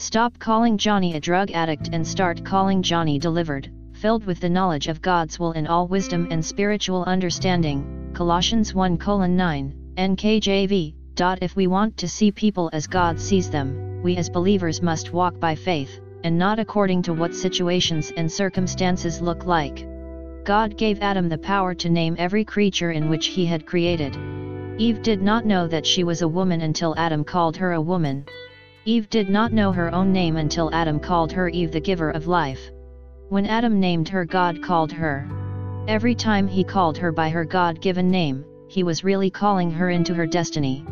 Stop 0.00 0.38
calling 0.38 0.78
Johnny 0.78 1.14
a 1.14 1.20
drug 1.20 1.50
addict 1.50 1.90
and 1.92 2.06
start 2.06 2.44
calling 2.44 2.84
Johnny 2.84 3.18
delivered, 3.18 3.68
filled 3.94 4.24
with 4.26 4.38
the 4.38 4.48
knowledge 4.48 4.86
of 4.86 5.02
God's 5.02 5.40
will 5.40 5.50
in 5.50 5.66
all 5.66 5.88
wisdom 5.88 6.28
and 6.30 6.42
spiritual 6.44 7.02
understanding, 7.02 8.12
Colossians 8.14 8.72
1 8.72 8.96
9, 8.96 9.74
NKJV. 9.96 10.94
If 11.42 11.56
we 11.56 11.66
want 11.66 11.96
to 11.96 12.08
see 12.08 12.30
people 12.30 12.70
as 12.72 12.86
God 12.86 13.18
sees 13.18 13.50
them, 13.50 14.00
we 14.00 14.16
as 14.16 14.30
believers 14.30 14.80
must 14.80 15.12
walk 15.12 15.40
by 15.40 15.56
faith, 15.56 15.98
and 16.22 16.38
not 16.38 16.60
according 16.60 17.02
to 17.02 17.12
what 17.12 17.34
situations 17.34 18.12
and 18.16 18.30
circumstances 18.30 19.20
look 19.20 19.46
like. 19.46 19.84
God 20.44 20.76
gave 20.76 21.02
Adam 21.02 21.28
the 21.28 21.38
power 21.38 21.74
to 21.74 21.90
name 21.90 22.14
every 22.20 22.44
creature 22.44 22.92
in 22.92 23.08
which 23.08 23.26
he 23.26 23.46
had 23.46 23.66
created. 23.66 24.16
Eve 24.78 25.02
did 25.02 25.22
not 25.22 25.44
know 25.44 25.66
that 25.66 25.84
she 25.84 26.04
was 26.04 26.22
a 26.22 26.28
woman 26.28 26.60
until 26.60 26.94
Adam 26.96 27.24
called 27.24 27.56
her 27.56 27.72
a 27.72 27.80
woman. 27.80 28.24
Eve 28.88 29.10
did 29.10 29.28
not 29.28 29.52
know 29.52 29.70
her 29.70 29.94
own 29.94 30.14
name 30.14 30.38
until 30.38 30.72
Adam 30.72 30.98
called 30.98 31.30
her 31.30 31.50
Eve 31.50 31.72
the 31.72 31.78
giver 31.78 32.10
of 32.10 32.26
life. 32.26 32.70
When 33.28 33.44
Adam 33.44 33.78
named 33.78 34.08
her 34.08 34.24
God 34.24 34.62
called 34.62 34.90
her. 34.92 35.28
Every 35.86 36.14
time 36.14 36.48
he 36.48 36.64
called 36.64 36.96
her 36.96 37.12
by 37.12 37.28
her 37.28 37.44
God-given 37.44 38.10
name, 38.10 38.46
he 38.66 38.84
was 38.84 39.04
really 39.04 39.28
calling 39.28 39.70
her 39.70 39.90
into 39.90 40.14
her 40.14 40.26
destiny. 40.26 40.86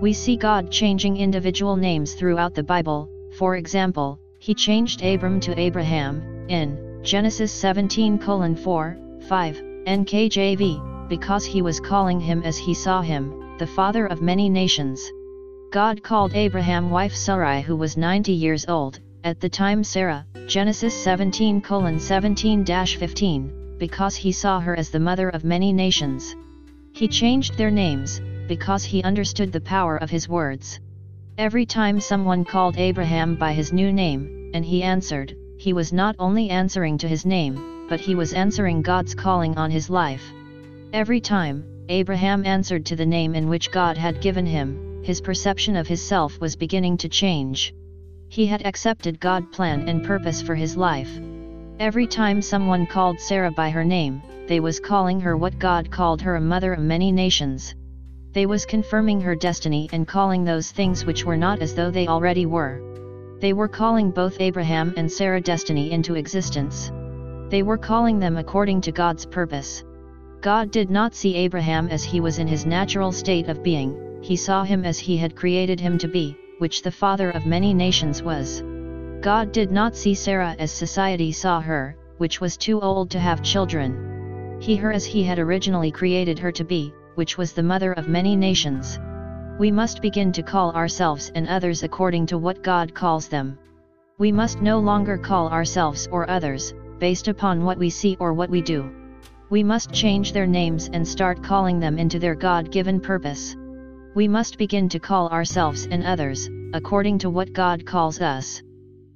We 0.00 0.12
see 0.12 0.36
God 0.36 0.72
changing 0.72 1.18
individual 1.18 1.76
names 1.76 2.14
throughout 2.14 2.52
the 2.52 2.64
Bible, 2.64 3.08
for 3.38 3.54
example, 3.54 4.18
he 4.40 4.52
changed 4.52 5.04
Abram 5.04 5.38
to 5.38 5.56
Abraham, 5.56 6.48
in 6.48 6.98
Genesis 7.04 7.52
17 7.52 8.18
4, 8.18 8.96
5, 9.28 9.56
NKJV, 9.86 11.08
because 11.08 11.44
he 11.44 11.62
was 11.62 11.78
calling 11.78 12.18
him 12.18 12.42
as 12.42 12.58
he 12.58 12.74
saw 12.74 13.02
him, 13.02 13.56
the 13.58 13.68
father 13.68 14.06
of 14.06 14.20
many 14.20 14.48
nations. 14.48 15.12
God 15.76 16.02
called 16.02 16.32
Abraham 16.32 16.88
wife 16.88 17.14
Sarai 17.14 17.60
who 17.60 17.76
was 17.76 17.98
90 17.98 18.32
years 18.32 18.64
old, 18.66 18.98
at 19.24 19.40
the 19.40 19.48
time 19.50 19.84
Sarah, 19.84 20.24
Genesis 20.46 20.94
17 20.94 21.60
17-15, 21.60 23.78
because 23.78 24.16
he 24.16 24.32
saw 24.32 24.58
her 24.58 24.74
as 24.74 24.88
the 24.88 24.98
mother 24.98 25.28
of 25.28 25.44
many 25.44 25.74
nations. 25.74 26.34
He 26.94 27.06
changed 27.06 27.58
their 27.58 27.70
names, 27.70 28.22
because 28.48 28.84
he 28.84 29.02
understood 29.02 29.52
the 29.52 29.60
power 29.60 29.98
of 29.98 30.08
his 30.08 30.30
words. 30.30 30.80
Every 31.36 31.66
time 31.66 32.00
someone 32.00 32.46
called 32.46 32.78
Abraham 32.78 33.36
by 33.36 33.52
his 33.52 33.70
new 33.70 33.92
name, 33.92 34.52
and 34.54 34.64
he 34.64 34.82
answered, 34.82 35.36
he 35.58 35.74
was 35.74 35.92
not 35.92 36.16
only 36.18 36.48
answering 36.48 36.96
to 36.96 37.06
his 37.06 37.26
name, 37.26 37.84
but 37.90 38.00
he 38.00 38.14
was 38.14 38.32
answering 38.32 38.80
God's 38.80 39.14
calling 39.14 39.58
on 39.58 39.70
his 39.70 39.90
life. 39.90 40.24
Every 40.94 41.20
time, 41.20 41.66
Abraham 41.90 42.46
answered 42.46 42.86
to 42.86 42.96
the 42.96 43.04
name 43.04 43.34
in 43.34 43.50
which 43.50 43.70
God 43.70 43.98
had 43.98 44.22
given 44.22 44.46
him, 44.46 44.85
his 45.06 45.20
perception 45.20 45.76
of 45.76 45.86
his 45.86 46.02
self 46.02 46.40
was 46.40 46.56
beginning 46.56 46.96
to 46.96 47.08
change. 47.08 47.72
He 48.28 48.44
had 48.44 48.66
accepted 48.66 49.20
God's 49.20 49.54
plan 49.54 49.88
and 49.88 50.02
purpose 50.02 50.42
for 50.42 50.56
his 50.56 50.76
life. 50.76 51.20
Every 51.78 52.08
time 52.08 52.42
someone 52.42 52.88
called 52.88 53.20
Sarah 53.20 53.52
by 53.52 53.70
her 53.70 53.84
name, 53.84 54.20
they 54.48 54.58
was 54.58 54.80
calling 54.80 55.20
her 55.20 55.36
what 55.36 55.60
God 55.60 55.92
called 55.92 56.20
her 56.22 56.34
a 56.34 56.40
mother 56.40 56.72
of 56.72 56.80
many 56.80 57.12
nations. 57.12 57.72
They 58.32 58.46
was 58.46 58.66
confirming 58.66 59.20
her 59.20 59.36
destiny 59.36 59.88
and 59.92 60.08
calling 60.08 60.42
those 60.42 60.72
things 60.72 61.06
which 61.06 61.24
were 61.24 61.36
not 61.36 61.60
as 61.60 61.76
though 61.76 61.92
they 61.92 62.08
already 62.08 62.44
were. 62.44 62.82
They 63.40 63.52
were 63.52 63.68
calling 63.68 64.10
both 64.10 64.40
Abraham 64.40 64.92
and 64.96 65.10
Sarah 65.10 65.40
destiny 65.40 65.92
into 65.92 66.16
existence. 66.16 66.90
They 67.48 67.62
were 67.62 67.78
calling 67.78 68.18
them 68.18 68.36
according 68.36 68.80
to 68.80 68.90
God's 68.90 69.24
purpose. 69.24 69.84
God 70.40 70.72
did 70.72 70.90
not 70.90 71.14
see 71.14 71.36
Abraham 71.36 71.86
as 71.90 72.02
he 72.02 72.18
was 72.18 72.40
in 72.40 72.48
his 72.48 72.66
natural 72.66 73.12
state 73.12 73.48
of 73.48 73.62
being, 73.62 74.05
he 74.26 74.34
saw 74.34 74.64
him 74.64 74.84
as 74.84 74.98
he 74.98 75.16
had 75.16 75.36
created 75.36 75.78
him 75.78 75.96
to 75.96 76.08
be, 76.08 76.36
which 76.58 76.82
the 76.82 76.90
father 76.90 77.30
of 77.30 77.46
many 77.46 77.72
nations 77.72 78.24
was. 78.24 78.60
God 79.20 79.52
did 79.52 79.70
not 79.70 79.94
see 79.94 80.14
Sarah 80.14 80.56
as 80.58 80.72
society 80.72 81.30
saw 81.30 81.60
her, 81.60 81.96
which 82.18 82.40
was 82.40 82.56
too 82.56 82.80
old 82.80 83.08
to 83.10 83.20
have 83.20 83.40
children. 83.40 84.58
He 84.60 84.74
her 84.74 84.90
as 84.90 85.04
he 85.04 85.22
had 85.22 85.38
originally 85.38 85.92
created 85.92 86.40
her 86.40 86.50
to 86.50 86.64
be, 86.64 86.92
which 87.14 87.38
was 87.38 87.52
the 87.52 87.62
mother 87.62 87.92
of 87.92 88.08
many 88.08 88.34
nations. 88.34 88.98
We 89.60 89.70
must 89.70 90.02
begin 90.02 90.32
to 90.32 90.42
call 90.42 90.72
ourselves 90.72 91.30
and 91.36 91.46
others 91.46 91.84
according 91.84 92.26
to 92.26 92.38
what 92.38 92.64
God 92.64 92.92
calls 92.94 93.28
them. 93.28 93.56
We 94.18 94.32
must 94.32 94.60
no 94.60 94.80
longer 94.80 95.18
call 95.18 95.48
ourselves 95.50 96.08
or 96.10 96.28
others, 96.28 96.74
based 96.98 97.28
upon 97.28 97.64
what 97.64 97.78
we 97.78 97.90
see 97.90 98.16
or 98.18 98.32
what 98.32 98.50
we 98.50 98.60
do. 98.60 98.90
We 99.50 99.62
must 99.62 99.92
change 99.92 100.32
their 100.32 100.48
names 100.48 100.90
and 100.92 101.06
start 101.06 101.44
calling 101.44 101.78
them 101.78 101.96
into 101.96 102.18
their 102.18 102.34
God-given 102.34 102.98
purpose. 103.00 103.56
We 104.16 104.28
must 104.28 104.56
begin 104.56 104.88
to 104.88 104.98
call 104.98 105.28
ourselves 105.28 105.86
and 105.90 106.02
others, 106.02 106.48
according 106.72 107.18
to 107.18 107.28
what 107.28 107.52
God 107.52 107.84
calls 107.84 108.18
us. 108.22 108.62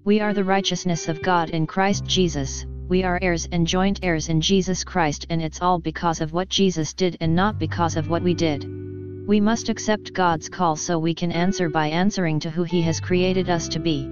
We 0.05 0.21
are 0.21 0.35
the 0.35 0.45
righteousness 0.45 1.09
of 1.09 1.23
God 1.23 1.49
in 1.49 1.67
Christ 1.67 2.05
Jesus, 2.05 2.67
we 2.87 3.03
are 3.03 3.19
heirs 3.23 3.49
and 3.51 3.67
joint 3.67 4.01
heirs 4.03 4.29
in 4.29 4.43
Jesus 4.43 4.85
Christ 4.85 5.27
and 5.31 5.41
it's 5.41 5.63
all 5.63 5.79
because 5.79 6.21
of 6.21 6.35
what 6.35 6.51
Jesus 6.51 6.93
did 6.93 7.17
and 7.23 7.35
not 7.35 7.59
because 7.59 7.97
of 7.97 8.11
what 8.11 8.23
we 8.23 8.35
did. 8.35 8.67
We 9.27 9.41
must 9.41 9.71
accept 9.71 10.13
God's 10.13 10.51
call 10.51 10.77
so 10.77 10.99
we 10.99 11.15
can 11.15 11.33
answer 11.33 11.71
by 11.71 11.87
answering 11.87 12.39
to 12.41 12.51
who 12.51 12.65
He 12.65 12.83
has 12.83 13.01
created 13.01 13.49
us 13.49 13.69
to 13.69 13.79
be. 13.79 14.07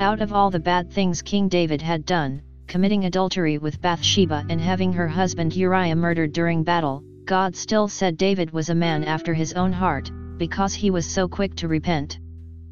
Out 0.00 0.20
of 0.20 0.32
all 0.32 0.50
the 0.50 0.58
bad 0.58 0.90
things 0.90 1.22
King 1.22 1.46
David 1.46 1.80
had 1.80 2.04
done, 2.04 2.42
committing 2.66 3.04
adultery 3.04 3.58
with 3.58 3.80
Bathsheba 3.80 4.44
and 4.48 4.60
having 4.60 4.92
her 4.94 5.06
husband 5.06 5.54
Uriah 5.54 5.94
murdered 5.94 6.32
during 6.32 6.64
battle, 6.64 7.04
God 7.24 7.54
still 7.54 7.86
said 7.86 8.16
David 8.16 8.50
was 8.50 8.68
a 8.68 8.74
man 8.74 9.04
after 9.04 9.32
his 9.32 9.52
own 9.52 9.72
heart, 9.72 10.10
because 10.44 10.74
he 10.74 10.90
was 10.90 11.06
so 11.06 11.26
quick 11.26 11.56
to 11.56 11.68
repent. 11.68 12.18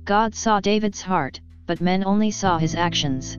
God 0.04 0.34
saw 0.34 0.60
David's 0.60 1.00
heart, 1.00 1.40
but 1.64 1.80
men 1.80 2.04
only 2.04 2.30
saw 2.30 2.58
his 2.58 2.74
actions. 2.74 3.38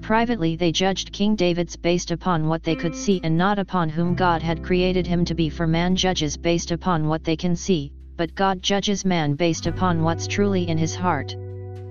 Privately 0.00 0.56
they 0.56 0.72
judged 0.72 1.12
King 1.12 1.36
David's 1.36 1.76
based 1.76 2.10
upon 2.10 2.48
what 2.48 2.62
they 2.62 2.74
could 2.74 2.96
see 2.96 3.20
and 3.22 3.36
not 3.36 3.58
upon 3.58 3.90
whom 3.90 4.14
God 4.14 4.40
had 4.40 4.64
created 4.64 5.06
him 5.06 5.26
to 5.26 5.34
be 5.34 5.50
for 5.50 5.66
man 5.66 5.94
judges 5.94 6.38
based 6.38 6.70
upon 6.70 7.06
what 7.06 7.22
they 7.22 7.36
can 7.36 7.54
see, 7.54 7.92
but 8.16 8.34
God 8.34 8.62
judges 8.62 9.04
man 9.04 9.34
based 9.34 9.66
upon 9.66 10.02
what's 10.02 10.26
truly 10.26 10.66
in 10.66 10.78
his 10.78 10.94
heart. 10.94 11.36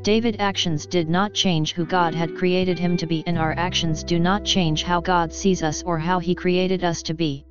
David's 0.01 0.39
actions 0.39 0.87
did 0.87 1.07
not 1.07 1.35
change 1.35 1.73
who 1.73 1.85
God 1.85 2.15
had 2.15 2.35
created 2.35 2.79
him 2.79 2.97
to 2.97 3.05
be 3.05 3.23
and 3.27 3.37
our 3.37 3.53
actions 3.57 4.03
do 4.03 4.17
not 4.17 4.43
change 4.43 4.81
how 4.81 5.01
God 5.01 5.31
sees 5.31 5.61
us 5.61 5.83
or 5.83 5.99
how 5.99 6.17
he 6.17 6.33
created 6.33 6.83
us 6.83 7.03
to 7.03 7.13
be. 7.13 7.44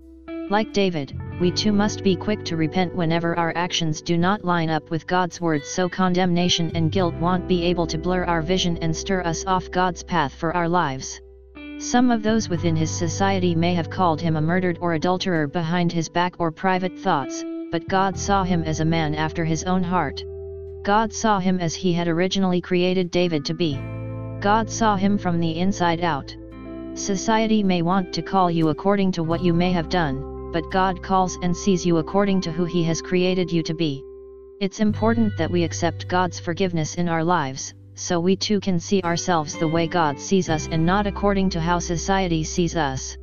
Like 0.51 0.75
David, 0.75 1.19
we 1.41 1.51
too 1.51 1.73
must 1.73 2.05
be 2.05 2.15
quick 2.15 2.45
to 2.45 2.59
repent 2.59 2.95
whenever 2.95 3.35
our 3.39 3.55
actions 3.57 4.03
do 4.03 4.19
not 4.19 4.45
line 4.45 4.69
up 4.69 4.91
with 4.91 5.07
God's 5.07 5.41
words 5.41 5.67
so 5.67 5.89
condemnation 5.89 6.71
and 6.75 6.93
guilt 6.93 7.15
won't 7.15 7.49
be 7.49 7.65
able 7.65 7.87
to 7.87 7.97
blur 7.97 8.25
our 8.25 8.43
vision 8.43 8.77
and 8.83 8.95
stir 8.95 9.23
us 9.23 9.47
off 9.47 9.71
God's 9.71 10.03
path 10.03 10.35
for 10.35 10.55
our 10.55 10.69
lives. 10.69 11.19
Some 11.79 12.11
of 12.11 12.23
those 12.23 12.51
within 12.51 12.77
his 12.77 12.91
society 12.91 13.55
may 13.55 13.73
have 13.73 13.89
called 13.89 14.21
him 14.21 14.37
a 14.37 14.41
murdered 14.43 14.77
or 14.83 14.93
adulterer 14.93 15.47
behind 15.47 15.91
his 15.91 16.11
back 16.11 16.35
or 16.39 16.53
private 16.53 16.99
thoughts, 16.99 17.43
but 17.71 17.89
God 17.89 18.15
saw 18.19 18.45
him 18.45 18.65
as 18.65 18.81
a 18.81 18.85
man 18.85 19.15
after 19.15 19.47
his 19.47 19.65
own 19.65 19.83
heart. 19.83 20.23
God 20.83 21.11
saw 21.11 21.39
him 21.39 21.59
as 21.59 21.75
he 21.75 21.95
had 21.95 22.07
originally 22.07 22.61
created 22.61 23.11
David 23.11 23.47
to 23.47 23.55
be. 23.55 23.81
God 24.41 24.69
saw 24.69 24.95
him 24.97 25.17
from 25.17 25.41
the 25.41 25.59
inside 25.59 26.03
out. 26.03 26.37
Society 26.93 27.63
may 27.63 27.81
want 27.81 28.13
to 28.13 28.23
call 28.23 28.51
you 28.51 28.69
according 28.69 29.11
to 29.13 29.23
what 29.23 29.43
you 29.43 29.55
may 29.55 29.73
have 29.73 29.89
done, 29.89 30.34
but 30.55 30.71
God 30.71 31.03
calls 31.03 31.37
and 31.43 31.55
sees 31.55 31.85
you 31.85 31.97
according 31.97 32.41
to 32.43 32.53
who 32.53 32.65
He 32.65 32.85
has 32.85 33.03
created 33.03 33.51
you 33.51 33.61
to 33.65 33.75
be. 33.75 34.05
It's 34.61 34.79
important 34.79 35.37
that 35.37 35.51
we 35.51 35.65
accept 35.65 36.07
God's 36.07 36.39
forgiveness 36.39 36.95
in 36.95 37.09
our 37.09 37.25
lives, 37.25 37.75
so 37.97 38.21
we 38.21 38.37
too 38.37 38.61
can 38.61 38.79
see 38.79 39.03
ourselves 39.03 39.59
the 39.59 39.67
way 39.67 39.89
God 39.89 40.21
sees 40.21 40.49
us 40.49 40.69
and 40.71 40.87
not 40.87 41.09
according 41.09 41.51
to 41.51 41.61
how 41.61 41.81
society 41.81 42.45
sees 42.45 42.77
us. 42.77 43.17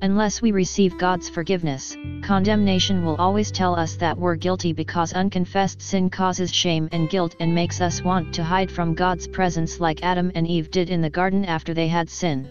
Unless 0.00 0.40
we 0.40 0.52
receive 0.52 0.96
God's 0.96 1.28
forgiveness, 1.28 1.98
condemnation 2.22 3.04
will 3.04 3.16
always 3.16 3.50
tell 3.50 3.74
us 3.78 3.96
that 3.96 4.16
we're 4.16 4.36
guilty 4.36 4.72
because 4.72 5.12
unconfessed 5.12 5.82
sin 5.82 6.08
causes 6.08 6.50
shame 6.50 6.88
and 6.92 7.10
guilt 7.10 7.36
and 7.40 7.54
makes 7.54 7.82
us 7.82 8.02
want 8.02 8.32
to 8.32 8.42
hide 8.42 8.70
from 8.70 8.94
God's 8.94 9.28
presence 9.28 9.80
like 9.80 10.02
Adam 10.02 10.32
and 10.34 10.46
Eve 10.46 10.70
did 10.70 10.88
in 10.88 11.02
the 11.02 11.10
garden 11.10 11.44
after 11.44 11.74
they 11.74 11.88
had 11.88 12.08
sin. 12.08 12.48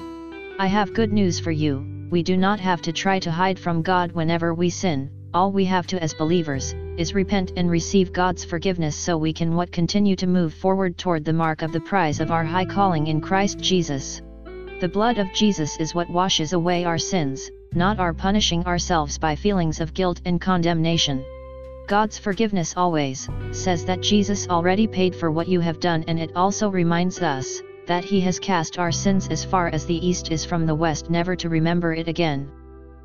I 0.60 0.68
have 0.68 0.94
good 0.94 1.12
news 1.12 1.40
for 1.40 1.50
you, 1.50 1.99
we 2.10 2.24
do 2.24 2.36
not 2.36 2.60
have 2.60 2.82
to 2.82 2.92
try 2.92 3.20
to 3.20 3.32
hide 3.32 3.60
from 3.60 3.84
God 3.84 4.12
whenever 4.14 4.54
we 4.54 4.70
sin, 4.70 5.12
all 5.32 5.52
we 5.52 5.66
have 5.66 5.86
to 5.88 6.02
as 6.02 6.14
believers, 6.14 6.74
is 6.98 7.14
repent 7.14 7.54
and 7.56 7.70
receive 7.70 8.12
God's 8.12 8.44
forgiveness 8.44 8.96
so 8.96 9.16
we 9.16 9.32
can 9.32 9.54
what 9.54 9.72
continue 9.72 10.16
to 10.16 10.26
move 10.26 10.54
forward 10.54 10.98
toward 10.98 11.24
the 11.24 11.34
mark 11.34 11.62
of 11.62 11.72
the 11.72 11.80
prize 11.80 12.20
of 12.20 12.32
our 12.32 12.44
high 12.44 12.66
calling 12.66 13.08
in 13.08 13.22
Christ 13.22 13.60
Jesus. 13.60 14.22
The 14.82 14.90
blood 14.92 15.20
of 15.20 15.32
Jesus 15.34 15.78
is 15.78 15.94
what 15.94 16.10
washes 16.10 16.54
away 16.54 16.84
our 16.84 16.98
sins, 16.98 17.52
not 17.74 18.00
our 18.00 18.14
punishing 18.14 18.66
ourselves 18.66 19.20
by 19.20 19.36
feelings 19.36 19.80
of 19.80 19.94
guilt 19.94 20.20
and 20.26 20.42
condemnation. 20.42 21.24
God's 21.88 22.18
forgiveness 22.18 22.74
always 22.76 23.30
says 23.52 23.86
that 23.86 24.02
Jesus 24.02 24.48
already 24.48 24.88
paid 24.88 25.16
for 25.16 25.30
what 25.30 25.48
you 25.48 25.60
have 25.60 25.80
done 25.80 26.04
and 26.08 26.20
it 26.20 26.32
also 26.36 26.70
reminds 26.70 27.22
us 27.22 27.62
that 27.90 28.06
he 28.06 28.22
has 28.22 28.38
cast 28.38 28.78
our 28.78 28.92
sins 28.92 29.28
as 29.30 29.44
far 29.44 29.68
as 29.70 29.84
the 29.84 30.08
east 30.08 30.32
is 30.32 30.46
from 30.46 30.68
the 30.68 30.76
west 30.76 31.10
never 31.10 31.36
to 31.36 31.50
remember 31.50 31.92
it 31.92 32.08
again. 32.08 32.48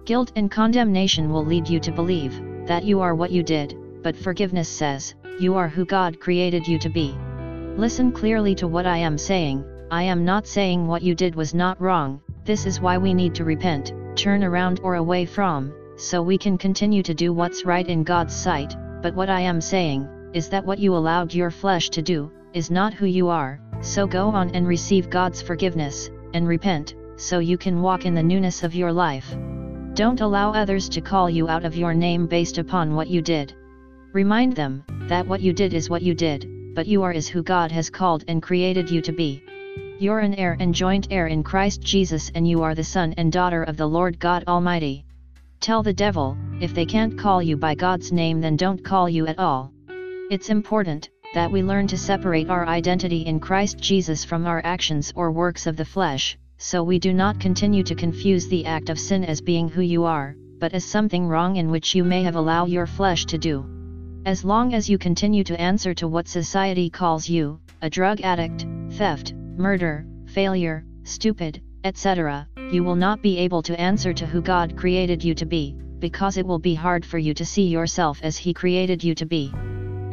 Guilt 0.05 0.31
and 0.36 0.51
condemnation 0.51 1.32
will 1.32 1.43
lead 1.43 1.66
you 1.66 1.81
to 1.81 1.90
believe 1.90 2.39
that 2.66 2.85
you 2.85 3.01
are 3.01 3.15
what 3.15 3.31
you 3.31 3.43
did, 3.43 3.74
but 4.02 4.15
forgiveness 4.15 4.69
says, 4.69 5.15
you 5.40 5.55
are 5.55 5.69
who 5.69 5.86
God 5.86 6.20
created 6.20 6.69
you 6.69 6.78
to 6.81 6.90
be. 6.90 7.16
Listen 7.78 8.12
clearly 8.12 8.55
to 8.56 8.69
what 8.69 8.85
I 8.85 8.98
am 8.98 9.16
saying, 9.16 9.65
I 9.90 10.02
am 10.02 10.23
not 10.23 10.47
saying 10.47 10.86
what 10.86 11.01
you 11.01 11.15
did 11.15 11.35
was 11.35 11.55
not 11.55 11.81
wrong, 11.81 12.20
this 12.44 12.66
is 12.66 12.78
why 12.78 12.98
we 12.98 13.15
need 13.15 13.35
to 13.36 13.44
repent, 13.44 13.94
turn 14.16 14.44
around 14.44 14.81
or 14.82 14.97
away 14.97 15.24
from, 15.24 15.73
so 15.97 16.23
we 16.23 16.36
can 16.36 16.59
continue 16.59 17.02
to 17.05 17.15
do 17.15 17.32
what's 17.32 17.65
right 17.65 17.89
in 17.89 18.05
God's 18.05 18.36
sight, 18.36 18.77
but 19.01 19.15
what 19.15 19.31
I 19.31 19.40
am 19.40 19.62
saying, 19.62 20.06
is 20.35 20.51
that 20.51 20.66
what 20.66 20.78
you 20.78 20.94
allowed 20.94 21.32
your 21.32 21.51
flesh 21.51 21.89
to 21.89 22.02
do, 22.02 22.31
is 22.52 22.70
not 22.70 22.94
who 22.94 23.06
you 23.06 23.28
are, 23.28 23.59
so 23.85 24.06
go 24.06 24.28
on 24.28 24.51
and 24.51 24.66
receive 24.66 25.11
God's 25.11 25.43
forgiveness, 25.43 26.11
and 26.32 26.48
repent, 26.48 26.94
so 27.16 27.39
you 27.39 27.59
can 27.59 27.82
walk 27.82 28.06
in 28.06 28.15
the 28.15 28.23
newness 28.23 28.65
of 28.65 28.74
your 28.74 28.93
life. 28.93 29.36
Don't 29.94 30.20
allow 30.20 30.52
others 30.52 30.89
to 30.89 31.01
call 31.01 31.31
you 31.31 31.48
out 31.48 31.65
of 31.65 31.77
your 31.77 31.94
name 31.94 32.27
based 32.27 32.59
upon 32.59 32.97
what 32.97 33.09
you 33.09 33.23
did. 33.23 33.55
Remind 34.12 34.56
them, 34.56 34.82
that 35.09 35.27
what 35.27 35.40
you 35.40 35.52
did 35.52 35.74
is 35.74 35.90
what 35.90 36.02
you 36.02 36.15
did, 36.15 36.74
but 36.74 36.86
you 36.86 37.02
are 37.02 37.12
is 37.12 37.28
who 37.28 37.43
God 37.43 37.70
has 37.70 37.90
called 37.90 38.24
and 38.27 38.43
created 38.43 38.90
you 38.90 39.01
to 39.02 39.12
be. 39.12 39.43
You're 39.98 40.19
an 40.19 40.35
heir 40.35 40.56
and 40.59 40.74
joint 40.74 41.09
heir 41.11 41.28
in 41.28 41.44
Christ 41.44 41.81
Jesus 41.81 42.32
and 42.35 42.48
you 42.48 42.62
are 42.62 42.74
the 42.74 42.82
son 42.82 43.15
and 43.16 43.31
daughter 43.31 43.62
of 43.62 43.77
the 43.77 43.86
Lord 43.86 44.19
God 44.19 44.44
Almighty. 44.48 45.05
Tell 45.61 45.82
the 45.82 45.93
devil, 45.93 46.36
if 46.61 46.74
they 46.74 46.85
can't 46.85 47.16
call 47.16 47.40
you 47.43 47.56
by 47.56 47.74
God's 47.74 48.11
name 48.11 48.40
then 48.40 48.56
don't 48.56 48.85
call 48.85 49.09
you 49.09 49.27
at 49.28 49.39
all. 49.39 49.73
It's 50.31 50.51
important, 50.51 51.11
that 51.35 51.51
we 51.51 51.62
learn 51.65 51.89
to 51.89 51.98
separate 51.98 52.48
our 52.48 52.65
identity 52.66 53.27
in 53.27 53.40
Christ 53.40 53.78
Jesus 53.78 54.24
from 54.24 54.47
our 54.47 54.62
actions 54.65 55.12
or 55.16 55.32
works 55.32 55.66
of 55.66 55.77
the 55.77 55.85
flesh, 55.85 56.39
so 56.59 56.85
we 56.85 57.01
do 57.01 57.12
not 57.12 57.40
continue 57.40 57.82
to 57.82 57.94
confuse 57.97 58.47
the 58.47 58.65
act 58.65 58.89
of 58.89 59.01
sin 59.01 59.24
as 59.24 59.40
being 59.40 59.69
who 59.69 59.82
you 59.82 60.05
are, 60.05 60.36
but 60.61 60.73
as 60.73 60.85
something 60.85 61.27
wrong 61.27 61.56
in 61.56 61.73
which 61.73 61.93
you 61.93 62.05
may 62.05 62.23
have 62.23 62.36
allowed 62.36 62.69
your 62.69 62.86
flesh 62.86 63.27
to 63.27 63.36
do. 63.36 63.66
As 64.24 64.44
long 64.44 64.74
as 64.74 64.89
you 64.89 64.97
continue 64.97 65.43
to 65.44 65.61
answer 65.61 65.93
to 65.94 66.06
what 66.06 66.28
society 66.28 66.89
calls 66.89 67.28
you, 67.28 67.59
a 67.82 67.90
drug 67.90 68.20
addict, 68.20 68.65
theft, 68.93 69.35
murder, 69.35 70.06
failure, 70.27 70.86
stupid, 71.02 71.61
etc., 71.82 72.47
you 72.70 72.85
will 72.85 72.97
not 72.97 73.20
be 73.23 73.39
able 73.39 73.61
to 73.62 73.78
answer 73.78 74.15
to 74.15 74.24
who 74.24 74.40
God 74.40 74.77
created 74.77 75.23
you 75.24 75.35
to 75.35 75.47
be, 75.47 75.77
because 75.98 76.36
it 76.36 76.47
will 76.47 76.61
be 76.61 76.74
hard 76.74 77.05
for 77.05 77.19
you 77.19 77.35
to 77.35 77.44
see 77.44 77.66
yourself 77.66 78.20
as 78.23 78.36
He 78.36 78.55
created 78.55 79.02
you 79.02 79.16
to 79.16 79.27
be. 79.27 79.52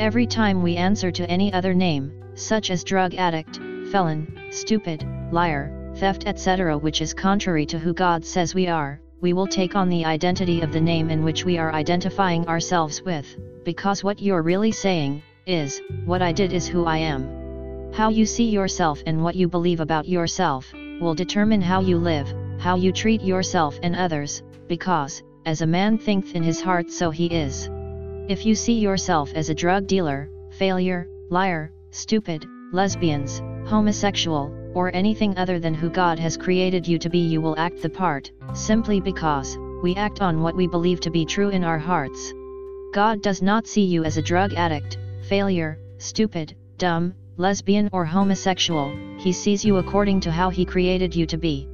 Every 0.02 0.26
time 0.26 0.64
we 0.64 0.78
answer 0.78 1.12
to 1.12 1.30
any 1.30 1.54
other 1.54 1.76
name, 1.76 2.12
such 2.34 2.72
as 2.72 2.84
drug 2.84 3.14
addict, 3.14 3.58
felon, 3.92 4.36
stupid, 4.50 5.06
liar, 5.32 5.94
theft 5.98 6.24
etc. 6.26 6.76
which 6.76 7.02
is 7.04 7.14
contrary 7.14 7.68
to 7.68 7.78
who 7.78 7.94
God 7.94 8.26
says 8.26 8.56
we 8.56 8.68
are, 8.68 9.00
we 9.22 9.34
will 9.34 9.46
take 9.46 9.76
on 9.76 9.90
the 9.90 10.04
identity 10.04 10.62
of 10.62 10.72
the 10.72 10.82
name 10.82 11.12
in 11.12 11.24
which 11.24 11.46
we 11.46 11.60
are 11.60 11.72
identifying 11.72 12.48
ourselves 12.48 13.04
with, 13.04 13.28
because 13.64 14.04
what 14.04 14.20
you're 14.20 14.42
really 14.42 14.72
saying, 14.72 15.22
is, 15.46 15.80
what 16.06 16.24
I 16.24 16.32
did 16.32 16.52
is 16.52 16.66
who 16.68 16.86
I 16.86 16.98
am. 16.98 17.92
How 17.94 18.10
you 18.10 18.26
see 18.26 18.50
yourself 18.50 19.04
and 19.06 19.24
what 19.24 19.36
you 19.36 19.48
believe 19.48 19.82
about 19.82 20.08
yourself, 20.08 20.74
will 21.00 21.14
determine 21.14 21.62
how 21.62 21.80
you 21.82 22.00
live, 22.00 22.34
how 22.58 22.76
you 22.76 22.92
treat 22.92 23.22
yourself 23.22 23.78
and 23.84 23.96
others, 23.96 24.42
because, 24.68 25.22
as 25.46 25.62
a 25.62 25.68
man 25.68 26.00
thinketh 26.00 26.34
in 26.34 26.42
his 26.42 26.60
heart 26.60 26.90
so 26.90 27.12
he 27.12 27.28
is. 27.28 27.70
If 28.28 28.46
you 28.46 28.56
see 28.56 28.80
yourself 28.80 29.34
as 29.34 29.50
a 29.50 29.56
drug 29.56 29.88
dealer, 29.88 30.30
failure, 30.52 31.08
liar, 31.30 31.72
stupid, 31.90 32.46
lesbians, 32.72 33.42
homosexual, 33.66 34.54
or 34.74 34.96
anything 34.96 35.38
other 35.38 35.60
than 35.60 35.74
who 35.74 35.90
God 35.90 36.20
has 36.20 36.38
created 36.38 36.88
you 36.88 36.98
to 37.00 37.10
be 37.10 37.20
you 37.20 37.42
will 37.42 37.58
act 37.58 37.82
the 37.82 37.90
part, 37.90 38.32
simply 38.54 39.02
because, 39.02 39.58
we 39.82 39.96
act 39.96 40.22
on 40.22 40.42
what 40.42 40.56
we 40.56 40.68
believe 40.68 41.00
to 41.02 41.10
be 41.10 41.26
true 41.26 41.50
in 41.50 41.64
our 41.64 41.80
hearts. 41.80 42.34
God 42.94 43.22
does 43.22 43.42
not 43.42 43.68
see 43.68 43.84
you 43.84 44.04
as 44.04 44.18
a 44.18 44.22
drug 44.22 44.54
addict, 44.54 44.98
failure, 45.28 45.80
stupid, 45.98 46.56
dumb, 46.78 47.14
lesbian 47.38 47.90
or 47.92 48.06
homosexual, 48.06 48.94
He 49.18 49.32
sees 49.32 49.66
you 49.66 49.78
according 49.78 50.20
to 50.22 50.32
how 50.32 50.50
He 50.50 50.64
created 50.64 51.16
you 51.16 51.26
to 51.26 51.38
be. 51.38 51.68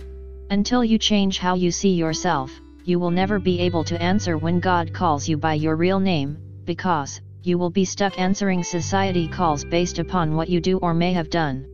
Until 0.50 0.84
you 0.84 0.98
change 0.98 1.40
how 1.40 1.56
you 1.56 1.72
see 1.72 1.94
yourself, 1.94 2.52
you 2.88 2.98
will 3.00 3.12
never 3.12 3.38
be 3.38 3.60
able 3.60 3.84
to 3.84 4.02
answer 4.02 4.38
when 4.38 4.62
God 4.62 4.94
calls 4.94 5.28
you 5.28 5.36
by 5.36 5.56
your 5.56 5.76
real 5.76 6.00
name, 6.00 6.38
because, 6.64 7.20
you 7.44 7.58
will 7.58 7.70
be 7.70 7.84
stuck 7.84 8.18
answering 8.18 8.64
society 8.64 9.28
calls 9.28 9.66
based 9.66 10.00
upon 10.00 10.38
what 10.38 10.48
you 10.48 10.62
do 10.62 10.78
or 10.78 10.94
may 10.94 11.12
have 11.12 11.30
done. 11.30 11.66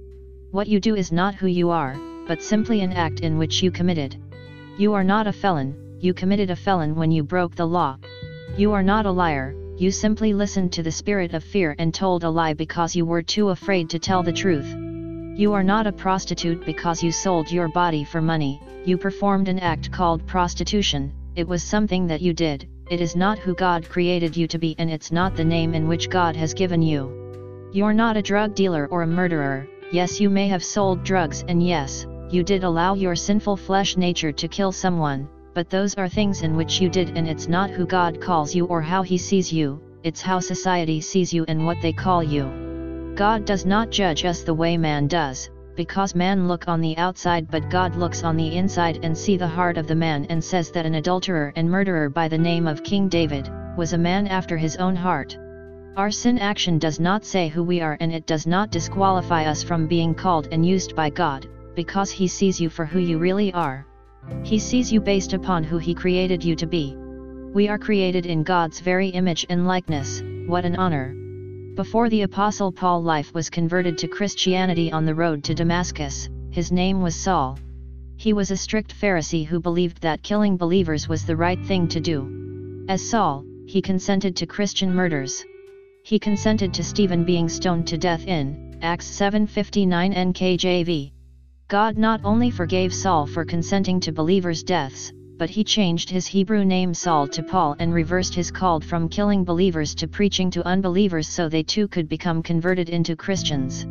What 0.50 0.68
you 0.68 0.80
do 0.80 0.96
is 0.96 1.12
not 1.12 1.36
who 1.36 1.46
you 1.46 1.70
are, 1.70 1.96
but 2.28 2.42
simply 2.42 2.82
an 2.82 2.94
act 2.94 3.20
in 3.20 3.38
which 3.38 3.62
you 3.62 3.70
committed. 3.70 4.18
You 4.80 4.94
are 4.94 5.04
not 5.04 5.28
a 5.28 5.32
felon, 5.32 6.00
you 6.00 6.16
committed 6.16 6.50
a 6.50 6.56
felon 6.56 6.96
when 6.96 7.12
you 7.12 7.22
broke 7.22 7.54
the 7.54 7.68
law. 7.68 8.00
You 8.58 8.72
are 8.72 8.82
not 8.82 9.06
a 9.06 9.12
liar, 9.12 9.54
you 9.78 9.92
simply 9.92 10.34
listened 10.34 10.74
to 10.74 10.82
the 10.82 10.92
spirit 10.92 11.36
of 11.36 11.44
fear 11.44 11.76
and 11.78 11.94
told 11.94 12.24
a 12.24 12.30
lie 12.32 12.56
because 12.56 12.96
you 12.96 13.06
were 13.06 13.22
too 13.22 13.50
afraid 13.50 13.88
to 13.92 14.00
tell 14.00 14.24
the 14.24 14.34
truth. 14.34 14.93
You 15.36 15.52
are 15.54 15.64
not 15.64 15.88
a 15.88 15.92
prostitute 15.92 16.64
because 16.64 17.02
you 17.02 17.12
sold 17.12 17.52
your 17.52 17.68
body 17.68 18.04
for 18.04 18.22
money, 18.22 18.62
you 18.86 19.00
performed 19.00 19.48
an 19.48 19.58
act 19.58 19.92
called 19.92 20.28
prostitution, 20.28 21.12
it 21.36 21.48
was 21.48 21.64
something 21.64 22.06
that 22.06 22.22
you 22.22 22.34
did, 22.34 22.68
it 22.92 23.02
is 23.02 23.16
not 23.16 23.40
who 23.40 23.56
God 23.56 23.90
created 23.90 24.38
you 24.38 24.48
to 24.48 24.60
be 24.60 24.76
and 24.78 24.92
it's 24.92 25.12
not 25.12 25.36
the 25.36 25.44
name 25.44 25.74
in 25.74 25.88
which 25.88 26.12
God 26.12 26.36
has 26.36 26.54
given 26.54 26.84
you. 26.84 27.72
You're 27.74 27.96
not 27.96 28.16
a 28.16 28.22
drug 28.22 28.54
dealer 28.54 28.88
or 28.92 29.02
a 29.02 29.08
murderer, 29.08 29.68
yes 29.92 30.22
you 30.22 30.30
may 30.30 30.48
have 30.50 30.64
sold 30.64 31.04
drugs 31.04 31.44
and 31.48 31.66
yes, 31.66 32.06
you 32.30 32.44
did 32.44 32.64
allow 32.64 32.94
your 32.94 33.16
sinful 33.16 33.58
flesh 33.58 33.98
nature 33.98 34.32
to 34.32 34.48
kill 34.48 34.72
someone, 34.72 35.28
but 35.56 35.68
those 35.68 35.96
are 35.96 36.08
things 36.08 36.44
in 36.44 36.56
which 36.56 36.80
you 36.80 36.90
did 36.90 37.18
and 37.18 37.28
it's 37.28 37.48
not 37.48 37.72
who 37.72 37.88
God 37.88 38.22
calls 38.22 38.54
you 38.54 38.68
or 38.68 38.84
how 38.84 39.02
he 39.02 39.18
sees 39.18 39.52
you, 39.52 39.82
it's 40.04 40.22
how 40.22 40.40
society 40.40 41.02
sees 41.02 41.34
you 41.34 41.44
and 41.48 41.66
what 41.66 41.82
they 41.82 41.92
call 41.92 42.22
you. 42.22 42.73
God 43.16 43.46
does 43.46 43.64
not 43.64 43.92
judge 43.92 44.26
us 44.26 44.42
the 44.42 44.56
way 44.56 44.76
man 44.76 45.08
does, 45.08 45.52
because 45.76 46.16
man 46.16 46.48
look 46.48 46.68
on 46.68 46.82
the 46.82 46.98
outside 46.98 47.48
but 47.52 47.70
God 47.70 47.96
looks 47.96 48.24
on 48.24 48.36
the 48.36 48.56
inside 48.56 49.02
and 49.04 49.16
see 49.16 49.38
the 49.38 49.48
heart 49.48 49.78
of 49.78 49.86
the 49.86 49.94
man 49.94 50.26
and 50.30 50.44
says 50.44 50.72
that 50.72 50.88
an 50.88 50.96
adulterer 50.96 51.54
and 51.56 51.70
murderer 51.70 52.10
by 52.10 52.28
the 52.28 52.40
name 52.40 52.66
of 52.66 52.84
King 52.84 53.08
David, 53.08 53.52
was 53.78 53.94
a 53.94 54.00
man 54.00 54.26
after 54.26 54.58
his 54.58 54.78
own 54.78 54.96
heart. 54.96 55.38
Our 55.96 56.10
sin 56.10 56.40
action 56.40 56.80
does 56.80 57.00
not 57.00 57.24
say 57.24 57.50
who 57.50 57.64
we 57.64 57.82
are 57.82 57.98
and 58.00 58.12
it 58.12 58.26
does 58.26 58.48
not 58.48 58.72
disqualify 58.72 59.46
us 59.46 59.62
from 59.62 59.86
being 59.86 60.16
called 60.16 60.48
and 60.52 60.66
used 60.66 60.96
by 60.96 61.12
God, 61.12 61.48
because 61.76 62.10
he 62.10 62.28
sees 62.28 62.60
you 62.60 62.68
for 62.68 62.84
who 62.84 62.98
you 62.98 63.20
really 63.20 63.54
are. 63.54 63.86
He 64.42 64.58
sees 64.58 64.92
you 64.92 65.00
based 65.00 65.34
upon 65.34 65.64
who 65.64 65.78
he 65.78 65.94
created 65.94 66.44
you 66.44 66.56
to 66.56 66.66
be. 66.66 66.96
We 67.54 67.70
are 67.70 67.78
created 67.78 68.26
in 68.26 68.42
God's 68.42 68.80
very 68.80 69.10
image 69.10 69.46
and 69.50 69.68
likeness, 69.68 70.24
what 70.48 70.66
an 70.66 70.78
honor! 70.78 71.16
Before 71.76 72.08
the 72.08 72.22
Apostle 72.22 72.72
Paul 72.72 73.02
life 73.02 73.34
was 73.34 73.50
converted 73.50 73.98
to 73.98 74.08
Christianity 74.08 74.92
on 74.92 75.06
the 75.06 75.16
road 75.16 75.44
to 75.46 75.56
Damascus, 75.56 76.30
his 76.52 76.72
name 76.72 77.02
was 77.02 77.16
Saul. 77.16 77.58
He 78.16 78.32
was 78.32 78.52
a 78.52 78.58
strict 78.58 78.94
Pharisee 78.94 79.44
who 79.44 79.60
believed 79.60 80.00
that 80.02 80.22
killing 80.22 80.56
believers 80.56 81.10
was 81.10 81.26
the 81.26 81.36
right 81.36 81.60
thing 81.66 81.88
to 81.88 82.00
do. 82.00 82.86
As 82.88 83.02
Saul, 83.02 83.44
he 83.66 83.82
consented 83.82 84.36
to 84.36 84.46
Christian 84.46 84.94
murders. 84.94 85.44
He 86.04 86.20
consented 86.20 86.76
to 86.76 86.84
Stephen 86.84 87.24
being 87.24 87.50
stoned 87.50 87.88
to 87.88 87.98
death 87.98 88.28
in 88.28 88.78
Acts 88.84 89.10
7:59 89.10 90.14
NKJV. 90.14 91.12
God 91.70 91.98
not 91.98 92.22
only 92.24 92.52
forgave 92.52 92.94
Saul 92.94 93.26
for 93.26 93.44
consenting 93.46 94.00
to 94.02 94.12
believers' 94.12 94.62
deaths, 94.62 95.12
but 95.38 95.50
he 95.50 95.64
changed 95.64 96.10
his 96.10 96.28
Hebrew 96.28 96.64
name 96.64 96.94
Saul 96.94 97.28
to 97.30 97.44
Paul 97.44 97.76
and 97.80 97.94
reversed 97.94 98.36
his 98.36 98.52
call 98.52 98.80
from 98.80 99.10
killing 99.10 99.44
believers 99.44 99.96
to 99.96 100.08
preaching 100.08 100.52
to 100.52 100.66
unbelievers 100.66 101.28
so 101.28 101.50
they 101.50 101.64
too 101.64 101.88
could 101.88 102.08
become 102.08 102.44
converted 102.44 102.90
into 102.90 103.16
Christians. 103.16 103.86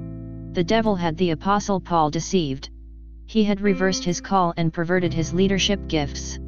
The 0.55 0.64
devil 0.64 0.97
had 0.97 1.16
the 1.16 1.31
apostle 1.31 1.81
Paul 1.81 2.10
deceived. 2.10 2.70
He 3.27 3.44
had 3.44 3.60
reversed 3.60 4.05
his 4.05 4.20
call 4.20 4.52
and 4.56 4.73
perverted 4.73 5.14
his 5.14 5.32
leadership 5.32 5.89
gifts. 5.89 6.39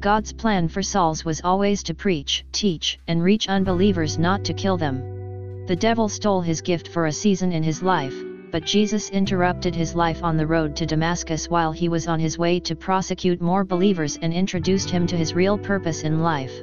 God's 0.00 0.32
plan 0.32 0.68
for 0.68 0.82
Saul's 0.82 1.24
was 1.24 1.40
always 1.42 1.82
to 1.84 1.94
preach, 1.94 2.44
teach, 2.52 2.98
and 3.08 3.22
reach 3.22 3.48
unbelievers 3.48 4.18
not 4.18 4.44
to 4.44 4.54
kill 4.54 4.76
them. 4.76 5.64
The 5.66 5.76
devil 5.76 6.08
stole 6.08 6.42
his 6.42 6.60
gift 6.60 6.88
for 6.88 7.06
a 7.06 7.12
season 7.12 7.50
in 7.50 7.62
his 7.62 7.82
life, 7.82 8.14
but 8.56 8.64
Jesus 8.64 9.10
interrupted 9.10 9.74
his 9.74 9.94
life 9.94 10.24
on 10.24 10.38
the 10.38 10.46
road 10.46 10.74
to 10.74 10.86
Damascus 10.86 11.50
while 11.50 11.72
he 11.72 11.90
was 11.90 12.08
on 12.08 12.18
his 12.18 12.38
way 12.38 12.58
to 12.60 12.74
prosecute 12.74 13.38
more 13.38 13.64
believers 13.64 14.18
and 14.22 14.32
introduced 14.32 14.88
him 14.88 15.06
to 15.08 15.14
his 15.14 15.34
real 15.34 15.58
purpose 15.58 16.04
in 16.04 16.22
life. 16.22 16.62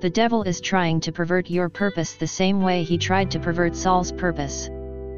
The 0.00 0.10
devil 0.10 0.44
is 0.44 0.60
trying 0.60 1.00
to 1.00 1.10
pervert 1.10 1.50
your 1.50 1.68
purpose 1.68 2.12
the 2.12 2.28
same 2.28 2.62
way 2.62 2.84
he 2.84 2.96
tried 2.96 3.32
to 3.32 3.40
pervert 3.40 3.74
Saul's 3.74 4.12
purpose. 4.12 4.70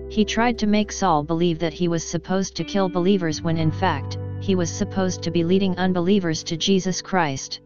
He 0.08 0.24
tried 0.24 0.58
to 0.60 0.66
make 0.66 0.90
Saul 0.90 1.22
believe 1.22 1.58
that 1.58 1.74
he 1.74 1.86
was 1.86 2.02
supposed 2.02 2.56
to 2.56 2.64
kill 2.64 2.88
believers 2.88 3.42
when 3.42 3.58
in 3.58 3.70
fact, 3.70 4.16
he 4.40 4.54
was 4.54 4.70
supposed 4.70 5.20
to 5.22 5.30
be 5.30 5.44
leading 5.44 5.76
unbelievers 5.76 6.42
to 6.44 6.56
Jesus 6.56 7.02
Christ. 7.02 7.60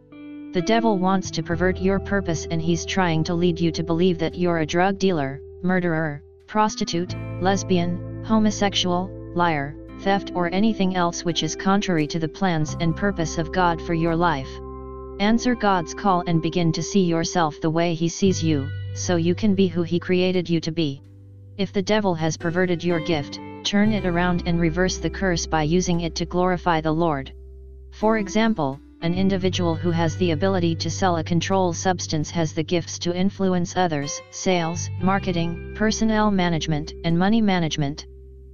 The 0.55 0.65
devil 0.67 0.99
wants 0.99 1.31
to 1.31 1.45
pervert 1.45 1.81
your 1.81 2.01
purpose 2.01 2.49
and 2.51 2.61
he's 2.61 2.85
trying 2.85 3.23
to 3.23 3.35
lead 3.35 3.61
you 3.61 3.71
to 3.71 3.85
believe 3.85 4.19
that 4.19 4.35
you're 4.35 4.59
a 4.59 4.67
drug 4.67 4.99
dealer, 4.99 5.41
murderer, 5.63 6.25
prostitute, 6.49 7.15
lesbian, 7.41 8.10
homosexual, 8.31 9.11
liar, 9.35 9.75
theft 10.03 10.31
or 10.37 10.55
anything 10.55 10.95
else 10.95 11.25
which 11.25 11.43
is 11.43 11.57
contrary 11.57 12.07
to 12.07 12.21
the 12.21 12.29
plans 12.29 12.77
and 12.79 12.95
purpose 12.95 13.39
of 13.39 13.51
God 13.51 13.83
for 13.83 13.93
your 13.93 14.15
life. 14.15 14.49
Answer 15.19 15.57
God's 15.57 15.95
call 15.95 16.23
and 16.29 16.41
begin 16.41 16.71
to 16.75 16.83
see 16.91 17.01
yourself 17.01 17.61
the 17.61 17.71
way 17.71 17.93
He 17.93 18.09
sees 18.09 18.41
you, 18.41 18.69
so 18.95 19.17
you 19.17 19.35
can 19.35 19.57
be 19.57 19.67
who 19.67 19.83
He 19.83 19.99
created 19.99 20.49
you 20.49 20.61
to 20.61 20.71
be. 20.71 21.03
If 21.59 21.73
the 21.73 21.83
devil 21.83 22.15
has 22.15 22.37
perverted 22.37 22.85
your 22.85 23.01
gift, 23.01 23.41
turn 23.65 23.91
it 23.91 24.07
around 24.07 24.45
and 24.47 24.61
reverse 24.61 24.99
the 24.99 25.11
curse 25.11 25.45
by 25.45 25.65
using 25.65 26.03
it 26.03 26.15
to 26.15 26.25
glorify 26.25 26.81
the 26.81 26.93
Lord. 26.93 27.33
For 27.91 28.19
example, 28.19 28.79
an 29.03 29.13
individual 29.13 29.75
who 29.75 29.91
has 29.91 30.17
the 30.17 30.31
ability 30.31 30.77
to 30.77 30.89
sell 30.89 31.17
a 31.17 31.25
control 31.25 31.73
substance 31.73 32.31
has 32.31 32.53
the 32.53 32.63
gifts 32.63 32.97
to 33.01 33.13
influence 33.13 33.77
others, 33.77 34.23
sales, 34.31 34.89
marketing, 35.03 35.73
personnel 35.75 36.31
management, 36.31 36.93
and 37.03 37.19
money 37.19 37.41
management. 37.41 38.07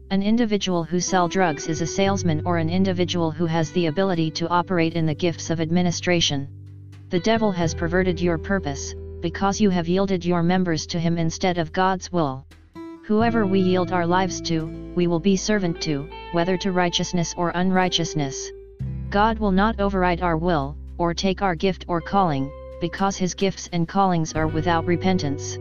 An 0.09 0.23
individual 0.23 0.85
who 0.85 1.01
sell 1.01 1.27
drugs 1.27 1.67
is 1.67 1.81
a 1.81 1.87
salesman 1.87 2.41
or 2.45 2.59
an 2.59 2.71
individual 2.71 3.33
who 3.33 3.45
has 3.47 3.73
the 3.73 3.87
ability 3.87 4.31
to 4.33 4.49
operate 4.49 4.95
in 4.95 5.05
the 5.05 5.15
gifts 5.15 5.51
of 5.51 5.61
administration. 5.61 6.47
The 7.11 7.19
devil 7.19 7.51
has 7.51 7.75
perverted 7.75 8.21
your 8.21 8.39
purpose, 8.39 8.95
because 9.21 9.61
you 9.61 9.69
have 9.71 9.89
yielded 9.89 10.25
your 10.25 10.45
members 10.45 10.87
to 10.89 11.01
him 11.01 11.19
instead 11.19 11.59
of 11.59 11.73
God's 11.73 12.13
will. 12.13 12.47
Whoever 13.03 13.47
we 13.47 13.59
yield 13.59 13.91
our 13.91 14.07
lives 14.07 14.41
to, 14.43 14.93
we 14.95 15.09
will 15.09 15.19
be 15.19 15.35
servant 15.35 15.81
to, 15.83 16.09
whether 16.31 16.57
to 16.59 16.71
righteousness 16.71 17.35
or 17.37 17.51
unrighteousness. 17.57 18.53
God 19.11 19.41
will 19.41 19.53
not 19.53 19.81
override 19.81 20.23
our 20.23 20.37
will, 20.37 20.77
or 20.99 21.15
take 21.15 21.43
our 21.43 21.57
gift 21.57 21.85
or 21.89 22.01
calling, 22.01 22.49
because 22.81 23.17
his 23.17 23.35
gifts 23.35 23.69
and 23.73 23.89
callings 23.89 24.35
are 24.35 24.47
without 24.47 24.87
repentance. 24.87 25.59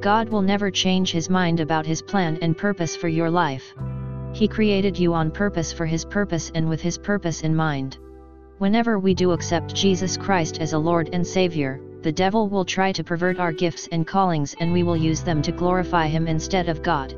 God 0.00 0.30
will 0.30 0.40
never 0.40 0.70
change 0.70 1.12
his 1.12 1.28
mind 1.28 1.60
about 1.60 1.84
his 1.84 2.00
plan 2.00 2.38
and 2.40 2.56
purpose 2.56 2.96
for 2.96 3.08
your 3.08 3.28
life. 3.28 3.74
He 4.32 4.48
created 4.48 4.98
you 4.98 5.12
on 5.12 5.30
purpose 5.30 5.74
for 5.74 5.84
his 5.84 6.06
purpose 6.06 6.50
and 6.54 6.70
with 6.70 6.80
his 6.80 6.96
purpose 6.96 7.42
in 7.42 7.54
mind. 7.54 7.98
Whenever 8.56 8.98
we 8.98 9.12
do 9.12 9.32
accept 9.32 9.74
Jesus 9.74 10.16
Christ 10.16 10.58
as 10.58 10.72
a 10.72 10.78
Lord 10.78 11.10
and 11.12 11.26
Savior, 11.26 11.82
the 12.00 12.12
devil 12.12 12.48
will 12.48 12.64
try 12.64 12.92
to 12.92 13.04
pervert 13.04 13.38
our 13.38 13.52
gifts 13.52 13.88
and 13.92 14.06
callings 14.06 14.54
and 14.58 14.72
we 14.72 14.82
will 14.82 14.96
use 14.96 15.22
them 15.22 15.42
to 15.42 15.52
glorify 15.52 16.06
him 16.06 16.26
instead 16.26 16.70
of 16.70 16.82
God. 16.82 17.14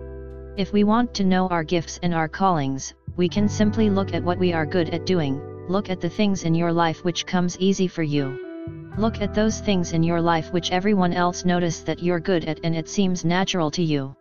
If 0.56 0.72
we 0.72 0.82
want 0.82 1.14
to 1.14 1.24
know 1.24 1.46
our 1.48 1.62
gifts 1.62 2.00
and 2.02 2.12
our 2.12 2.28
callings, 2.28 2.94
we 3.16 3.28
can 3.28 3.48
simply 3.48 3.90
look 3.90 4.12
at 4.12 4.24
what 4.24 4.38
we 4.38 4.52
are 4.52 4.66
good 4.66 4.90
at 4.90 5.06
doing, 5.06 5.40
look 5.68 5.88
at 5.88 6.00
the 6.00 6.10
things 6.10 6.42
in 6.42 6.52
your 6.52 6.72
life 6.72 7.04
which 7.04 7.26
comes 7.26 7.56
easy 7.60 7.86
for 7.86 8.02
you. 8.02 8.51
Look 8.98 9.22
at 9.22 9.32
those 9.32 9.58
things 9.58 9.94
in 9.94 10.02
your 10.02 10.20
life 10.20 10.52
which 10.52 10.70
everyone 10.70 11.14
else 11.14 11.46
notice 11.46 11.80
that 11.80 12.02
you're 12.02 12.20
good 12.20 12.44
at 12.44 12.60
and 12.62 12.76
it 12.76 12.90
seems 12.90 13.24
natural 13.24 13.70
to 13.70 13.82
you. 13.82 14.14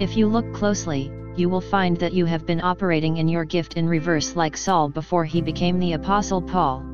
If 0.00 0.16
you 0.16 0.26
look 0.26 0.52
closely, 0.52 1.12
you 1.36 1.48
will 1.48 1.60
find 1.60 1.96
that 1.98 2.12
you 2.12 2.24
have 2.24 2.44
been 2.44 2.60
operating 2.60 3.18
in 3.18 3.28
your 3.28 3.44
gift 3.44 3.74
in 3.74 3.88
reverse 3.88 4.34
like 4.34 4.56
Saul 4.56 4.88
before 4.88 5.24
he 5.24 5.40
became 5.40 5.78
the 5.78 5.92
Apostle 5.92 6.42
Paul. 6.42 6.84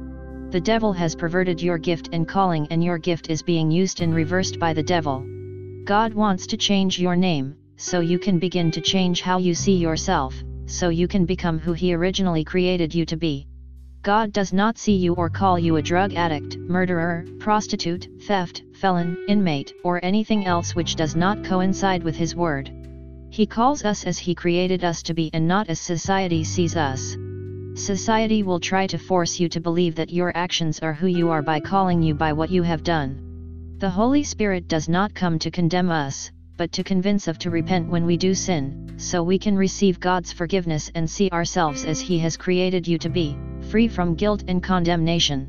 The 0.51 0.61
devil 0.61 0.93
has 0.93 1.15
perverted 1.15 1.63
your 1.63 1.79
gift 1.79 2.11
and 2.13 2.29
calling 2.29 2.67
and 2.71 2.85
your 2.85 2.99
gift 2.99 3.31
is 3.31 3.43
being 3.43 3.71
used 3.71 4.03
in 4.03 4.13
reversed 4.13 4.59
by 4.59 4.75
the 4.75 4.83
devil. 4.83 5.25
God 5.85 6.13
wants 6.13 6.47
to 6.49 6.59
change 6.59 6.99
your 6.99 7.17
name, 7.17 7.57
so 7.77 8.01
you 8.01 8.19
can 8.19 8.39
begin 8.39 8.71
to 8.73 8.83
change 8.83 9.23
how 9.23 9.39
you 9.39 9.55
see 9.55 9.77
yourself, 9.77 10.35
so 10.67 10.91
you 10.91 11.09
can 11.09 11.25
become 11.25 11.59
who 11.59 11.73
he 11.73 11.95
originally 11.95 12.45
created 12.45 12.95
you 12.95 13.07
to 13.07 13.17
be. 13.17 13.47
God 14.05 14.35
does 14.35 14.53
not 14.53 14.77
see 14.77 14.95
you 14.95 15.15
or 15.15 15.31
call 15.31 15.59
you 15.59 15.77
a 15.77 15.83
drug 15.83 16.13
addict, 16.13 16.59
murderer, 16.59 17.25
prostitute, 17.39 18.07
theft, 18.27 18.63
felon, 18.75 19.17
inmate, 19.29 19.73
or 19.83 19.99
anything 20.05 20.45
else 20.45 20.75
which 20.75 20.95
does 20.95 21.17
not 21.17 21.43
coincide 21.43 22.03
with 22.03 22.15
His 22.15 22.37
Word. 22.37 22.71
He 23.31 23.47
calls 23.47 23.83
us 23.83 24.05
as 24.05 24.19
He 24.19 24.35
created 24.35 24.85
us 24.85 25.03
to 25.05 25.15
be 25.15 25.31
and 25.33 25.49
not 25.49 25.71
as 25.71 25.81
society 25.81 26.45
sees 26.45 26.77
us. 26.77 27.17
Society 27.77 28.43
will 28.43 28.61
try 28.61 28.87
to 28.89 28.99
force 28.99 29.41
you 29.41 29.49
to 29.49 29.59
believe 29.59 29.95
that 29.95 30.13
your 30.13 30.37
actions 30.37 30.81
are 30.81 30.93
who 30.93 31.07
you 31.07 31.31
are 31.31 31.41
by 31.41 31.59
calling 31.59 32.03
you 32.03 32.15
by 32.15 32.35
what 32.35 32.51
you 32.51 32.63
have 32.63 32.85
done. 32.85 33.79
The 33.79 33.89
Holy 33.89 34.23
Spirit 34.23 34.69
does 34.69 34.87
not 34.87 35.15
come 35.15 35.39
to 35.39 35.51
condemn 35.51 35.91
us, 35.91 36.31
but 36.59 36.73
to 36.73 36.85
convince 36.85 37.27
of 37.27 37.39
to 37.39 37.49
repent 37.49 37.89
when 37.89 38.05
we 38.05 38.19
do 38.19 38.35
sin, 38.35 38.97
so 38.99 39.23
we 39.23 39.39
can 39.39 39.57
receive 39.57 39.99
God's 39.99 40.31
forgiveness 40.31 40.91
and 40.95 41.09
see 41.09 41.31
ourselves 41.31 41.87
as 41.87 42.01
He 42.01 42.19
has 42.19 42.37
created 42.37 42.87
you 42.87 42.99
to 42.99 43.09
be 43.09 43.35
free 43.75 43.89
from 43.89 44.15
guilt 44.15 44.45
and 44.47 44.63
condemnation. 44.63 45.49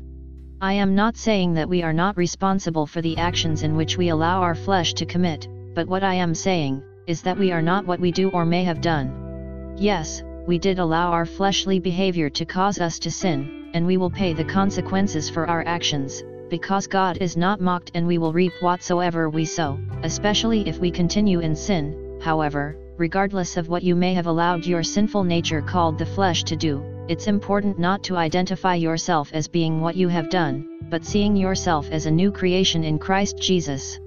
I 0.60 0.72
am 0.72 0.96
not 0.96 1.16
saying 1.16 1.54
that 1.54 1.68
we 1.68 1.84
are 1.84 1.92
not 1.92 2.16
responsible 2.16 2.84
for 2.84 3.00
the 3.00 3.16
actions 3.16 3.62
in 3.62 3.76
which 3.76 3.96
we 3.96 4.08
allow 4.08 4.40
our 4.42 4.56
flesh 4.56 4.94
to 4.94 5.06
commit, 5.06 5.46
but 5.76 5.86
what 5.86 6.02
I 6.02 6.14
am 6.14 6.34
saying, 6.34 6.82
is 7.06 7.22
that 7.22 7.38
we 7.38 7.52
are 7.52 7.62
not 7.62 7.86
what 7.86 8.00
we 8.00 8.10
do 8.10 8.30
or 8.30 8.44
may 8.44 8.64
have 8.64 8.80
done. 8.80 9.76
Yes, 9.78 10.24
we 10.44 10.58
did 10.58 10.80
allow 10.80 11.12
our 11.12 11.24
fleshly 11.24 11.78
behavior 11.78 12.28
to 12.30 12.44
cause 12.44 12.80
us 12.80 12.98
to 12.98 13.12
sin, 13.12 13.70
and 13.74 13.86
we 13.86 13.96
will 13.96 14.10
pay 14.10 14.32
the 14.32 14.42
consequences 14.58 15.30
for 15.30 15.46
our 15.46 15.64
actions, 15.64 16.24
because 16.50 16.88
God 16.88 17.18
is 17.20 17.36
not 17.36 17.60
mocked 17.60 17.92
and 17.94 18.08
we 18.08 18.18
will 18.18 18.32
reap 18.32 18.54
whatsoever 18.58 19.30
we 19.30 19.44
sow, 19.44 19.78
especially 20.02 20.68
if 20.68 20.80
we 20.80 20.90
continue 20.90 21.38
in 21.38 21.54
sin, 21.54 22.18
however, 22.20 22.76
regardless 22.96 23.56
of 23.56 23.68
what 23.68 23.84
you 23.84 23.94
may 23.94 24.14
have 24.14 24.26
allowed 24.26 24.66
your 24.66 24.82
sinful 24.82 25.22
nature 25.22 25.62
called 25.62 25.96
the 25.96 26.06
flesh 26.06 26.42
to 26.42 26.56
do, 26.56 26.95
it's 27.08 27.28
important 27.28 27.78
not 27.78 28.02
to 28.02 28.16
identify 28.16 28.74
yourself 28.74 29.30
as 29.32 29.46
being 29.46 29.80
what 29.80 29.94
you 29.94 30.08
have 30.08 30.28
done, 30.28 30.80
but 30.90 31.04
seeing 31.04 31.36
yourself 31.36 31.88
as 31.92 32.06
a 32.06 32.10
new 32.10 32.32
creation 32.32 32.82
in 32.82 32.98
Christ 32.98 33.38
Jesus. 33.38 34.00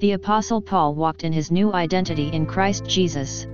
The 0.00 0.12
Apostle 0.12 0.62
Paul 0.62 0.94
walked 0.94 1.24
in 1.24 1.32
his 1.32 1.50
new 1.50 1.74
identity 1.74 2.28
in 2.32 2.46
Christ 2.46 2.86
Jesus. 2.86 3.46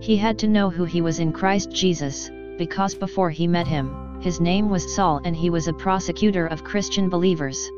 He 0.00 0.16
had 0.16 0.38
to 0.40 0.48
know 0.48 0.68
who 0.68 0.84
he 0.84 1.00
was 1.00 1.20
in 1.20 1.32
Christ 1.32 1.70
Jesus, 1.70 2.30
because 2.58 2.94
before 2.94 3.30
he 3.30 3.46
met 3.46 3.66
him, 3.66 4.20
his 4.20 4.40
name 4.40 4.68
was 4.68 4.94
Saul 4.94 5.22
and 5.24 5.34
he 5.34 5.48
was 5.48 5.66
a 5.66 5.72
prosecutor 5.72 6.46
of 6.46 6.64
Christian 6.64 7.08
believers. 7.08 7.70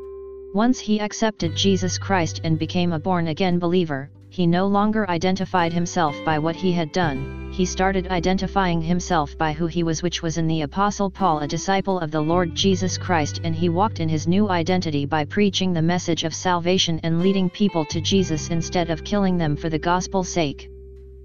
Once 0.53 0.79
he 0.79 0.99
accepted 0.99 1.55
Jesus 1.55 1.97
Christ 1.97 2.41
and 2.43 2.59
became 2.59 2.91
a 2.91 2.99
born 2.99 3.27
again 3.27 3.57
believer, 3.59 4.09
he 4.37 4.45
no 4.45 4.67
longer 4.67 5.09
identified 5.09 5.73
himself 5.73 6.15
by 6.23 6.37
what 6.37 6.55
he 6.55 6.71
had 6.71 6.91
done, 6.91 7.49
he 7.51 7.65
started 7.65 8.07
identifying 8.09 8.79
himself 8.79 9.35
by 9.35 9.51
who 9.51 9.65
he 9.65 9.81
was 9.81 10.03
which 10.03 10.21
was 10.21 10.37
in 10.37 10.45
the 10.45 10.61
Apostle 10.61 11.09
Paul 11.09 11.39
a 11.39 11.47
disciple 11.47 11.97
of 11.97 12.11
the 12.11 12.21
Lord 12.21 12.53
Jesus 12.53 12.99
Christ 12.99 13.41
and 13.43 13.55
he 13.55 13.67
walked 13.67 13.99
in 13.99 14.07
his 14.07 14.27
new 14.27 14.47
identity 14.47 15.07
by 15.07 15.25
preaching 15.25 15.73
the 15.73 15.81
message 15.81 16.23
of 16.23 16.35
salvation 16.35 16.99
and 17.01 17.19
leading 17.19 17.49
people 17.49 17.83
to 17.85 17.99
Jesus 17.99 18.49
instead 18.49 18.91
of 18.91 19.03
killing 19.03 19.39
them 19.39 19.55
for 19.55 19.69
the 19.69 19.79
gospel's 19.79 20.29
sake. 20.29 20.69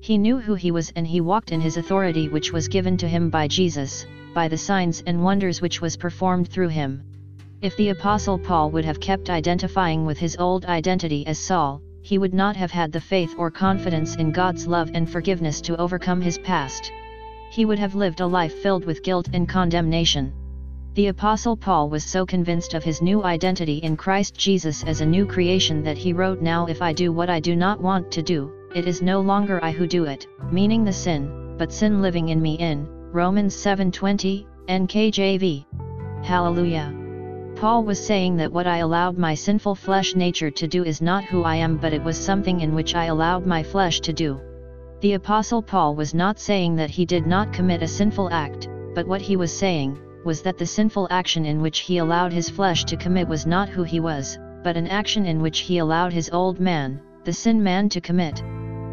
He 0.00 0.16
knew 0.16 0.38
who 0.38 0.54
he 0.54 0.70
was 0.70 0.90
and 0.96 1.06
he 1.06 1.20
walked 1.20 1.52
in 1.52 1.60
his 1.60 1.76
authority 1.76 2.30
which 2.30 2.50
was 2.50 2.66
given 2.66 2.96
to 2.96 3.06
him 3.06 3.28
by 3.28 3.46
Jesus, 3.46 4.06
by 4.32 4.48
the 4.48 4.56
signs 4.56 5.02
and 5.06 5.22
wonders 5.22 5.60
which 5.60 5.82
was 5.82 5.98
performed 5.98 6.48
through 6.48 6.68
him. 6.68 7.02
If 7.60 7.76
the 7.76 7.90
Apostle 7.90 8.38
Paul 8.38 8.70
would 8.70 8.86
have 8.86 9.00
kept 9.00 9.28
identifying 9.28 10.06
with 10.06 10.16
his 10.16 10.34
old 10.38 10.64
identity 10.64 11.26
as 11.26 11.38
Saul, 11.38 11.82
he 12.02 12.18
would 12.18 12.34
not 12.34 12.56
have 12.56 12.70
had 12.70 12.92
the 12.92 13.00
faith 13.00 13.34
or 13.38 13.50
confidence 13.50 14.16
in 14.16 14.32
God's 14.32 14.66
love 14.66 14.90
and 14.94 15.08
forgiveness 15.08 15.60
to 15.62 15.76
overcome 15.76 16.20
his 16.20 16.38
past. 16.38 16.92
He 17.50 17.64
would 17.64 17.78
have 17.78 17.94
lived 17.94 18.20
a 18.20 18.26
life 18.26 18.54
filled 18.60 18.84
with 18.84 19.02
guilt 19.02 19.28
and 19.32 19.48
condemnation. 19.48 20.32
The 20.94 21.06
Apostle 21.06 21.56
Paul 21.56 21.88
was 21.88 22.04
so 22.04 22.26
convinced 22.26 22.74
of 22.74 22.84
his 22.84 23.00
new 23.00 23.24
identity 23.24 23.78
in 23.78 23.96
Christ 23.96 24.36
Jesus 24.36 24.84
as 24.84 25.00
a 25.00 25.06
new 25.06 25.24
creation 25.24 25.82
that 25.84 25.96
he 25.96 26.12
wrote 26.12 26.42
Now 26.42 26.66
if 26.66 26.82
I 26.82 26.92
do 26.92 27.12
what 27.12 27.30
I 27.30 27.40
do 27.40 27.56
not 27.56 27.80
want 27.80 28.10
to 28.12 28.22
do, 28.22 28.52
it 28.74 28.86
is 28.86 29.00
no 29.00 29.20
longer 29.20 29.62
I 29.64 29.70
who 29.70 29.86
do 29.86 30.04
it, 30.04 30.26
meaning 30.50 30.84
the 30.84 30.92
sin, 30.92 31.54
but 31.56 31.72
sin 31.72 32.02
living 32.02 32.28
in 32.28 32.42
me 32.42 32.56
in, 32.56 32.86
Romans 33.12 33.54
7:20, 33.54 34.46
NKJV. 34.68 35.64
Hallelujah. 36.22 37.01
Paul 37.62 37.84
was 37.84 38.04
saying 38.04 38.38
that 38.38 38.52
what 38.52 38.66
I 38.66 38.78
allowed 38.78 39.16
my 39.16 39.34
sinful 39.34 39.76
flesh 39.76 40.16
nature 40.16 40.50
to 40.50 40.66
do 40.66 40.82
is 40.82 41.00
not 41.00 41.22
who 41.22 41.44
I 41.44 41.54
am 41.54 41.76
but 41.76 41.92
it 41.92 42.02
was 42.02 42.16
something 42.18 42.58
in 42.58 42.74
which 42.74 42.96
I 42.96 43.04
allowed 43.04 43.46
my 43.46 43.62
flesh 43.62 44.00
to 44.00 44.12
do. 44.12 44.40
The 45.00 45.12
Apostle 45.12 45.62
Paul 45.62 45.94
was 45.94 46.12
not 46.12 46.40
saying 46.40 46.74
that 46.74 46.90
he 46.90 47.06
did 47.06 47.24
not 47.24 47.52
commit 47.52 47.80
a 47.80 47.86
sinful 47.86 48.30
act, 48.32 48.68
but 48.96 49.06
what 49.06 49.20
he 49.22 49.36
was 49.36 49.56
saying, 49.56 49.96
was 50.24 50.42
that 50.42 50.58
the 50.58 50.66
sinful 50.66 51.06
action 51.12 51.46
in 51.46 51.62
which 51.62 51.78
he 51.78 51.98
allowed 51.98 52.32
his 52.32 52.50
flesh 52.50 52.82
to 52.86 52.96
commit 52.96 53.28
was 53.28 53.46
not 53.46 53.68
who 53.68 53.84
he 53.84 54.00
was, 54.00 54.40
but 54.64 54.76
an 54.76 54.88
action 54.88 55.24
in 55.24 55.40
which 55.40 55.60
he 55.60 55.78
allowed 55.78 56.12
his 56.12 56.30
old 56.30 56.58
man, 56.58 57.00
the 57.22 57.32
sin 57.32 57.62
man 57.62 57.88
to 57.90 58.00
commit. 58.00 58.42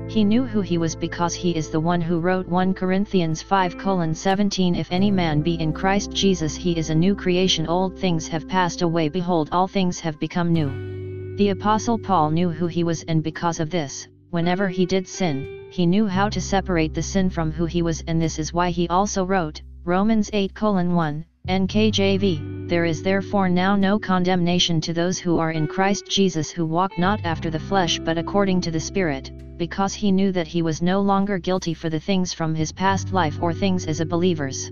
He 0.09 0.23
knew 0.23 0.43
who 0.43 0.61
he 0.61 0.79
was 0.79 0.95
because 0.95 1.35
he 1.35 1.55
is 1.55 1.69
the 1.69 1.79
one 1.79 2.01
who 2.01 2.19
wrote 2.19 2.47
1 2.47 2.73
Corinthians 2.73 3.43
5 3.43 3.75
17 4.13 4.73
If 4.73 4.91
any 4.91 5.11
man 5.11 5.43
be 5.43 5.53
in 5.61 5.71
Christ 5.71 6.11
Jesus 6.13 6.55
he 6.55 6.75
is 6.75 6.89
a 6.89 6.95
new 6.95 7.13
creation. 7.13 7.67
Old 7.67 7.95
things 7.95 8.27
have 8.27 8.47
passed 8.47 8.81
away. 8.81 9.09
Behold 9.09 9.49
all 9.51 9.67
things 9.67 9.99
have 9.99 10.19
become 10.19 10.51
new. 10.51 11.35
The 11.35 11.49
Apostle 11.49 11.99
Paul 11.99 12.31
knew 12.31 12.49
who 12.49 12.65
he 12.65 12.83
was 12.83 13.03
and 13.03 13.21
because 13.21 13.59
of 13.59 13.69
this, 13.69 14.07
whenever 14.31 14.67
he 14.67 14.87
did 14.87 15.07
sin, 15.07 15.67
he 15.69 15.85
knew 15.85 16.07
how 16.07 16.27
to 16.29 16.41
separate 16.41 16.95
the 16.95 17.03
sin 17.03 17.29
from 17.29 17.51
who 17.51 17.65
he 17.65 17.83
was 17.83 18.03
and 18.07 18.19
this 18.19 18.39
is 18.39 18.51
why 18.51 18.71
he 18.71 18.87
also 18.87 19.23
wrote, 19.23 19.61
Romans 19.85 20.31
8 20.33 20.59
1, 20.59 21.25
NKJV, 21.47 22.67
There 22.67 22.85
is 22.85 23.03
therefore 23.03 23.47
now 23.47 23.75
no 23.75 23.99
condemnation 23.99 24.81
to 24.81 24.91
those 24.91 25.19
who 25.19 25.37
are 25.37 25.51
in 25.51 25.67
Christ 25.67 26.09
Jesus 26.09 26.49
who 26.49 26.65
walk 26.65 26.97
not 26.97 27.19
after 27.23 27.51
the 27.51 27.59
flesh 27.59 27.99
but 27.99 28.17
according 28.17 28.61
to 28.61 28.71
the 28.71 28.79
Spirit 28.79 29.31
because 29.59 29.93
he 29.93 30.11
knew 30.11 30.31
that 30.31 30.47
he 30.47 30.61
was 30.61 30.81
no 30.81 31.01
longer 31.01 31.37
guilty 31.37 31.73
for 31.73 31.89
the 31.89 31.99
things 31.99 32.33
from 32.33 32.55
his 32.55 32.71
past 32.71 33.11
life 33.11 33.37
or 33.41 33.53
things 33.53 33.85
as 33.85 33.99
a 33.99 34.05
believer's. 34.05 34.71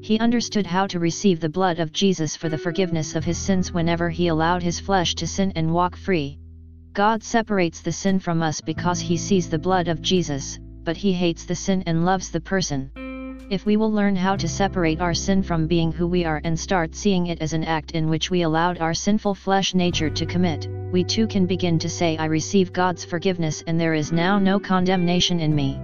He 0.00 0.18
understood 0.18 0.66
how 0.66 0.86
to 0.88 0.98
receive 0.98 1.38
the 1.38 1.50
blood 1.50 1.78
of 1.78 1.92
Jesus 1.92 2.34
for 2.34 2.48
the 2.48 2.58
forgiveness 2.58 3.14
of 3.14 3.24
his 3.24 3.36
sins 3.36 3.72
whenever 3.72 4.08
he 4.08 4.28
allowed 4.28 4.62
his 4.62 4.80
flesh 4.80 5.14
to 5.16 5.26
sin 5.26 5.52
and 5.54 5.72
walk 5.72 5.96
free. 5.96 6.38
God 6.94 7.22
separates 7.22 7.82
the 7.82 7.92
sin 7.92 8.18
from 8.18 8.42
us 8.42 8.60
because 8.60 9.00
he 9.00 9.18
sees 9.18 9.50
the 9.50 9.58
blood 9.58 9.86
of 9.86 10.00
Jesus, 10.00 10.58
but 10.82 10.96
he 10.96 11.12
hates 11.12 11.44
the 11.44 11.54
sin 11.54 11.84
and 11.86 12.06
loves 12.06 12.30
the 12.30 12.40
person. 12.40 12.90
If 13.50 13.66
we 13.66 13.76
will 13.76 13.92
learn 13.92 14.16
how 14.16 14.36
to 14.36 14.48
separate 14.48 15.00
our 15.02 15.14
sin 15.14 15.42
from 15.42 15.66
being 15.66 15.92
who 15.92 16.06
we 16.06 16.24
are 16.24 16.40
and 16.42 16.58
start 16.58 16.94
seeing 16.94 17.26
it 17.26 17.42
as 17.42 17.52
an 17.52 17.64
act 17.64 17.90
in 17.90 18.08
which 18.08 18.30
we 18.30 18.42
allowed 18.42 18.78
our 18.78 18.94
sinful 18.94 19.34
flesh 19.34 19.74
nature 19.74 20.08
to 20.08 20.24
commit, 20.24 20.68
we 20.92 21.02
too 21.02 21.26
can 21.26 21.46
begin 21.46 21.78
to 21.78 21.88
say 21.88 22.18
I 22.18 22.26
receive 22.26 22.70
God's 22.70 23.02
forgiveness 23.02 23.64
and 23.66 23.80
there 23.80 23.94
is 23.94 24.12
now 24.12 24.38
no 24.38 24.60
condemnation 24.60 25.40
in 25.40 25.54
me. 25.54 25.80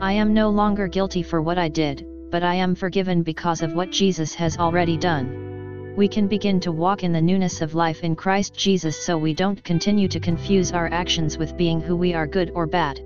I 0.00 0.12
am 0.12 0.32
no 0.32 0.48
longer 0.48 0.86
guilty 0.86 1.24
for 1.24 1.42
what 1.42 1.58
I 1.58 1.68
did, 1.68 2.06
but 2.30 2.44
I 2.44 2.54
am 2.54 2.76
forgiven 2.76 3.24
because 3.24 3.62
of 3.62 3.74
what 3.74 3.90
Jesus 3.90 4.32
has 4.34 4.56
already 4.56 4.96
done. 4.96 5.94
We 5.96 6.06
can 6.06 6.28
begin 6.28 6.60
to 6.60 6.70
walk 6.70 7.02
in 7.02 7.12
the 7.12 7.20
newness 7.20 7.62
of 7.62 7.74
life 7.74 8.04
in 8.04 8.14
Christ 8.14 8.54
Jesus 8.54 8.96
so 8.96 9.18
we 9.18 9.34
don't 9.34 9.62
continue 9.64 10.06
to 10.06 10.20
confuse 10.20 10.70
our 10.70 10.86
actions 10.86 11.36
with 11.36 11.56
being 11.56 11.80
who 11.80 11.96
we 11.96 12.14
are 12.14 12.26
good 12.26 12.52
or 12.54 12.66
bad. 12.68 13.00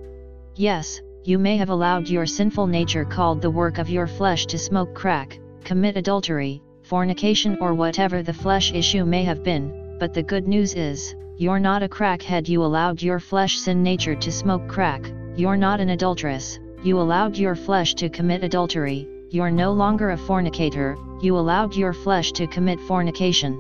Yes, 0.55 1.01
you 1.25 1.39
may 1.39 1.57
have 1.57 1.71
allowed 1.71 2.09
your 2.09 2.27
sinful 2.27 2.67
nature 2.67 3.07
called 3.07 3.41
the 3.41 3.51
work 3.51 3.79
of 3.79 3.89
your 3.89 4.07
flesh 4.07 4.45
to 4.47 4.59
smoke 4.59 4.95
crack, 4.95 5.39
commit 5.65 5.97
adultery, 5.97 6.61
fornication 6.83 7.57
or 7.59 7.73
whatever 7.73 8.23
the 8.23 8.35
flesh 8.35 8.75
issue 8.75 9.07
may 9.07 9.25
have 9.25 9.43
been, 9.43 9.97
but 9.99 10.13
the 10.13 10.23
good 10.23 10.47
news 10.47 10.75
is, 10.75 11.15
you're 11.39 11.61
not 11.61 11.85
a 11.85 11.89
crackhead 11.89 12.49
you 12.49 12.65
allowed 12.65 13.01
your 13.01 13.21
flesh 13.21 13.59
sin 13.59 13.81
nature 13.81 14.17
to 14.17 14.33
smoke 14.33 14.67
crack, 14.67 15.09
you're 15.37 15.57
not 15.57 15.79
an 15.79 15.91
adulteress, 15.91 16.59
you 16.83 16.99
allowed 16.99 17.37
your 17.37 17.55
flesh 17.55 17.95
to 17.95 18.09
commit 18.09 18.43
adultery, 18.43 19.07
you're 19.31 19.53
no 19.53 19.73
longer 19.73 20.11
a 20.11 20.17
fornicator, 20.17 20.97
you 21.23 21.39
allowed 21.39 21.77
your 21.77 21.93
flesh 21.93 22.33
to 22.33 22.49
commit 22.49 22.81
fornication. 22.81 23.57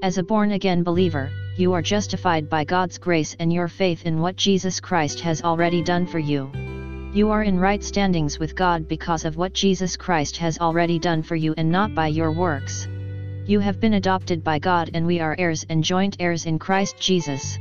As 0.00 0.16
a 0.16 0.22
born-again 0.22 0.84
believer, 0.84 1.28
you 1.56 1.72
are 1.72 1.82
justified 1.82 2.48
by 2.48 2.62
God's 2.62 2.98
grace 2.98 3.34
and 3.40 3.52
your 3.52 3.66
faith 3.66 4.06
in 4.06 4.20
what 4.20 4.36
Jesus 4.36 4.78
Christ 4.78 5.18
has 5.18 5.42
already 5.42 5.82
done 5.82 6.06
for 6.06 6.20
you. 6.20 6.52
You 7.12 7.30
are 7.30 7.42
in 7.42 7.58
right 7.58 7.82
standings 7.82 8.38
with 8.38 8.54
God 8.54 8.86
because 8.86 9.24
of 9.24 9.36
what 9.36 9.54
Jesus 9.54 9.96
Christ 9.96 10.36
has 10.36 10.60
already 10.60 11.00
done 11.00 11.24
for 11.24 11.34
you 11.34 11.52
and 11.56 11.68
not 11.68 11.96
by 11.96 12.06
your 12.06 12.30
works. 12.30 12.86
You 13.48 13.60
have 13.60 13.80
been 13.80 13.94
adopted 13.94 14.44
by 14.44 14.58
God 14.58 14.90
and 14.92 15.06
we 15.06 15.20
are 15.20 15.34
heirs 15.38 15.64
and 15.70 15.82
joint 15.82 16.18
heirs 16.20 16.44
in 16.44 16.58
Christ 16.58 17.00
Jesus. 17.00 17.58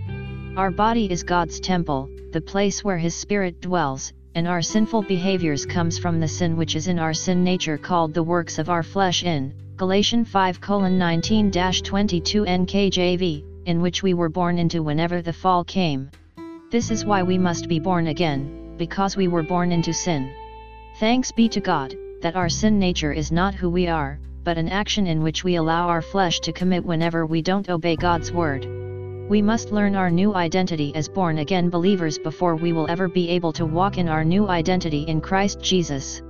Our 0.57 0.69
body 0.69 1.09
is 1.09 1.23
God's 1.23 1.61
temple, 1.61 2.09
the 2.33 2.41
place 2.41 2.83
where 2.83 2.97
His 2.97 3.15
Spirit 3.15 3.61
dwells, 3.61 4.11
and 4.35 4.49
our 4.49 4.61
sinful 4.61 5.03
behaviors 5.03 5.65
comes 5.65 5.97
from 5.97 6.19
the 6.19 6.27
sin 6.27 6.57
which 6.57 6.75
is 6.75 6.89
in 6.89 6.99
our 6.99 7.13
sin 7.13 7.41
nature 7.41 7.77
called 7.77 8.13
the 8.13 8.21
works 8.21 8.59
of 8.59 8.69
our 8.69 8.83
flesh 8.83 9.23
in 9.23 9.53
Galatians 9.77 10.27
5 10.27 10.59
19 10.91 11.51
22 11.51 12.43
NKJV, 12.43 13.43
in 13.65 13.81
which 13.81 14.03
we 14.03 14.13
were 14.13 14.27
born 14.27 14.59
into 14.59 14.83
whenever 14.83 15.21
the 15.21 15.31
fall 15.31 15.63
came. 15.63 16.11
This 16.69 16.91
is 16.91 17.05
why 17.05 17.23
we 17.23 17.37
must 17.37 17.69
be 17.69 17.79
born 17.79 18.07
again, 18.07 18.75
because 18.75 19.15
we 19.15 19.29
were 19.29 19.41
born 19.41 19.71
into 19.71 19.93
sin. 19.93 20.33
Thanks 20.99 21.31
be 21.31 21.47
to 21.47 21.61
God, 21.61 21.95
that 22.21 22.35
our 22.35 22.49
sin 22.49 22.77
nature 22.77 23.13
is 23.13 23.31
not 23.31 23.55
who 23.55 23.69
we 23.69 23.87
are, 23.87 24.19
but 24.47 24.57
an 24.57 24.69
action 24.69 25.07
in 25.07 25.21
which 25.21 25.43
we 25.43 25.55
allow 25.55 25.89
our 25.89 26.01
flesh 26.01 26.39
to 26.39 26.53
commit 26.53 26.81
whenever 26.85 27.25
we 27.25 27.41
don't 27.41 27.67
obey 27.69 27.97
God's 27.97 28.31
word. 28.31 28.65
We 29.29 29.41
must 29.41 29.73
learn 29.73 29.93
our 29.93 30.09
new 30.09 30.35
identity 30.35 30.95
as 30.95 31.09
born 31.09 31.39
again 31.39 31.69
believers 31.69 32.17
before 32.17 32.55
we 32.55 32.71
will 32.71 32.89
ever 32.89 33.09
be 33.09 33.27
able 33.27 33.51
to 33.51 33.65
walk 33.65 33.97
in 33.97 34.07
our 34.07 34.23
new 34.23 34.47
identity 34.47 35.03
in 35.09 35.19
Christ 35.19 35.59
Jesus. 35.59 36.21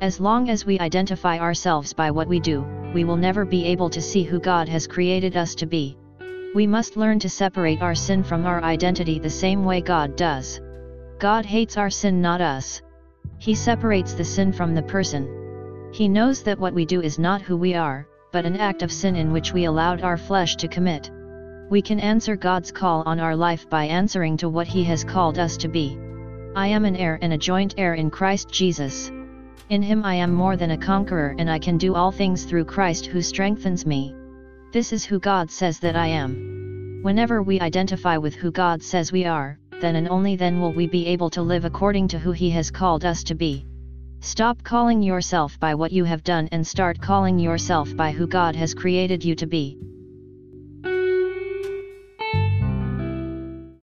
As 0.00 0.18
long 0.18 0.48
as 0.48 0.64
we 0.64 0.78
identify 0.78 1.38
ourselves 1.38 1.92
by 1.92 2.10
what 2.10 2.26
we 2.26 2.40
do, 2.40 2.62
we 2.94 3.04
will 3.04 3.18
never 3.18 3.44
be 3.44 3.66
able 3.66 3.90
to 3.90 4.00
see 4.00 4.22
who 4.22 4.40
God 4.40 4.66
has 4.70 4.86
created 4.86 5.36
us 5.36 5.54
to 5.56 5.66
be. 5.66 5.98
We 6.54 6.66
must 6.66 6.96
learn 6.96 7.18
to 7.18 7.28
separate 7.28 7.82
our 7.82 7.94
sin 7.94 8.24
from 8.24 8.46
our 8.46 8.64
identity 8.64 9.18
the 9.18 9.28
same 9.28 9.66
way 9.66 9.82
God 9.82 10.16
does. 10.16 10.58
God 11.18 11.44
hates 11.44 11.76
our 11.76 11.90
sin, 11.90 12.22
not 12.22 12.40
us. 12.40 12.80
He 13.38 13.54
separates 13.54 14.14
the 14.14 14.24
sin 14.24 14.54
from 14.54 14.74
the 14.74 14.80
person. 14.80 15.47
He 15.90 16.08
knows 16.08 16.42
that 16.42 16.58
what 16.58 16.74
we 16.74 16.84
do 16.84 17.00
is 17.00 17.18
not 17.18 17.42
who 17.42 17.56
we 17.56 17.74
are, 17.74 18.06
but 18.30 18.44
an 18.44 18.56
act 18.56 18.82
of 18.82 18.92
sin 18.92 19.16
in 19.16 19.32
which 19.32 19.52
we 19.52 19.64
allowed 19.64 20.02
our 20.02 20.16
flesh 20.16 20.56
to 20.56 20.68
commit. 20.68 21.10
We 21.70 21.82
can 21.82 21.98
answer 21.98 22.36
God's 22.36 22.70
call 22.70 23.02
on 23.06 23.20
our 23.20 23.34
life 23.34 23.68
by 23.68 23.84
answering 23.84 24.36
to 24.38 24.48
what 24.48 24.66
He 24.66 24.84
has 24.84 25.04
called 25.04 25.38
us 25.38 25.56
to 25.58 25.68
be. 25.68 25.98
I 26.54 26.66
am 26.68 26.84
an 26.84 26.96
heir 26.96 27.18
and 27.22 27.32
a 27.32 27.38
joint 27.38 27.74
heir 27.78 27.94
in 27.94 28.10
Christ 28.10 28.50
Jesus. 28.50 29.10
In 29.70 29.82
Him 29.82 30.04
I 30.04 30.14
am 30.14 30.32
more 30.32 30.56
than 30.56 30.70
a 30.72 30.78
conqueror 30.78 31.34
and 31.38 31.50
I 31.50 31.58
can 31.58 31.78
do 31.78 31.94
all 31.94 32.10
things 32.10 32.44
through 32.44 32.64
Christ 32.64 33.06
who 33.06 33.20
strengthens 33.20 33.84
me. 33.84 34.14
This 34.72 34.92
is 34.92 35.04
who 35.04 35.18
God 35.18 35.50
says 35.50 35.78
that 35.80 35.96
I 35.96 36.06
am. 36.06 37.00
Whenever 37.02 37.42
we 37.42 37.60
identify 37.60 38.16
with 38.16 38.34
who 38.34 38.50
God 38.50 38.82
says 38.82 39.12
we 39.12 39.24
are, 39.24 39.58
then 39.80 39.96
and 39.96 40.08
only 40.08 40.36
then 40.36 40.60
will 40.60 40.72
we 40.72 40.86
be 40.86 41.06
able 41.06 41.30
to 41.30 41.42
live 41.42 41.64
according 41.64 42.08
to 42.08 42.18
who 42.18 42.32
He 42.32 42.50
has 42.50 42.70
called 42.70 43.04
us 43.04 43.22
to 43.24 43.34
be. 43.34 43.67
Stop 44.20 44.62
calling 44.64 45.00
yourself 45.00 45.58
by 45.60 45.74
what 45.74 45.92
you 45.92 46.04
have 46.04 46.24
done 46.24 46.48
and 46.50 46.66
start 46.66 47.00
calling 47.00 47.38
yourself 47.38 47.94
by 47.96 48.10
who 48.10 48.26
God 48.26 48.56
has 48.56 48.74
created 48.74 49.24
you 49.24 49.34
to 49.36 49.46
be. 49.46 49.78